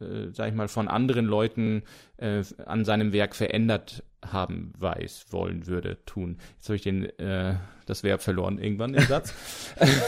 äh, 0.00 0.28
sag 0.32 0.48
ich 0.48 0.54
mal, 0.54 0.68
von 0.68 0.88
anderen 0.88 1.26
Leuten 1.26 1.82
äh, 2.18 2.42
an 2.66 2.84
seinem 2.84 3.12
Werk 3.12 3.34
verändert 3.34 4.04
haben 4.24 4.72
weiß, 4.78 5.26
wollen 5.30 5.66
würde, 5.66 5.98
tun. 6.06 6.38
Jetzt 6.56 6.68
habe 6.68 6.76
ich 6.76 6.82
den 6.82 7.04
äh, 7.18 7.56
das 7.86 8.02
Verb 8.02 8.22
verloren 8.22 8.58
irgendwann 8.58 8.94
im 8.94 9.02
Satz. 9.04 9.34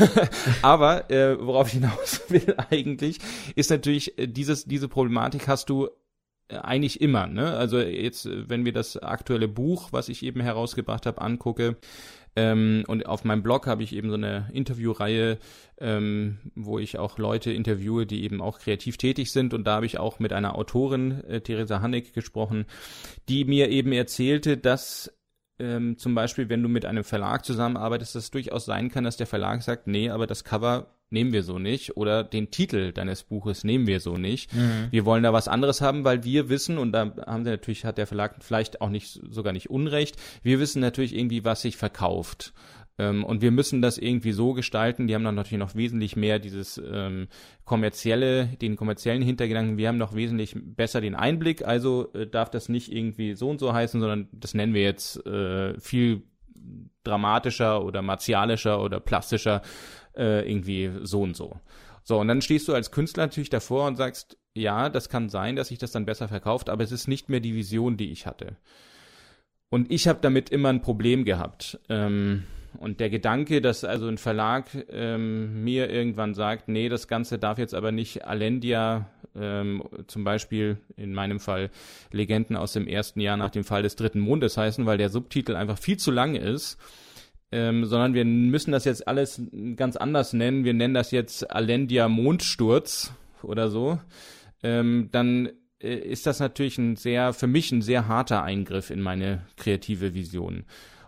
Aber 0.62 1.10
äh, 1.10 1.38
worauf 1.38 1.68
ich 1.68 1.74
hinaus 1.74 2.22
will 2.28 2.54
eigentlich, 2.70 3.18
ist 3.54 3.70
natürlich 3.70 4.18
äh, 4.18 4.26
dieses 4.26 4.64
diese 4.64 4.88
Problematik 4.88 5.48
hast 5.48 5.68
du 5.68 5.88
äh, 6.48 6.56
eigentlich 6.56 7.00
immer, 7.00 7.26
ne? 7.26 7.52
Also 7.52 7.78
jetzt, 7.78 8.28
wenn 8.30 8.64
wir 8.64 8.72
das 8.72 8.96
aktuelle 8.96 9.48
Buch, 9.48 9.88
was 9.92 10.08
ich 10.08 10.22
eben 10.22 10.40
herausgebracht 10.40 11.04
habe, 11.04 11.20
angucke, 11.20 11.76
ähm, 12.36 12.84
und 12.86 13.06
auf 13.06 13.24
meinem 13.24 13.42
Blog 13.42 13.66
habe 13.66 13.82
ich 13.82 13.94
eben 13.94 14.10
so 14.10 14.16
eine 14.16 14.50
Interviewreihe, 14.52 15.38
ähm, 15.78 16.38
wo 16.54 16.78
ich 16.78 16.98
auch 16.98 17.18
Leute 17.18 17.50
interviewe, 17.50 18.06
die 18.06 18.24
eben 18.24 18.42
auch 18.42 18.58
kreativ 18.58 18.98
tätig 18.98 19.32
sind. 19.32 19.54
Und 19.54 19.66
da 19.66 19.76
habe 19.76 19.86
ich 19.86 19.98
auch 19.98 20.18
mit 20.18 20.34
einer 20.34 20.54
Autorin, 20.56 21.24
äh, 21.24 21.40
Theresa 21.40 21.80
Hannig, 21.80 22.12
gesprochen, 22.12 22.66
die 23.30 23.46
mir 23.46 23.70
eben 23.70 23.92
erzählte, 23.92 24.58
dass 24.58 25.12
ähm, 25.58 25.98
zum 25.98 26.14
Beispiel, 26.14 26.48
wenn 26.48 26.62
du 26.62 26.68
mit 26.68 26.84
einem 26.84 27.04
Verlag 27.04 27.44
zusammenarbeitest, 27.44 28.14
dass 28.14 28.24
es 28.24 28.30
durchaus 28.30 28.64
sein 28.64 28.90
kann, 28.90 29.04
dass 29.04 29.16
der 29.16 29.26
Verlag 29.26 29.62
sagt, 29.62 29.86
nee, 29.86 30.10
aber 30.10 30.26
das 30.26 30.44
Cover 30.44 30.86
nehmen 31.10 31.32
wir 31.32 31.42
so 31.42 31.58
nicht 31.58 31.96
oder 31.96 32.24
den 32.24 32.50
Titel 32.50 32.92
deines 32.92 33.22
Buches 33.22 33.64
nehmen 33.64 33.86
wir 33.86 34.00
so 34.00 34.16
nicht. 34.16 34.52
Mhm. 34.52 34.88
Wir 34.90 35.04
wollen 35.04 35.22
da 35.22 35.32
was 35.32 35.48
anderes 35.48 35.80
haben, 35.80 36.04
weil 36.04 36.24
wir 36.24 36.48
wissen 36.48 36.78
und 36.78 36.92
da 36.92 37.12
haben 37.26 37.44
sie 37.44 37.50
natürlich 37.50 37.84
hat 37.84 37.98
der 37.98 38.08
Verlag 38.08 38.36
vielleicht 38.40 38.80
auch 38.80 38.90
nicht 38.90 39.20
sogar 39.30 39.52
nicht 39.52 39.70
Unrecht. 39.70 40.16
Wir 40.42 40.58
wissen 40.58 40.80
natürlich 40.80 41.16
irgendwie, 41.16 41.44
was 41.44 41.62
sich 41.62 41.76
verkauft. 41.76 42.52
Ähm, 42.98 43.24
und 43.24 43.42
wir 43.42 43.50
müssen 43.50 43.82
das 43.82 43.98
irgendwie 43.98 44.32
so 44.32 44.52
gestalten. 44.52 45.06
Die 45.06 45.14
haben 45.14 45.24
dann 45.24 45.34
natürlich 45.34 45.60
noch 45.60 45.74
wesentlich 45.74 46.16
mehr 46.16 46.38
dieses 46.38 46.78
ähm, 46.78 47.28
kommerzielle, 47.64 48.46
den 48.60 48.76
kommerziellen 48.76 49.22
Hintergedanken. 49.22 49.76
Wir 49.76 49.88
haben 49.88 49.98
noch 49.98 50.14
wesentlich 50.14 50.54
besser 50.56 51.00
den 51.00 51.14
Einblick. 51.14 51.66
Also 51.66 52.12
äh, 52.14 52.26
darf 52.26 52.50
das 52.50 52.68
nicht 52.68 52.92
irgendwie 52.92 53.34
so 53.34 53.50
und 53.50 53.60
so 53.60 53.72
heißen, 53.72 54.00
sondern 54.00 54.28
das 54.32 54.54
nennen 54.54 54.74
wir 54.74 54.82
jetzt 54.82 55.24
äh, 55.26 55.78
viel 55.78 56.22
dramatischer 57.04 57.84
oder 57.84 58.02
martialischer 58.02 58.82
oder 58.82 58.98
plastischer 59.00 59.62
äh, 60.16 60.50
irgendwie 60.50 60.90
so 61.02 61.22
und 61.22 61.36
so. 61.36 61.60
So, 62.02 62.20
und 62.20 62.28
dann 62.28 62.40
stehst 62.40 62.68
du 62.68 62.74
als 62.74 62.92
Künstler 62.92 63.24
natürlich 63.24 63.50
davor 63.50 63.86
und 63.86 63.96
sagst, 63.96 64.38
ja, 64.54 64.88
das 64.88 65.08
kann 65.08 65.28
sein, 65.28 65.56
dass 65.56 65.68
sich 65.68 65.78
das 65.78 65.90
dann 65.92 66.06
besser 66.06 66.28
verkauft, 66.28 66.70
aber 66.70 66.84
es 66.84 66.92
ist 66.92 67.08
nicht 67.08 67.28
mehr 67.28 67.40
die 67.40 67.54
Vision, 67.54 67.96
die 67.96 68.10
ich 68.10 68.26
hatte. 68.26 68.56
Und 69.68 69.90
ich 69.90 70.06
habe 70.06 70.20
damit 70.22 70.50
immer 70.50 70.68
ein 70.68 70.82
Problem 70.82 71.24
gehabt. 71.24 71.80
Ähm, 71.88 72.44
und 72.78 73.00
der 73.00 73.10
Gedanke, 73.10 73.60
dass 73.60 73.84
also 73.84 74.06
ein 74.08 74.18
Verlag 74.18 74.66
ähm, 74.90 75.64
mir 75.64 75.90
irgendwann 75.90 76.34
sagt, 76.34 76.68
nee, 76.68 76.88
das 76.88 77.08
Ganze 77.08 77.38
darf 77.38 77.58
jetzt 77.58 77.74
aber 77.74 77.92
nicht 77.92 78.24
Alendia, 78.26 79.10
ähm, 79.34 79.82
zum 80.06 80.24
Beispiel 80.24 80.78
in 80.96 81.12
meinem 81.14 81.40
Fall 81.40 81.70
Legenden 82.10 82.56
aus 82.56 82.72
dem 82.72 82.86
ersten 82.88 83.20
Jahr 83.20 83.36
nach 83.36 83.50
dem 83.50 83.64
Fall 83.64 83.82
des 83.82 83.96
dritten 83.96 84.20
Mondes 84.20 84.56
heißen, 84.56 84.86
weil 84.86 84.98
der 84.98 85.10
Subtitel 85.10 85.56
einfach 85.56 85.78
viel 85.78 85.96
zu 85.96 86.10
lang 86.10 86.34
ist 86.34 86.78
ähm, 87.52 87.84
sondern 87.84 88.14
wir 88.14 88.24
müssen 88.24 88.72
das 88.72 88.84
jetzt 88.84 89.06
alles 89.06 89.40
ganz 89.76 89.96
anders 89.96 90.32
nennen. 90.32 90.64
Wir 90.64 90.74
nennen 90.74 90.94
das 90.94 91.10
jetzt 91.10 91.50
Alendia 91.50 92.08
Mondsturz 92.08 93.12
oder 93.42 93.70
so. 93.70 93.98
Ähm, 94.62 95.08
dann 95.12 95.50
äh, 95.80 95.94
ist 95.94 96.26
das 96.26 96.40
natürlich 96.40 96.78
ein 96.78 96.96
sehr, 96.96 97.32
für 97.32 97.46
mich 97.46 97.70
ein 97.70 97.82
sehr 97.82 98.08
harter 98.08 98.42
Eingriff 98.42 98.90
in 98.90 99.00
meine 99.00 99.42
kreative 99.56 100.14
Vision. 100.14 100.64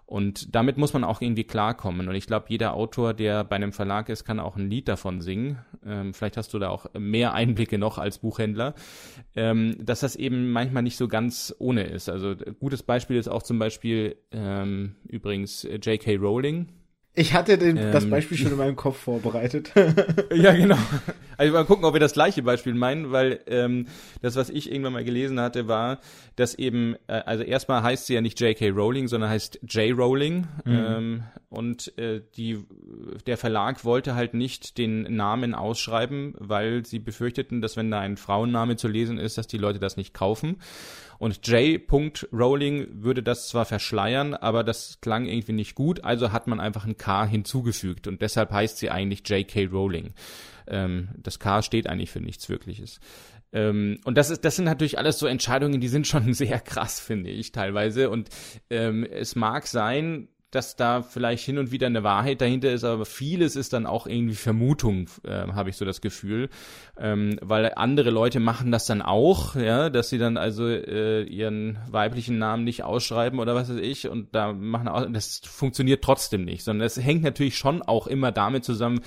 Und 0.09 0.55
damit 0.55 0.79
muss 0.79 0.95
man 0.95 1.05
auch 1.05 1.21
irgendwie 1.21 1.45
klarkommen. 1.45 2.09
Und 2.09 2.15
ich 2.15 2.27
glaube, 2.27 2.47
jeder 2.49 2.73
Autor, 2.73 3.13
der 3.13 3.45
bei 3.45 3.57
einem 3.57 3.75
Verlag 3.75 4.09
ist, 4.09 4.25
kann 4.25 4.41
auch 4.41 4.57
ein 4.57 4.71
Lied 4.71 4.89
davon 4.89 5.21
singen. 5.21 5.59
Ähm, 5.85 6.15
vielleicht 6.15 6.39
hast 6.39 6.55
du 6.55 6.59
da 6.59 6.71
auch 6.71 6.87
mehr 6.99 7.35
Einblicke 7.35 7.77
noch 7.77 7.99
als 7.99 8.17
Buchhändler, 8.17 8.75
ähm, 9.37 9.77
dass 9.79 10.01
das 10.01 10.17
eben 10.17 10.51
manchmal 10.51 10.83
nicht 10.83 10.97
so 10.97 11.09
ganz 11.09 11.55
ohne 11.59 11.83
ist. 11.83 12.09
Also 12.09 12.35
gutes 12.59 12.83
Beispiel 12.83 13.19
ist 13.19 13.29
auch 13.29 13.43
zum 13.43 13.59
Beispiel 13.59 14.17
ähm, 14.33 14.95
übrigens 15.07 15.65
J.K. 15.65 16.17
Rowling, 16.17 16.69
ich 17.15 17.35
hatte 17.35 17.59
den, 17.59 17.77
ähm, 17.77 17.93
das 17.93 18.09
Beispiel 18.09 18.37
schon 18.37 18.53
in 18.53 18.57
meinem 18.59 18.77
Kopf 18.77 18.99
vorbereitet. 18.99 19.73
ja, 20.35 20.53
genau. 20.53 20.79
Also 21.37 21.53
mal 21.53 21.65
gucken, 21.65 21.85
ob 21.85 21.93
wir 21.93 22.01
das 22.01 22.13
gleiche 22.13 22.43
Beispiel 22.43 22.75
meinen, 22.75 23.11
weil 23.11 23.41
ähm, 23.47 23.87
das, 24.23 24.37
was 24.37 24.51
ich 24.51 24.71
irgendwann 24.71 24.93
mal 24.93 25.05
gelesen 25.05 25.41
hatte, 25.41 25.67
war, 25.67 25.99
dass 26.37 26.55
eben, 26.55 26.95
äh, 27.09 27.15
also 27.27 27.43
erstmal 27.43 27.83
heißt 27.83 28.07
sie 28.07 28.15
ja 28.15 28.21
nicht 28.21 28.41
J.K. 28.41 28.69
Rowling, 28.71 29.09
sondern 29.09 29.31
heißt 29.31 29.61
J. 29.69 29.97
Rowling. 29.97 30.47
Mhm. 30.65 30.73
Ähm, 30.73 31.23
und 31.49 31.97
äh, 31.99 32.21
die, 32.37 32.65
der 33.27 33.37
Verlag 33.37 33.85
wollte 33.85 34.15
halt 34.15 34.35
nicht 34.35 34.79
den 34.79 35.03
Namen 35.17 35.55
ausschreiben, 35.55 36.35
weil 36.39 36.85
sie 36.85 36.99
befürchteten, 37.01 37.61
dass 37.61 37.77
wenn 37.77 37.91
da 37.91 37.99
ein 38.01 38.17
Frauenname 38.17 38.77
zu 38.77 38.87
lesen 38.87 39.19
ist, 39.19 39.39
dass 39.39 39.47
die 39.47 39.59
Leute 39.59 39.81
das 39.81 39.97
nicht 39.97 40.15
kaufen. 40.15 40.59
Und 41.19 41.47
J. 41.47 41.81
Rowling 42.33 43.03
würde 43.03 43.23
das 43.23 43.49
zwar 43.49 43.65
verschleiern, 43.65 44.35
aber 44.35 44.63
das 44.65 45.01
klang 45.01 45.27
irgendwie 45.27 45.53
nicht 45.53 45.75
gut, 45.75 46.05
also 46.05 46.33
hat 46.33 46.47
man 46.47 46.61
einfach 46.61 46.87
ein 46.87 46.97
K 46.97 47.27
hinzugefügt 47.27 48.07
und 48.07 48.23
deshalb 48.23 48.53
heißt 48.53 48.79
sie 48.79 48.91
eigentlich 48.91 49.29
J.K. 49.29 49.67
Rowling. 49.67 50.15
Ähm, 50.69 51.09
das 51.17 51.39
K 51.39 51.63
steht 51.63 51.89
eigentlich 51.89 52.11
für 52.11 52.21
nichts 52.21 52.49
Wirkliches. 52.49 53.01
Ähm, 53.53 54.01
und 54.05 54.17
das 54.17 54.31
ist, 54.31 54.45
das 54.45 54.57
sind 54.57 54.67
natürlich 54.67 54.99
alles 54.99 55.19
so 55.19 55.27
Entscheidungen, 55.27 55.81
die 55.81 55.89
sind 55.89 56.07
schon 56.07 56.33
sehr 56.35 56.61
krass, 56.61 57.01
finde 57.01 57.31
ich 57.31 57.53
teilweise. 57.53 58.11
Und 58.11 58.29
ähm, 58.71 59.05
es 59.05 59.37
mag 59.37 59.67
sein, 59.67 60.29
dass 60.51 60.77
da 60.77 61.03
vielleicht 61.03 61.45
hin 61.45 61.59
und 61.59 61.73
wieder 61.73 61.87
eine 61.87 62.03
Wahrheit 62.03 62.41
dahinter 62.41 62.73
ist, 62.73 62.85
aber 62.85 63.05
vieles 63.05 63.55
ist 63.55 63.75
dann 63.75 63.85
auch 63.85 64.07
irgendwie 64.07 64.35
Vermutung, 64.35 65.11
äh, 65.25 65.47
habe 65.49 65.69
ich 65.69 65.77
so 65.77 65.85
das 65.85 66.01
Gefühl, 66.01 66.49
ähm, 66.97 67.39
weil 67.43 67.73
andere 67.77 68.11
Leute 68.11 68.41
machen 68.41 68.73
das 68.73 68.87
dann 68.87 69.03
auch, 69.03 69.57
ja, 69.57 69.91
dass 69.91 70.09
sie 70.09 70.19
dann 70.19 70.39
also 70.39 70.67
äh, 70.67 71.23
ihren 71.25 71.79
weiblichen 71.91 72.39
Namen 72.39 72.65
nicht 72.65 72.83
ausschreiben 72.83 73.41
oder 73.41 73.55
was 73.55 73.69
weiß 73.69 73.81
ich 73.81 74.09
und 74.09 74.35
da 74.35 74.55
machen 74.55 74.89
auch, 74.89 75.07
das 75.11 75.43
funktioniert 75.45 76.03
trotzdem 76.03 76.45
nicht, 76.45 76.65
sondern 76.65 76.87
es 76.87 76.97
hängt 76.97 77.23
natürlich 77.23 77.59
schon 77.59 77.83
auch 77.83 78.07
immer 78.07 78.33
damit 78.33 78.65
zusammen, 78.65 79.01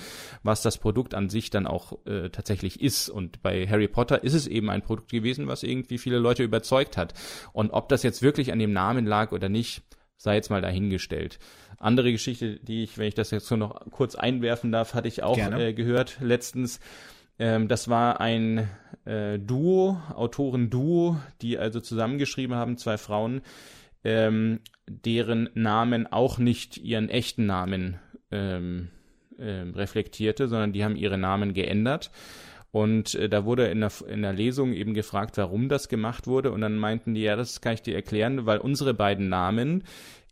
was 0.44 0.62
das 0.62 0.78
Produkt 0.78 1.14
an 1.14 1.28
sich 1.28 1.50
dann 1.50 1.66
auch 1.66 2.06
äh, 2.06 2.30
tatsächlich 2.30 2.80
ist. 2.80 3.08
Und 3.08 3.42
bei 3.42 3.66
Harry 3.66 3.88
Potter 3.88 4.22
ist 4.22 4.34
es 4.34 4.46
eben 4.46 4.70
ein 4.70 4.82
Produkt 4.82 5.10
gewesen, 5.10 5.48
was 5.48 5.62
irgendwie 5.62 5.98
viele 5.98 6.18
Leute 6.18 6.42
überzeugt 6.42 6.96
hat. 6.96 7.14
Und 7.52 7.70
ob 7.70 7.88
das 7.88 8.02
jetzt 8.02 8.22
wirklich 8.22 8.52
an 8.52 8.58
dem 8.58 8.72
Namen 8.72 9.06
lag 9.06 9.32
oder 9.32 9.48
nicht, 9.48 9.82
sei 10.22 10.36
jetzt 10.36 10.50
mal 10.50 10.62
dahingestellt. 10.62 11.40
Andere 11.78 12.12
Geschichte, 12.12 12.60
die 12.62 12.84
ich, 12.84 12.96
wenn 12.96 13.08
ich 13.08 13.14
das 13.14 13.32
jetzt 13.32 13.46
so 13.46 13.56
noch 13.56 13.90
kurz 13.90 14.14
einwerfen 14.14 14.70
darf, 14.70 14.94
hatte 14.94 15.08
ich 15.08 15.24
auch 15.24 15.36
äh, 15.36 15.72
gehört 15.74 16.18
letztens. 16.20 16.78
Ähm, 17.40 17.66
das 17.66 17.88
war 17.88 18.20
ein 18.20 18.68
äh, 19.04 19.40
Duo, 19.40 20.00
Autoren-Duo, 20.14 21.16
die 21.40 21.58
also 21.58 21.80
zusammengeschrieben 21.80 22.54
haben, 22.54 22.76
zwei 22.76 22.98
Frauen, 22.98 23.40
ähm, 24.04 24.60
deren 24.86 25.50
Namen 25.54 26.06
auch 26.06 26.38
nicht 26.38 26.78
ihren 26.78 27.08
echten 27.08 27.46
Namen 27.46 27.98
ähm, 28.30 28.90
äh, 29.38 29.64
reflektierte, 29.74 30.46
sondern 30.46 30.72
die 30.72 30.84
haben 30.84 30.94
ihre 30.94 31.18
Namen 31.18 31.52
geändert. 31.52 32.12
Und 32.72 33.14
äh, 33.14 33.28
da 33.28 33.44
wurde 33.44 33.66
in 33.68 33.80
der, 33.80 33.92
in 34.08 34.22
der 34.22 34.32
Lesung 34.32 34.72
eben 34.72 34.94
gefragt, 34.94 35.36
warum 35.36 35.68
das 35.68 35.88
gemacht 35.88 36.26
wurde. 36.26 36.50
Und 36.50 36.62
dann 36.62 36.76
meinten 36.76 37.14
die, 37.14 37.20
ja, 37.20 37.36
das 37.36 37.60
kann 37.60 37.74
ich 37.74 37.82
dir 37.82 37.94
erklären, 37.94 38.46
weil 38.46 38.58
unsere 38.58 38.94
beiden 38.94 39.28
Namen 39.28 39.84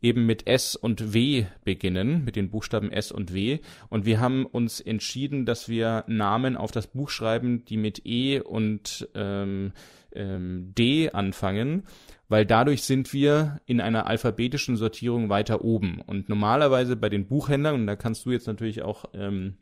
eben 0.02 0.24
mit 0.24 0.46
S 0.46 0.74
und 0.74 1.12
W 1.12 1.44
beginnen, 1.64 2.24
mit 2.24 2.36
den 2.36 2.50
Buchstaben 2.50 2.90
S 2.90 3.12
und 3.12 3.34
W. 3.34 3.58
Und 3.90 4.06
wir 4.06 4.20
haben 4.20 4.46
uns 4.46 4.80
entschieden, 4.80 5.44
dass 5.44 5.68
wir 5.68 6.04
Namen 6.06 6.56
auf 6.56 6.70
das 6.70 6.86
Buch 6.86 7.10
schreiben, 7.10 7.66
die 7.66 7.76
mit 7.76 8.06
E 8.06 8.40
und 8.40 9.08
ähm, 9.14 9.72
ähm, 10.12 10.72
D 10.76 11.10
anfangen, 11.10 11.84
weil 12.28 12.46
dadurch 12.46 12.84
sind 12.84 13.12
wir 13.12 13.60
in 13.66 13.82
einer 13.82 14.06
alphabetischen 14.06 14.76
Sortierung 14.76 15.28
weiter 15.28 15.62
oben. 15.62 16.00
Und 16.06 16.30
normalerweise 16.30 16.96
bei 16.96 17.10
den 17.10 17.26
Buchhändlern, 17.26 17.74
und 17.74 17.86
da 17.86 17.96
kannst 17.96 18.24
du 18.24 18.30
jetzt 18.30 18.46
natürlich 18.46 18.80
auch 18.80 19.04
ähm, 19.12 19.58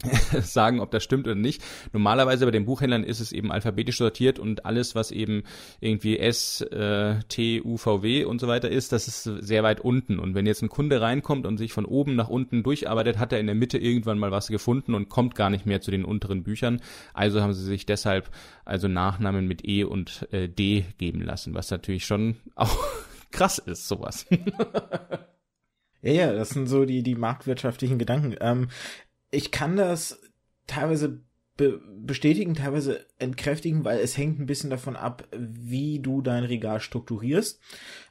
sagen, 0.42 0.78
ob 0.78 0.92
das 0.92 1.02
stimmt 1.02 1.26
oder 1.26 1.34
nicht. 1.34 1.62
Normalerweise 1.92 2.44
bei 2.44 2.52
den 2.52 2.66
Buchhändlern 2.66 3.02
ist 3.02 3.18
es 3.18 3.32
eben 3.32 3.50
alphabetisch 3.50 3.98
sortiert 3.98 4.38
und 4.38 4.64
alles, 4.64 4.94
was 4.94 5.10
eben 5.10 5.42
irgendwie 5.80 6.18
S, 6.18 6.60
äh, 6.60 7.16
T, 7.28 7.60
U, 7.62 7.76
V, 7.76 8.02
W 8.02 8.24
und 8.24 8.40
so 8.40 8.46
weiter 8.46 8.70
ist, 8.70 8.92
das 8.92 9.08
ist 9.08 9.24
sehr 9.24 9.64
weit 9.64 9.80
unten. 9.80 10.20
Und 10.20 10.34
wenn 10.34 10.46
jetzt 10.46 10.62
ein 10.62 10.68
Kunde 10.68 11.00
reinkommt 11.00 11.46
und 11.46 11.58
sich 11.58 11.72
von 11.72 11.84
oben 11.84 12.14
nach 12.14 12.28
unten 12.28 12.62
durcharbeitet, 12.62 13.18
hat 13.18 13.32
er 13.32 13.40
in 13.40 13.46
der 13.46 13.56
Mitte 13.56 13.78
irgendwann 13.78 14.20
mal 14.20 14.30
was 14.30 14.48
gefunden 14.48 14.94
und 14.94 15.08
kommt 15.08 15.34
gar 15.34 15.50
nicht 15.50 15.66
mehr 15.66 15.80
zu 15.80 15.90
den 15.90 16.04
unteren 16.04 16.44
Büchern. 16.44 16.80
Also 17.12 17.42
haben 17.42 17.52
sie 17.52 17.64
sich 17.64 17.84
deshalb 17.84 18.30
also 18.64 18.86
Nachnamen 18.86 19.48
mit 19.48 19.66
E 19.66 19.82
und 19.82 20.28
äh, 20.32 20.48
D 20.48 20.84
geben 20.98 21.22
lassen, 21.22 21.54
was 21.54 21.72
natürlich 21.72 22.06
schon 22.06 22.36
auch 22.54 22.78
krass 23.32 23.58
ist, 23.58 23.88
sowas. 23.88 24.26
Ja, 26.00 26.12
ja, 26.12 26.32
das 26.32 26.50
sind 26.50 26.68
so 26.68 26.84
die, 26.84 27.02
die 27.02 27.16
marktwirtschaftlichen 27.16 27.98
Gedanken. 27.98 28.36
Ähm, 28.40 28.68
ich 29.30 29.50
kann 29.50 29.76
das 29.76 30.20
teilweise 30.66 31.20
be 31.56 31.80
bestätigen, 32.00 32.54
teilweise 32.54 33.04
entkräftigen, 33.18 33.84
weil 33.84 33.98
es 33.98 34.16
hängt 34.16 34.38
ein 34.38 34.46
bisschen 34.46 34.70
davon 34.70 34.96
ab, 34.96 35.26
wie 35.32 35.98
du 35.98 36.22
dein 36.22 36.44
Regal 36.44 36.80
strukturierst. 36.80 37.60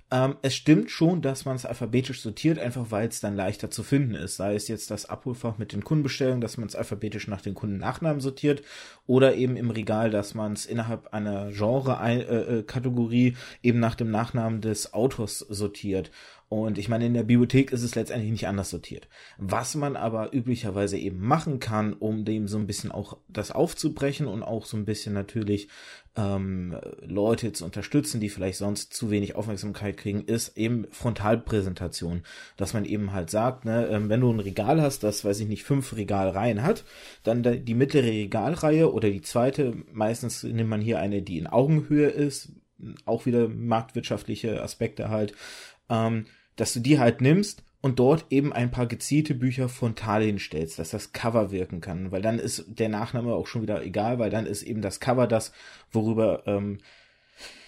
Ähm, 0.09 0.37
es 0.41 0.55
stimmt 0.55 0.89
schon, 0.89 1.21
dass 1.21 1.43
man 1.43 1.57
es 1.57 1.65
alphabetisch 1.65 2.21
sortiert, 2.21 2.59
einfach 2.59 2.91
weil 2.91 3.09
es 3.09 3.19
dann 3.19 3.35
leichter 3.35 3.69
zu 3.69 3.83
finden 3.83 4.15
ist. 4.15 4.37
Sei 4.37 4.55
es 4.55 4.69
jetzt 4.69 4.89
das 4.89 5.05
Abholfach 5.05 5.57
mit 5.57 5.73
den 5.73 5.83
Kundenbestellungen, 5.83 6.39
dass 6.39 6.57
man 6.57 6.67
es 6.67 6.75
alphabetisch 6.75 7.27
nach 7.27 7.41
den 7.41 7.55
Kundennachnamen 7.55 8.21
sortiert 8.21 8.61
oder 9.05 9.35
eben 9.35 9.57
im 9.57 9.69
Regal, 9.69 10.09
dass 10.09 10.33
man 10.33 10.53
es 10.53 10.65
innerhalb 10.65 11.13
einer 11.13 11.51
Genre-Kategorie 11.51 13.27
äh, 13.27 13.31
äh, 13.31 13.35
eben 13.63 13.79
nach 13.79 13.95
dem 13.95 14.09
Nachnamen 14.09 14.61
des 14.61 14.93
Autors 14.93 15.39
sortiert. 15.39 16.11
Und 16.49 16.77
ich 16.77 16.87
meine, 16.87 17.05
in 17.05 17.13
der 17.13 17.23
Bibliothek 17.23 17.73
ist 17.73 17.83
es 17.83 17.95
letztendlich 17.95 18.31
nicht 18.31 18.47
anders 18.47 18.69
sortiert. 18.69 19.09
Was 19.37 19.75
man 19.75 19.97
aber 19.97 20.33
üblicherweise 20.33 20.97
eben 20.97 21.19
machen 21.19 21.59
kann, 21.59 21.91
um 21.91 22.23
dem 22.23 22.47
so 22.47 22.57
ein 22.57 22.67
bisschen 22.67 22.89
auch 22.91 23.17
das 23.27 23.51
aufzubrechen 23.51 24.27
und 24.27 24.43
auch 24.43 24.65
so 24.65 24.77
ein 24.77 24.85
bisschen 24.85 25.13
natürlich 25.13 25.67
ähm, 26.15 26.77
Leute 27.01 27.51
zu 27.51 27.65
unterstützen, 27.65 28.21
die 28.21 28.29
vielleicht 28.29 28.59
sonst 28.59 28.93
zu 28.93 29.11
wenig 29.11 29.35
Aufmerksamkeit 29.35 29.97
kriegen, 29.97 30.23
ist 30.23 30.57
eben 30.57 30.85
Frontalpräsentation. 30.89 32.23
Dass 32.55 32.73
man 32.73 32.85
eben 32.85 33.11
halt 33.11 33.29
sagt, 33.29 33.65
ne, 33.65 33.87
ähm, 33.87 34.07
wenn 34.07 34.21
du 34.21 34.31
ein 34.31 34.39
Regal 34.39 34.81
hast, 34.81 35.03
das, 35.03 35.25
weiß 35.25 35.41
ich 35.41 35.47
nicht, 35.49 35.65
fünf 35.65 35.97
Regalreihen 35.97 36.63
hat, 36.63 36.85
dann 37.23 37.43
die 37.43 37.73
mittlere 37.73 38.05
Regalreihe 38.05 38.93
oder 38.93 39.09
die 39.09 39.21
zweite, 39.21 39.75
meistens 39.91 40.43
nimmt 40.43 40.69
man 40.69 40.79
hier 40.79 40.99
eine, 40.99 41.21
die 41.21 41.39
in 41.39 41.47
Augenhöhe 41.47 42.07
ist, 42.07 42.53
auch 43.05 43.25
wieder 43.25 43.47
marktwirtschaftliche 43.47 44.61
Aspekte 44.61 45.09
halt, 45.09 45.33
ähm, 45.89 46.25
dass 46.55 46.73
du 46.73 46.79
die 46.79 46.99
halt 46.99 47.21
nimmst 47.21 47.63
und 47.81 47.99
dort 47.99 48.25
eben 48.31 48.53
ein 48.53 48.71
paar 48.71 48.87
gezielte 48.87 49.35
Bücher 49.35 49.69
frontal 49.69 50.23
hinstellst, 50.23 50.79
dass 50.79 50.89
das 50.89 51.13
Cover 51.13 51.51
wirken 51.51 51.81
kann, 51.81 52.11
weil 52.11 52.21
dann 52.21 52.39
ist 52.39 52.65
der 52.67 52.89
Nachname 52.89 53.33
auch 53.33 53.47
schon 53.47 53.61
wieder 53.61 53.83
egal, 53.83 54.19
weil 54.19 54.29
dann 54.29 54.45
ist 54.45 54.63
eben 54.63 54.81
das 54.81 54.99
Cover 54.99 55.27
das, 55.27 55.51
worüber 55.91 56.43
ähm, 56.47 56.79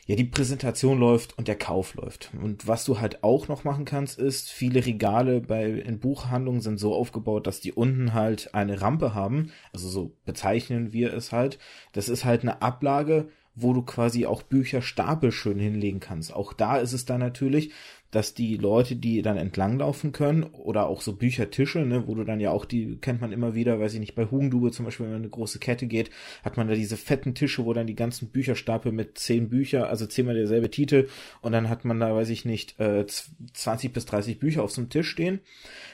ja 0.08 0.16
die 0.16 0.26
Präsentation 0.26 1.00
läuft 1.00 1.38
und 1.38 1.48
der 1.48 1.58
Kauf 1.58 1.94
läuft. 1.94 2.32
Und 2.42 2.68
was 2.68 2.84
du 2.84 3.00
halt 3.00 3.24
auch 3.24 3.48
noch 3.48 3.64
machen 3.64 3.86
kannst, 3.86 4.18
ist, 4.18 4.50
viele 4.50 4.84
Regale 4.84 5.40
bei 5.40 5.70
in 5.70 6.00
Buchhandlungen 6.00 6.62
sind 6.62 6.80
so 6.80 6.96
aufgebaut, 6.96 7.46
dass 7.46 7.62
die 7.62 7.74
unten 7.74 8.14
halt 8.14 8.56
eine 8.56 8.82
Rampe 8.82 9.14
haben, 9.14 9.52
also 9.72 9.88
so 9.88 10.18
bezeichnen 10.26 10.94
wir 10.94 11.14
es 11.14 11.32
halt. 11.32 11.60
Das 11.94 12.10
ist 12.10 12.26
halt 12.26 12.42
eine 12.42 12.64
Ablage, 12.64 13.30
wo 13.54 13.74
du 13.74 13.84
quasi 13.84 14.26
auch 14.26 14.42
Bücher 14.42 14.82
stapelschön 14.82 15.60
hinlegen 15.60 16.00
kannst. 16.00 16.34
Auch 16.34 16.54
da 16.54 16.78
ist 16.78 16.94
es 16.94 17.06
dann 17.06 17.20
natürlich, 17.20 17.72
dass 18.12 18.34
die 18.34 18.58
Leute, 18.58 18.96
die 18.96 19.22
dann 19.22 19.38
entlanglaufen 19.38 20.12
können, 20.12 20.44
oder 20.44 20.88
auch 20.88 21.02
so 21.02 21.16
Büchertische, 21.16 21.80
ne, 21.80 22.08
wo 22.08 22.16
du 22.16 22.24
dann 22.24 22.40
ja 22.40 22.52
auch, 22.52 22.66
die 22.66 22.98
kennt 22.98 23.22
man 23.22 23.32
immer 23.32 23.54
wieder, 23.54 23.80
weiß 23.80 23.94
ich 23.94 24.00
nicht, 24.00 24.16
bei 24.16 24.26
Hugendube 24.26 24.72
zum 24.72 24.86
Beispiel, 24.86 25.06
wenn 25.06 25.14
man 25.14 25.22
eine 25.22 25.30
große 25.30 25.60
Kette 25.60 25.86
geht, 25.86 26.10
hat 26.44 26.58
man 26.58 26.68
da 26.68 26.74
diese 26.74 26.98
fetten 26.98 27.36
Tische, 27.36 27.66
wo 27.66 27.74
dann 27.74 27.88
die 27.88 27.96
ganzen 27.96 28.30
Bücherstapel 28.30 28.92
mit 28.92 29.18
zehn 29.18 29.50
Bücher, 29.50 29.90
also 29.90 30.08
zehnmal 30.08 30.36
derselbe 30.36 30.72
Titel, 30.72 31.08
und 31.42 31.52
dann 31.52 31.70
hat 31.70 31.86
man 31.86 32.00
da, 32.00 32.16
weiß 32.16 32.30
ich 32.30 32.46
nicht, 32.46 32.80
äh, 32.80 33.06
20 33.06 33.94
bis 33.94 34.06
30 34.06 34.40
Bücher 34.40 34.64
auf 34.64 34.72
so 34.72 34.82
einem 34.82 34.90
Tisch 34.90 35.10
stehen. 35.10 35.40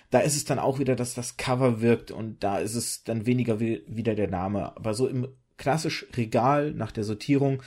Da 0.09 0.19
ist 0.19 0.35
es 0.35 0.45
dann 0.45 0.59
auch 0.59 0.79
wieder, 0.79 0.95
dass 0.95 1.15
das 1.15 1.35
Cover 1.35 1.81
wirkt 1.81 2.11
und 2.11 2.43
da 2.43 2.59
ist 2.59 2.75
es 2.75 3.03
dann 3.03 3.25
weniger 3.25 3.59
wieder 3.59 4.15
der 4.15 4.29
Name. 4.29 4.75
Aber 4.77 4.93
so 4.93 5.07
im 5.07 5.27
klassisch 5.57 6.05
Regal 6.15 6.71
nach 6.71 6.91
der 6.91 7.03
Sortierung 7.03 7.61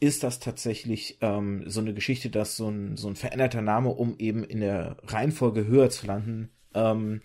ist 0.00 0.22
das 0.22 0.40
tatsächlich 0.40 1.18
ähm, 1.20 1.64
so 1.66 1.80
eine 1.80 1.94
Geschichte, 1.94 2.30
dass 2.30 2.56
so 2.56 2.68
ein, 2.68 2.96
so 2.96 3.08
ein 3.08 3.16
veränderter 3.16 3.62
Name, 3.62 3.90
um 3.90 4.16
eben 4.18 4.44
in 4.44 4.60
der 4.60 4.96
Reihenfolge 5.04 5.66
höher 5.66 5.90
zu 5.90 6.06
landen, 6.06 6.50
ähm, 6.74 7.20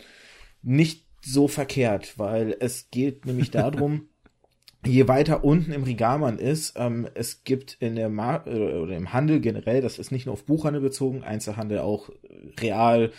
nicht 0.61 1.05
so 1.21 1.47
verkehrt, 1.47 2.17
weil 2.17 2.55
es 2.59 2.89
geht 2.91 3.25
nämlich 3.25 3.51
darum, 3.51 4.09
je 4.85 5.07
weiter 5.07 5.43
unten 5.43 5.71
im 5.71 5.83
Regal 5.83 6.19
man 6.19 6.39
ist, 6.39 6.75
ähm, 6.77 7.07
es 7.15 7.43
gibt 7.43 7.77
in 7.79 7.95
der 7.95 8.09
Mar 8.09 8.47
äh, 8.47 8.77
oder 8.77 8.95
im 8.95 9.11
Handel 9.11 9.41
generell, 9.41 9.81
das 9.81 9.99
ist 9.99 10.11
nicht 10.11 10.25
nur 10.25 10.33
auf 10.33 10.45
Buchhandel 10.45 10.81
bezogen, 10.81 11.23
Einzelhandel 11.23 11.79
auch 11.79 12.09
Real, 12.59 13.11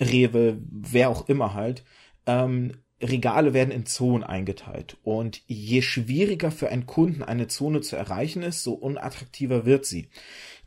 Rewe, 0.00 0.58
wer 0.70 1.08
auch 1.08 1.28
immer 1.28 1.54
halt, 1.54 1.84
ähm, 2.26 2.72
Regale 3.02 3.52
werden 3.52 3.70
in 3.70 3.86
Zonen 3.86 4.24
eingeteilt. 4.24 4.96
Und 5.02 5.42
je 5.46 5.82
schwieriger 5.82 6.50
für 6.50 6.68
einen 6.68 6.86
Kunden 6.86 7.22
eine 7.22 7.46
Zone 7.48 7.80
zu 7.82 7.96
erreichen 7.96 8.42
ist, 8.42 8.62
so 8.62 8.74
unattraktiver 8.74 9.66
wird 9.66 9.84
sie. 9.84 10.08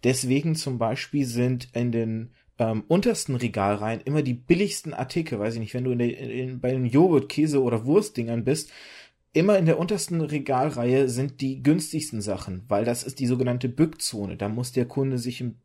Deswegen 0.03 0.55
zum 0.55 0.77
Beispiel 0.77 1.25
sind 1.25 1.69
in 1.73 1.91
den 1.91 2.31
ähm, 2.59 2.83
untersten 2.87 3.35
Regalreihen 3.35 4.01
immer 4.01 4.21
die 4.21 4.33
billigsten 4.33 4.93
Artikel, 4.93 5.39
weiß 5.39 5.55
ich 5.55 5.59
nicht, 5.59 5.73
wenn 5.73 5.85
du 5.85 5.91
in 5.91 5.99
der, 5.99 6.17
in, 6.17 6.59
bei 6.59 6.71
den 6.71 6.85
Joghurt, 6.85 7.29
Käse 7.29 7.61
oder 7.63 7.85
Wurstdingern 7.85 8.43
bist, 8.43 8.71
immer 9.33 9.57
in 9.57 9.65
der 9.65 9.79
untersten 9.79 10.21
Regalreihe 10.21 11.09
sind 11.09 11.41
die 11.41 11.63
günstigsten 11.63 12.21
Sachen, 12.21 12.63
weil 12.67 12.85
das 12.85 13.03
ist 13.03 13.19
die 13.19 13.27
sogenannte 13.27 13.69
Bückzone. 13.69 14.37
Da 14.37 14.49
muss 14.49 14.71
der 14.71 14.85
Kunde 14.85 15.17
sich 15.17 15.41
im 15.41 15.55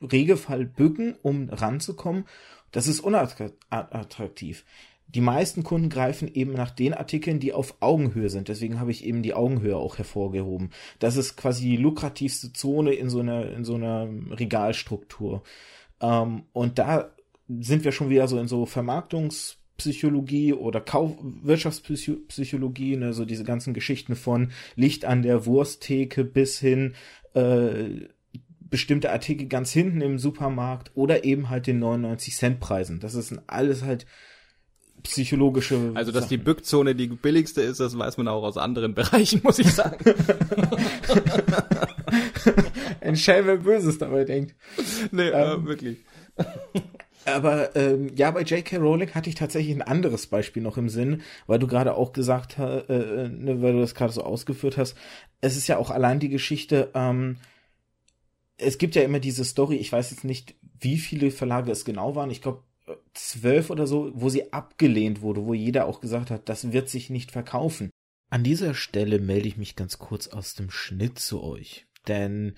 Regelfall 0.00 0.66
bücken, 0.66 1.16
um 1.22 1.48
ranzukommen. 1.48 2.24
Das 2.70 2.86
ist 2.86 3.00
unattraktiv 3.00 4.64
die 5.08 5.20
meisten 5.20 5.62
Kunden 5.62 5.88
greifen 5.88 6.28
eben 6.32 6.52
nach 6.52 6.70
den 6.70 6.92
Artikeln, 6.92 7.38
die 7.38 7.52
auf 7.52 7.76
Augenhöhe 7.80 8.28
sind. 8.28 8.48
Deswegen 8.48 8.80
habe 8.80 8.90
ich 8.90 9.04
eben 9.04 9.22
die 9.22 9.34
Augenhöhe 9.34 9.76
auch 9.76 9.98
hervorgehoben. 9.98 10.70
Das 10.98 11.16
ist 11.16 11.36
quasi 11.36 11.64
die 11.64 11.76
lukrativste 11.76 12.52
Zone 12.52 12.92
in 12.92 13.08
so 13.08 13.20
einer, 13.20 13.50
in 13.50 13.64
so 13.64 13.74
einer 13.74 14.08
Regalstruktur. 14.30 15.42
Ähm, 16.00 16.42
und 16.52 16.78
da 16.78 17.12
sind 17.48 17.84
wir 17.84 17.92
schon 17.92 18.10
wieder 18.10 18.26
so 18.26 18.38
in 18.38 18.48
so 18.48 18.66
Vermarktungspsychologie 18.66 20.52
oder 20.52 20.80
Kauf 20.80 21.12
Wirtschaftspsychologie, 21.20 22.96
ne, 22.96 23.12
so 23.12 23.24
diese 23.24 23.44
ganzen 23.44 23.74
Geschichten 23.74 24.16
von 24.16 24.50
Licht 24.74 25.04
an 25.04 25.22
der 25.22 25.46
Wursttheke 25.46 26.24
bis 26.24 26.58
hin 26.58 26.94
äh, 27.34 28.08
bestimmte 28.58 29.12
Artikel 29.12 29.46
ganz 29.46 29.70
hinten 29.70 30.00
im 30.00 30.18
Supermarkt 30.18 30.90
oder 30.94 31.24
eben 31.24 31.48
halt 31.48 31.68
den 31.68 31.78
99 31.78 32.34
Cent 32.34 32.60
Preisen. 32.60 32.98
Das 32.98 33.14
ist 33.14 33.32
alles 33.46 33.84
halt 33.84 34.06
psychologische. 35.02 35.92
Also, 35.94 36.12
dass 36.12 36.24
Sachen. 36.24 36.30
die 36.30 36.38
Bückzone 36.38 36.94
die 36.94 37.08
billigste 37.08 37.62
ist, 37.62 37.80
das 37.80 37.98
weiß 37.98 38.16
man 38.16 38.28
auch 38.28 38.42
aus 38.42 38.56
anderen 38.56 38.94
Bereichen, 38.96 39.40
muss 39.42 39.58
ich 39.58 39.72
sagen. 39.72 39.98
Ein 43.00 43.16
Schelm, 43.16 43.46
wer 43.46 43.56
Böses 43.58 43.98
dabei 43.98 44.24
denkt. 44.24 44.54
Nee, 45.10 45.28
ähm, 45.28 45.64
äh, 45.64 45.66
wirklich. 45.66 45.98
Aber 47.24 47.74
ähm, 47.74 48.12
ja, 48.14 48.30
bei 48.30 48.42
J.K. 48.42 48.76
Rowling 48.76 49.10
hatte 49.14 49.28
ich 49.28 49.34
tatsächlich 49.34 49.74
ein 49.74 49.82
anderes 49.82 50.28
Beispiel 50.28 50.62
noch 50.62 50.76
im 50.76 50.88
Sinn, 50.88 51.22
weil 51.48 51.58
du 51.58 51.66
gerade 51.66 51.94
auch 51.94 52.12
gesagt 52.12 52.56
hast, 52.56 52.88
äh, 52.88 53.24
äh, 53.24 53.28
ne, 53.28 53.60
weil 53.62 53.72
du 53.72 53.80
das 53.80 53.96
gerade 53.96 54.12
so 54.12 54.22
ausgeführt 54.22 54.76
hast. 54.76 54.96
Es 55.40 55.56
ist 55.56 55.66
ja 55.66 55.76
auch 55.78 55.90
allein 55.90 56.20
die 56.20 56.28
Geschichte, 56.28 56.90
ähm, 56.94 57.38
es 58.58 58.78
gibt 58.78 58.94
ja 58.94 59.02
immer 59.02 59.18
diese 59.18 59.44
Story, 59.44 59.76
ich 59.76 59.92
weiß 59.92 60.12
jetzt 60.12 60.24
nicht, 60.24 60.54
wie 60.80 60.98
viele 60.98 61.30
Verlage 61.30 61.72
es 61.72 61.84
genau 61.84 62.14
waren. 62.14 62.30
Ich 62.30 62.42
glaube, 62.42 62.62
zwölf 63.14 63.70
oder 63.70 63.86
so, 63.86 64.12
wo 64.14 64.28
sie 64.28 64.52
abgelehnt 64.52 65.20
wurde, 65.20 65.44
wo 65.44 65.54
jeder 65.54 65.86
auch 65.86 66.00
gesagt 66.00 66.30
hat, 66.30 66.48
das 66.48 66.72
wird 66.72 66.88
sich 66.88 67.10
nicht 67.10 67.32
verkaufen. 67.32 67.90
An 68.30 68.42
dieser 68.42 68.74
Stelle 68.74 69.20
melde 69.20 69.48
ich 69.48 69.56
mich 69.56 69.76
ganz 69.76 69.98
kurz 69.98 70.28
aus 70.28 70.54
dem 70.54 70.70
Schnitt 70.70 71.18
zu 71.18 71.42
euch, 71.42 71.86
denn 72.08 72.54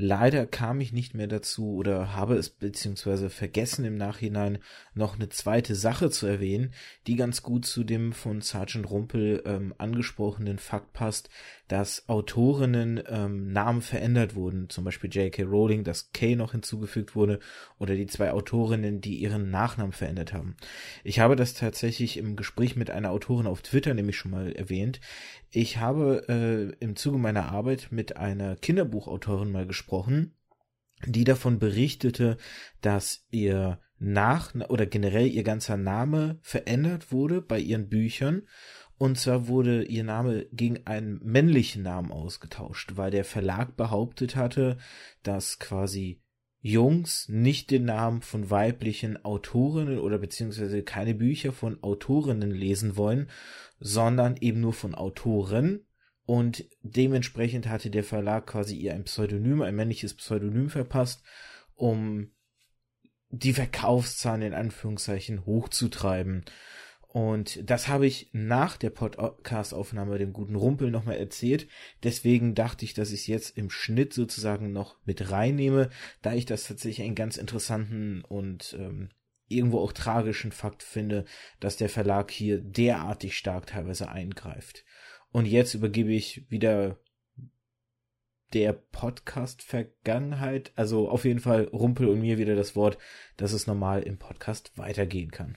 Leider 0.00 0.46
kam 0.46 0.80
ich 0.80 0.92
nicht 0.92 1.14
mehr 1.14 1.26
dazu 1.26 1.74
oder 1.74 2.14
habe 2.14 2.36
es 2.36 2.50
beziehungsweise 2.50 3.30
vergessen 3.30 3.84
im 3.84 3.96
Nachhinein 3.96 4.58
noch 4.94 5.16
eine 5.16 5.28
zweite 5.28 5.74
Sache 5.74 6.08
zu 6.08 6.28
erwähnen, 6.28 6.72
die 7.08 7.16
ganz 7.16 7.42
gut 7.42 7.66
zu 7.66 7.82
dem 7.82 8.12
von 8.12 8.40
Sergeant 8.40 8.88
Rumpel 8.88 9.42
ähm, 9.44 9.74
angesprochenen 9.76 10.58
Fakt 10.58 10.92
passt, 10.92 11.30
dass 11.68 12.08
Autorinnen 12.08 13.02
ähm, 13.06 13.52
Namen 13.52 13.82
verändert 13.82 14.34
wurden, 14.34 14.70
zum 14.70 14.84
Beispiel 14.84 15.10
J.K. 15.10 15.42
Rowling, 15.42 15.84
dass 15.84 16.12
Kay 16.12 16.34
noch 16.34 16.52
hinzugefügt 16.52 17.14
wurde 17.14 17.38
oder 17.78 17.94
die 17.94 18.06
zwei 18.06 18.32
Autorinnen, 18.32 19.00
die 19.00 19.16
ihren 19.16 19.50
Nachnamen 19.50 19.92
verändert 19.92 20.32
haben. 20.32 20.56
Ich 21.04 21.20
habe 21.20 21.36
das 21.36 21.54
tatsächlich 21.54 22.16
im 22.16 22.36
Gespräch 22.36 22.74
mit 22.74 22.90
einer 22.90 23.10
Autorin 23.10 23.46
auf 23.46 23.62
Twitter 23.62 23.94
nämlich 23.94 24.16
schon 24.16 24.30
mal 24.30 24.52
erwähnt. 24.52 25.00
Ich 25.50 25.76
habe 25.76 26.24
äh, 26.28 26.84
im 26.84 26.96
Zuge 26.96 27.18
meiner 27.18 27.52
Arbeit 27.52 27.88
mit 27.90 28.16
einer 28.16 28.56
Kinderbuchautorin 28.56 29.52
mal 29.52 29.66
gesprochen, 29.66 30.34
die 31.06 31.24
davon 31.24 31.58
berichtete, 31.58 32.38
dass 32.80 33.26
ihr 33.30 33.78
nach 33.98 34.54
oder 34.68 34.86
generell 34.86 35.26
ihr 35.26 35.42
ganzer 35.42 35.76
Name 35.76 36.38
verändert 36.42 37.12
wurde 37.12 37.40
bei 37.40 37.58
ihren 37.58 37.88
Büchern. 37.88 38.42
Und 38.98 39.16
zwar 39.16 39.46
wurde 39.46 39.84
ihr 39.84 40.02
Name 40.02 40.46
gegen 40.52 40.86
einen 40.86 41.20
männlichen 41.22 41.82
Namen 41.82 42.10
ausgetauscht, 42.10 42.92
weil 42.96 43.12
der 43.12 43.24
Verlag 43.24 43.76
behauptet 43.76 44.34
hatte, 44.34 44.76
dass 45.22 45.60
quasi 45.60 46.20
Jungs 46.60 47.28
nicht 47.28 47.70
den 47.70 47.84
Namen 47.84 48.20
von 48.20 48.50
weiblichen 48.50 49.24
Autorinnen 49.24 50.00
oder 50.00 50.18
beziehungsweise 50.18 50.82
keine 50.82 51.14
Bücher 51.14 51.52
von 51.52 51.80
Autorinnen 51.82 52.50
lesen 52.50 52.96
wollen, 52.96 53.30
sondern 53.78 54.36
eben 54.36 54.60
nur 54.60 54.72
von 54.72 54.96
Autoren. 54.96 55.86
Und 56.24 56.64
dementsprechend 56.82 57.68
hatte 57.68 57.90
der 57.90 58.04
Verlag 58.04 58.48
quasi 58.48 58.76
ihr 58.76 58.94
ein 58.94 59.04
Pseudonym, 59.04 59.62
ein 59.62 59.76
männliches 59.76 60.14
Pseudonym 60.14 60.68
verpasst, 60.68 61.22
um 61.74 62.32
die 63.30 63.52
Verkaufszahlen 63.52 64.42
in 64.42 64.54
Anführungszeichen 64.54 65.46
hochzutreiben. 65.46 66.44
Und 67.10 67.68
das 67.68 67.88
habe 67.88 68.06
ich 68.06 68.28
nach 68.32 68.76
der 68.76 68.90
Podcast-Aufnahme 68.90 70.18
dem 70.18 70.34
guten 70.34 70.54
Rumpel 70.54 70.90
nochmal 70.90 71.16
erzählt. 71.16 71.66
Deswegen 72.02 72.54
dachte 72.54 72.84
ich, 72.84 72.92
dass 72.92 73.12
ich 73.12 73.20
es 73.20 73.26
jetzt 73.26 73.56
im 73.56 73.70
Schnitt 73.70 74.12
sozusagen 74.12 74.72
noch 74.72 74.96
mit 75.06 75.30
reinnehme, 75.30 75.88
da 76.20 76.34
ich 76.34 76.44
das 76.44 76.64
tatsächlich 76.64 77.06
einen 77.06 77.14
ganz 77.14 77.38
interessanten 77.38 78.22
und 78.24 78.76
ähm, 78.78 79.08
irgendwo 79.48 79.80
auch 79.80 79.92
tragischen 79.92 80.52
Fakt 80.52 80.82
finde, 80.82 81.24
dass 81.60 81.78
der 81.78 81.88
Verlag 81.88 82.30
hier 82.30 82.60
derartig 82.60 83.38
stark 83.38 83.66
teilweise 83.66 84.10
eingreift. 84.10 84.84
Und 85.32 85.46
jetzt 85.46 85.72
übergebe 85.72 86.12
ich 86.12 86.50
wieder 86.50 86.98
der 88.52 88.74
Podcast-Vergangenheit, 88.74 90.72
also 90.76 91.08
auf 91.08 91.24
jeden 91.24 91.40
Fall 91.40 91.64
Rumpel 91.64 92.08
und 92.08 92.20
mir 92.20 92.36
wieder 92.36 92.54
das 92.54 92.76
Wort, 92.76 92.98
dass 93.38 93.52
es 93.52 93.66
normal 93.66 94.02
im 94.02 94.18
Podcast 94.18 94.76
weitergehen 94.76 95.30
kann. 95.30 95.56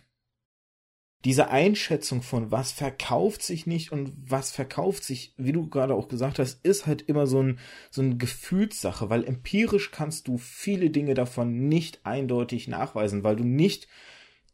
Diese 1.24 1.50
Einschätzung 1.50 2.24
von 2.24 2.52
was 2.52 2.72
verkauft 2.72 3.44
sich 3.44 3.68
nicht 3.68 3.92
und 3.92 4.12
was 4.18 4.52
verkauft 4.52 5.04
sich, 5.04 5.34
wie 5.38 5.52
du 5.52 5.70
gerade 5.70 5.94
auch 5.94 6.08
gesagt 6.08 6.40
hast, 6.40 6.66
ist 6.66 6.88
halt 6.88 7.04
immer 7.04 7.28
so 7.28 7.44
ein, 7.44 7.60
so 7.92 8.02
eine 8.02 8.18
Gefühlssache, 8.18 9.10
weil 9.10 9.24
empirisch 9.24 9.92
kannst 9.92 10.28
du 10.28 10.38
viele 10.38 10.90
Dinge 10.90 11.14
davon 11.14 11.68
nicht 11.68 12.06
eindeutig 12.06 12.68
nachweisen, 12.68 13.24
weil 13.24 13.36
du 13.36 13.44
nicht 13.44 13.88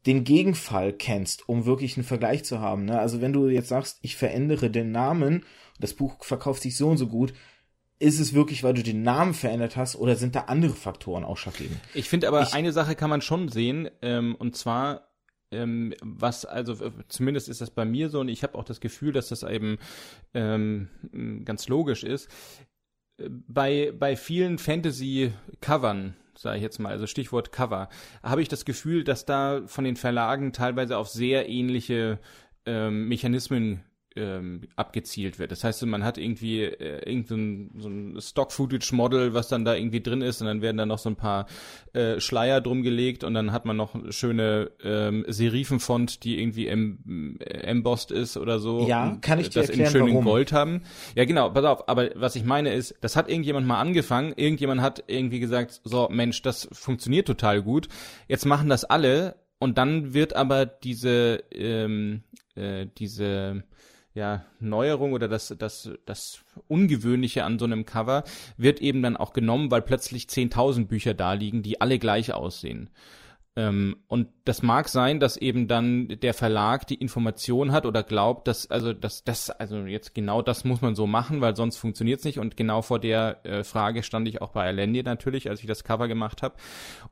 den 0.05 0.23
Gegenfall 0.23 0.93
kennst, 0.93 1.47
um 1.47 1.65
wirklich 1.65 1.97
einen 1.97 2.05
Vergleich 2.05 2.43
zu 2.43 2.59
haben. 2.59 2.85
Ne? 2.85 2.99
Also 2.99 3.21
wenn 3.21 3.33
du 3.33 3.47
jetzt 3.47 3.69
sagst, 3.69 3.99
ich 4.01 4.15
verändere 4.15 4.69
den 4.69 4.91
Namen, 4.91 5.45
das 5.79 5.93
Buch 5.93 6.23
verkauft 6.23 6.61
sich 6.61 6.75
so 6.75 6.89
und 6.89 6.97
so 6.97 7.07
gut, 7.07 7.33
ist 7.99 8.19
es 8.19 8.33
wirklich, 8.33 8.63
weil 8.63 8.73
du 8.73 8.83
den 8.83 9.01
Namen 9.01 9.33
verändert 9.33 9.75
hast 9.75 9.95
oder 9.95 10.15
sind 10.15 10.35
da 10.35 10.41
andere 10.41 10.73
Faktoren 10.73 11.23
ausschlaggebend? 11.23 11.79
Ich 11.93 12.09
finde 12.09 12.27
aber, 12.27 12.43
ich, 12.43 12.53
eine 12.53 12.71
Sache 12.71 12.95
kann 12.95 13.09
man 13.09 13.21
schon 13.21 13.49
sehen, 13.49 13.89
ähm, 14.01 14.35
und 14.35 14.55
zwar, 14.55 15.06
ähm, 15.51 15.93
was, 16.01 16.45
also 16.45 16.91
zumindest 17.07 17.49
ist 17.49 17.61
das 17.61 17.71
bei 17.71 17.85
mir 17.85 18.09
so, 18.09 18.19
und 18.19 18.29
ich 18.29 18.43
habe 18.43 18.57
auch 18.57 18.63
das 18.63 18.79
Gefühl, 18.79 19.13
dass 19.13 19.29
das 19.29 19.43
eben 19.43 19.77
ähm, 20.33 20.89
ganz 21.45 21.67
logisch 21.67 22.03
ist. 22.03 22.29
Bei, 23.17 23.93
bei 23.97 24.15
vielen 24.15 24.57
Fantasy-Covern, 24.59 26.15
sage 26.37 26.57
ich 26.57 26.63
jetzt 26.63 26.79
mal, 26.79 26.91
also 26.91 27.07
Stichwort 27.07 27.51
Cover, 27.51 27.89
habe 28.21 28.41
ich 28.41 28.47
das 28.47 28.65
Gefühl, 28.65 29.03
dass 29.03 29.25
da 29.25 29.63
von 29.65 29.85
den 29.85 29.95
Verlagen 29.95 30.53
teilweise 30.53 30.97
auf 30.97 31.09
sehr 31.09 31.49
ähnliche 31.49 32.19
ähm, 32.65 33.07
Mechanismen 33.07 33.83
ähm, 34.17 34.61
abgezielt 34.75 35.39
wird. 35.39 35.51
Das 35.51 35.63
heißt, 35.63 35.85
man 35.85 36.03
hat 36.03 36.17
irgendwie 36.17 36.63
äh, 36.63 37.07
irgendein 37.07 37.71
so 37.77 37.87
ein 37.87 38.19
Stock-Footage-Model, 38.19 39.33
was 39.33 39.47
dann 39.47 39.63
da 39.63 39.75
irgendwie 39.75 40.01
drin 40.01 40.21
ist 40.21 40.41
und 40.41 40.47
dann 40.47 40.61
werden 40.61 40.77
da 40.77 40.85
noch 40.85 40.97
so 40.97 41.09
ein 41.09 41.15
paar 41.15 41.45
äh, 41.93 42.19
Schleier 42.19 42.59
drum 42.59 42.81
gelegt 42.81 43.23
und 43.23 43.33
dann 43.33 43.51
hat 43.51 43.65
man 43.65 43.77
noch 43.77 43.95
eine 43.95 44.11
schöne 44.11 44.71
ähm, 44.83 45.23
Serifenfont, 45.27 46.23
die 46.23 46.41
irgendwie 46.41 46.67
em, 46.67 47.37
äh, 47.39 47.59
embossed 47.59 48.11
ist 48.11 48.37
oder 48.37 48.59
so. 48.59 48.87
Ja, 48.87 49.17
kann 49.21 49.39
ich 49.39 49.49
dir 49.49 49.61
das 49.61 49.69
erklären, 49.69 49.87
in 49.87 49.91
schönen 49.91 50.13
warum? 50.13 50.25
Gold 50.25 50.51
haben. 50.51 50.81
Ja, 51.15 51.25
genau, 51.25 51.49
pass 51.51 51.65
auf, 51.65 51.87
aber 51.87 52.09
was 52.15 52.35
ich 52.35 52.43
meine 52.43 52.73
ist, 52.73 52.95
das 53.01 53.15
hat 53.15 53.29
irgendjemand 53.29 53.67
mal 53.67 53.79
angefangen, 53.79 54.33
irgendjemand 54.35 54.81
hat 54.81 55.03
irgendwie 55.07 55.39
gesagt, 55.39 55.81
so 55.83 56.09
Mensch, 56.11 56.41
das 56.41 56.67
funktioniert 56.71 57.27
total 57.27 57.61
gut. 57.61 57.87
Jetzt 58.27 58.45
machen 58.45 58.69
das 58.69 58.83
alle 58.83 59.35
und 59.59 59.77
dann 59.77 60.13
wird 60.13 60.35
aber 60.35 60.65
diese 60.65 61.43
ähm, 61.51 62.23
äh, 62.57 62.87
diese 62.97 63.63
ja, 64.17 64.43
Neuerung 64.59 65.13
oder 65.13 65.27
das, 65.27 65.53
das, 65.59 65.91
das 66.07 66.39
Ungewöhnliche 66.67 67.43
an 67.43 67.59
so 67.59 67.65
einem 67.65 67.85
Cover 67.85 68.23
wird 68.57 68.81
eben 68.81 69.03
dann 69.03 69.15
auch 69.15 69.31
genommen, 69.31 69.69
weil 69.69 69.83
plötzlich 69.83 70.25
10.000 70.25 70.87
Bücher 70.87 71.13
da 71.13 71.33
liegen, 71.33 71.61
die 71.61 71.81
alle 71.81 71.99
gleich 71.99 72.33
aussehen. 72.33 72.89
Ähm, 73.57 73.97
und 74.07 74.27
das 74.45 74.61
mag 74.61 74.87
sein, 74.87 75.19
dass 75.19 75.35
eben 75.35 75.67
dann 75.67 76.19
der 76.21 76.35
Verlag 76.35 76.85
die 76.85 76.93
Information 76.93 77.71
hat 77.71 77.87
oder 77.87 78.03
glaubt, 78.03 78.47
dass 78.47 78.69
also 78.69 78.93
dass 78.93 79.23
das 79.23 79.49
also 79.49 79.79
jetzt 79.79 80.13
genau 80.13 80.43
das 80.43 80.63
muss 80.63 80.81
man 80.81 80.93
so 80.93 81.07
machen, 81.07 81.41
weil 81.41 81.55
sonst 81.55 81.77
funktioniert 81.77 82.19
es 82.19 82.25
nicht. 82.25 82.37
Und 82.37 82.55
genau 82.55 82.83
vor 82.83 82.99
der 82.99 83.43
äh, 83.45 83.63
Frage 83.63 84.03
stand 84.03 84.27
ich 84.27 84.43
auch 84.43 84.51
bei 84.51 84.67
Alendi 84.67 85.01
natürlich, 85.01 85.49
als 85.49 85.61
ich 85.61 85.65
das 85.65 85.83
Cover 85.83 86.07
gemacht 86.07 86.43
habe. 86.43 86.53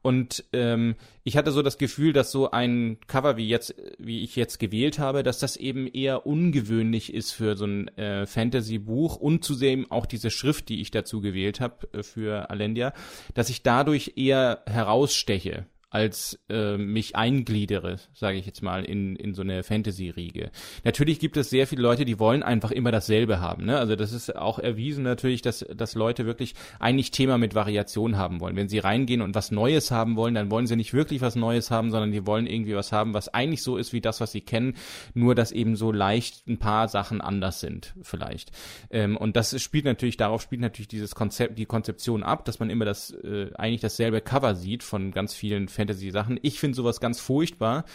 Und 0.04 0.46
ähm, 0.54 0.96
ich 1.24 1.36
hatte 1.36 1.52
so 1.52 1.64
das 1.64 1.80
Gefühl, 1.80 2.14
dass 2.14 2.32
so 2.32 2.52
ein 2.52 3.00
Cover 3.08 3.38
wie 3.38 3.50
jetzt, 3.50 3.74
wie 3.98 4.22
ich 4.24 4.36
jetzt 4.36 4.60
gewählt 4.60 5.00
habe, 5.00 5.24
dass 5.24 5.40
das 5.40 5.58
eben 5.58 5.88
eher 5.88 6.28
ungewöhnlich 6.28 7.12
ist 7.12 7.32
für 7.32 7.58
so 7.58 7.66
ein 7.66 7.88
äh, 7.98 8.28
Fantasy-Buch 8.28 9.16
und 9.16 9.44
zudem 9.44 9.90
auch 9.90 10.06
diese 10.06 10.30
Schrift, 10.30 10.70
die 10.70 10.80
ich 10.80 10.92
dazu 10.92 11.22
gewählt 11.22 11.60
habe 11.60 11.88
äh, 11.92 12.04
für 12.04 12.52
Alendia, 12.52 12.94
dass 13.34 13.50
ich 13.50 13.64
dadurch 13.64 14.14
eher 14.16 14.62
heraussteche 14.68 15.66
als 15.90 16.38
äh, 16.50 16.78
mich 16.78 17.16
eingliedere, 17.16 18.00
sage 18.14 18.38
ich 18.38 18.46
jetzt 18.46 18.62
mal, 18.62 18.84
in, 18.84 19.16
in 19.16 19.34
so 19.34 19.44
eine 19.44 19.64
Fantasy-Riege. 19.64 20.52
Natürlich 20.84 21.20
gibt 21.20 21.38
es 21.38 21.50
sehr 21.50 21.68
viele 21.68 21.82
Leute, 21.82 22.04
die 22.04 22.20
wollen 22.20 22.44
einfach 22.44 22.72
immer 22.72 22.92
dasselbe 22.92 23.40
haben. 23.40 23.66
Ne? 23.66 23.78
Also 23.78 23.96
das 23.96 24.12
ist 24.12 24.36
auch 24.36 24.60
erwiesen 24.60 25.06
natürlich, 25.06 25.42
dass, 25.42 25.66
dass 25.74 25.96
Leute 25.96 26.26
wirklich 26.26 26.54
eigentlich 26.80 27.12
Thema 27.12 27.38
mit 27.38 27.56
Variation 27.56 28.18
haben 28.18 28.42
wollen. 28.42 28.58
Wenn 28.58 28.68
sie 28.68 28.80
reingehen 28.80 29.22
und 29.22 29.36
was 29.36 29.52
Neues 29.52 29.90
haben 29.90 30.18
wollen, 30.18 30.36
dann 30.36 30.52
wollen 30.52 30.68
sie 30.68 30.76
nicht 30.76 30.94
wirklich 30.94 31.22
was 31.22 31.36
Neues 31.36 31.72
haben, 31.72 31.92
sondern 31.92 32.12
die 32.12 32.28
wollen 32.28 32.46
irgendwie 32.46 32.76
was 32.76 32.92
haben, 32.92 33.14
was 33.14 33.34
eigentlich 33.34 33.64
so 33.64 33.78
ist 33.78 33.94
wie 33.94 34.02
das, 34.02 34.20
was 34.20 34.34
sie 34.34 34.42
kennen, 34.42 34.76
nur 35.14 35.34
dass 35.34 35.54
eben 35.54 35.78
so 35.78 35.94
leicht 35.94 36.46
ein 36.48 36.60
paar 36.60 36.90
Sachen 36.90 37.22
anders 37.22 37.62
sind 37.62 37.94
vielleicht. 38.02 38.52
Ähm, 38.90 39.16
und 39.16 39.38
das 39.38 39.62
spielt 39.62 39.86
natürlich, 39.86 40.18
darauf 40.18 40.42
spielt 40.42 40.62
natürlich 40.62 40.90
dieses 40.90 41.16
Konzept, 41.16 41.58
die 41.58 41.66
Konzeption 41.66 42.22
ab, 42.22 42.44
dass 42.44 42.60
man 42.60 42.70
immer 42.70 42.84
das 42.84 43.12
äh, 43.12 43.52
eigentlich 43.56 43.82
dasselbe 43.82 44.20
Cover 44.20 44.56
sieht 44.56 44.84
von 44.84 45.12
ganz 45.12 45.34
vielen 45.34 45.70
Fantasy 45.70 45.85
Fantasy-Sachen. 45.86 46.40
Ich 46.42 46.60
finde 46.60 46.76
sowas 46.76 47.00
ganz 47.00 47.20
furchtbar 47.20 47.86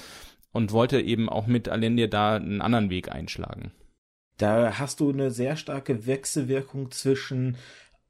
und 0.52 0.72
wollte 0.72 1.00
eben 1.00 1.28
auch 1.28 1.46
mit 1.46 1.68
Alendir 1.68 2.08
da 2.08 2.36
einen 2.36 2.60
anderen 2.60 2.90
Weg 2.90 3.10
einschlagen. 3.10 3.72
Da 4.38 4.78
hast 4.78 5.00
du 5.00 5.10
eine 5.10 5.30
sehr 5.30 5.56
starke 5.56 6.06
Wechselwirkung 6.06 6.90
zwischen 6.90 7.56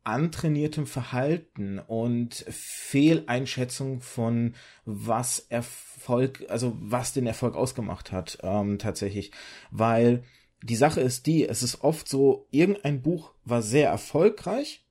antrainiertem 0.05 0.87
Verhalten 0.87 1.79
und 1.79 2.45
Fehleinschätzung 2.49 4.01
von 4.01 4.55
was 4.85 5.41
Erfolg, 5.49 6.47
also 6.49 6.77
was 6.81 7.13
den 7.13 7.27
Erfolg 7.27 7.55
ausgemacht 7.55 8.13
hat, 8.13 8.39
ähm, 8.43 8.79
tatsächlich. 8.79 9.33
Weil 9.71 10.23
die 10.63 10.77
Sache 10.77 11.01
ist 11.01 11.27
die, 11.27 11.47
es 11.47 11.63
ist 11.63 11.83
oft 11.83 12.09
so, 12.09 12.47
irgendein 12.51 13.03
Buch 13.03 13.33
war 13.45 13.61
sehr 13.61 13.89
erfolgreich 13.89 14.87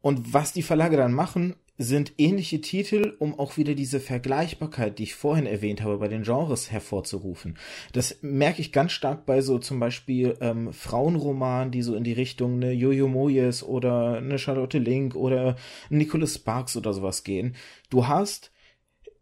und 0.00 0.32
was 0.32 0.52
die 0.52 0.62
Verlage 0.62 0.96
dann 0.96 1.12
machen, 1.12 1.56
sind 1.78 2.12
ähnliche 2.18 2.60
Titel, 2.60 3.14
um 3.20 3.38
auch 3.38 3.56
wieder 3.56 3.74
diese 3.74 4.00
Vergleichbarkeit, 4.00 4.98
die 4.98 5.04
ich 5.04 5.14
vorhin 5.14 5.46
erwähnt 5.46 5.80
habe, 5.80 5.98
bei 5.98 6.08
den 6.08 6.24
Genres 6.24 6.72
hervorzurufen. 6.72 7.56
Das 7.92 8.18
merke 8.20 8.60
ich 8.60 8.72
ganz 8.72 8.90
stark 8.90 9.24
bei 9.26 9.40
so 9.40 9.60
zum 9.60 9.78
Beispiel 9.78 10.36
ähm, 10.40 10.72
Frauenromanen, 10.72 11.70
die 11.70 11.82
so 11.82 11.94
in 11.94 12.02
die 12.02 12.12
Richtung 12.12 12.54
eine 12.54 12.72
Jojo 12.72 13.06
Moyes 13.06 13.62
oder 13.62 14.16
eine 14.16 14.38
Charlotte 14.38 14.78
Link 14.78 15.14
oder 15.14 15.54
Nicholas 15.88 16.34
Sparks 16.34 16.76
oder 16.76 16.92
sowas 16.92 17.22
gehen. 17.22 17.54
Du 17.90 18.08
hast 18.08 18.50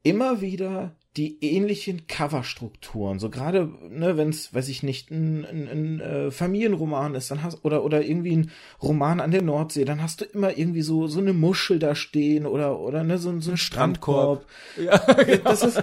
immer 0.02 0.40
wieder 0.40 0.96
die 1.16 1.38
ähnlichen 1.42 2.06
Coverstrukturen. 2.06 3.18
So 3.18 3.30
gerade, 3.30 3.70
ne, 3.88 4.16
wenn 4.16 4.28
es, 4.28 4.52
weiß 4.52 4.68
ich 4.68 4.82
nicht, 4.82 5.10
ein, 5.10 5.44
ein, 5.44 5.68
ein 5.68 6.00
äh, 6.00 6.30
Familienroman 6.30 7.14
ist, 7.14 7.30
dann 7.30 7.42
hast 7.42 7.64
oder 7.64 7.84
oder 7.84 8.04
irgendwie 8.04 8.36
ein 8.36 8.50
Roman 8.82 9.20
an 9.20 9.30
der 9.30 9.42
Nordsee, 9.42 9.84
dann 9.84 10.02
hast 10.02 10.20
du 10.20 10.24
immer 10.26 10.58
irgendwie 10.58 10.82
so 10.82 11.06
so 11.06 11.20
eine 11.20 11.32
Muschel 11.32 11.78
da 11.78 11.94
stehen 11.94 12.44
oder 12.44 12.78
oder 12.78 13.02
ne 13.02 13.16
so, 13.16 13.38
so 13.40 13.50
ein 13.50 13.56
Strandkorb. 13.56 14.44
Ja, 14.76 14.98
genau. 15.24 15.44
Das 15.44 15.62
ist, 15.62 15.82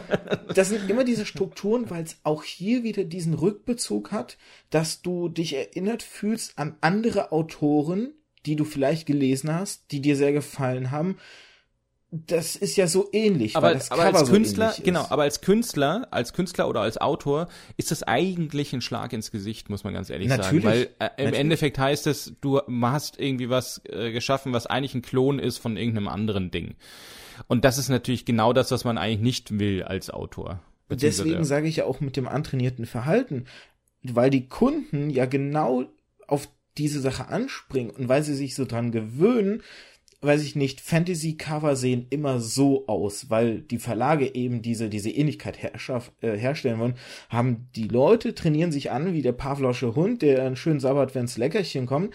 das 0.53 0.69
sind 0.69 0.89
immer 0.89 1.03
diese 1.03 1.25
Strukturen, 1.25 1.89
weil 1.89 2.03
es 2.03 2.17
auch 2.23 2.43
hier 2.43 2.83
wieder 2.83 3.03
diesen 3.03 3.33
Rückbezug 3.33 4.11
hat, 4.11 4.37
dass 4.69 5.01
du 5.01 5.29
dich 5.29 5.55
erinnert 5.55 6.03
fühlst 6.03 6.59
an 6.59 6.75
andere 6.81 7.31
Autoren, 7.31 8.13
die 8.45 8.55
du 8.55 8.65
vielleicht 8.65 9.07
gelesen 9.07 9.53
hast, 9.53 9.91
die 9.91 10.01
dir 10.01 10.15
sehr 10.15 10.33
gefallen 10.33 10.91
haben 10.91 11.17
das 12.15 12.55
ist 12.55 12.75
ja 12.75 12.85
so 12.87 13.09
ähnlich, 13.11 13.55
aber, 13.55 13.75
aber 13.89 14.03
als 14.03 14.29
Künstler, 14.29 14.73
so 14.73 14.83
genau, 14.83 15.07
aber 15.09 15.23
als 15.23 15.41
Künstler, 15.41 16.07
als 16.11 16.33
Künstler 16.33 16.69
oder 16.69 16.81
als 16.81 16.99
Autor 16.99 17.47
ist 17.75 17.89
das 17.89 18.03
eigentlich 18.03 18.71
ein 18.71 18.81
Schlag 18.81 19.13
ins 19.13 19.31
Gesicht, 19.31 19.71
muss 19.71 19.83
man 19.83 19.95
ganz 19.95 20.11
ehrlich 20.11 20.27
Natürlich. 20.27 20.63
sagen, 20.63 20.75
weil 20.75 20.81
äh, 20.83 20.85
im 20.85 20.89
Natürlich. 20.99 21.39
Endeffekt 21.39 21.79
heißt 21.79 22.05
es, 22.05 22.33
du 22.39 22.61
hast 22.83 23.19
irgendwie 23.19 23.49
was 23.49 23.81
äh, 23.85 24.11
geschaffen, 24.11 24.53
was 24.53 24.67
eigentlich 24.67 24.93
ein 24.93 25.01
Klon 25.01 25.39
ist 25.39 25.57
von 25.57 25.75
irgendeinem 25.75 26.07
anderen 26.07 26.51
Ding. 26.51 26.75
Und 27.47 27.65
das 27.65 27.79
ist 27.79 27.89
natürlich 27.89 28.25
genau 28.25 28.53
das, 28.53 28.69
was 28.69 28.83
man 28.83 28.99
eigentlich 28.99 29.21
nicht 29.21 29.57
will 29.57 29.81
als 29.81 30.11
Autor. 30.11 30.59
Deswegen 30.89 31.45
sage 31.45 31.67
ich 31.67 31.77
ja 31.77 31.85
auch 31.85 31.99
mit 31.99 32.15
dem 32.15 32.27
antrainierten 32.27 32.85
Verhalten, 32.85 33.45
weil 34.03 34.29
die 34.29 34.47
Kunden 34.47 35.09
ja 35.09 35.25
genau 35.25 35.85
auf 36.27 36.47
diese 36.77 36.99
Sache 37.01 37.29
anspringen 37.29 37.89
und 37.89 38.07
weil 38.07 38.21
sie 38.21 38.35
sich 38.35 38.53
so 38.53 38.65
dran 38.65 38.91
gewöhnen, 38.91 39.63
weiß 40.23 40.43
ich 40.43 40.55
nicht, 40.55 40.81
Fantasy-Cover 40.81 41.75
sehen 41.75 42.07
immer 42.09 42.39
so 42.39 42.87
aus, 42.87 43.29
weil 43.29 43.61
die 43.61 43.79
Verlage 43.79 44.33
eben 44.35 44.61
diese, 44.61 44.89
diese 44.89 45.09
Ähnlichkeit 45.09 45.57
äh, 45.63 46.37
herstellen 46.37 46.79
wollen, 46.79 46.95
haben 47.29 47.67
die 47.75 47.87
Leute, 47.87 48.35
trainieren 48.35 48.71
sich 48.71 48.91
an 48.91 49.13
wie 49.13 49.21
der 49.21 49.33
Pavlosche 49.33 49.95
Hund, 49.95 50.21
der 50.21 50.45
einen 50.45 50.55
schönen 50.55 50.79
sabbert, 50.79 51.15
wenn's 51.15 51.37
Leckerchen 51.37 51.85
kommt. 51.85 52.13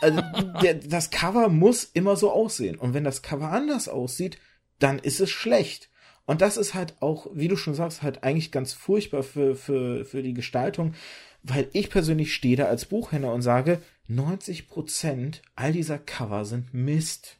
Also, 0.00 0.20
der, 0.62 0.74
das 0.74 1.10
Cover 1.10 1.48
muss 1.48 1.84
immer 1.84 2.16
so 2.16 2.30
aussehen. 2.30 2.76
Und 2.76 2.94
wenn 2.94 3.04
das 3.04 3.22
Cover 3.22 3.50
anders 3.50 3.88
aussieht, 3.88 4.38
dann 4.78 4.98
ist 4.98 5.20
es 5.20 5.30
schlecht. 5.30 5.90
Und 6.26 6.42
das 6.42 6.56
ist 6.56 6.74
halt 6.74 6.94
auch, 7.00 7.28
wie 7.32 7.48
du 7.48 7.56
schon 7.56 7.74
sagst, 7.74 8.02
halt 8.02 8.22
eigentlich 8.22 8.52
ganz 8.52 8.74
furchtbar 8.74 9.22
für, 9.22 9.54
für, 9.54 10.04
für 10.04 10.22
die 10.22 10.34
Gestaltung, 10.34 10.94
weil 11.42 11.68
ich 11.72 11.88
persönlich 11.88 12.34
stehe 12.34 12.56
da 12.56 12.64
als 12.66 12.84
Buchhändler 12.84 13.32
und 13.32 13.42
sage, 13.42 13.80
90 14.08 14.68
Prozent 14.68 15.42
all 15.54 15.72
dieser 15.72 15.98
Cover 15.98 16.44
sind 16.44 16.74
Mist. 16.74 17.36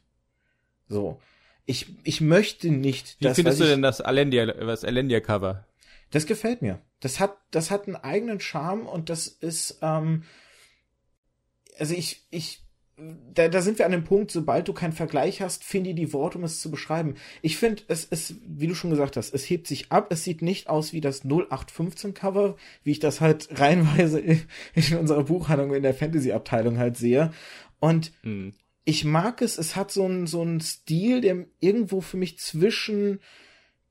So. 0.87 1.21
Ich, 1.65 1.87
ich 2.03 2.21
möchte 2.21 2.69
nicht, 2.69 3.17
Wie 3.19 3.33
findest 3.33 3.59
du 3.59 3.65
denn 3.65 3.81
das 3.81 4.01
Alendia, 4.01 4.45
das 4.45 4.83
Alendia 4.83 5.19
Cover? 5.19 5.67
Das 6.11 6.25
gefällt 6.25 6.61
mir. 6.61 6.81
Das 6.99 7.19
hat, 7.19 7.37
das 7.51 7.69
hat 7.69 7.87
einen 7.87 7.95
eigenen 7.95 8.39
Charme 8.39 8.87
und 8.87 9.09
das 9.09 9.27
ist, 9.27 9.79
ähm, 9.81 10.23
also 11.77 11.93
ich, 11.93 12.25
ich, 12.31 12.63
da, 13.33 13.47
da 13.47 13.61
sind 13.61 13.79
wir 13.79 13.85
an 13.85 13.91
dem 13.91 14.03
Punkt, 14.03 14.31
sobald 14.31 14.67
du 14.67 14.73
keinen 14.73 14.93
Vergleich 14.93 15.41
hast, 15.41 15.63
finde 15.63 15.93
die 15.93 16.11
Worte, 16.13 16.37
um 16.37 16.43
es 16.43 16.59
zu 16.59 16.69
beschreiben. 16.69 17.15
Ich 17.41 17.57
finde, 17.57 17.83
es 17.87 18.03
ist, 18.03 18.35
wie 18.45 18.67
du 18.67 18.75
schon 18.75 18.89
gesagt 18.89 19.17
hast, 19.17 19.33
es 19.33 19.49
hebt 19.49 19.67
sich 19.67 19.91
ab. 19.91 20.07
Es 20.11 20.23
sieht 20.23 20.41
nicht 20.41 20.69
aus 20.69 20.93
wie 20.93 21.01
das 21.01 21.23
0815 21.23 22.13
Cover, 22.13 22.55
wie 22.83 22.91
ich 22.91 22.99
das 22.99 23.21
halt 23.21 23.47
reihenweise 23.59 24.19
in, 24.19 24.41
in 24.73 24.97
unserer 24.97 25.23
Buchhandlung 25.23 25.73
in 25.73 25.83
der 25.83 25.93
Fantasy-Abteilung 25.93 26.77
halt 26.77 26.97
sehe. 26.97 27.31
Und 27.79 28.11
mhm. 28.23 28.53
ich 28.83 29.05
mag 29.05 29.41
es, 29.41 29.57
es 29.57 29.75
hat 29.75 29.91
so 29.91 30.05
einen 30.05 30.27
so 30.27 30.41
einen 30.41 30.59
Stil, 30.59 31.21
der 31.21 31.45
irgendwo 31.59 32.01
für 32.01 32.17
mich 32.17 32.39
zwischen 32.39 33.19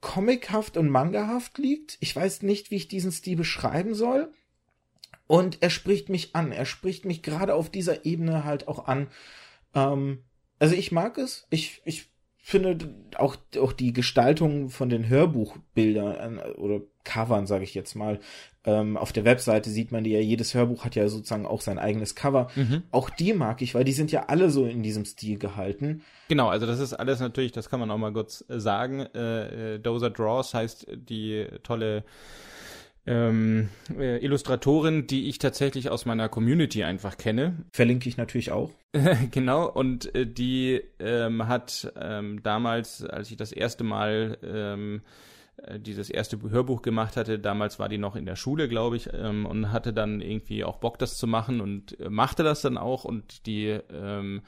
comichaft 0.00 0.76
und 0.76 0.90
mangahaft 0.90 1.59
liegt. 1.59 1.96
Ich 2.00 2.14
weiß 2.14 2.42
nicht, 2.42 2.70
wie 2.70 2.76
ich 2.76 2.88
diesen 2.88 3.11
Stil 3.12 3.36
beschreiben 3.36 3.94
soll. 3.94 4.32
Und 5.29 5.62
er 5.62 5.70
spricht 5.70 6.09
mich 6.09 6.35
an. 6.35 6.51
Er 6.51 6.64
spricht 6.64 7.05
mich 7.05 7.22
gerade 7.22 7.55
auf 7.55 7.70
dieser 7.70 8.05
Ebene 8.05 8.45
halt 8.45 8.66
auch 8.66 8.89
an. 8.89 9.07
Ähm, 9.74 10.24
also 10.59 10.74
ich 10.74 10.91
mag 10.91 11.18
es. 11.18 11.47
Ich, 11.51 11.81
ich 11.85 12.09
finde 12.39 12.95
auch, 13.16 13.37
auch 13.61 13.74
die 13.74 13.93
Gestaltung 13.93 14.70
von 14.70 14.89
den 14.89 15.09
Hörbuchbildern 15.09 16.39
oder 16.57 16.81
Covern, 17.05 17.47
sage 17.47 17.64
ich 17.64 17.74
jetzt 17.74 17.95
mal. 17.95 18.20
Ähm, 18.64 18.97
auf 18.97 19.12
der 19.12 19.26
Webseite 19.26 19.68
sieht 19.68 19.93
man 19.93 20.03
die 20.03 20.12
ja, 20.12 20.20
jedes 20.20 20.55
Hörbuch 20.55 20.85
hat 20.85 20.95
ja 20.95 21.09
sozusagen 21.09 21.45
auch 21.45 21.61
sein 21.61 21.79
eigenes 21.79 22.14
Cover. 22.14 22.49
Mhm. 22.57 22.85
Auch 22.91 23.11
die 23.11 23.35
mag 23.35 23.61
ich, 23.61 23.74
weil 23.74 23.85
die 23.85 23.93
sind 23.93 24.12
ja 24.12 24.24
alle 24.29 24.51
so 24.51 24.64
in 24.64 24.83
diesem 24.83 25.05
Stil 25.05 25.39
gehalten. 25.39 26.03
Genau, 26.29 26.49
also 26.49 26.66
das 26.66 26.81
ist 26.81 26.95
alles 26.95 27.20
natürlich, 27.20 27.53
das 27.53 27.68
kann 27.68 27.81
man 27.81 27.91
auch 27.91 27.99
mal 27.99 28.12
kurz 28.14 28.45
sagen. 28.49 29.01
Äh, 29.14 29.74
äh, 29.74 29.79
Dozer 29.79 30.11
Draws 30.11 30.55
heißt 30.55 30.87
die 30.91 31.47
tolle 31.62 32.05
ähm, 33.09 33.68
äh, 33.98 34.22
Illustratorin, 34.24 35.06
die 35.06 35.28
ich 35.28 35.38
tatsächlich 35.38 35.90
aus 35.90 36.06
meiner 36.06 36.28
Community 36.28 36.84
einfach 36.84 37.16
kenne. 37.16 37.64
Verlinke 37.72 38.09
ich 38.09 38.16
natürlich 38.16 38.52
auch. 38.52 38.70
genau, 39.30 39.68
und 39.68 40.14
äh, 40.14 40.26
die 40.26 40.82
ähm, 40.98 41.48
hat 41.48 41.92
ähm, 42.00 42.42
damals, 42.42 43.04
als 43.04 43.30
ich 43.30 43.36
das 43.36 43.52
erste 43.52 43.84
Mal 43.84 44.38
ähm, 44.42 45.02
äh, 45.62 45.80
dieses 45.80 46.11
erste 46.11 46.38
Hörbuch 46.40 46.82
gemacht 46.82 47.16
hatte, 47.16 47.38
damals 47.38 47.78
war 47.78 47.88
die 47.88 47.98
noch 47.98 48.16
in 48.16 48.26
der 48.26 48.36
Schule, 48.36 48.68
glaube 48.68 48.96
ich, 48.96 49.11
ähm, 49.12 49.46
und 49.46 49.72
hatte 49.72 49.92
dann 49.92 50.20
irgendwie 50.20 50.64
auch 50.64 50.76
Bock, 50.76 50.98
das 50.98 51.16
zu 51.16 51.26
machen 51.26 51.61
und 51.61 51.98
äh, 52.00 52.11
machte 52.11 52.42
das 52.42 52.62
dann 52.62 52.78
auch 52.78 53.04
und 53.04 53.46
die 53.46 53.78
ähm, 53.92 54.42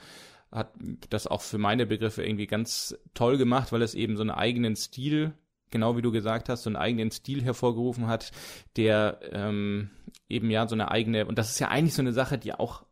hat 0.52 0.72
das 1.11 1.26
auch 1.26 1.42
für 1.42 1.58
meine 1.58 1.86
Begriffe 1.86 2.24
irgendwie 2.24 2.46
ganz 2.46 2.98
toll 3.14 3.38
gemacht, 3.38 3.72
weil 3.72 3.82
es 3.82 3.94
eben 3.94 4.16
so 4.16 4.22
einen 4.22 4.30
eigenen 4.30 4.76
Stil 4.76 5.32
genau 5.70 5.96
wie 5.96 6.02
du 6.02 6.12
gesagt 6.12 6.48
hast, 6.48 6.62
so 6.62 6.70
einen 6.70 6.76
eigenen 6.76 7.10
Stil 7.10 7.42
hervorgerufen 7.42 8.06
hat, 8.06 8.32
der 8.76 9.20
ähm, 9.32 9.90
eben 10.28 10.50
ja 10.50 10.66
so 10.66 10.74
eine 10.74 10.90
eigene, 10.90 11.26
und 11.26 11.38
das 11.38 11.50
ist 11.50 11.58
ja 11.58 11.68
eigentlich 11.68 11.94
so 11.94 12.02
eine 12.02 12.12
Sache, 12.12 12.38
die 12.38 12.52
auch, 12.52 12.84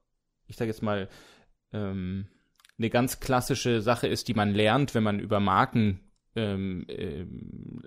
ich 0.46 0.56
sage 0.56 0.70
jetzt 0.70 0.82
mal, 0.82 1.08
ähm, 1.72 2.26
eine 2.78 2.90
ganz 2.90 3.20
klassische 3.20 3.80
Sache 3.82 4.06
ist, 4.06 4.28
die 4.28 4.34
man 4.34 4.54
lernt, 4.54 4.94
wenn 4.94 5.02
man 5.02 5.18
über 5.18 5.40
Marken 5.40 6.00
ähm, 6.36 6.86
ähm, 6.88 7.82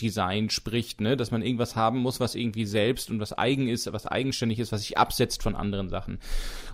Design 0.00 0.50
spricht, 0.50 1.00
ne? 1.00 1.16
dass 1.16 1.30
man 1.30 1.42
irgendwas 1.42 1.76
haben 1.76 1.98
muss, 1.98 2.18
was 2.18 2.34
irgendwie 2.34 2.64
selbst 2.64 3.10
und 3.10 3.20
was 3.20 3.36
eigen 3.36 3.68
ist, 3.68 3.92
was 3.92 4.06
eigenständig 4.06 4.58
ist, 4.58 4.72
was 4.72 4.82
sich 4.82 4.98
absetzt 4.98 5.42
von 5.42 5.54
anderen 5.54 5.88
Sachen. 5.88 6.18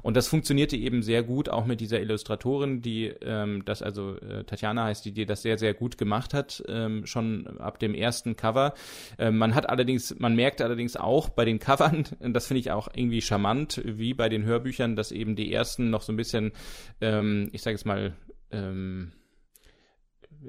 Und 0.03 0.17
das 0.17 0.29
funktionierte 0.29 0.77
eben 0.77 1.03
sehr 1.03 1.23
gut, 1.23 1.49
auch 1.49 1.67
mit 1.67 1.81
dieser 1.81 2.01
Illustratorin, 2.01 2.81
die 2.81 3.07
ähm, 3.23 3.65
das 3.65 3.83
also 3.83 4.17
äh, 4.17 4.45
Tatjana 4.45 4.85
heißt, 4.85 5.05
die, 5.05 5.13
die 5.13 5.27
das 5.27 5.43
sehr, 5.43 5.59
sehr 5.59 5.75
gut 5.75 5.99
gemacht 5.99 6.33
hat, 6.33 6.63
ähm, 6.69 7.05
schon 7.07 7.59
ab 7.59 7.79
dem 7.79 7.95
ersten 7.95 8.37
Cover. 8.37 8.75
Ähm, 9.19 9.37
man 9.37 9.55
hat 9.55 9.69
allerdings, 9.69 10.19
man 10.19 10.35
merkt 10.35 10.63
allerdings 10.63 10.97
auch 10.97 11.29
bei 11.29 11.45
den 11.45 11.59
Covern, 11.59 12.05
das 12.21 12.47
finde 12.47 12.61
ich 12.61 12.71
auch 12.71 12.89
irgendwie 12.95 13.21
charmant, 13.21 13.83
wie 13.85 14.15
bei 14.15 14.29
den 14.29 14.45
Hörbüchern, 14.45 14.97
dass 14.97 15.13
eben 15.13 15.37
die 15.37 15.53
ersten 15.53 15.91
noch 15.91 16.03
so 16.03 16.13
ein 16.13 16.17
bisschen, 16.17 16.53
ähm, 17.01 17.49
ich 17.53 17.63
sage 17.63 17.75
jetzt 17.75 17.87
mal, 17.87 18.15
ähm, 18.51 19.13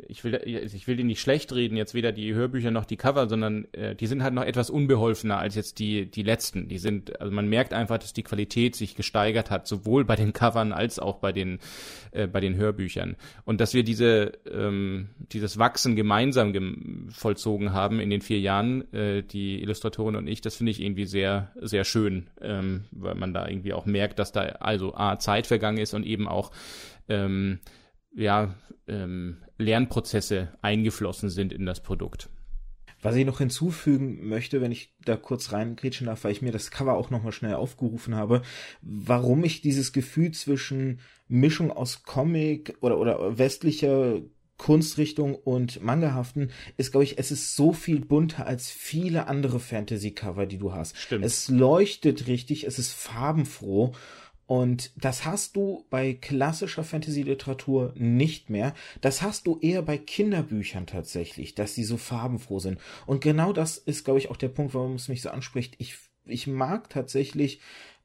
ich 0.07 0.23
will, 0.23 0.35
ich 0.45 0.87
will 0.87 0.95
die 0.95 1.03
nicht 1.03 1.19
schlecht 1.19 1.51
reden, 1.53 1.75
jetzt 1.75 1.93
weder 1.93 2.11
die 2.11 2.33
Hörbücher 2.33 2.71
noch 2.71 2.85
die 2.85 2.97
Cover, 2.97 3.27
sondern 3.27 3.65
äh, 3.73 3.95
die 3.95 4.07
sind 4.07 4.21
halt 4.21 4.33
noch 4.33 4.43
etwas 4.43 4.69
unbeholfener 4.69 5.37
als 5.37 5.55
jetzt 5.55 5.79
die, 5.79 6.05
die 6.05 6.23
letzten. 6.23 6.67
Die 6.67 6.77
sind, 6.77 7.19
also 7.19 7.33
man 7.33 7.47
merkt 7.47 7.73
einfach, 7.73 7.97
dass 7.97 8.13
die 8.13 8.23
Qualität 8.23 8.75
sich 8.75 8.95
gesteigert 8.95 9.49
hat, 9.49 9.67
sowohl 9.67 10.05
bei 10.05 10.15
den 10.15 10.33
Covern 10.33 10.73
als 10.73 10.99
auch 10.99 11.17
bei 11.17 11.31
den, 11.31 11.59
äh, 12.11 12.27
bei 12.27 12.39
den 12.39 12.55
Hörbüchern. 12.55 13.15
Und 13.45 13.61
dass 13.61 13.73
wir 13.73 13.83
diese, 13.83 14.33
ähm, 14.51 15.09
dieses 15.31 15.57
Wachsen 15.57 15.95
gemeinsam 15.95 16.53
gem 16.53 17.07
vollzogen 17.09 17.73
haben 17.73 17.99
in 17.99 18.09
den 18.09 18.21
vier 18.21 18.39
Jahren, 18.39 18.93
äh, 18.93 19.23
die 19.23 19.61
Illustratorin 19.61 20.15
und 20.15 20.27
ich, 20.27 20.41
das 20.41 20.55
finde 20.55 20.71
ich 20.71 20.81
irgendwie 20.81 21.05
sehr, 21.05 21.51
sehr 21.55 21.83
schön, 21.83 22.27
ähm, 22.41 22.85
weil 22.91 23.15
man 23.15 23.33
da 23.33 23.47
irgendwie 23.47 23.73
auch 23.73 23.85
merkt, 23.85 24.19
dass 24.19 24.31
da 24.31 24.41
also 24.41 24.93
A, 24.95 25.17
Zeit 25.17 25.47
vergangen 25.47 25.79
ist 25.79 25.93
und 25.93 26.05
eben 26.05 26.27
auch 26.27 26.51
ähm, 27.07 27.59
ja, 28.15 28.55
ähm, 28.87 29.37
Lernprozesse 29.60 30.53
eingeflossen 30.62 31.30
sind 31.30 31.53
in 31.53 31.66
das 31.66 31.84
Produkt. 31.84 32.30
Was 33.01 33.16
ich 33.16 33.26
noch 33.26 33.38
hinzufügen 33.38 34.28
möchte, 34.28 34.60
wenn 34.60 34.74
ich 34.74 34.93
da 35.05 35.16
kurz 35.16 35.53
reingrätschen 35.53 36.07
darf, 36.07 36.24
weil 36.24 36.34
ich 36.34 36.41
mir 36.41 36.51
das 36.51 36.70
Cover 36.70 36.95
auch 36.95 37.10
nochmal 37.10 37.32
schnell 37.32 37.53
aufgerufen 37.53 38.16
habe, 38.16 38.41
warum 38.82 39.43
ich 39.43 39.62
dieses 39.62 39.93
Gefühl 39.93 40.32
zwischen 40.32 40.99
Mischung 41.28 41.72
aus 41.72 42.03
Comic 42.03 42.76
oder, 42.82 42.97
oder 42.97 43.38
westlicher 43.38 44.22
Kunstrichtung 44.57 45.36
und 45.36 45.82
Mangahaften 45.82 46.51
ist, 46.76 46.91
glaube 46.91 47.05
ich, 47.05 47.18
es 47.18 47.32
ist 47.32 47.55
so 47.55 47.72
viel 47.72 48.01
bunter 48.01 48.45
als 48.45 48.70
viele 48.70 49.28
andere 49.28 49.62
Fantasy-Cover, 49.62 50.45
die 50.45 50.57
du 50.57 50.74
hast. 50.74 50.97
Stimmt. 50.97 51.24
Es 51.24 51.47
leuchtet 51.47 52.28
richtig, 52.28 52.66
es 52.66 52.78
ist 52.78 52.91
farbenfroh 52.91 53.93
und 54.49 54.91
das 54.95 55.25
hast 55.25 55.55
du 55.55 55.85
bei 55.91 56.13
klassischer 56.13 56.83
Fantasy-Literatur 56.83 57.93
nicht 57.95 58.49
mehr. 58.49 58.73
Das 58.99 59.21
hast 59.21 59.45
du 59.45 59.59
eher 59.59 59.83
bei 59.83 59.99
Kinderbüchern 59.99 60.87
tatsächlich, 60.87 61.53
dass 61.53 61.75
sie 61.75 61.83
so 61.83 61.97
farbenfroh 61.97 62.57
sind. 62.57 62.79
Und 63.05 63.21
genau 63.21 63.53
das 63.53 63.77
ist, 63.77 64.05
glaube 64.05 64.17
ich, 64.17 64.31
auch 64.31 64.37
der 64.37 64.47
Punkt, 64.47 64.73
warum 64.73 64.95
es 64.95 65.07
mich 65.07 65.21
so 65.21 65.29
anspricht. 65.29 65.75
Ich, 65.77 65.97
ich 66.25 66.47
mag 66.47 66.89
tatsächlich 66.89 67.59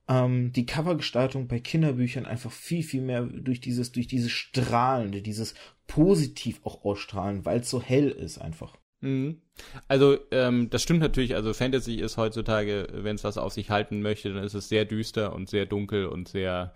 ähm, 0.07 0.53
die 0.53 0.67
Covergestaltung 0.67 1.49
bei 1.49 1.61
Kinderbüchern 1.61 2.27
einfach 2.27 2.53
viel, 2.53 2.83
viel 2.83 3.01
mehr 3.01 3.23
durch 3.23 3.63
dieses, 3.63 3.93
durch 3.93 4.07
dieses 4.07 4.31
Strahlende, 4.31 5.23
dieses 5.23 5.55
positiv 5.87 6.61
auch 6.65 6.85
ausstrahlen, 6.85 7.47
weil 7.47 7.61
es 7.61 7.71
so 7.71 7.81
hell 7.81 8.11
ist 8.11 8.37
einfach. 8.37 8.77
Mhm. 9.05 9.41
Also 9.87 10.17
ähm, 10.31 10.71
das 10.71 10.83
stimmt 10.83 11.01
natürlich, 11.01 11.35
also 11.35 11.53
Fantasy 11.53 11.97
ist 11.97 12.17
heutzutage, 12.17 12.89
wenn 12.93 13.17
es 13.17 13.25
was 13.25 13.39
auf 13.39 13.53
sich 13.53 13.71
halten 13.71 14.03
möchte, 14.03 14.33
dann 14.33 14.43
ist 14.43 14.55
es 14.55 14.69
sehr 14.69 14.85
düster 14.85 15.33
und 15.33 15.49
sehr 15.49 15.67
dunkel 15.67 16.07
und 16.07 16.29
sehr 16.29 16.73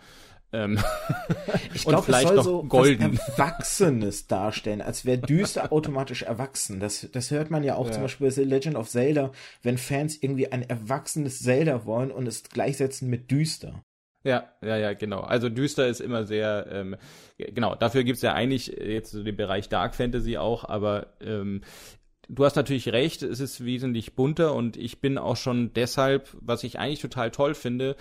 ähm, 0.53 0.79
ich 1.75 1.85
glaube, 1.85 2.11
es 2.11 2.23
soll 2.23 2.43
so 2.43 2.63
golden. 2.63 3.19
Erwachsenes 3.19 4.29
darstellen, 4.29 4.81
als 4.81 5.05
wäre 5.05 5.19
düster 5.19 5.73
automatisch 5.73 6.23
erwachsen. 6.23 6.81
Das, 6.81 7.09
das 7.13 7.31
hört 7.31 7.51
man 7.51 7.65
ja 7.65 7.75
auch 7.75 7.87
ja. 7.87 7.93
zum 7.93 8.03
Beispiel 8.03 8.29
bei 8.29 8.31
The 8.31 8.45
Legend 8.45 8.77
of 8.77 8.89
Zelda, 8.89 9.33
wenn 9.63 9.77
Fans 9.77 10.17
irgendwie 10.23 10.51
ein 10.51 10.63
erwachsenes 10.63 11.41
Zelda 11.41 11.85
wollen 11.85 12.11
und 12.11 12.27
es 12.27 12.45
gleichsetzen 12.45 13.11
mit 13.11 13.31
düster. 13.31 13.83
Ja, 14.25 14.53
ja, 14.63 14.77
ja, 14.77 14.95
genau. 14.95 15.21
Also 15.21 15.49
düster 15.49 15.87
ist 15.87 16.01
immer 16.01 16.25
sehr, 16.25 16.67
ähm, 16.71 16.97
genau, 17.39 17.75
dafür 17.77 18.03
gibt's 18.03 18.23
ja 18.23 18.35
eigentlich 18.35 18.67
jetzt 18.67 19.13
so 19.13 19.23
den 19.23 19.37
Bereich 19.37 19.69
Dark 19.69 19.95
Fantasy 19.95 20.39
auch, 20.39 20.65
aber 20.65 21.15
ähm, 21.21 21.63
du 22.29 22.45
hast 22.45 22.57
natürlich 22.57 22.93
recht, 22.93 23.23
es 23.23 23.41
ist 23.41 23.65
wesentlich 23.65 24.15
bunter 24.15 24.55
und 24.55 24.77
ich 24.77 25.01
bin 25.01 25.19
auch 25.19 25.37
schon 25.37 25.73
deshalb, 25.73 26.37
was 26.41 26.65
ich 26.65 26.79
eigentlich 26.79 27.01
total 27.01 27.31
toll 27.31 27.55
finde, 27.55 27.97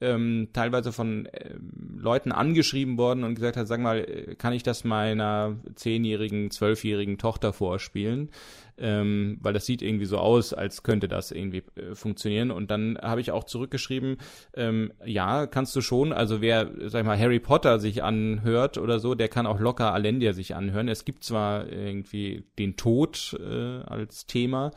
ähm, 0.00 0.48
teilweise 0.52 0.92
von 0.92 1.26
äh, 1.26 1.54
Leuten 1.96 2.30
angeschrieben 2.30 2.98
worden 2.98 3.24
und 3.24 3.34
gesagt 3.34 3.56
hat, 3.56 3.66
sag 3.66 3.80
mal, 3.80 3.98
äh, 3.98 4.34
kann 4.36 4.52
ich 4.52 4.62
das 4.62 4.84
meiner 4.84 5.56
zehnjährigen, 5.74 6.50
zwölfjährigen 6.50 7.18
Tochter 7.18 7.52
vorspielen? 7.52 8.30
Ähm, 8.78 9.38
weil 9.40 9.52
das 9.52 9.66
sieht 9.66 9.82
irgendwie 9.82 10.04
so 10.04 10.18
aus, 10.18 10.52
als 10.52 10.82
könnte 10.82 11.08
das 11.08 11.30
irgendwie 11.30 11.62
äh, 11.76 11.94
funktionieren. 11.94 12.50
Und 12.50 12.70
dann 12.70 12.98
habe 13.00 13.20
ich 13.20 13.32
auch 13.32 13.44
zurückgeschrieben, 13.44 14.18
ähm, 14.54 14.92
ja, 15.04 15.46
kannst 15.46 15.74
du 15.76 15.80
schon. 15.80 16.12
Also 16.12 16.40
wer, 16.40 16.70
sag 16.86 17.00
ich 17.00 17.06
mal, 17.06 17.18
Harry 17.18 17.40
Potter 17.40 17.78
sich 17.78 18.02
anhört 18.02 18.78
oder 18.78 19.00
so, 19.00 19.14
der 19.14 19.28
kann 19.28 19.46
auch 19.46 19.60
locker 19.60 19.92
Alendia 19.92 20.32
sich 20.32 20.54
anhören. 20.54 20.88
Es 20.88 21.04
gibt 21.04 21.24
zwar 21.24 21.68
irgendwie 21.68 22.44
den 22.58 22.76
Tod 22.76 23.36
äh, 23.40 23.80
als 23.80 24.26
Thema, 24.26 24.70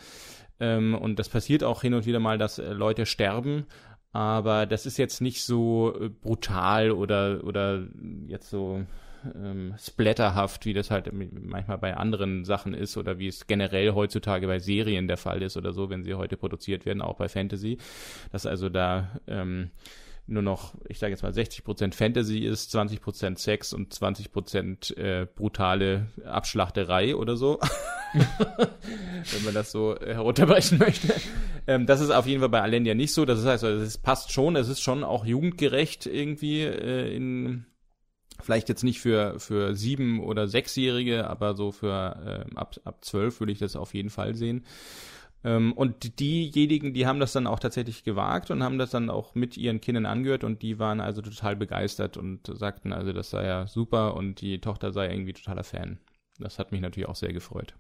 ähm, 0.60 0.96
und 0.96 1.18
das 1.18 1.30
passiert 1.30 1.64
auch 1.64 1.82
hin 1.82 1.94
und 1.94 2.06
wieder 2.06 2.20
mal, 2.20 2.38
dass 2.38 2.60
äh, 2.60 2.74
Leute 2.74 3.06
sterben 3.06 3.66
aber 4.14 4.66
das 4.66 4.86
ist 4.86 4.98
jetzt 4.98 5.22
nicht 5.22 5.44
so 5.44 5.96
äh, 6.00 6.10
brutal 6.10 6.92
oder 6.92 7.44
oder 7.44 7.84
jetzt 8.28 8.50
so 8.50 8.84
ähm, 9.36 9.76
splatterhaft, 9.80 10.66
wie 10.66 10.74
das 10.74 10.92
halt 10.92 11.12
manchmal 11.14 11.78
bei 11.78 11.96
anderen 11.96 12.46
Sachen 12.46 12.74
ist 12.74 12.98
oder 12.98 13.20
wie 13.20 13.28
es 13.28 13.48
generell 13.48 13.94
heutzutage 13.94 14.48
bei 14.48 14.60
Serien 14.60 15.08
der 15.08 15.18
Fall 15.18 15.42
ist 15.42 15.58
oder 15.58 15.74
so, 15.74 15.90
wenn 15.90 16.04
sie 16.04 16.14
heute 16.16 16.38
produziert 16.38 16.86
werden, 16.86 17.02
auch 17.02 17.18
bei 17.18 17.30
Fantasy. 17.30 17.78
Dass 18.32 18.46
also 18.46 18.70
da 18.70 19.20
ähm, 19.28 19.72
nur 20.28 20.42
noch, 20.42 20.76
ich 20.88 21.00
sage 21.00 21.12
jetzt 21.12 21.24
mal, 21.24 21.32
60% 21.32 21.94
Fantasy 21.94 22.40
ist, 22.40 22.74
20% 22.76 23.38
Sex 23.38 23.74
und 23.74 23.94
20% 23.94 24.96
äh, 24.98 25.26
brutale 25.26 26.08
Abschlachterei 26.26 27.16
oder 27.16 27.36
so. 27.36 27.60
Wenn 28.14 29.44
man 29.44 29.54
das 29.54 29.72
so 29.72 29.96
herunterbrechen 30.00 30.78
möchte. 30.78 31.14
Ähm, 31.68 31.86
das 31.86 32.02
ist 32.02 32.12
auf 32.12 32.28
jeden 32.28 32.40
Fall 32.40 32.50
bei 32.50 32.62
Alendia 32.62 32.94
nicht 32.94 33.14
so. 33.14 33.26
Das 33.26 33.44
heißt, 33.46 33.64
es 33.64 33.98
passt 33.98 34.32
schon, 34.32 34.56
es 34.56 34.70
ist 34.70 34.82
schon 34.82 35.04
auch 35.04 35.26
jugendgerecht 35.26 36.06
irgendwie 36.06 36.62
äh, 36.62 37.14
in 37.16 37.66
vielleicht 38.44 38.70
jetzt 38.70 38.84
nicht 38.84 39.02
für 39.02 39.40
für 39.40 39.76
sieben 39.76 40.20
oder 40.22 40.48
sechsjährige, 40.48 41.30
aber 41.30 41.56
so 41.56 41.72
für 41.72 42.46
äh, 42.50 42.56
ab 42.56 42.76
ab 42.84 43.04
zwölf 43.04 43.40
würde 43.40 43.52
ich 43.52 43.60
das 43.60 43.76
auf 43.76 43.94
jeden 43.94 44.10
Fall 44.10 44.36
sehen. 44.36 44.66
Ähm, 45.44 45.74
und 45.74 46.20
diejenigen, 46.20 46.94
die 46.94 47.08
haben 47.08 47.20
das 47.20 47.34
dann 47.34 47.48
auch 47.48 47.60
tatsächlich 47.60 48.04
gewagt 48.04 48.52
und 48.52 48.64
haben 48.64 48.78
das 48.78 48.92
dann 48.92 49.10
auch 49.10 49.34
mit 49.36 49.58
ihren 49.58 49.82
Kindern 49.82 50.06
angehört 50.06 50.44
und 50.44 50.62
die 50.62 50.78
waren 50.80 51.00
also 51.00 51.22
total 51.22 51.56
begeistert 51.56 52.18
und 52.18 52.46
sagten 52.46 52.94
also, 52.94 53.12
das 53.14 53.32
sei 53.32 53.46
ja 53.46 53.68
super 53.68 54.16
und 54.16 54.42
die 54.42 54.60
Tochter 54.62 54.92
sei 54.92 55.10
irgendwie 55.10 55.34
totaler 55.34 55.64
Fan. 55.64 56.00
Das 56.40 56.60
hat 56.60 56.72
mich 56.72 56.82
natürlich 56.82 57.10
auch 57.10 57.16
sehr 57.16 57.34
gefreut. 57.34 57.76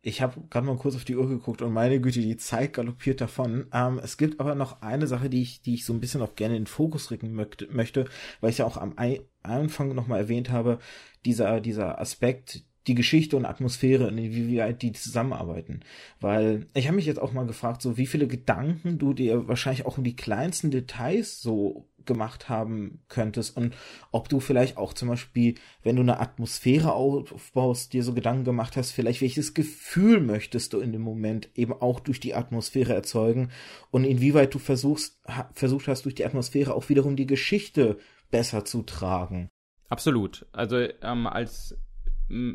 Ich 0.00 0.22
habe 0.22 0.40
gerade 0.48 0.66
mal 0.66 0.76
kurz 0.76 0.94
auf 0.94 1.04
die 1.04 1.16
Uhr 1.16 1.28
geguckt 1.28 1.60
und 1.60 1.72
meine 1.72 2.00
Güte, 2.00 2.20
die 2.20 2.36
Zeit 2.36 2.74
galoppiert 2.74 3.20
davon. 3.20 3.66
Ähm, 3.72 3.98
es 4.02 4.16
gibt 4.16 4.38
aber 4.38 4.54
noch 4.54 4.80
eine 4.80 5.08
Sache, 5.08 5.28
die 5.28 5.42
ich, 5.42 5.60
die 5.60 5.74
ich 5.74 5.84
so 5.84 5.92
ein 5.92 6.00
bisschen 6.00 6.22
auch 6.22 6.36
gerne 6.36 6.56
in 6.56 6.62
den 6.62 6.68
Fokus 6.68 7.10
rücken 7.10 7.32
möchte, 7.34 8.04
weil 8.40 8.50
ich 8.50 8.58
ja 8.58 8.64
auch 8.64 8.76
am 8.76 8.94
Anfang 9.42 9.94
nochmal 9.94 10.20
erwähnt 10.20 10.50
habe, 10.50 10.78
dieser, 11.24 11.60
dieser 11.60 12.00
Aspekt, 12.00 12.64
die 12.88 12.94
Geschichte 12.94 13.36
und 13.36 13.44
Atmosphäre 13.44 14.08
und 14.08 14.18
inwieweit 14.18 14.82
die 14.82 14.92
zusammenarbeiten. 14.92 15.80
Weil 16.20 16.66
ich 16.74 16.86
habe 16.86 16.96
mich 16.96 17.06
jetzt 17.06 17.20
auch 17.20 17.32
mal 17.32 17.46
gefragt, 17.46 17.82
so 17.82 17.96
wie 17.96 18.06
viele 18.06 18.26
Gedanken 18.26 18.98
du 18.98 19.12
dir 19.12 19.46
wahrscheinlich 19.46 19.86
auch 19.86 19.98
um 19.98 20.04
die 20.04 20.16
kleinsten 20.16 20.70
Details 20.70 21.40
so 21.40 21.88
gemacht 22.08 22.48
haben 22.48 23.02
könntest 23.08 23.56
und 23.56 23.76
ob 24.10 24.28
du 24.30 24.40
vielleicht 24.40 24.78
auch 24.78 24.94
zum 24.94 25.08
Beispiel, 25.08 25.56
wenn 25.82 25.94
du 25.94 26.02
eine 26.02 26.18
Atmosphäre 26.18 26.94
aufbaust, 26.94 27.92
dir 27.92 28.02
so 28.02 28.14
Gedanken 28.14 28.44
gemacht 28.44 28.76
hast, 28.76 28.90
vielleicht 28.90 29.20
welches 29.20 29.52
Gefühl 29.54 30.20
möchtest 30.20 30.72
du 30.72 30.80
in 30.80 30.92
dem 30.92 31.02
Moment 31.02 31.50
eben 31.54 31.74
auch 31.74 32.00
durch 32.00 32.18
die 32.18 32.34
Atmosphäre 32.34 32.94
erzeugen 32.94 33.50
und 33.90 34.04
inwieweit 34.04 34.54
du 34.54 34.58
versuchst, 34.58 35.20
versucht 35.52 35.86
hast, 35.86 36.06
durch 36.06 36.14
die 36.14 36.24
Atmosphäre 36.24 36.74
auch 36.74 36.88
wiederum 36.88 37.14
die 37.14 37.26
Geschichte 37.26 37.98
besser 38.30 38.64
zu 38.64 38.82
tragen. 38.82 39.48
Absolut. 39.90 40.46
Also 40.52 40.76
ähm, 41.02 41.26
als 41.26 41.76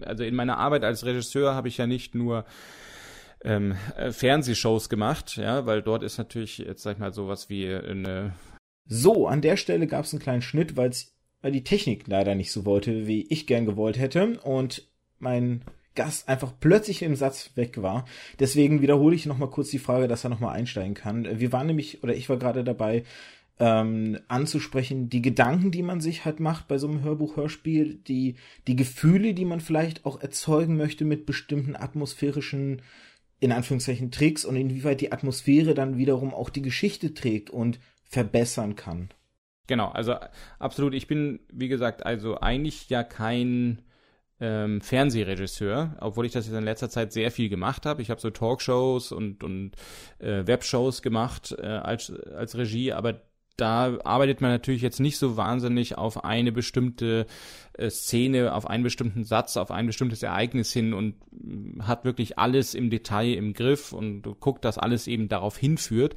also 0.06 0.24
in 0.24 0.36
meiner 0.36 0.58
Arbeit 0.58 0.84
als 0.84 1.06
Regisseur 1.06 1.56
habe 1.56 1.68
ich 1.68 1.78
ja 1.78 1.88
nicht 1.88 2.16
nur 2.16 2.46
ähm, 3.44 3.76
äh, 3.98 4.12
Fernsehshows 4.12 4.90
gemacht, 4.90 5.38
ja, 5.38 5.66
weil 5.66 5.82
dort 5.82 6.04
ist 6.04 6.18
natürlich 6.18 6.60
jetzt 6.60 6.84
sag 6.84 6.94
ich 6.94 7.00
mal 7.00 7.14
sowas 7.14 7.50
wie 7.50 7.68
eine 7.68 8.34
So, 8.86 9.28
an 9.28 9.42
der 9.42 9.58
Stelle 9.58 9.88
gab 9.88 10.06
es 10.06 10.14
einen 10.14 10.22
kleinen 10.22 10.42
Schnitt, 10.42 10.78
weil's, 10.78 11.16
weil 11.42 11.52
die 11.52 11.64
Technik 11.64 12.08
leider 12.08 12.36
nicht 12.36 12.52
so 12.52 12.66
wollte, 12.66 13.08
wie 13.08 13.28
ich 13.30 13.48
gern 13.48 13.66
gewollt 13.66 14.00
hätte 14.00 14.40
und 14.42 14.88
mein 15.20 15.62
Gast 15.96 16.28
einfach 16.28 16.54
plötzlich 16.60 17.02
im 17.04 17.16
Satz 17.16 17.52
weg 17.56 17.82
war. 17.82 18.06
Deswegen 18.40 18.82
wiederhole 18.82 19.16
ich 19.16 19.26
nochmal 19.26 19.50
kurz 19.50 19.70
die 19.70 19.80
Frage, 19.80 20.08
dass 20.08 20.24
er 20.24 20.30
nochmal 20.30 20.56
einsteigen 20.56 20.96
kann. 20.96 21.40
Wir 21.40 21.52
waren 21.52 21.68
nämlich, 21.68 22.04
oder 22.04 22.16
ich 22.16 22.30
war 22.30 22.38
gerade 22.38 22.64
dabei, 22.64 23.04
ähm, 23.60 24.20
anzusprechen, 24.28 25.10
die 25.10 25.22
Gedanken, 25.22 25.72
die 25.72 25.84
man 25.84 26.02
sich 26.02 26.26
halt 26.26 26.40
macht 26.40 26.68
bei 26.68 26.78
so 26.78 26.88
einem 26.88 27.04
Hörbuch-Hörspiel, 27.04 27.96
die, 27.96 28.36
die 28.68 28.76
Gefühle, 28.76 29.34
die 29.34 29.46
man 29.46 29.60
vielleicht 29.60 30.06
auch 30.06 30.20
erzeugen 30.22 30.76
möchte 30.76 31.06
mit 31.06 31.26
bestimmten 31.26 31.76
atmosphärischen, 31.76 32.82
in 33.40 33.52
Anführungszeichen, 33.52 34.12
Tricks 34.12 34.46
und 34.46 34.56
inwieweit 34.56 35.02
die 35.02 35.12
Atmosphäre 35.12 35.76
dann 35.76 35.98
wiederum 35.98 36.34
auch 36.34 36.50
die 36.50 36.62
Geschichte 36.62 37.14
trägt 37.14 37.50
und 37.52 37.80
verbessern 38.04 38.76
kann. 38.76 39.10
Genau, 39.68 39.90
also 39.90 40.16
absolut. 40.60 40.94
Ich 40.94 41.08
bin, 41.08 41.40
wie 41.52 41.68
gesagt, 41.68 42.06
also 42.06 42.40
eigentlich 42.40 42.90
ja 42.90 43.04
kein 43.04 43.82
ähm, 44.40 44.82
Fernsehregisseur, 44.82 45.96
obwohl 46.02 46.26
ich 46.26 46.34
das 46.34 46.48
jetzt 46.48 46.56
in 46.56 46.64
letzter 46.64 46.90
Zeit 46.90 47.14
sehr 47.14 47.32
viel 47.32 47.50
gemacht 47.50 47.86
habe. 47.86 48.02
Ich 48.02 48.10
habe 48.10 48.20
so 48.20 48.30
Talkshows 48.30 49.12
und, 49.12 49.44
und 49.44 49.76
äh, 50.20 50.46
Webshows 50.46 51.02
gemacht 51.02 51.56
äh, 51.58 51.66
als, 51.66 52.12
als 52.12 52.58
Regie, 52.58 52.92
aber 52.92 53.22
da 53.58 54.00
arbeitet 54.04 54.42
man 54.42 54.52
natürlich 54.52 54.82
jetzt 54.82 55.00
nicht 55.00 55.18
so 55.18 55.38
wahnsinnig 55.38 55.98
auf 55.98 56.24
eine 56.26 56.52
bestimmte 56.52 57.28
äh, 57.74 57.90
Szene, 57.90 58.54
auf 58.54 58.68
einen 58.68 58.84
bestimmten 58.84 59.24
Satz, 59.24 59.58
auf 59.58 59.70
ein 59.70 59.86
bestimmtes 59.86 60.24
Ereignis 60.24 60.74
hin 60.74 60.94
und 60.94 61.16
mm, 61.32 61.88
hat 61.88 62.04
wirklich 62.04 62.40
alles 62.40 62.74
im 62.74 62.90
Detail 62.90 63.34
im 63.34 63.54
Griff 63.54 63.94
und 63.94 64.24
guckt, 64.40 64.66
dass 64.66 64.80
alles 64.80 65.08
eben 65.08 65.30
darauf 65.30 65.58
hinführt, 65.58 66.16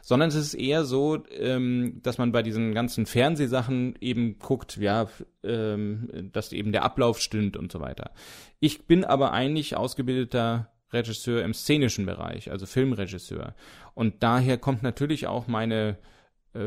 sondern 0.00 0.30
es 0.30 0.34
ist 0.34 0.54
eher 0.54 0.84
so, 0.84 1.22
ähm, 1.38 2.00
dass 2.02 2.16
man 2.16 2.32
bei 2.32 2.42
diesen 2.42 2.72
ganzen 2.72 3.04
Fernsehsachen 3.04 3.94
eben 4.00 4.38
guckt, 4.38 4.78
ja, 4.78 5.08
ähm, 5.44 6.30
dass 6.32 6.52
eben 6.52 6.72
der 6.72 6.84
Ablauf 6.84 7.20
stimmt 7.20 7.58
und 7.58 7.70
so 7.70 7.80
weiter. 7.80 8.12
Ich 8.60 8.86
bin 8.86 9.04
aber 9.04 9.32
eigentlich 9.32 9.76
ausgebildeter 9.76 10.70
Regisseur 10.90 11.44
im 11.44 11.52
szenischen 11.52 12.06
Bereich, 12.06 12.50
also 12.50 12.64
Filmregisseur. 12.64 13.54
Und 13.94 14.22
daher 14.22 14.56
kommt 14.56 14.82
natürlich 14.82 15.26
auch 15.26 15.46
meine 15.46 15.98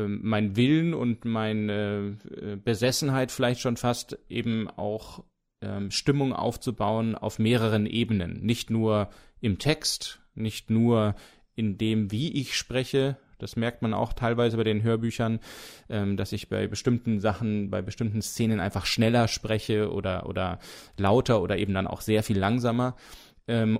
mein 0.06 0.56
Willen 0.56 0.94
und 0.94 1.24
meine 1.24 2.16
äh, 2.30 2.56
Besessenheit 2.56 3.30
vielleicht 3.30 3.60
schon 3.60 3.76
fast 3.76 4.18
eben 4.28 4.68
auch 4.68 5.24
ähm, 5.60 5.90
Stimmung 5.90 6.32
aufzubauen 6.32 7.14
auf 7.14 7.38
mehreren 7.38 7.86
Ebenen. 7.86 8.40
Nicht 8.40 8.70
nur 8.70 9.10
im 9.40 9.58
Text, 9.58 10.20
nicht 10.34 10.70
nur 10.70 11.14
in 11.54 11.78
dem, 11.78 12.10
wie 12.10 12.32
ich 12.32 12.56
spreche. 12.56 13.18
Das 13.38 13.56
merkt 13.56 13.82
man 13.82 13.92
auch 13.92 14.12
teilweise 14.12 14.56
bei 14.56 14.64
den 14.64 14.82
Hörbüchern, 14.82 15.40
ähm, 15.88 16.16
dass 16.16 16.32
ich 16.32 16.48
bei 16.48 16.66
bestimmten 16.68 17.20
Sachen, 17.20 17.70
bei 17.70 17.82
bestimmten 17.82 18.22
Szenen 18.22 18.60
einfach 18.60 18.86
schneller 18.86 19.28
spreche 19.28 19.92
oder, 19.92 20.26
oder 20.26 20.58
lauter 20.96 21.42
oder 21.42 21.58
eben 21.58 21.74
dann 21.74 21.86
auch 21.86 22.00
sehr 22.00 22.22
viel 22.22 22.38
langsamer. 22.38 22.96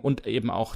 und 0.02 0.26
eben 0.26 0.50
auch 0.50 0.74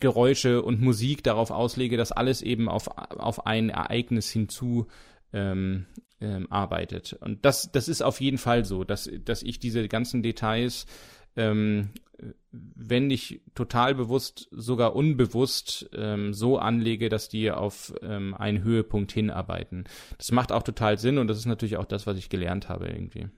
Geräusche 0.00 0.62
und 0.62 0.80
Musik 0.80 1.22
darauf 1.24 1.50
auslege, 1.50 1.96
dass 1.96 2.12
alles 2.12 2.42
eben 2.42 2.68
auf, 2.68 2.88
auf 2.88 3.46
ein 3.46 3.70
Ereignis 3.70 4.30
hinzu 4.30 4.86
ähm, 5.32 5.86
ähm, 6.20 6.50
arbeitet. 6.50 7.14
Und 7.14 7.44
das, 7.44 7.70
das 7.72 7.88
ist 7.88 8.02
auf 8.02 8.20
jeden 8.20 8.38
Fall 8.38 8.64
so, 8.64 8.84
dass, 8.84 9.10
dass 9.24 9.42
ich 9.42 9.58
diese 9.58 9.86
ganzen 9.88 10.22
Details, 10.22 10.86
ähm, 11.36 11.90
wenn 12.50 13.08
nicht 13.08 13.42
total 13.54 13.94
bewusst, 13.94 14.48
sogar 14.52 14.94
unbewusst 14.94 15.90
ähm, 15.94 16.32
so 16.32 16.58
anlege, 16.58 17.08
dass 17.08 17.28
die 17.28 17.50
auf 17.50 17.92
ähm, 18.02 18.34
einen 18.34 18.62
Höhepunkt 18.62 19.12
hinarbeiten. 19.12 19.84
Das 20.16 20.30
macht 20.32 20.52
auch 20.52 20.62
total 20.62 20.98
Sinn 20.98 21.18
und 21.18 21.26
das 21.26 21.38
ist 21.38 21.46
natürlich 21.46 21.76
auch 21.76 21.84
das, 21.84 22.06
was 22.06 22.16
ich 22.16 22.28
gelernt 22.28 22.68
habe 22.68 22.88
irgendwie. 22.88 23.28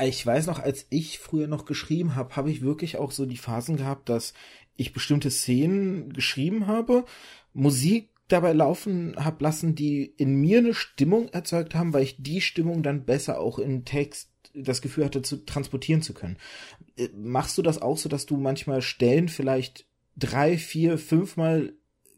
Ich 0.00 0.24
weiß 0.24 0.46
noch, 0.46 0.60
als 0.60 0.86
ich 0.90 1.18
früher 1.18 1.48
noch 1.48 1.64
geschrieben 1.64 2.14
habe, 2.14 2.36
habe 2.36 2.52
ich 2.52 2.62
wirklich 2.62 2.98
auch 2.98 3.10
so 3.10 3.26
die 3.26 3.36
Phasen 3.36 3.76
gehabt, 3.76 4.08
dass 4.08 4.32
ich 4.78 4.94
bestimmte 4.94 5.30
Szenen 5.30 6.14
geschrieben 6.14 6.66
habe, 6.66 7.04
Musik 7.52 8.08
dabei 8.28 8.52
laufen 8.52 9.14
habe 9.16 9.42
lassen, 9.42 9.74
die 9.74 10.04
in 10.16 10.36
mir 10.40 10.58
eine 10.58 10.74
Stimmung 10.74 11.28
erzeugt 11.28 11.74
haben, 11.74 11.92
weil 11.92 12.04
ich 12.04 12.22
die 12.22 12.40
Stimmung 12.40 12.82
dann 12.82 13.04
besser 13.04 13.40
auch 13.40 13.58
in 13.58 13.84
Text 13.84 14.30
das 14.54 14.80
Gefühl 14.80 15.04
hatte, 15.04 15.22
zu 15.22 15.44
transportieren 15.44 16.02
zu 16.02 16.14
können. 16.14 16.36
Äh, 16.96 17.08
machst 17.16 17.58
du 17.58 17.62
das 17.62 17.80
auch 17.82 17.98
so, 17.98 18.08
dass 18.08 18.26
du 18.26 18.36
manchmal 18.36 18.82
Stellen 18.82 19.28
vielleicht 19.28 19.86
drei, 20.16 20.56
vier, 20.58 20.98
fünfmal 20.98 21.72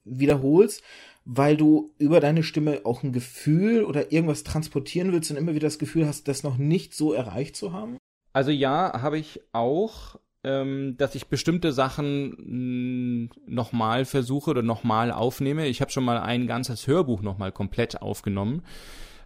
wiederholst, 0.04 0.82
weil 1.24 1.56
du 1.56 1.92
über 1.98 2.20
deine 2.20 2.42
Stimme 2.42 2.80
auch 2.84 3.02
ein 3.02 3.12
Gefühl 3.12 3.84
oder 3.84 4.12
irgendwas 4.12 4.42
transportieren 4.42 5.12
willst 5.12 5.30
und 5.30 5.36
immer 5.36 5.54
wieder 5.54 5.66
das 5.66 5.78
Gefühl 5.78 6.06
hast, 6.06 6.28
das 6.28 6.42
noch 6.42 6.56
nicht 6.56 6.94
so 6.94 7.12
erreicht 7.12 7.56
zu 7.56 7.72
haben? 7.72 7.98
Also 8.32 8.50
ja, 8.50 9.00
habe 9.02 9.18
ich 9.18 9.40
auch 9.52 10.18
ähm, 10.42 10.96
dass 10.96 11.14
ich 11.14 11.26
bestimmte 11.26 11.72
Sachen 11.72 13.28
nochmal 13.46 14.04
versuche 14.04 14.50
oder 14.50 14.62
nochmal 14.62 15.12
aufnehme. 15.12 15.66
Ich 15.66 15.80
habe 15.80 15.90
schon 15.90 16.04
mal 16.04 16.18
ein 16.18 16.46
ganzes 16.46 16.86
Hörbuch 16.86 17.22
nochmal 17.22 17.52
komplett 17.52 18.00
aufgenommen. 18.00 18.62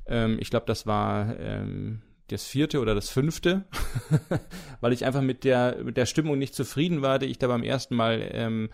Ähm, 0.06 0.38
ich 0.40 0.50
glaube, 0.50 0.66
das 0.66 0.86
war 0.86 1.38
ähm, 1.38 2.02
das 2.28 2.44
vierte 2.44 2.80
oder 2.80 2.94
das 2.94 3.10
fünfte, 3.10 3.64
weil 4.80 4.92
ich 4.92 5.04
einfach 5.04 5.22
mit 5.22 5.44
der, 5.44 5.84
mit 5.84 5.96
der 5.96 6.06
Stimmung 6.06 6.38
nicht 6.38 6.54
zufrieden 6.54 7.02
war, 7.02 7.18
die 7.18 7.26
ich 7.26 7.38
da 7.38 7.46
beim 7.46 7.62
ersten 7.62 7.94
Mal 7.94 8.28
ähm, 8.32 8.70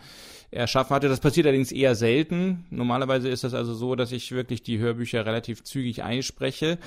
erschaffen 0.50 0.94
hatte. 0.94 1.08
Das 1.08 1.20
passiert 1.20 1.46
allerdings 1.46 1.72
eher 1.72 1.94
selten. 1.94 2.64
Normalerweise 2.70 3.28
ist 3.28 3.44
das 3.44 3.54
also 3.54 3.74
so, 3.74 3.96
dass 3.96 4.12
ich 4.12 4.32
wirklich 4.32 4.62
die 4.62 4.78
Hörbücher 4.78 5.26
relativ 5.26 5.62
zügig 5.62 6.02
einspreche 6.02 6.78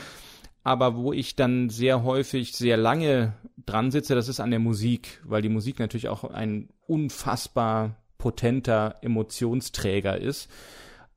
aber 0.63 0.95
wo 0.95 1.11
ich 1.11 1.35
dann 1.35 1.69
sehr 1.69 2.03
häufig 2.03 2.53
sehr 2.53 2.77
lange 2.77 3.33
dran 3.65 3.91
sitze, 3.91 4.15
das 4.15 4.27
ist 4.27 4.39
an 4.39 4.51
der 4.51 4.59
Musik, 4.59 5.21
weil 5.23 5.41
die 5.41 5.49
Musik 5.49 5.79
natürlich 5.79 6.09
auch 6.09 6.23
ein 6.23 6.69
unfassbar 6.87 7.97
potenter 8.17 8.95
Emotionsträger 9.01 10.17
ist. 10.17 10.49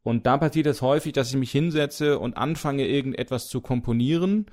Und 0.03 0.27
da 0.27 0.37
passiert 0.39 0.67
es 0.67 0.83
häufig, 0.83 1.13
dass 1.13 1.31
ich 1.31 1.37
mich 1.37 1.51
hinsetze 1.51 2.19
und 2.19 2.37
anfange, 2.37 2.87
irgendetwas 2.87 3.49
zu 3.49 3.61
komponieren 3.61 4.47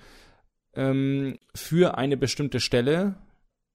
ähm, 0.75 1.37
für 1.53 1.97
eine 1.97 2.17
bestimmte 2.17 2.59
Stelle 2.59 3.15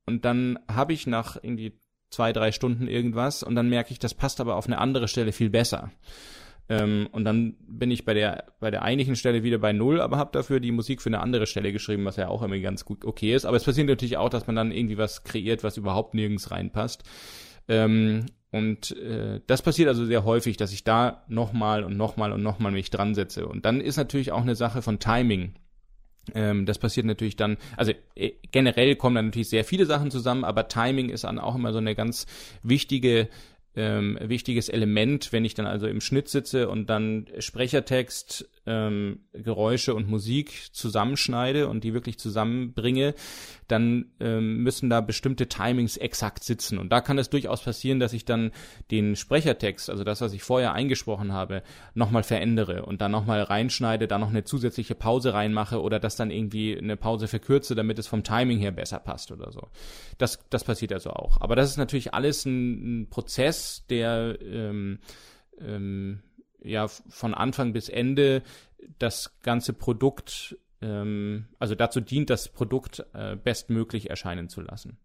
und 0.09 0.25
dann 0.25 0.59
habe 0.69 0.95
ich 0.95 1.07
nach 1.07 1.37
irgendwie 1.37 1.79
zwei, 2.11 2.33
drei 2.33 2.51
Stunden 2.51 2.89
irgendwas 2.89 3.43
und 3.43 3.55
dann 3.55 3.69
merke 3.69 3.93
ich, 3.93 3.99
das 3.99 4.15
passt 4.15 4.41
aber 4.41 4.57
auf 4.57 4.67
eine 4.67 4.79
andere 4.79 5.07
Stelle 5.07 5.33
viel 5.33 5.51
besser. 5.51 5.91
Ähm, 6.69 7.09
und 7.13 7.25
dann 7.25 7.55
bin 7.67 7.91
ich 7.91 8.05
bei 8.05 8.15
der 8.15 8.45
bei 8.61 8.71
der 8.71 8.83
eigentlichen 8.83 9.17
Stelle 9.17 9.43
wieder 9.43 9.59
bei 9.59 9.73
null, 9.73 10.01
aber 10.01 10.19
habe 10.19 10.31
dafür 10.33 10.61
die 10.61 10.73
Musik 10.73 11.01
für 11.01 11.09
eine 11.09 11.21
andere 11.21 11.47
Stelle 11.47 11.73
geschrieben, 11.73 12.05
was 12.05 12.17
ja 12.17 12.29
auch 12.29 12.43
immer 12.43 12.59
ganz 12.59 12.85
gut 12.85 13.05
okay 13.05 13.35
ist. 13.35 13.47
Aber 13.47 13.57
es 13.57 13.65
passiert 13.65 13.89
natürlich 13.89 14.17
auch, 14.17 14.29
dass 14.29 14.47
man 14.47 14.57
dann 14.57 14.73
irgendwie 14.73 14.99
was 14.99 15.25
kreiert, 15.25 15.65
was 15.65 15.77
überhaupt 15.77 16.15
nirgends 16.15 16.51
reinpasst. 16.51 17.05
Ähm, 17.69 18.27
und 18.51 18.97
äh, 18.97 19.41
das 19.47 19.63
passiert 19.63 19.89
also 19.89 20.07
sehr 20.07 20.25
häufig, 20.25 20.57
dass 20.57 20.73
ich 20.73 20.85
da 20.85 21.25
nochmal 21.29 21.85
und 21.85 21.97
nochmal 21.97 22.33
und 22.33 22.43
nochmal 22.43 22.73
mich 22.73 22.91
dran 22.91 23.15
setze. 23.15 23.47
Und 23.47 23.67
dann 23.67 23.81
ist 23.81 23.97
natürlich 23.97 24.33
auch 24.33 24.41
eine 24.41 24.57
Sache 24.57 24.81
von 24.81 24.99
Timing. 24.99 25.55
Ähm, 26.35 26.67
das 26.67 26.79
passiert 26.79 27.07
natürlich 27.07 27.37
dann, 27.37 27.57
also 27.77 27.93
äh, 28.15 28.33
generell 28.51 28.97
kommen 28.97 29.17
dann 29.17 29.27
natürlich 29.27 29.51
sehr 29.51 29.65
viele 29.65 29.87
Sachen 29.87 30.11
zusammen, 30.11 30.45
aber 30.45 30.69
Timing 30.69 31.11
ist 31.11 31.25
dann 31.25 31.39
auch 31.39 31.55
immer 31.55 31.73
so 31.73 31.79
eine 31.79 31.95
ganz 31.95 32.27
wichtige 32.63 33.29
ähm, 33.77 34.19
wichtiges 34.21 34.69
Element, 34.69 35.33
wenn 35.33 35.45
ich 35.45 35.55
dann 35.55 35.67
also 35.67 35.87
im 35.87 36.01
Schnitt 36.01 36.29
sitze 36.29 36.69
und 36.69 36.89
dann 36.89 37.27
Sprechertext, 37.39 38.49
ähm, 38.69 39.21
Geräusche 39.33 39.95
und 39.95 40.09
Musik 40.09 40.69
zusammenschneide 40.73 41.69
und 41.69 41.85
die 41.85 41.95
wirklich 41.95 42.19
zusammenbringe, 42.19 43.15
dann 43.67 44.13
ähm, 44.21 44.59
müssen 44.63 44.91
da 44.91 45.01
bestimmte 45.01 45.49
Timings 45.49 45.97
exakt 45.97 46.45
sitzen. 46.45 46.79
Und 46.79 46.91
da 46.91 47.01
kann 47.01 47.19
es 47.19 47.31
durchaus 47.31 47.63
passieren, 47.63 47.99
dass 47.99 48.13
ich 48.13 48.27
dann 48.27 48.53
den 48.91 49.17
Sprechertext, 49.17 49.89
also 49.89 50.05
das, 50.05 50.21
was 50.21 50.35
ich 50.35 50.43
vorher 50.43 50.75
eingesprochen 50.75 51.33
habe, 51.33 51.63
nochmal 51.95 52.23
verändere 52.23 52.85
und 52.85 53.01
dann 53.01 53.11
nochmal 53.11 53.41
reinschneide, 53.43 54.07
da 54.07 54.19
noch 54.19 54.29
eine 54.29 54.45
zusätzliche 54.45 54.95
Pause 54.95 55.33
reinmache 55.33 55.81
oder 55.81 55.99
das 55.99 56.17
dann 56.17 56.31
irgendwie 56.31 56.77
eine 56.77 56.97
Pause 56.97 57.27
verkürze, 57.27 57.75
damit 57.75 57.99
es 57.99 58.07
vom 58.07 58.23
Timing 58.23 58.59
her 58.59 58.73
besser 58.73 58.99
passt 58.99 59.33
oder 59.33 59.51
so. 59.51 59.69
Das, 60.19 60.39
das 60.51 60.65
passiert 60.65 60.93
also 60.93 61.11
auch. 61.11 61.41
Aber 61.41 61.57
das 61.57 61.71
ist 61.71 61.79
natürlich 61.79 62.13
alles 62.13 62.45
ein, 62.45 63.03
ein 63.03 63.11
Prozess, 63.11 63.87
der 63.89 64.37
ähm, 64.43 64.99
ähm, 65.61 66.21
ja 66.63 66.89
von 66.89 67.35
Anfang 67.35 67.73
bis 67.73 67.89
Ende 67.89 68.43
das 68.99 69.39
ganze 69.43 69.73
Produkt, 69.73 70.57
ähm, 70.81 71.47
also 71.59 71.75
dazu 71.75 72.01
dient, 72.01 72.31
das 72.31 72.49
Produkt 72.49 73.05
äh, 73.13 73.37
bestmöglich 73.37 74.11
erscheinen 74.11 74.49
zu 74.49 74.61
lassen. 74.61 74.99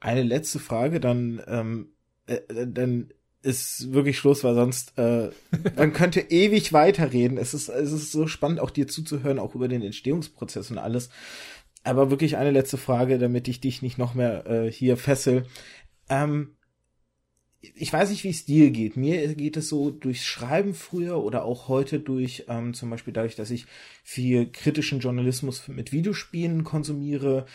Eine 0.00 0.22
letzte 0.22 0.58
Frage, 0.58 1.00
dann, 1.00 1.42
ähm, 1.46 1.88
äh, 2.26 2.66
dann 2.66 3.10
ist 3.42 3.92
wirklich 3.92 4.18
Schluss, 4.18 4.44
weil 4.44 4.54
sonst 4.54 4.98
äh, 4.98 5.30
man 5.76 5.92
könnte 5.92 6.20
ewig 6.20 6.72
weiterreden. 6.72 7.38
Es 7.38 7.54
ist 7.54 7.68
es 7.68 7.92
ist 7.92 8.12
so 8.12 8.26
spannend, 8.26 8.60
auch 8.60 8.70
dir 8.70 8.88
zuzuhören, 8.88 9.38
auch 9.38 9.54
über 9.54 9.68
den 9.68 9.82
Entstehungsprozess 9.82 10.70
und 10.70 10.78
alles. 10.78 11.10
Aber 11.84 12.10
wirklich 12.10 12.36
eine 12.36 12.50
letzte 12.50 12.78
Frage, 12.78 13.18
damit 13.18 13.46
ich 13.46 13.60
dich 13.60 13.80
nicht 13.80 13.96
noch 13.96 14.14
mehr 14.14 14.46
äh, 14.46 14.70
hier 14.70 14.96
fessel. 14.96 15.46
Ähm, 16.08 16.55
ich 17.74 17.92
weiß 17.92 18.10
nicht, 18.10 18.24
wie 18.24 18.30
es 18.30 18.44
dir 18.44 18.70
geht. 18.70 18.96
Mir 18.96 19.34
geht 19.34 19.56
es 19.56 19.68
so 19.68 19.90
durchs 19.90 20.24
Schreiben 20.24 20.74
früher 20.74 21.22
oder 21.22 21.44
auch 21.44 21.68
heute 21.68 21.98
durch, 22.00 22.44
ähm, 22.48 22.74
zum 22.74 22.90
Beispiel 22.90 23.12
dadurch, 23.12 23.36
dass 23.36 23.50
ich 23.50 23.66
viel 24.04 24.46
kritischen 24.46 25.00
Journalismus 25.00 25.68
mit 25.68 25.92
Videospielen 25.92 26.64
konsumiere, 26.64 27.46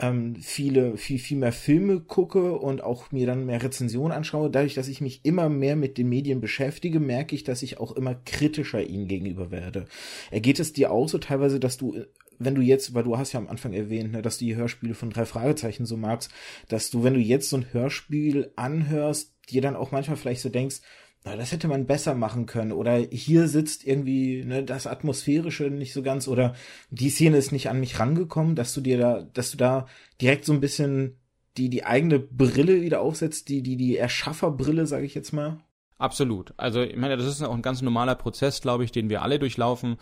ähm, 0.00 0.36
viele, 0.36 0.96
viel, 0.96 1.18
viel 1.18 1.36
mehr 1.36 1.52
Filme 1.52 2.00
gucke 2.00 2.52
und 2.52 2.82
auch 2.82 3.12
mir 3.12 3.26
dann 3.26 3.46
mehr 3.46 3.62
Rezensionen 3.62 4.12
anschaue. 4.12 4.50
Dadurch, 4.50 4.74
dass 4.74 4.88
ich 4.88 5.00
mich 5.00 5.24
immer 5.24 5.48
mehr 5.48 5.76
mit 5.76 5.98
den 5.98 6.08
Medien 6.08 6.40
beschäftige, 6.40 7.00
merke 7.00 7.34
ich, 7.34 7.44
dass 7.44 7.62
ich 7.62 7.78
auch 7.78 7.92
immer 7.92 8.14
kritischer 8.14 8.82
ihnen 8.82 9.08
gegenüber 9.08 9.50
werde. 9.50 9.86
Ergeht 10.30 10.58
es 10.58 10.72
dir 10.72 10.90
auch 10.90 11.08
so 11.08 11.18
teilweise, 11.18 11.60
dass 11.60 11.76
du 11.76 11.96
wenn 12.42 12.54
du 12.54 12.62
jetzt, 12.62 12.94
weil 12.94 13.04
du 13.04 13.18
hast 13.18 13.32
ja 13.32 13.38
am 13.38 13.48
Anfang 13.48 13.74
erwähnt, 13.74 14.12
ne, 14.12 14.22
dass 14.22 14.38
du 14.38 14.46
die 14.46 14.56
Hörspiele 14.56 14.94
von 14.94 15.10
drei 15.10 15.26
Fragezeichen 15.26 15.84
so 15.84 15.98
magst, 15.98 16.30
dass 16.68 16.90
du, 16.90 17.04
wenn 17.04 17.12
du 17.12 17.20
jetzt 17.20 17.50
so 17.50 17.58
ein 17.58 17.66
Hörspiel 17.72 18.50
anhörst, 18.56 19.34
dir 19.50 19.60
dann 19.60 19.76
auch 19.76 19.92
manchmal 19.92 20.16
vielleicht 20.16 20.40
so 20.40 20.48
denkst, 20.48 20.80
na, 21.24 21.36
das 21.36 21.52
hätte 21.52 21.68
man 21.68 21.86
besser 21.86 22.14
machen 22.14 22.46
können 22.46 22.72
oder 22.72 22.96
hier 22.96 23.46
sitzt 23.48 23.86
irgendwie 23.86 24.42
ne, 24.44 24.64
das 24.64 24.86
Atmosphärische 24.86 25.64
nicht 25.64 25.92
so 25.92 26.02
ganz 26.02 26.28
oder 26.28 26.54
die 26.90 27.10
Szene 27.10 27.36
ist 27.36 27.52
nicht 27.52 27.68
an 27.68 27.80
mich 27.80 27.98
rangekommen, 27.98 28.56
dass 28.56 28.72
du 28.72 28.80
dir 28.80 28.98
da, 28.98 29.22
dass 29.34 29.50
du 29.50 29.58
da 29.58 29.86
direkt 30.20 30.46
so 30.46 30.52
ein 30.52 30.60
bisschen 30.60 31.16
die 31.56 31.68
die 31.68 31.84
eigene 31.84 32.18
Brille 32.18 32.80
wieder 32.80 33.00
aufsetzt, 33.00 33.48
die 33.48 33.62
die 33.62 33.76
die 33.76 33.96
Erschafferbrille, 33.96 34.86
sage 34.86 35.04
ich 35.04 35.14
jetzt 35.14 35.32
mal. 35.32 35.58
Absolut. 35.98 36.54
Also 36.56 36.80
ich 36.80 36.96
meine, 36.96 37.18
das 37.18 37.26
ist 37.26 37.42
auch 37.42 37.54
ein 37.54 37.60
ganz 37.60 37.82
normaler 37.82 38.14
Prozess, 38.14 38.62
glaube 38.62 38.84
ich, 38.84 38.92
den 38.92 39.10
wir 39.10 39.20
alle 39.20 39.38
durchlaufen. 39.38 39.98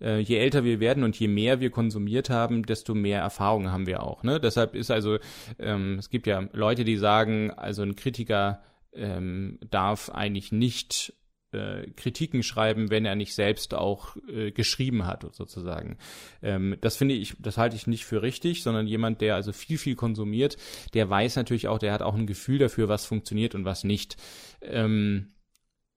Äh, 0.00 0.20
je 0.20 0.36
älter 0.36 0.62
wir 0.62 0.78
werden 0.78 1.02
und 1.02 1.18
je 1.18 1.26
mehr 1.26 1.58
wir 1.58 1.70
konsumiert 1.70 2.30
haben, 2.30 2.64
desto 2.64 2.94
mehr 2.94 3.20
Erfahrung 3.20 3.72
haben 3.72 3.86
wir 3.86 4.04
auch. 4.04 4.22
Ne? 4.22 4.38
Deshalb 4.38 4.76
ist 4.76 4.92
also, 4.92 5.18
ähm, 5.58 5.96
es 5.98 6.08
gibt 6.08 6.28
ja 6.28 6.48
Leute, 6.52 6.84
die 6.84 6.96
sagen, 6.96 7.50
also 7.50 7.82
ein 7.82 7.96
Kritiker 7.96 8.60
ähm, 8.92 9.58
darf 9.70 10.10
eigentlich 10.10 10.52
nicht 10.52 11.14
äh, 11.52 11.90
Kritiken 11.96 12.42
schreiben, 12.42 12.90
wenn 12.90 13.04
er 13.04 13.16
nicht 13.16 13.34
selbst 13.34 13.74
auch 13.74 14.16
äh, 14.28 14.52
geschrieben 14.52 15.06
hat, 15.06 15.26
sozusagen. 15.34 15.98
Ähm, 16.42 16.76
das 16.80 16.96
finde 16.96 17.14
ich, 17.14 17.34
das 17.40 17.58
halte 17.58 17.76
ich 17.76 17.86
nicht 17.86 18.04
für 18.04 18.22
richtig, 18.22 18.62
sondern 18.62 18.86
jemand, 18.86 19.20
der 19.20 19.34
also 19.34 19.52
viel, 19.52 19.78
viel 19.78 19.96
konsumiert, 19.96 20.56
der 20.94 21.10
weiß 21.10 21.36
natürlich 21.36 21.68
auch, 21.68 21.78
der 21.78 21.92
hat 21.92 22.02
auch 22.02 22.14
ein 22.14 22.26
Gefühl 22.26 22.58
dafür, 22.58 22.88
was 22.88 23.04
funktioniert 23.04 23.54
und 23.54 23.64
was 23.64 23.84
nicht. 23.84 24.16
Ähm, 24.62 25.32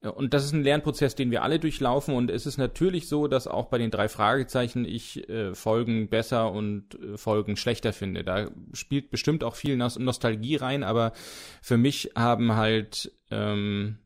und 0.10 0.34
das 0.34 0.43
ist 0.43 0.54
ein 0.54 0.64
Lernprozess, 0.64 1.16
den 1.16 1.32
wir 1.32 1.43
alle 1.43 1.60
durchlaufen. 1.60 2.14
Und 2.14 2.30
es 2.30 2.45
ist 2.45 2.58
natürlich 2.58 3.08
so, 3.08 3.28
dass 3.28 3.47
auch 3.47 3.68
bei 3.68 3.78
den 3.78 3.91
drei 3.91 4.10
Fragezeichen 4.10 4.86
ich 4.86 5.30
äh, 5.30 5.56
Folgen 5.56 6.10
besser 6.10 6.51
und 6.51 6.95
äh, 6.95 7.18
Folgen 7.18 7.56
schlechter 7.56 7.93
finde. 7.93 8.24
Da 8.24 8.49
spielt 8.74 9.12
bestimmt 9.12 9.43
auch 9.43 9.56
viel 9.56 9.78
Nostalgie 9.78 10.58
rein, 10.58 10.84
aber 10.84 11.14
für 11.62 11.78
mich 11.78 12.12
haben 12.16 12.56
halt 12.56 13.12
ähm, 13.32 13.97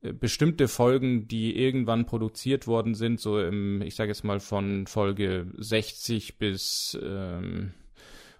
bestimmte 0.00 0.66
Folgen, 0.66 1.28
die 1.28 1.56
irgendwann 1.56 2.06
produziert 2.06 2.66
worden 2.66 2.94
sind, 2.94 3.20
so 3.20 3.40
im, 3.40 3.82
ich 3.82 3.94
sage 3.94 4.10
jetzt 4.10 4.24
mal 4.24 4.40
von 4.40 4.86
Folge 4.86 5.46
60 5.58 6.38
bis, 6.38 6.98
ähm, 7.02 7.74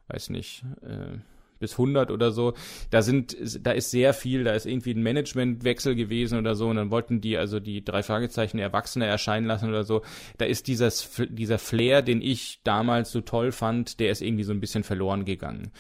weiß 0.09 0.31
nicht, 0.31 0.65
äh, 0.83 1.19
bis 1.61 1.73
100 1.73 2.11
oder 2.11 2.33
so. 2.33 2.55
Da 2.91 3.03
sind, 3.03 3.37
da 3.61 3.71
ist 3.71 3.91
sehr 3.91 4.13
viel, 4.13 4.43
da 4.45 4.53
ist 4.53 4.67
irgendwie 4.67 4.93
ein 4.95 5.03
Managementwechsel 5.03 5.95
gewesen 5.95 6.39
oder 6.39 6.57
so 6.57 6.69
und 6.69 6.77
dann 6.77 6.91
wollten 6.91 7.21
die 7.21 7.37
also 7.37 7.61
die 7.61 7.85
drei 7.85 8.03
Fragezeichen 8.03 8.59
Erwachsene 8.59 9.07
erscheinen 9.07 9.47
lassen 9.47 9.69
oder 9.69 9.85
so. 9.85 10.03
Da 10.39 10.47
ist 10.47 10.67
dieses, 10.67 11.09
dieser 11.29 11.59
Flair, 11.59 12.03
den 12.03 12.21
ich 12.21 12.61
damals 12.65 13.13
so 13.13 13.21
toll 13.21 13.53
fand, 13.53 14.01
der 14.01 14.11
ist 14.11 14.23
irgendwie 14.23 14.45
so 14.45 14.53
ein 14.53 14.61
bisschen 14.61 14.83
verloren 14.83 15.25
gegangen. 15.25 15.71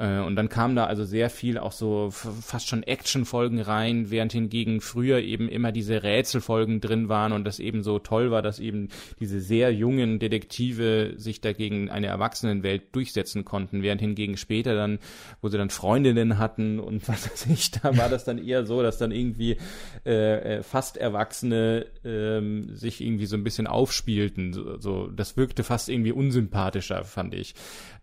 Äh, 0.00 0.20
und 0.20 0.34
dann 0.36 0.48
kam 0.48 0.74
da 0.74 0.86
also 0.86 1.04
sehr 1.04 1.28
viel 1.28 1.58
auch 1.58 1.72
so 1.72 2.10
fast 2.10 2.68
schon 2.68 2.82
Actionfolgen 2.82 3.60
rein, 3.60 4.10
während 4.10 4.32
hingegen 4.32 4.80
früher 4.80 5.20
eben 5.20 5.48
immer 5.48 5.72
diese 5.72 6.02
Rätselfolgen 6.02 6.80
drin 6.80 7.08
waren 7.08 7.32
und 7.32 7.44
das 7.44 7.58
eben 7.58 7.82
so 7.82 7.98
toll 7.98 8.30
war, 8.30 8.40
dass 8.40 8.60
eben 8.60 8.88
diese 9.20 9.40
sehr 9.40 9.74
jungen 9.74 10.18
Detektive 10.18 11.14
sich 11.16 11.42
dagegen 11.42 11.90
eine 11.90 12.06
Erwachsenenwelt 12.06 12.94
durchsetzen 12.94 13.44
konnten, 13.44 13.82
während 13.82 14.00
hingegen 14.00 14.38
später 14.38 14.74
dann, 14.74 14.98
wo 15.42 15.48
sie 15.48 15.58
dann 15.58 15.70
Freundinnen 15.70 16.38
hatten 16.38 16.80
und 16.80 17.06
was 17.08 17.30
weiß 17.30 17.46
ich, 17.46 17.70
da 17.70 17.96
war 17.96 18.08
das 18.08 18.24
dann 18.24 18.38
eher 18.38 18.64
so, 18.64 18.82
dass 18.82 18.96
dann 18.96 19.12
irgendwie 19.12 19.58
äh, 20.06 20.58
äh, 20.58 20.62
fast 20.62 20.96
Erwachsene 20.96 21.86
ähm, 22.04 22.74
sich 22.74 23.02
irgendwie 23.02 23.26
so 23.26 23.36
ein 23.36 23.44
bisschen 23.44 23.66
aufspielten. 23.66 24.54
So, 24.54 24.78
so, 24.78 25.08
das 25.08 25.36
wirkte 25.36 25.62
fast 25.62 25.90
irgendwie 25.90 26.12
unsympathischer, 26.12 27.04
fand 27.04 27.34
ich. 27.34 27.54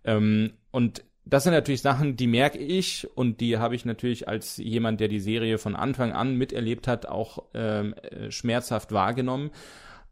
Ähm, 0.04 0.52
und 0.72 1.04
das 1.30 1.44
sind 1.44 1.54
natürlich 1.54 1.82
Sachen, 1.82 2.16
die 2.16 2.28
merke 2.28 2.58
ich 2.58 3.08
und 3.16 3.42
die 3.42 3.58
habe 3.58 3.76
ich 3.76 3.86
natürlich 3.86 4.28
als 4.28 4.58
jemand, 4.58 5.00
der 5.00 5.08
die 5.08 5.20
Serie 5.20 5.58
von 5.58 5.76
Anfang 5.76 6.12
an 6.12 6.36
miterlebt 6.36 6.88
hat, 6.88 7.06
auch 7.06 7.46
ähm, 7.54 7.94
äh, 7.94 8.32
schmerzhaft 8.32 8.92
wahrgenommen. 8.92 9.52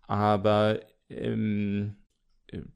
Aber 0.08 0.80
ähm, 1.10 1.96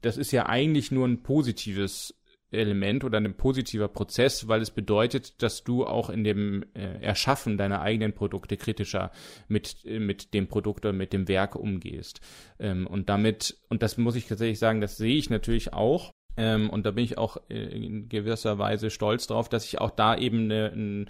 das 0.00 0.16
ist 0.16 0.32
ja 0.32 0.46
eigentlich 0.46 0.90
nur 0.90 1.06
ein 1.06 1.22
positives 1.22 2.14
Element 2.52 3.04
oder 3.04 3.18
ein 3.18 3.36
positiver 3.36 3.88
Prozess, 3.88 4.48
weil 4.48 4.60
es 4.60 4.70
bedeutet, 4.70 5.42
dass 5.42 5.62
du 5.62 5.86
auch 5.86 6.10
in 6.10 6.24
dem 6.24 6.64
äh, 6.74 7.00
Erschaffen 7.00 7.56
deiner 7.56 7.80
eigenen 7.80 8.12
Produkte 8.12 8.56
kritischer 8.56 9.12
mit, 9.46 9.84
äh, 9.84 10.00
mit 10.00 10.34
dem 10.34 10.48
Produkt 10.48 10.84
oder 10.84 10.92
mit 10.92 11.12
dem 11.12 11.28
Werk 11.28 11.54
umgehst. 11.54 12.20
Ähm, 12.58 12.86
und 12.86 13.08
damit, 13.08 13.58
und 13.68 13.82
das 13.82 13.98
muss 13.98 14.16
ich 14.16 14.26
tatsächlich 14.26 14.58
sagen, 14.58 14.80
das 14.80 14.96
sehe 14.96 15.16
ich 15.16 15.30
natürlich 15.30 15.72
auch 15.72 16.10
ähm, 16.36 16.70
und 16.70 16.86
da 16.86 16.90
bin 16.90 17.04
ich 17.04 17.18
auch 17.18 17.36
in 17.48 18.08
gewisser 18.08 18.58
Weise 18.58 18.90
stolz 18.90 19.26
drauf, 19.26 19.48
dass 19.48 19.64
ich 19.64 19.80
auch 19.80 19.90
da 19.90 20.16
eben 20.16 20.44
eine, 20.44 21.06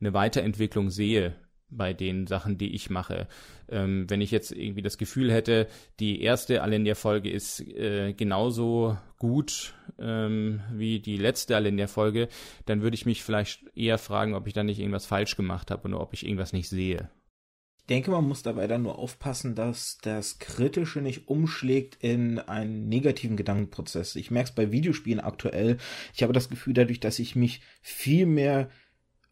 eine 0.00 0.14
Weiterentwicklung 0.14 0.90
sehe 0.90 1.34
bei 1.70 1.92
den 1.92 2.26
Sachen, 2.26 2.58
die 2.58 2.74
ich 2.74 2.90
mache. 2.90 3.26
Ähm, 3.68 4.08
wenn 4.08 4.20
ich 4.20 4.30
jetzt 4.30 4.52
irgendwie 4.52 4.82
das 4.82 4.98
Gefühl 4.98 5.32
hätte, 5.32 5.66
die 6.00 6.20
erste 6.20 6.62
Alendia-Folge 6.62 7.30
ist 7.30 7.60
äh, 7.60 8.12
genauso 8.12 8.96
gut 9.18 9.74
ähm, 9.98 10.60
wie 10.72 11.00
die 11.00 11.16
letzte 11.16 11.56
Alendia-Folge, 11.56 12.28
dann 12.66 12.82
würde 12.82 12.94
ich 12.94 13.06
mich 13.06 13.22
vielleicht 13.22 13.64
eher 13.76 13.98
fragen, 13.98 14.34
ob 14.34 14.46
ich 14.46 14.52
da 14.52 14.62
nicht 14.62 14.78
irgendwas 14.78 15.06
falsch 15.06 15.36
gemacht 15.36 15.70
habe 15.70 15.88
oder 15.88 16.00
ob 16.00 16.12
ich 16.12 16.24
irgendwas 16.24 16.52
nicht 16.52 16.68
sehe. 16.68 17.08
Denke, 17.88 18.10
man 18.10 18.26
muss 18.26 18.42
dabei 18.42 18.66
dann 18.66 18.82
nur 18.82 18.98
aufpassen, 18.98 19.54
dass 19.54 19.98
das 20.02 20.38
Kritische 20.38 21.00
nicht 21.00 21.28
umschlägt 21.28 21.98
in 22.00 22.38
einen 22.38 22.88
negativen 22.88 23.36
Gedankenprozess. 23.36 24.16
Ich 24.16 24.30
merke 24.30 24.50
es 24.50 24.54
bei 24.54 24.72
Videospielen 24.72 25.20
aktuell. 25.20 25.78
Ich 26.14 26.22
habe 26.22 26.32
das 26.32 26.48
Gefühl, 26.48 26.74
dadurch, 26.74 27.00
dass 27.00 27.18
ich 27.18 27.36
mich 27.36 27.60
viel 27.82 28.26
mehr 28.26 28.70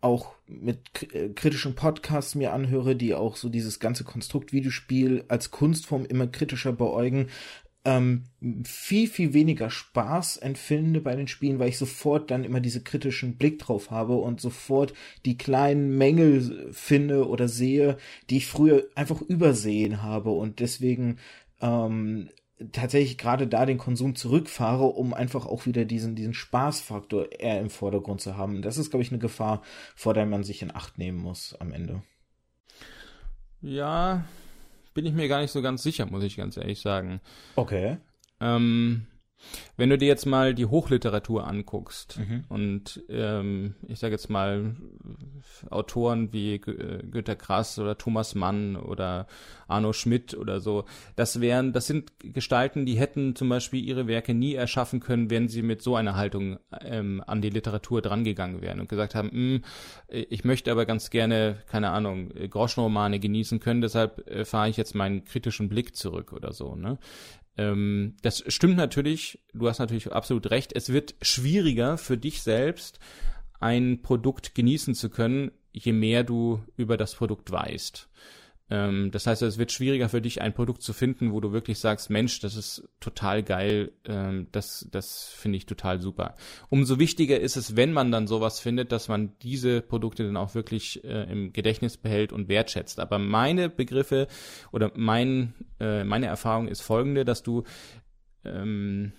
auch 0.03 0.34
mit 0.46 1.14
äh, 1.14 1.28
kritischen 1.28 1.74
Podcasts 1.74 2.34
mir 2.34 2.53
anhöre, 2.53 2.96
die 2.96 3.14
auch 3.14 3.36
so 3.36 3.48
dieses 3.48 3.78
ganze 3.78 4.05
Konstrukt 4.05 4.53
Videospiel 4.53 5.24
als 5.28 5.50
Kunstform 5.50 6.05
immer 6.05 6.26
kritischer 6.26 6.72
beäugen, 6.72 7.28
ähm, 7.85 8.24
viel, 8.64 9.09
viel 9.09 9.35
weniger 9.35 9.68
Spaß 9.68 10.37
empfinde 10.37 11.01
bei 11.01 11.16
den 11.16 11.26
Spielen, 11.26 11.59
weil 11.59 11.68
ich 11.68 11.78
sofort 11.78 12.30
dann 12.30 12.45
immer 12.45 12.61
diese 12.61 12.83
kritischen 12.83 13.37
Blick 13.37 13.59
drauf 13.59 13.91
habe 13.91 14.14
und 14.14 14.41
sofort 14.41 14.95
die 15.24 15.37
kleinen 15.37 15.97
Mängel 15.99 16.70
finde 16.72 17.28
oder 17.28 17.49
sehe, 17.49 17.97
die 18.30 18.37
ich 18.39 18.47
früher 18.47 18.85
einfach 18.95 19.20
übersehen 19.20 20.03
habe 20.03 20.30
und 20.30 20.61
deswegen 20.61 21.18
ähm, 21.61 22.28
tatsächlich 22.70 23.18
gerade 23.18 23.49
da 23.49 23.66
den 23.66 23.78
Konsum 23.78 24.14
zurückfahre, 24.14 24.85
um 24.85 25.12
einfach 25.12 25.47
auch 25.47 25.66
wieder 25.66 25.85
diesen, 25.85 26.14
diesen 26.14 26.35
Spaßfaktor 26.35 27.33
eher 27.33 27.61
im 27.61 27.70
Vordergrund 27.70 28.20
zu 28.20 28.37
haben. 28.37 28.62
Das 28.62 28.78
ist, 28.78 28.91
glaube 28.91 29.03
ich, 29.03 29.11
eine 29.11 29.18
Gefahr, 29.18 29.62
vor 29.97 30.14
der 30.14 30.26
man 30.26 30.45
sich 30.45 30.62
in 30.62 30.74
Acht 30.74 30.99
nehmen 30.99 31.18
muss 31.18 31.57
am 31.59 31.72
Ende. 31.72 32.03
Ja, 33.61 34.24
bin 34.95 35.07
ich 35.07 35.12
mir 35.12 35.28
gar 35.28 35.40
nicht 35.40 35.51
so 35.51 35.62
ganz 35.62 35.82
sicher, 35.82 36.07
muss 36.07 36.24
ich 36.24 36.36
ganz 36.36 36.57
ehrlich 36.57 36.80
sagen. 36.80 37.20
Okay. 37.57 37.99
Ähm, 38.40 39.07
wenn 39.76 39.90
du 39.90 39.99
dir 39.99 40.09
jetzt 40.09 40.26
mal 40.26 40.55
die 40.55 40.66
Hochliteratur 40.66 41.47
anguckst 41.47 42.18
mhm. 42.18 42.45
und 42.49 43.03
ähm, 43.09 43.74
ich 43.88 43.99
sage 43.99 44.12
jetzt 44.12 44.30
mal 44.30 44.76
Autoren 45.70 46.32
wie 46.32 46.59
G 46.59 46.72
Günter 47.11 47.36
Grass 47.36 47.78
oder 47.78 47.99
Thomas 47.99 48.34
Mann 48.34 48.76
oder 48.76 49.26
Arno 49.68 49.93
Schmidt 49.93 50.34
oder 50.34 50.61
so, 50.61 50.84
das 51.16 51.40
wären, 51.40 51.72
das 51.72 51.86
sind 51.86 52.12
Gestalten, 52.20 52.86
die 52.86 52.99
hätten 52.99 53.34
zum 53.36 53.49
Beispiel 53.49 53.84
ihre 53.84 54.07
Werke 54.07 54.34
nie 54.34 54.55
erschaffen 54.55 55.01
können, 55.01 55.30
wenn 55.30 55.49
sie 55.49 55.62
mit 55.62 55.82
so 55.82 55.97
einer 55.97 56.16
Haltung 56.16 56.59
ähm, 56.80 57.22
an 57.26 57.43
die 57.43 57.51
Literatur 57.51 58.03
drangegangen 58.03 58.61
wären 58.61 58.80
und 58.80 58.88
gesagt 58.88 59.14
haben, 59.14 59.30
hm, 59.30 59.62
ich 60.09 60.45
möchte 60.45 60.70
aber 60.70 60.86
ganz 60.86 61.11
gerne, 61.11 61.59
keine 61.66 61.90
Ahnung, 61.90 62.30
Groschenromane 62.30 63.18
genießen 63.18 63.61
können, 63.61 63.80
deshalb 63.80 64.28
äh, 64.28 64.45
fahre 64.45 64.68
ich 64.68 64.76
jetzt 64.76 64.95
meinen 64.95 65.24
kritischen 65.24 65.68
Blick 65.68 65.97
zurück 65.97 66.32
oder 66.32 66.53
so. 66.53 66.74
Ne? 66.76 66.99
Ähm, 67.57 68.16
das 68.22 68.44
stimmt 68.48 68.76
natürlich, 68.76 69.40
du 69.53 69.68
hast 69.68 69.78
natürlich 69.78 70.12
absolut 70.12 70.50
recht. 70.50 70.72
Es 70.74 70.92
wird 70.92 71.14
schwieriger 71.22 71.98
für 71.98 72.16
dich 72.16 72.42
selbst, 72.42 72.98
ein 73.61 74.03
Produkt 74.03 74.55
genießen 74.55 74.94
zu 74.94 75.11
können, 75.11 75.53
je 75.72 75.92
mehr 75.92 76.24
du 76.24 76.62
über 76.76 76.96
das 76.96 77.14
Produkt 77.14 77.50
weißt. 77.50 78.09
Ähm, 78.71 79.11
das 79.11 79.27
heißt, 79.27 79.43
es 79.43 79.59
wird 79.59 79.73
schwieriger 79.73 80.09
für 80.09 80.23
dich, 80.23 80.41
ein 80.41 80.55
Produkt 80.55 80.83
zu 80.83 80.93
finden, 80.93 81.33
wo 81.33 81.41
du 81.41 81.53
wirklich 81.53 81.79
sagst, 81.79 82.11
Mensch, 82.11 82.41
das 82.41 82.57
ist 82.57 82.89
total 83.01 83.43
geil, 83.43 83.93
ähm, 84.07 84.47
das, 84.53 84.89
das 84.91 85.29
finde 85.29 85.59
ich 85.59 85.67
total 85.67 86.01
super. 86.01 86.35
Umso 86.69 86.99
wichtiger 86.99 87.39
ist 87.39 87.57
es, 87.57 87.77
wenn 87.77 87.93
man 87.93 88.11
dann 88.11 88.27
sowas 88.27 88.61
findet, 88.61 88.93
dass 88.93 89.09
man 89.09 89.37
diese 89.43 89.83
Produkte 89.83 90.25
dann 90.25 90.37
auch 90.37 90.55
wirklich 90.55 91.05
äh, 91.05 91.31
im 91.31 91.53
Gedächtnis 91.53 91.97
behält 91.97 92.33
und 92.33 92.49
wertschätzt. 92.49 93.01
Aber 93.01 93.19
meine 93.19 93.69
Begriffe 93.69 94.29
oder 94.71 94.91
mein, 94.95 95.55
äh, 95.81 96.05
meine 96.05 96.27
Erfahrung 96.27 96.69
ist 96.69 96.81
folgende, 96.81 97.25
dass 97.25 97.43
du 97.43 97.65
ähm, 98.45 99.13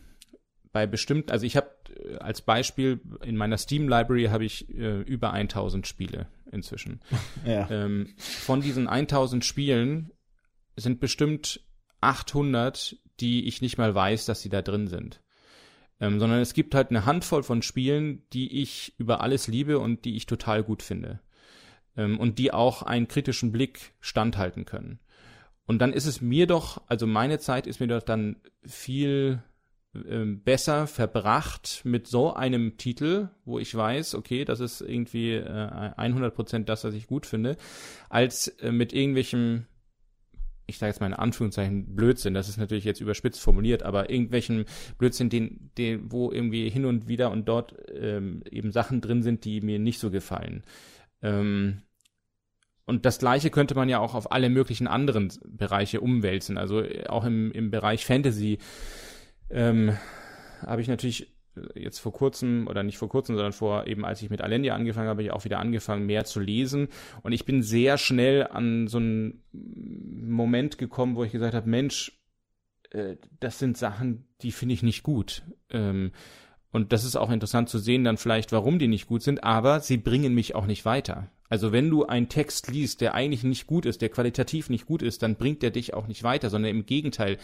bei 0.71 0.87
bestimmten, 0.87 1.31
also 1.31 1.45
ich 1.45 1.55
habe 1.55 1.69
äh, 1.95 2.15
als 2.17 2.41
Beispiel 2.41 2.99
in 3.23 3.37
meiner 3.37 3.57
Steam 3.57 3.87
Library 3.87 4.25
habe 4.25 4.45
ich 4.45 4.67
äh, 4.69 5.01
über 5.01 5.31
1000 5.31 5.85
Spiele 5.85 6.27
inzwischen. 6.53 7.01
Ja. 7.45 7.69
Ähm, 7.69 8.13
von 8.17 8.61
diesen 8.61 8.87
1000 8.87 9.43
Spielen 9.43 10.11
sind 10.75 10.99
bestimmt 10.99 11.61
800, 12.01 12.95
die 13.19 13.47
ich 13.47 13.61
nicht 13.61 13.77
mal 13.77 13.93
weiß, 13.93 14.25
dass 14.25 14.41
sie 14.41 14.49
da 14.49 14.61
drin 14.61 14.87
sind. 14.87 15.21
Ähm, 15.99 16.19
sondern 16.19 16.39
es 16.39 16.53
gibt 16.53 16.73
halt 16.75 16.89
eine 16.89 17.05
Handvoll 17.05 17.43
von 17.43 17.61
Spielen, 17.61 18.23
die 18.33 18.61
ich 18.61 18.93
über 18.97 19.21
alles 19.21 19.47
liebe 19.47 19.79
und 19.79 20.05
die 20.05 20.15
ich 20.15 20.25
total 20.25 20.63
gut 20.63 20.81
finde. 20.81 21.19
Ähm, 21.95 22.19
und 22.19 22.39
die 22.39 22.53
auch 22.53 22.81
einen 22.81 23.07
kritischen 23.07 23.51
Blick 23.51 23.93
standhalten 23.99 24.65
können. 24.65 24.99
Und 25.65 25.79
dann 25.79 25.93
ist 25.93 26.05
es 26.05 26.21
mir 26.21 26.47
doch, 26.47 26.81
also 26.87 27.07
meine 27.07 27.39
Zeit 27.39 27.67
ist 27.67 27.79
mir 27.79 27.87
doch 27.87 28.01
dann 28.01 28.37
viel 28.65 29.41
besser 29.93 30.87
verbracht 30.87 31.81
mit 31.83 32.07
so 32.07 32.33
einem 32.33 32.77
Titel, 32.77 33.29
wo 33.45 33.59
ich 33.59 33.73
weiß, 33.75 34.15
okay, 34.15 34.43
das 34.43 34.59
ist 34.59 34.81
irgendwie 34.81 35.33
äh, 35.33 35.43
100% 35.43 36.63
das, 36.63 36.83
was 36.83 36.95
ich 36.95 37.05
gut 37.05 37.27
finde, 37.27 37.57
als 38.09 38.47
äh, 38.47 38.71
mit 38.71 38.91
irgendwelchem, 38.91 39.67
ich 40.65 40.79
sage 40.79 40.89
jetzt 40.89 40.99
mal 40.99 41.07
in 41.07 41.13
Anführungszeichen 41.13 41.95
Blödsinn, 41.95 42.33
das 42.33 42.49
ist 42.49 42.57
natürlich 42.57 42.85
jetzt 42.85 43.01
überspitzt 43.01 43.39
formuliert, 43.39 43.83
aber 43.83 44.09
irgendwelchen 44.09 44.65
Blödsinn, 44.97 45.29
den, 45.29 45.69
den, 45.77 46.11
wo 46.11 46.31
irgendwie 46.31 46.69
hin 46.69 46.85
und 46.85 47.07
wieder 47.07 47.29
und 47.29 47.47
dort 47.47 47.75
ähm, 47.93 48.43
eben 48.49 48.71
Sachen 48.71 48.99
drin 48.99 49.21
sind, 49.21 49.45
die 49.45 49.61
mir 49.61 49.77
nicht 49.77 49.99
so 49.99 50.09
gefallen. 50.09 50.63
Ähm, 51.21 51.83
und 52.85 53.05
das 53.05 53.19
Gleiche 53.19 53.51
könnte 53.51 53.75
man 53.75 53.89
ja 53.89 53.99
auch 53.99 54.15
auf 54.15 54.31
alle 54.31 54.49
möglichen 54.49 54.87
anderen 54.87 55.31
Bereiche 55.45 56.01
umwälzen. 56.01 56.57
Also 56.57 56.81
äh, 56.81 57.05
auch 57.05 57.25
im, 57.25 57.51
im 57.51 57.69
Bereich 57.69 58.05
Fantasy 58.05 58.57
ähm, 59.49 59.97
habe 60.61 60.81
ich 60.81 60.87
natürlich 60.87 61.33
jetzt 61.75 61.99
vor 61.99 62.13
kurzem 62.13 62.67
oder 62.67 62.83
nicht 62.83 62.97
vor 62.97 63.09
kurzem, 63.09 63.35
sondern 63.35 63.53
vor 63.53 63.85
eben 63.85 64.05
als 64.05 64.21
ich 64.21 64.29
mit 64.29 64.41
Alendia 64.41 64.75
angefangen 64.75 65.07
habe, 65.07 65.17
habe 65.17 65.23
ich 65.23 65.31
auch 65.31 65.45
wieder 65.45 65.59
angefangen 65.59 66.05
mehr 66.05 66.25
zu 66.25 66.39
lesen 66.39 66.87
und 67.21 67.31
ich 67.31 67.45
bin 67.45 67.61
sehr 67.61 67.97
schnell 67.97 68.47
an 68.47 68.87
so 68.87 68.97
einen 68.97 69.43
Moment 69.51 70.77
gekommen, 70.77 71.15
wo 71.15 71.23
ich 71.23 71.31
gesagt 71.31 71.53
habe, 71.53 71.69
Mensch, 71.69 72.19
äh, 72.91 73.17
das 73.39 73.59
sind 73.59 73.77
Sachen, 73.77 74.25
die 74.41 74.51
finde 74.51 74.73
ich 74.73 74.83
nicht 74.83 75.03
gut. 75.03 75.43
Ähm, 75.69 76.11
und 76.71 76.91
das 76.91 77.03
ist 77.03 77.15
auch 77.15 77.29
interessant 77.29 77.69
zu 77.69 77.77
sehen 77.77 78.03
dann 78.03 78.17
vielleicht, 78.17 78.51
warum 78.51 78.79
die 78.79 78.87
nicht 78.87 79.07
gut 79.07 79.21
sind, 79.21 79.43
aber 79.43 79.79
sie 79.79 79.97
bringen 79.97 80.33
mich 80.33 80.55
auch 80.55 80.65
nicht 80.65 80.85
weiter. 80.85 81.29
Also 81.47 81.71
wenn 81.71 81.87
du 81.91 82.03
einen 82.05 82.29
Text 82.29 82.71
liest, 82.71 82.99
der 82.99 83.13
eigentlich 83.13 83.43
nicht 83.43 83.67
gut 83.67 83.85
ist, 83.85 84.01
der 84.01 84.09
qualitativ 84.09 84.71
nicht 84.71 84.87
gut 84.87 85.03
ist, 85.03 85.21
dann 85.21 85.35
bringt 85.35 85.61
der 85.61 85.69
dich 85.69 85.93
auch 85.93 86.07
nicht 86.07 86.23
weiter, 86.23 86.49
sondern 86.49 86.71
im 86.71 86.87
Gegenteil, 86.87 87.37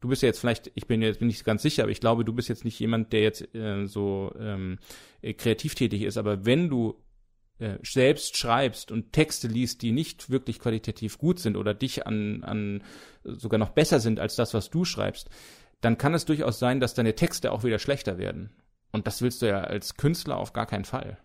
du 0.00 0.08
bist 0.08 0.22
ja 0.22 0.28
jetzt 0.28 0.40
vielleicht, 0.40 0.70
ich 0.74 0.86
bin 0.86 1.02
jetzt 1.02 1.18
bin 1.18 1.28
nicht 1.28 1.44
ganz 1.44 1.62
sicher, 1.62 1.84
aber 1.84 1.92
ich 1.92 2.00
glaube, 2.00 2.24
du 2.24 2.32
bist 2.32 2.48
jetzt 2.48 2.64
nicht 2.64 2.78
jemand, 2.78 3.12
der 3.12 3.22
jetzt 3.22 3.54
äh, 3.54 3.86
so 3.86 4.34
ähm, 4.38 4.78
äh, 5.22 5.34
kreativ 5.34 5.74
tätig 5.74 6.02
ist. 6.02 6.16
Aber 6.16 6.44
wenn 6.44 6.68
du 6.68 7.02
äh, 7.58 7.78
selbst 7.82 8.36
schreibst 8.36 8.92
und 8.92 9.12
Texte 9.12 9.48
liest, 9.48 9.82
die 9.82 9.92
nicht 9.92 10.30
wirklich 10.30 10.58
qualitativ 10.58 11.18
gut 11.18 11.38
sind 11.38 11.56
oder 11.56 11.74
dich 11.74 12.06
an, 12.06 12.44
an 12.44 12.82
sogar 13.24 13.58
noch 13.58 13.70
besser 13.70 14.00
sind 14.00 14.20
als 14.20 14.36
das, 14.36 14.52
was 14.54 14.70
du 14.70 14.84
schreibst, 14.84 15.30
dann 15.80 15.98
kann 15.98 16.14
es 16.14 16.24
durchaus 16.24 16.58
sein, 16.58 16.80
dass 16.80 16.94
deine 16.94 17.14
Texte 17.14 17.52
auch 17.52 17.64
wieder 17.64 17.78
schlechter 17.78 18.18
werden. 18.18 18.50
Und 18.92 19.06
das 19.06 19.22
willst 19.22 19.42
du 19.42 19.46
ja 19.46 19.60
als 19.60 19.96
Künstler 19.96 20.36
auf 20.36 20.52
gar 20.52 20.66
keinen 20.66 20.84
Fall. 20.84 21.18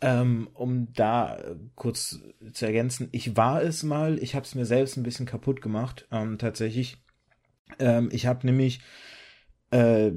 Ähm, 0.00 0.48
um 0.52 0.92
da 0.92 1.38
kurz 1.74 2.20
zu 2.52 2.66
ergänzen, 2.66 3.08
ich 3.12 3.36
war 3.36 3.62
es 3.62 3.82
mal, 3.82 4.18
ich 4.18 4.34
habe 4.34 4.44
es 4.44 4.54
mir 4.54 4.66
selbst 4.66 4.96
ein 4.96 5.02
bisschen 5.02 5.24
kaputt 5.24 5.62
gemacht, 5.62 6.06
ähm, 6.10 6.36
tatsächlich 6.36 7.03
ähm, 7.78 8.08
ich 8.12 8.26
habe 8.26 8.46
nämlich 8.46 8.80
äh, 9.70 10.12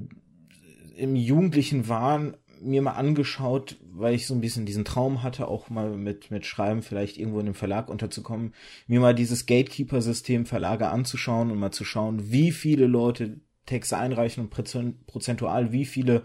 im 0.95 1.15
jugendlichen 1.15 1.87
Wahn 1.87 2.37
mir 2.61 2.81
mal 2.81 2.93
angeschaut, 2.93 3.77
weil 3.81 4.15
ich 4.15 4.25
so 4.25 4.33
ein 4.33 4.41
bisschen 4.41 4.65
diesen 4.65 4.85
Traum 4.85 5.23
hatte, 5.23 5.47
auch 5.47 5.69
mal 5.69 5.95
mit, 5.95 6.31
mit 6.31 6.45
Schreiben 6.45 6.81
vielleicht 6.81 7.17
irgendwo 7.17 7.39
in 7.39 7.45
einem 7.45 7.55
Verlag 7.55 7.89
unterzukommen, 7.89 8.53
mir 8.87 8.99
mal 8.99 9.13
dieses 9.13 9.45
Gatekeeper-System 9.45 10.45
Verlage 10.45 10.89
anzuschauen 10.89 11.51
und 11.51 11.59
mal 11.59 11.71
zu 11.71 11.85
schauen, 11.85 12.31
wie 12.31 12.51
viele 12.51 12.87
Leute 12.87 13.39
Texte 13.65 13.97
einreichen 13.97 14.43
und 14.43 14.49
prozentual 14.49 15.71
wie 15.71 15.85
viele 15.85 16.23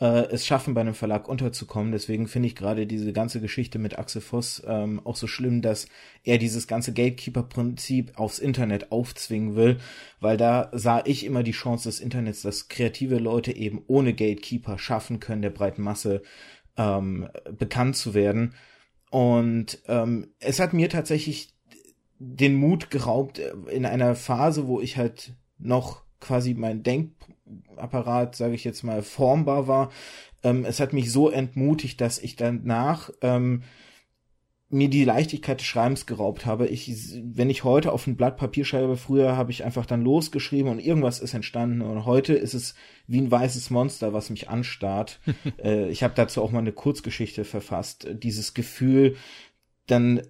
äh, 0.00 0.26
es 0.30 0.46
schaffen, 0.46 0.74
bei 0.74 0.82
einem 0.82 0.94
Verlag 0.94 1.28
unterzukommen. 1.28 1.92
Deswegen 1.92 2.28
finde 2.28 2.48
ich 2.48 2.56
gerade 2.56 2.86
diese 2.86 3.12
ganze 3.12 3.40
Geschichte 3.40 3.78
mit 3.78 3.98
Axel 3.98 4.20
Voss 4.20 4.62
ähm, 4.66 5.00
auch 5.04 5.16
so 5.16 5.26
schlimm, 5.26 5.62
dass 5.62 5.86
er 6.22 6.38
dieses 6.38 6.66
ganze 6.66 6.92
Gatekeeper-Prinzip 6.92 8.18
aufs 8.18 8.38
Internet 8.38 8.92
aufzwingen 8.92 9.56
will, 9.56 9.78
weil 10.20 10.36
da 10.36 10.70
sah 10.72 11.02
ich 11.04 11.24
immer 11.24 11.42
die 11.42 11.52
Chance 11.52 11.88
des 11.88 12.00
Internets, 12.00 12.42
dass 12.42 12.68
kreative 12.68 13.18
Leute 13.18 13.56
eben 13.56 13.82
ohne 13.86 14.12
Gatekeeper 14.12 14.78
schaffen 14.78 15.20
können, 15.20 15.42
der 15.42 15.50
breiten 15.50 15.82
Masse 15.82 16.22
ähm, 16.76 17.28
bekannt 17.58 17.96
zu 17.96 18.14
werden. 18.14 18.54
Und 19.10 19.78
ähm, 19.86 20.28
es 20.40 20.60
hat 20.60 20.72
mir 20.72 20.90
tatsächlich 20.90 21.54
den 22.18 22.54
Mut 22.54 22.90
geraubt 22.90 23.38
äh, 23.38 23.52
in 23.70 23.86
einer 23.86 24.14
Phase, 24.14 24.66
wo 24.66 24.80
ich 24.80 24.96
halt 24.96 25.32
noch 25.58 26.02
quasi 26.20 26.54
mein 26.54 26.82
Denk 26.82 27.12
Apparat, 27.76 28.36
sage 28.36 28.54
ich 28.54 28.64
jetzt 28.64 28.82
mal, 28.82 29.02
formbar 29.02 29.68
war. 29.68 29.90
Ähm, 30.42 30.64
es 30.64 30.80
hat 30.80 30.92
mich 30.92 31.12
so 31.12 31.30
entmutigt, 31.30 32.00
dass 32.00 32.18
ich 32.18 32.36
danach 32.36 33.10
ähm, 33.22 33.62
mir 34.68 34.88
die 34.88 35.04
Leichtigkeit 35.04 35.60
des 35.60 35.66
Schreibens 35.66 36.06
geraubt 36.06 36.44
habe. 36.44 36.66
Ich, 36.66 36.90
wenn 37.22 37.50
ich 37.50 37.62
heute 37.62 37.92
auf 37.92 38.06
ein 38.06 38.16
Blatt 38.16 38.36
Papier 38.36 38.64
schreibe, 38.64 38.96
früher 38.96 39.36
habe 39.36 39.52
ich 39.52 39.64
einfach 39.64 39.86
dann 39.86 40.02
losgeschrieben 40.02 40.70
und 40.70 40.80
irgendwas 40.80 41.20
ist 41.20 41.34
entstanden. 41.34 41.82
Und 41.82 42.04
heute 42.04 42.34
ist 42.34 42.54
es 42.54 42.74
wie 43.06 43.20
ein 43.20 43.30
weißes 43.30 43.70
Monster, 43.70 44.12
was 44.12 44.30
mich 44.30 44.48
anstarrt. 44.48 45.20
äh, 45.62 45.88
ich 45.88 46.02
habe 46.02 46.14
dazu 46.16 46.42
auch 46.42 46.50
mal 46.50 46.58
eine 46.58 46.72
Kurzgeschichte 46.72 47.44
verfasst. 47.44 48.08
Dieses 48.10 48.54
Gefühl, 48.54 49.16
dann 49.86 50.22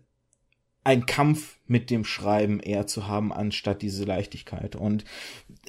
ein 0.84 1.06
Kampf 1.06 1.55
mit 1.68 1.90
dem 1.90 2.04
Schreiben 2.04 2.60
eher 2.60 2.86
zu 2.86 3.08
haben, 3.08 3.32
anstatt 3.32 3.82
diese 3.82 4.04
Leichtigkeit. 4.04 4.76
Und 4.76 5.04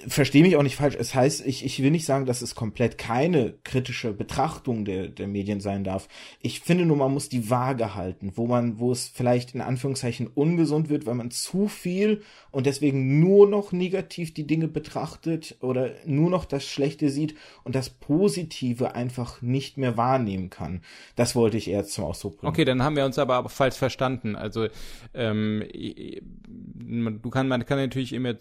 verstehe 0.07 0.43
mich 0.43 0.55
auch 0.55 0.63
nicht 0.63 0.75
falsch. 0.75 0.95
Es 0.99 1.15
heißt, 1.15 1.45
ich, 1.45 1.65
ich 1.65 1.81
will 1.81 1.91
nicht 1.91 2.05
sagen, 2.05 2.25
dass 2.25 2.41
es 2.41 2.55
komplett 2.55 2.97
keine 2.97 3.55
kritische 3.63 4.13
Betrachtung 4.13 4.85
der, 4.85 5.07
der 5.07 5.27
Medien 5.27 5.59
sein 5.59 5.83
darf. 5.83 6.07
Ich 6.41 6.59
finde 6.59 6.85
nur, 6.85 6.97
man 6.97 7.13
muss 7.13 7.29
die 7.29 7.49
Waage 7.49 7.95
halten, 7.95 8.33
wo 8.35 8.47
man, 8.47 8.79
wo 8.79 8.91
es 8.91 9.07
vielleicht 9.07 9.55
in 9.55 9.61
Anführungszeichen 9.61 10.27
ungesund 10.27 10.89
wird, 10.89 11.05
weil 11.05 11.15
man 11.15 11.31
zu 11.31 11.67
viel 11.67 12.21
und 12.51 12.65
deswegen 12.65 13.19
nur 13.19 13.47
noch 13.47 13.71
negativ 13.71 14.33
die 14.33 14.45
Dinge 14.45 14.67
betrachtet 14.67 15.57
oder 15.61 15.91
nur 16.05 16.29
noch 16.29 16.45
das 16.45 16.65
Schlechte 16.65 17.09
sieht 17.09 17.35
und 17.63 17.75
das 17.75 17.89
Positive 17.89 18.95
einfach 18.95 19.41
nicht 19.41 19.77
mehr 19.77 19.97
wahrnehmen 19.97 20.49
kann. 20.49 20.81
Das 21.15 21.35
wollte 21.35 21.57
ich 21.57 21.69
eher 21.69 21.85
zum 21.85 22.05
Ausdruck 22.05 22.37
bringen. 22.37 22.49
Okay, 22.49 22.65
dann 22.65 22.83
haben 22.83 22.95
wir 22.95 23.05
uns 23.05 23.17
aber 23.17 23.49
falsch 23.49 23.75
verstanden. 23.75 24.35
Also 24.35 24.67
ähm, 25.13 25.63
du 25.95 27.29
kann, 27.29 27.47
man 27.47 27.65
kann 27.65 27.77
natürlich 27.77 28.13
immer 28.13 28.35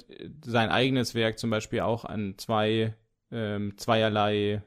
sein 0.44 0.70
eigenes 0.70 1.14
Werk 1.14 1.38
zum 1.38 1.50
Beispiel 1.50 1.80
auch 1.80 2.04
an 2.04 2.34
zwei 2.36 2.94
ähm, 3.30 3.76
zweierlei 3.76 4.62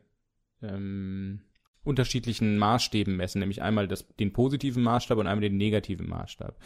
ähm, 0.61 1.41
unterschiedlichen 1.84 2.57
Maßstäben 2.57 3.15
messen, 3.15 3.39
nämlich 3.39 3.61
einmal 3.61 3.88
das, 3.88 4.07
den 4.18 4.34
positiven 4.34 4.84
Maßstab 4.84 5.18
und 5.18 5.27
einmal 5.27 5.41
den 5.41 5.57
negativen 5.57 6.07
Maßstab. 6.07 6.57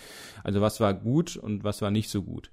Also 0.43 0.61
was 0.61 0.79
war 0.79 0.93
gut 0.93 1.37
und 1.37 1.63
was 1.63 1.81
war 1.81 1.91
nicht 1.91 2.09
so 2.09 2.23
gut. 2.23 2.51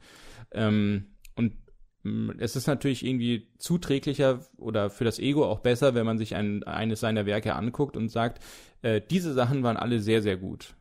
Ähm, 0.52 1.06
und 1.36 1.54
mm, 2.02 2.30
es 2.38 2.56
ist 2.56 2.66
natürlich 2.66 3.04
irgendwie 3.04 3.48
zuträglicher 3.58 4.46
oder 4.56 4.90
für 4.90 5.04
das 5.04 5.18
Ego 5.18 5.46
auch 5.46 5.60
besser, 5.60 5.94
wenn 5.94 6.06
man 6.06 6.18
sich 6.18 6.34
ein, 6.34 6.62
eines 6.64 7.00
seiner 7.00 7.26
Werke 7.26 7.54
anguckt 7.54 7.96
und 7.96 8.10
sagt, 8.10 8.42
äh, 8.82 9.00
diese 9.00 9.32
Sachen 9.32 9.62
waren 9.62 9.76
alle 9.76 10.00
sehr, 10.00 10.22
sehr 10.22 10.36
gut. 10.36 10.74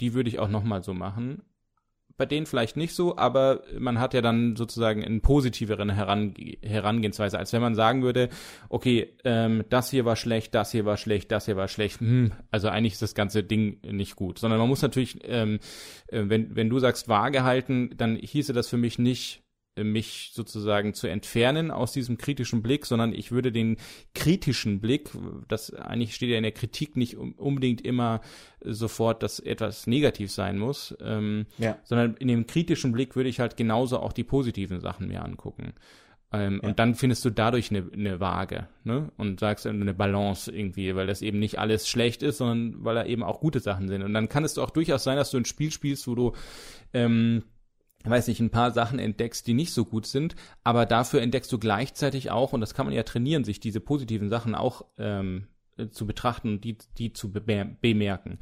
Die 0.00 0.12
würde 0.12 0.28
ich 0.28 0.38
auch 0.38 0.48
nochmal 0.50 0.82
so 0.82 0.92
machen 0.92 1.42
bei 2.16 2.26
denen 2.26 2.46
vielleicht 2.46 2.76
nicht 2.76 2.94
so, 2.94 3.16
aber 3.16 3.62
man 3.78 4.00
hat 4.00 4.14
ja 4.14 4.22
dann 4.22 4.56
sozusagen 4.56 5.04
eine 5.04 5.20
positiveren 5.20 5.90
Herange 5.90 6.34
Herangehensweise, 6.62 7.38
als 7.38 7.52
wenn 7.52 7.62
man 7.62 7.74
sagen 7.74 8.02
würde, 8.02 8.28
okay, 8.68 9.14
ähm, 9.24 9.64
das 9.68 9.90
hier 9.90 10.04
war 10.04 10.16
schlecht, 10.16 10.54
das 10.54 10.72
hier 10.72 10.84
war 10.84 10.96
schlecht, 10.96 11.30
das 11.30 11.46
hier 11.46 11.56
war 11.56 11.68
schlecht, 11.68 12.00
hm, 12.00 12.32
also 12.50 12.68
eigentlich 12.68 12.94
ist 12.94 13.02
das 13.02 13.14
ganze 13.14 13.42
Ding 13.42 13.80
nicht 13.82 14.16
gut, 14.16 14.38
sondern 14.38 14.58
man 14.58 14.68
muss 14.68 14.82
natürlich, 14.82 15.18
ähm, 15.24 15.58
äh, 16.08 16.22
wenn, 16.26 16.56
wenn 16.56 16.70
du 16.70 16.78
sagst 16.78 17.08
vage 17.08 17.44
halten, 17.44 17.90
dann 17.96 18.16
hieße 18.16 18.52
das 18.52 18.68
für 18.68 18.78
mich 18.78 18.98
nicht, 18.98 19.45
mich 19.84 20.30
sozusagen 20.32 20.94
zu 20.94 21.06
entfernen 21.06 21.70
aus 21.70 21.92
diesem 21.92 22.18
kritischen 22.18 22.62
Blick, 22.62 22.86
sondern 22.86 23.12
ich 23.12 23.32
würde 23.32 23.52
den 23.52 23.76
kritischen 24.14 24.80
Blick, 24.80 25.10
das 25.48 25.72
eigentlich 25.74 26.14
steht 26.14 26.30
ja 26.30 26.36
in 26.36 26.42
der 26.42 26.52
Kritik 26.52 26.96
nicht 26.96 27.16
unbedingt 27.16 27.80
immer 27.80 28.20
sofort, 28.60 29.22
dass 29.22 29.38
etwas 29.38 29.86
negativ 29.86 30.30
sein 30.30 30.58
muss, 30.58 30.96
ähm, 31.00 31.46
ja. 31.58 31.78
sondern 31.84 32.14
in 32.14 32.28
dem 32.28 32.46
kritischen 32.46 32.92
Blick 32.92 33.16
würde 33.16 33.28
ich 33.28 33.40
halt 33.40 33.56
genauso 33.56 33.98
auch 34.00 34.12
die 34.12 34.24
positiven 34.24 34.80
Sachen 34.80 35.08
mir 35.08 35.24
angucken. 35.24 35.74
Ähm, 36.32 36.60
ja. 36.62 36.68
Und 36.68 36.78
dann 36.78 36.94
findest 36.94 37.24
du 37.24 37.30
dadurch 37.30 37.70
eine, 37.70 37.88
eine 37.92 38.18
Waage, 38.18 38.68
ne? 38.82 39.12
Und 39.16 39.38
sagst 39.38 39.66
eine 39.66 39.94
Balance 39.94 40.50
irgendwie, 40.50 40.94
weil 40.96 41.06
das 41.06 41.22
eben 41.22 41.38
nicht 41.38 41.58
alles 41.58 41.88
schlecht 41.88 42.22
ist, 42.22 42.38
sondern 42.38 42.84
weil 42.84 42.96
da 42.96 43.04
eben 43.04 43.22
auch 43.22 43.40
gute 43.40 43.60
Sachen 43.60 43.88
sind. 43.88 44.02
Und 44.02 44.12
dann 44.12 44.28
kann 44.28 44.44
es 44.44 44.58
auch 44.58 44.70
durchaus 44.70 45.04
sein, 45.04 45.16
dass 45.16 45.30
du 45.30 45.36
ein 45.36 45.44
Spiel 45.44 45.70
spielst, 45.70 46.08
wo 46.08 46.14
du 46.14 46.32
ähm, 46.92 47.44
weiß 48.10 48.28
nicht, 48.28 48.40
ein 48.40 48.50
paar 48.50 48.72
Sachen 48.72 48.98
entdeckst, 48.98 49.46
die 49.46 49.54
nicht 49.54 49.72
so 49.72 49.84
gut 49.84 50.06
sind, 50.06 50.36
aber 50.64 50.86
dafür 50.86 51.22
entdeckst 51.22 51.52
du 51.52 51.58
gleichzeitig 51.58 52.30
auch, 52.30 52.52
und 52.52 52.60
das 52.60 52.74
kann 52.74 52.86
man 52.86 52.94
ja 52.94 53.02
trainieren, 53.02 53.44
sich 53.44 53.60
diese 53.60 53.80
positiven 53.80 54.28
Sachen 54.28 54.54
auch 54.54 54.84
ähm, 54.98 55.46
zu 55.90 56.06
betrachten 56.06 56.48
und 56.48 56.64
die, 56.64 56.78
die 56.98 57.12
zu 57.12 57.32
bemerken. 57.32 58.38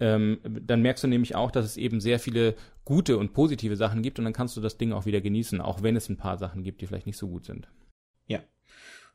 Ähm, 0.00 0.38
dann 0.44 0.82
merkst 0.82 1.04
du 1.04 1.08
nämlich 1.08 1.34
auch, 1.34 1.50
dass 1.50 1.64
es 1.64 1.76
eben 1.76 2.00
sehr 2.00 2.18
viele 2.18 2.54
gute 2.84 3.18
und 3.18 3.32
positive 3.32 3.76
Sachen 3.76 4.02
gibt 4.02 4.18
und 4.18 4.24
dann 4.24 4.32
kannst 4.32 4.56
du 4.56 4.60
das 4.60 4.78
Ding 4.78 4.92
auch 4.92 5.06
wieder 5.06 5.20
genießen, 5.20 5.60
auch 5.60 5.82
wenn 5.82 5.96
es 5.96 6.08
ein 6.08 6.16
paar 6.16 6.38
Sachen 6.38 6.62
gibt, 6.62 6.80
die 6.80 6.86
vielleicht 6.86 7.06
nicht 7.06 7.18
so 7.18 7.28
gut 7.28 7.44
sind. 7.44 7.68
Ja. 8.26 8.40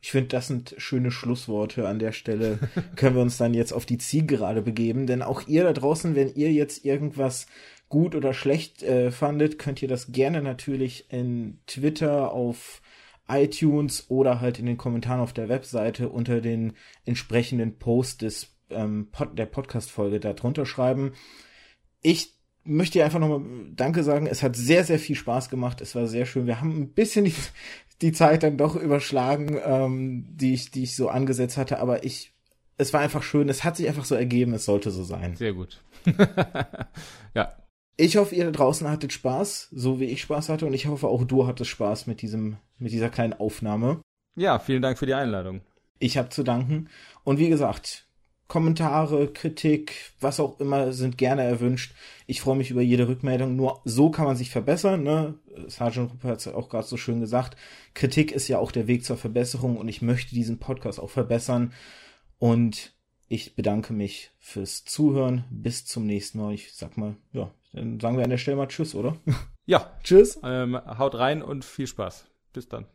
Ich 0.01 0.11
finde, 0.11 0.29
das 0.29 0.47
sind 0.47 0.73
schöne 0.77 1.11
Schlussworte. 1.11 1.87
An 1.87 1.99
der 1.99 2.11
Stelle 2.11 2.59
können 2.95 3.15
wir 3.15 3.21
uns 3.21 3.37
dann 3.37 3.53
jetzt 3.53 3.71
auf 3.71 3.85
die 3.85 3.99
Zielgerade 3.99 4.61
begeben, 4.61 5.07
denn 5.07 5.21
auch 5.21 5.47
ihr 5.47 5.63
da 5.63 5.73
draußen, 5.73 6.15
wenn 6.15 6.33
ihr 6.33 6.51
jetzt 6.51 6.83
irgendwas 6.83 7.45
gut 7.91 8.15
oder 8.15 8.33
schlecht 8.33 8.81
äh, 8.81 9.11
fandet, 9.11 9.59
könnt 9.59 9.81
ihr 9.83 9.87
das 9.87 10.11
gerne 10.11 10.41
natürlich 10.41 11.11
in 11.11 11.59
Twitter, 11.67 12.31
auf 12.31 12.81
iTunes 13.27 14.09
oder 14.09 14.41
halt 14.41 14.59
in 14.59 14.65
den 14.65 14.77
Kommentaren 14.77 15.19
auf 15.19 15.33
der 15.33 15.49
Webseite 15.49 16.09
unter 16.09 16.41
den 16.41 16.73
entsprechenden 17.05 17.77
Post 17.77 18.23
des 18.23 18.55
ähm, 18.69 19.09
Pod 19.11 19.37
der 19.37 19.45
Podcast-Folge 19.45 20.19
darunter 20.19 20.65
schreiben. 20.65 21.11
Ich 22.01 22.33
möchte 22.63 22.99
dir 22.99 23.05
einfach 23.05 23.19
nochmal 23.19 23.41
Danke 23.75 24.03
sagen. 24.03 24.25
Es 24.25 24.41
hat 24.41 24.55
sehr, 24.55 24.83
sehr 24.85 24.99
viel 24.99 25.15
Spaß 25.15 25.49
gemacht. 25.49 25.81
Es 25.81 25.93
war 25.93 26.07
sehr 26.07 26.25
schön. 26.25 26.47
Wir 26.47 26.61
haben 26.61 26.81
ein 26.81 26.93
bisschen 26.93 27.25
die, 27.25 27.33
die 28.01 28.13
Zeit 28.13 28.43
dann 28.43 28.57
doch 28.57 28.75
überschlagen, 28.75 29.59
ähm, 29.63 30.25
die 30.29 30.53
ich, 30.53 30.71
die 30.71 30.83
ich 30.83 30.95
so 30.95 31.09
angesetzt 31.09 31.57
hatte, 31.57 31.79
aber 31.79 32.05
ich, 32.05 32.33
es 32.77 32.93
war 32.93 33.01
einfach 33.01 33.23
schön. 33.23 33.49
Es 33.49 33.65
hat 33.65 33.75
sich 33.75 33.87
einfach 33.87 34.05
so 34.05 34.15
ergeben. 34.15 34.53
Es 34.53 34.65
sollte 34.65 34.91
so 34.91 35.03
sein. 35.03 35.35
Sehr 35.35 35.53
gut. 35.53 35.83
ja, 37.35 37.53
ich 38.01 38.17
hoffe, 38.17 38.35
ihr 38.35 38.45
da 38.45 38.51
draußen 38.51 38.89
hattet 38.89 39.13
Spaß, 39.13 39.69
so 39.71 39.99
wie 39.99 40.05
ich 40.05 40.21
Spaß 40.21 40.49
hatte, 40.49 40.65
und 40.65 40.73
ich 40.73 40.87
hoffe 40.87 41.07
auch 41.07 41.23
du 41.23 41.45
hattest 41.45 41.69
Spaß 41.69 42.07
mit 42.07 42.21
diesem, 42.21 42.57
mit 42.79 42.91
dieser 42.91 43.09
kleinen 43.09 43.33
Aufnahme. 43.33 44.01
Ja, 44.35 44.59
vielen 44.59 44.81
Dank 44.81 44.97
für 44.97 45.05
die 45.05 45.13
Einladung. 45.13 45.61
Ich 45.99 46.17
habe 46.17 46.29
zu 46.29 46.41
danken. 46.41 46.89
Und 47.23 47.37
wie 47.37 47.49
gesagt, 47.49 48.07
Kommentare, 48.47 49.31
Kritik, 49.31 50.11
was 50.19 50.39
auch 50.39 50.59
immer 50.59 50.93
sind 50.93 51.17
gerne 51.17 51.43
erwünscht. 51.43 51.93
Ich 52.25 52.41
freue 52.41 52.57
mich 52.57 52.71
über 52.71 52.81
jede 52.81 53.07
Rückmeldung. 53.07 53.55
Nur 53.55 53.81
so 53.85 54.09
kann 54.09 54.25
man 54.25 54.35
sich 54.35 54.49
verbessern. 54.49 55.03
Ne? 55.03 55.35
Sergeant 55.67 56.11
Rupert 56.11 56.31
hat 56.31 56.39
es 56.39 56.47
auch 56.47 56.69
gerade 56.69 56.87
so 56.87 56.97
schön 56.97 57.21
gesagt. 57.21 57.55
Kritik 57.93 58.31
ist 58.31 58.47
ja 58.47 58.57
auch 58.57 58.71
der 58.71 58.87
Weg 58.87 59.05
zur 59.05 59.17
Verbesserung 59.17 59.77
und 59.77 59.87
ich 59.87 60.01
möchte 60.01 60.33
diesen 60.33 60.57
Podcast 60.57 60.99
auch 60.99 61.11
verbessern. 61.11 61.71
Und 62.39 62.93
ich 63.27 63.55
bedanke 63.55 63.93
mich 63.93 64.31
fürs 64.39 64.83
Zuhören. 64.85 65.45
Bis 65.51 65.85
zum 65.85 66.07
nächsten 66.07 66.39
Mal. 66.39 66.53
Ich 66.53 66.73
sag 66.73 66.97
mal, 66.97 67.15
ja, 67.31 67.53
dann 67.73 67.99
sagen 67.99 68.17
wir 68.17 68.23
an 68.23 68.29
der 68.29 68.37
Stelle 68.37 68.57
mal 68.57 68.67
Tschüss, 68.67 68.95
oder? 68.95 69.15
Ja. 69.65 69.91
Tschüss. 70.03 70.39
Ähm, 70.43 70.79
haut 70.97 71.15
rein 71.15 71.41
und 71.41 71.63
viel 71.65 71.87
Spaß. 71.87 72.27
Bis 72.53 72.67
dann. 72.67 72.85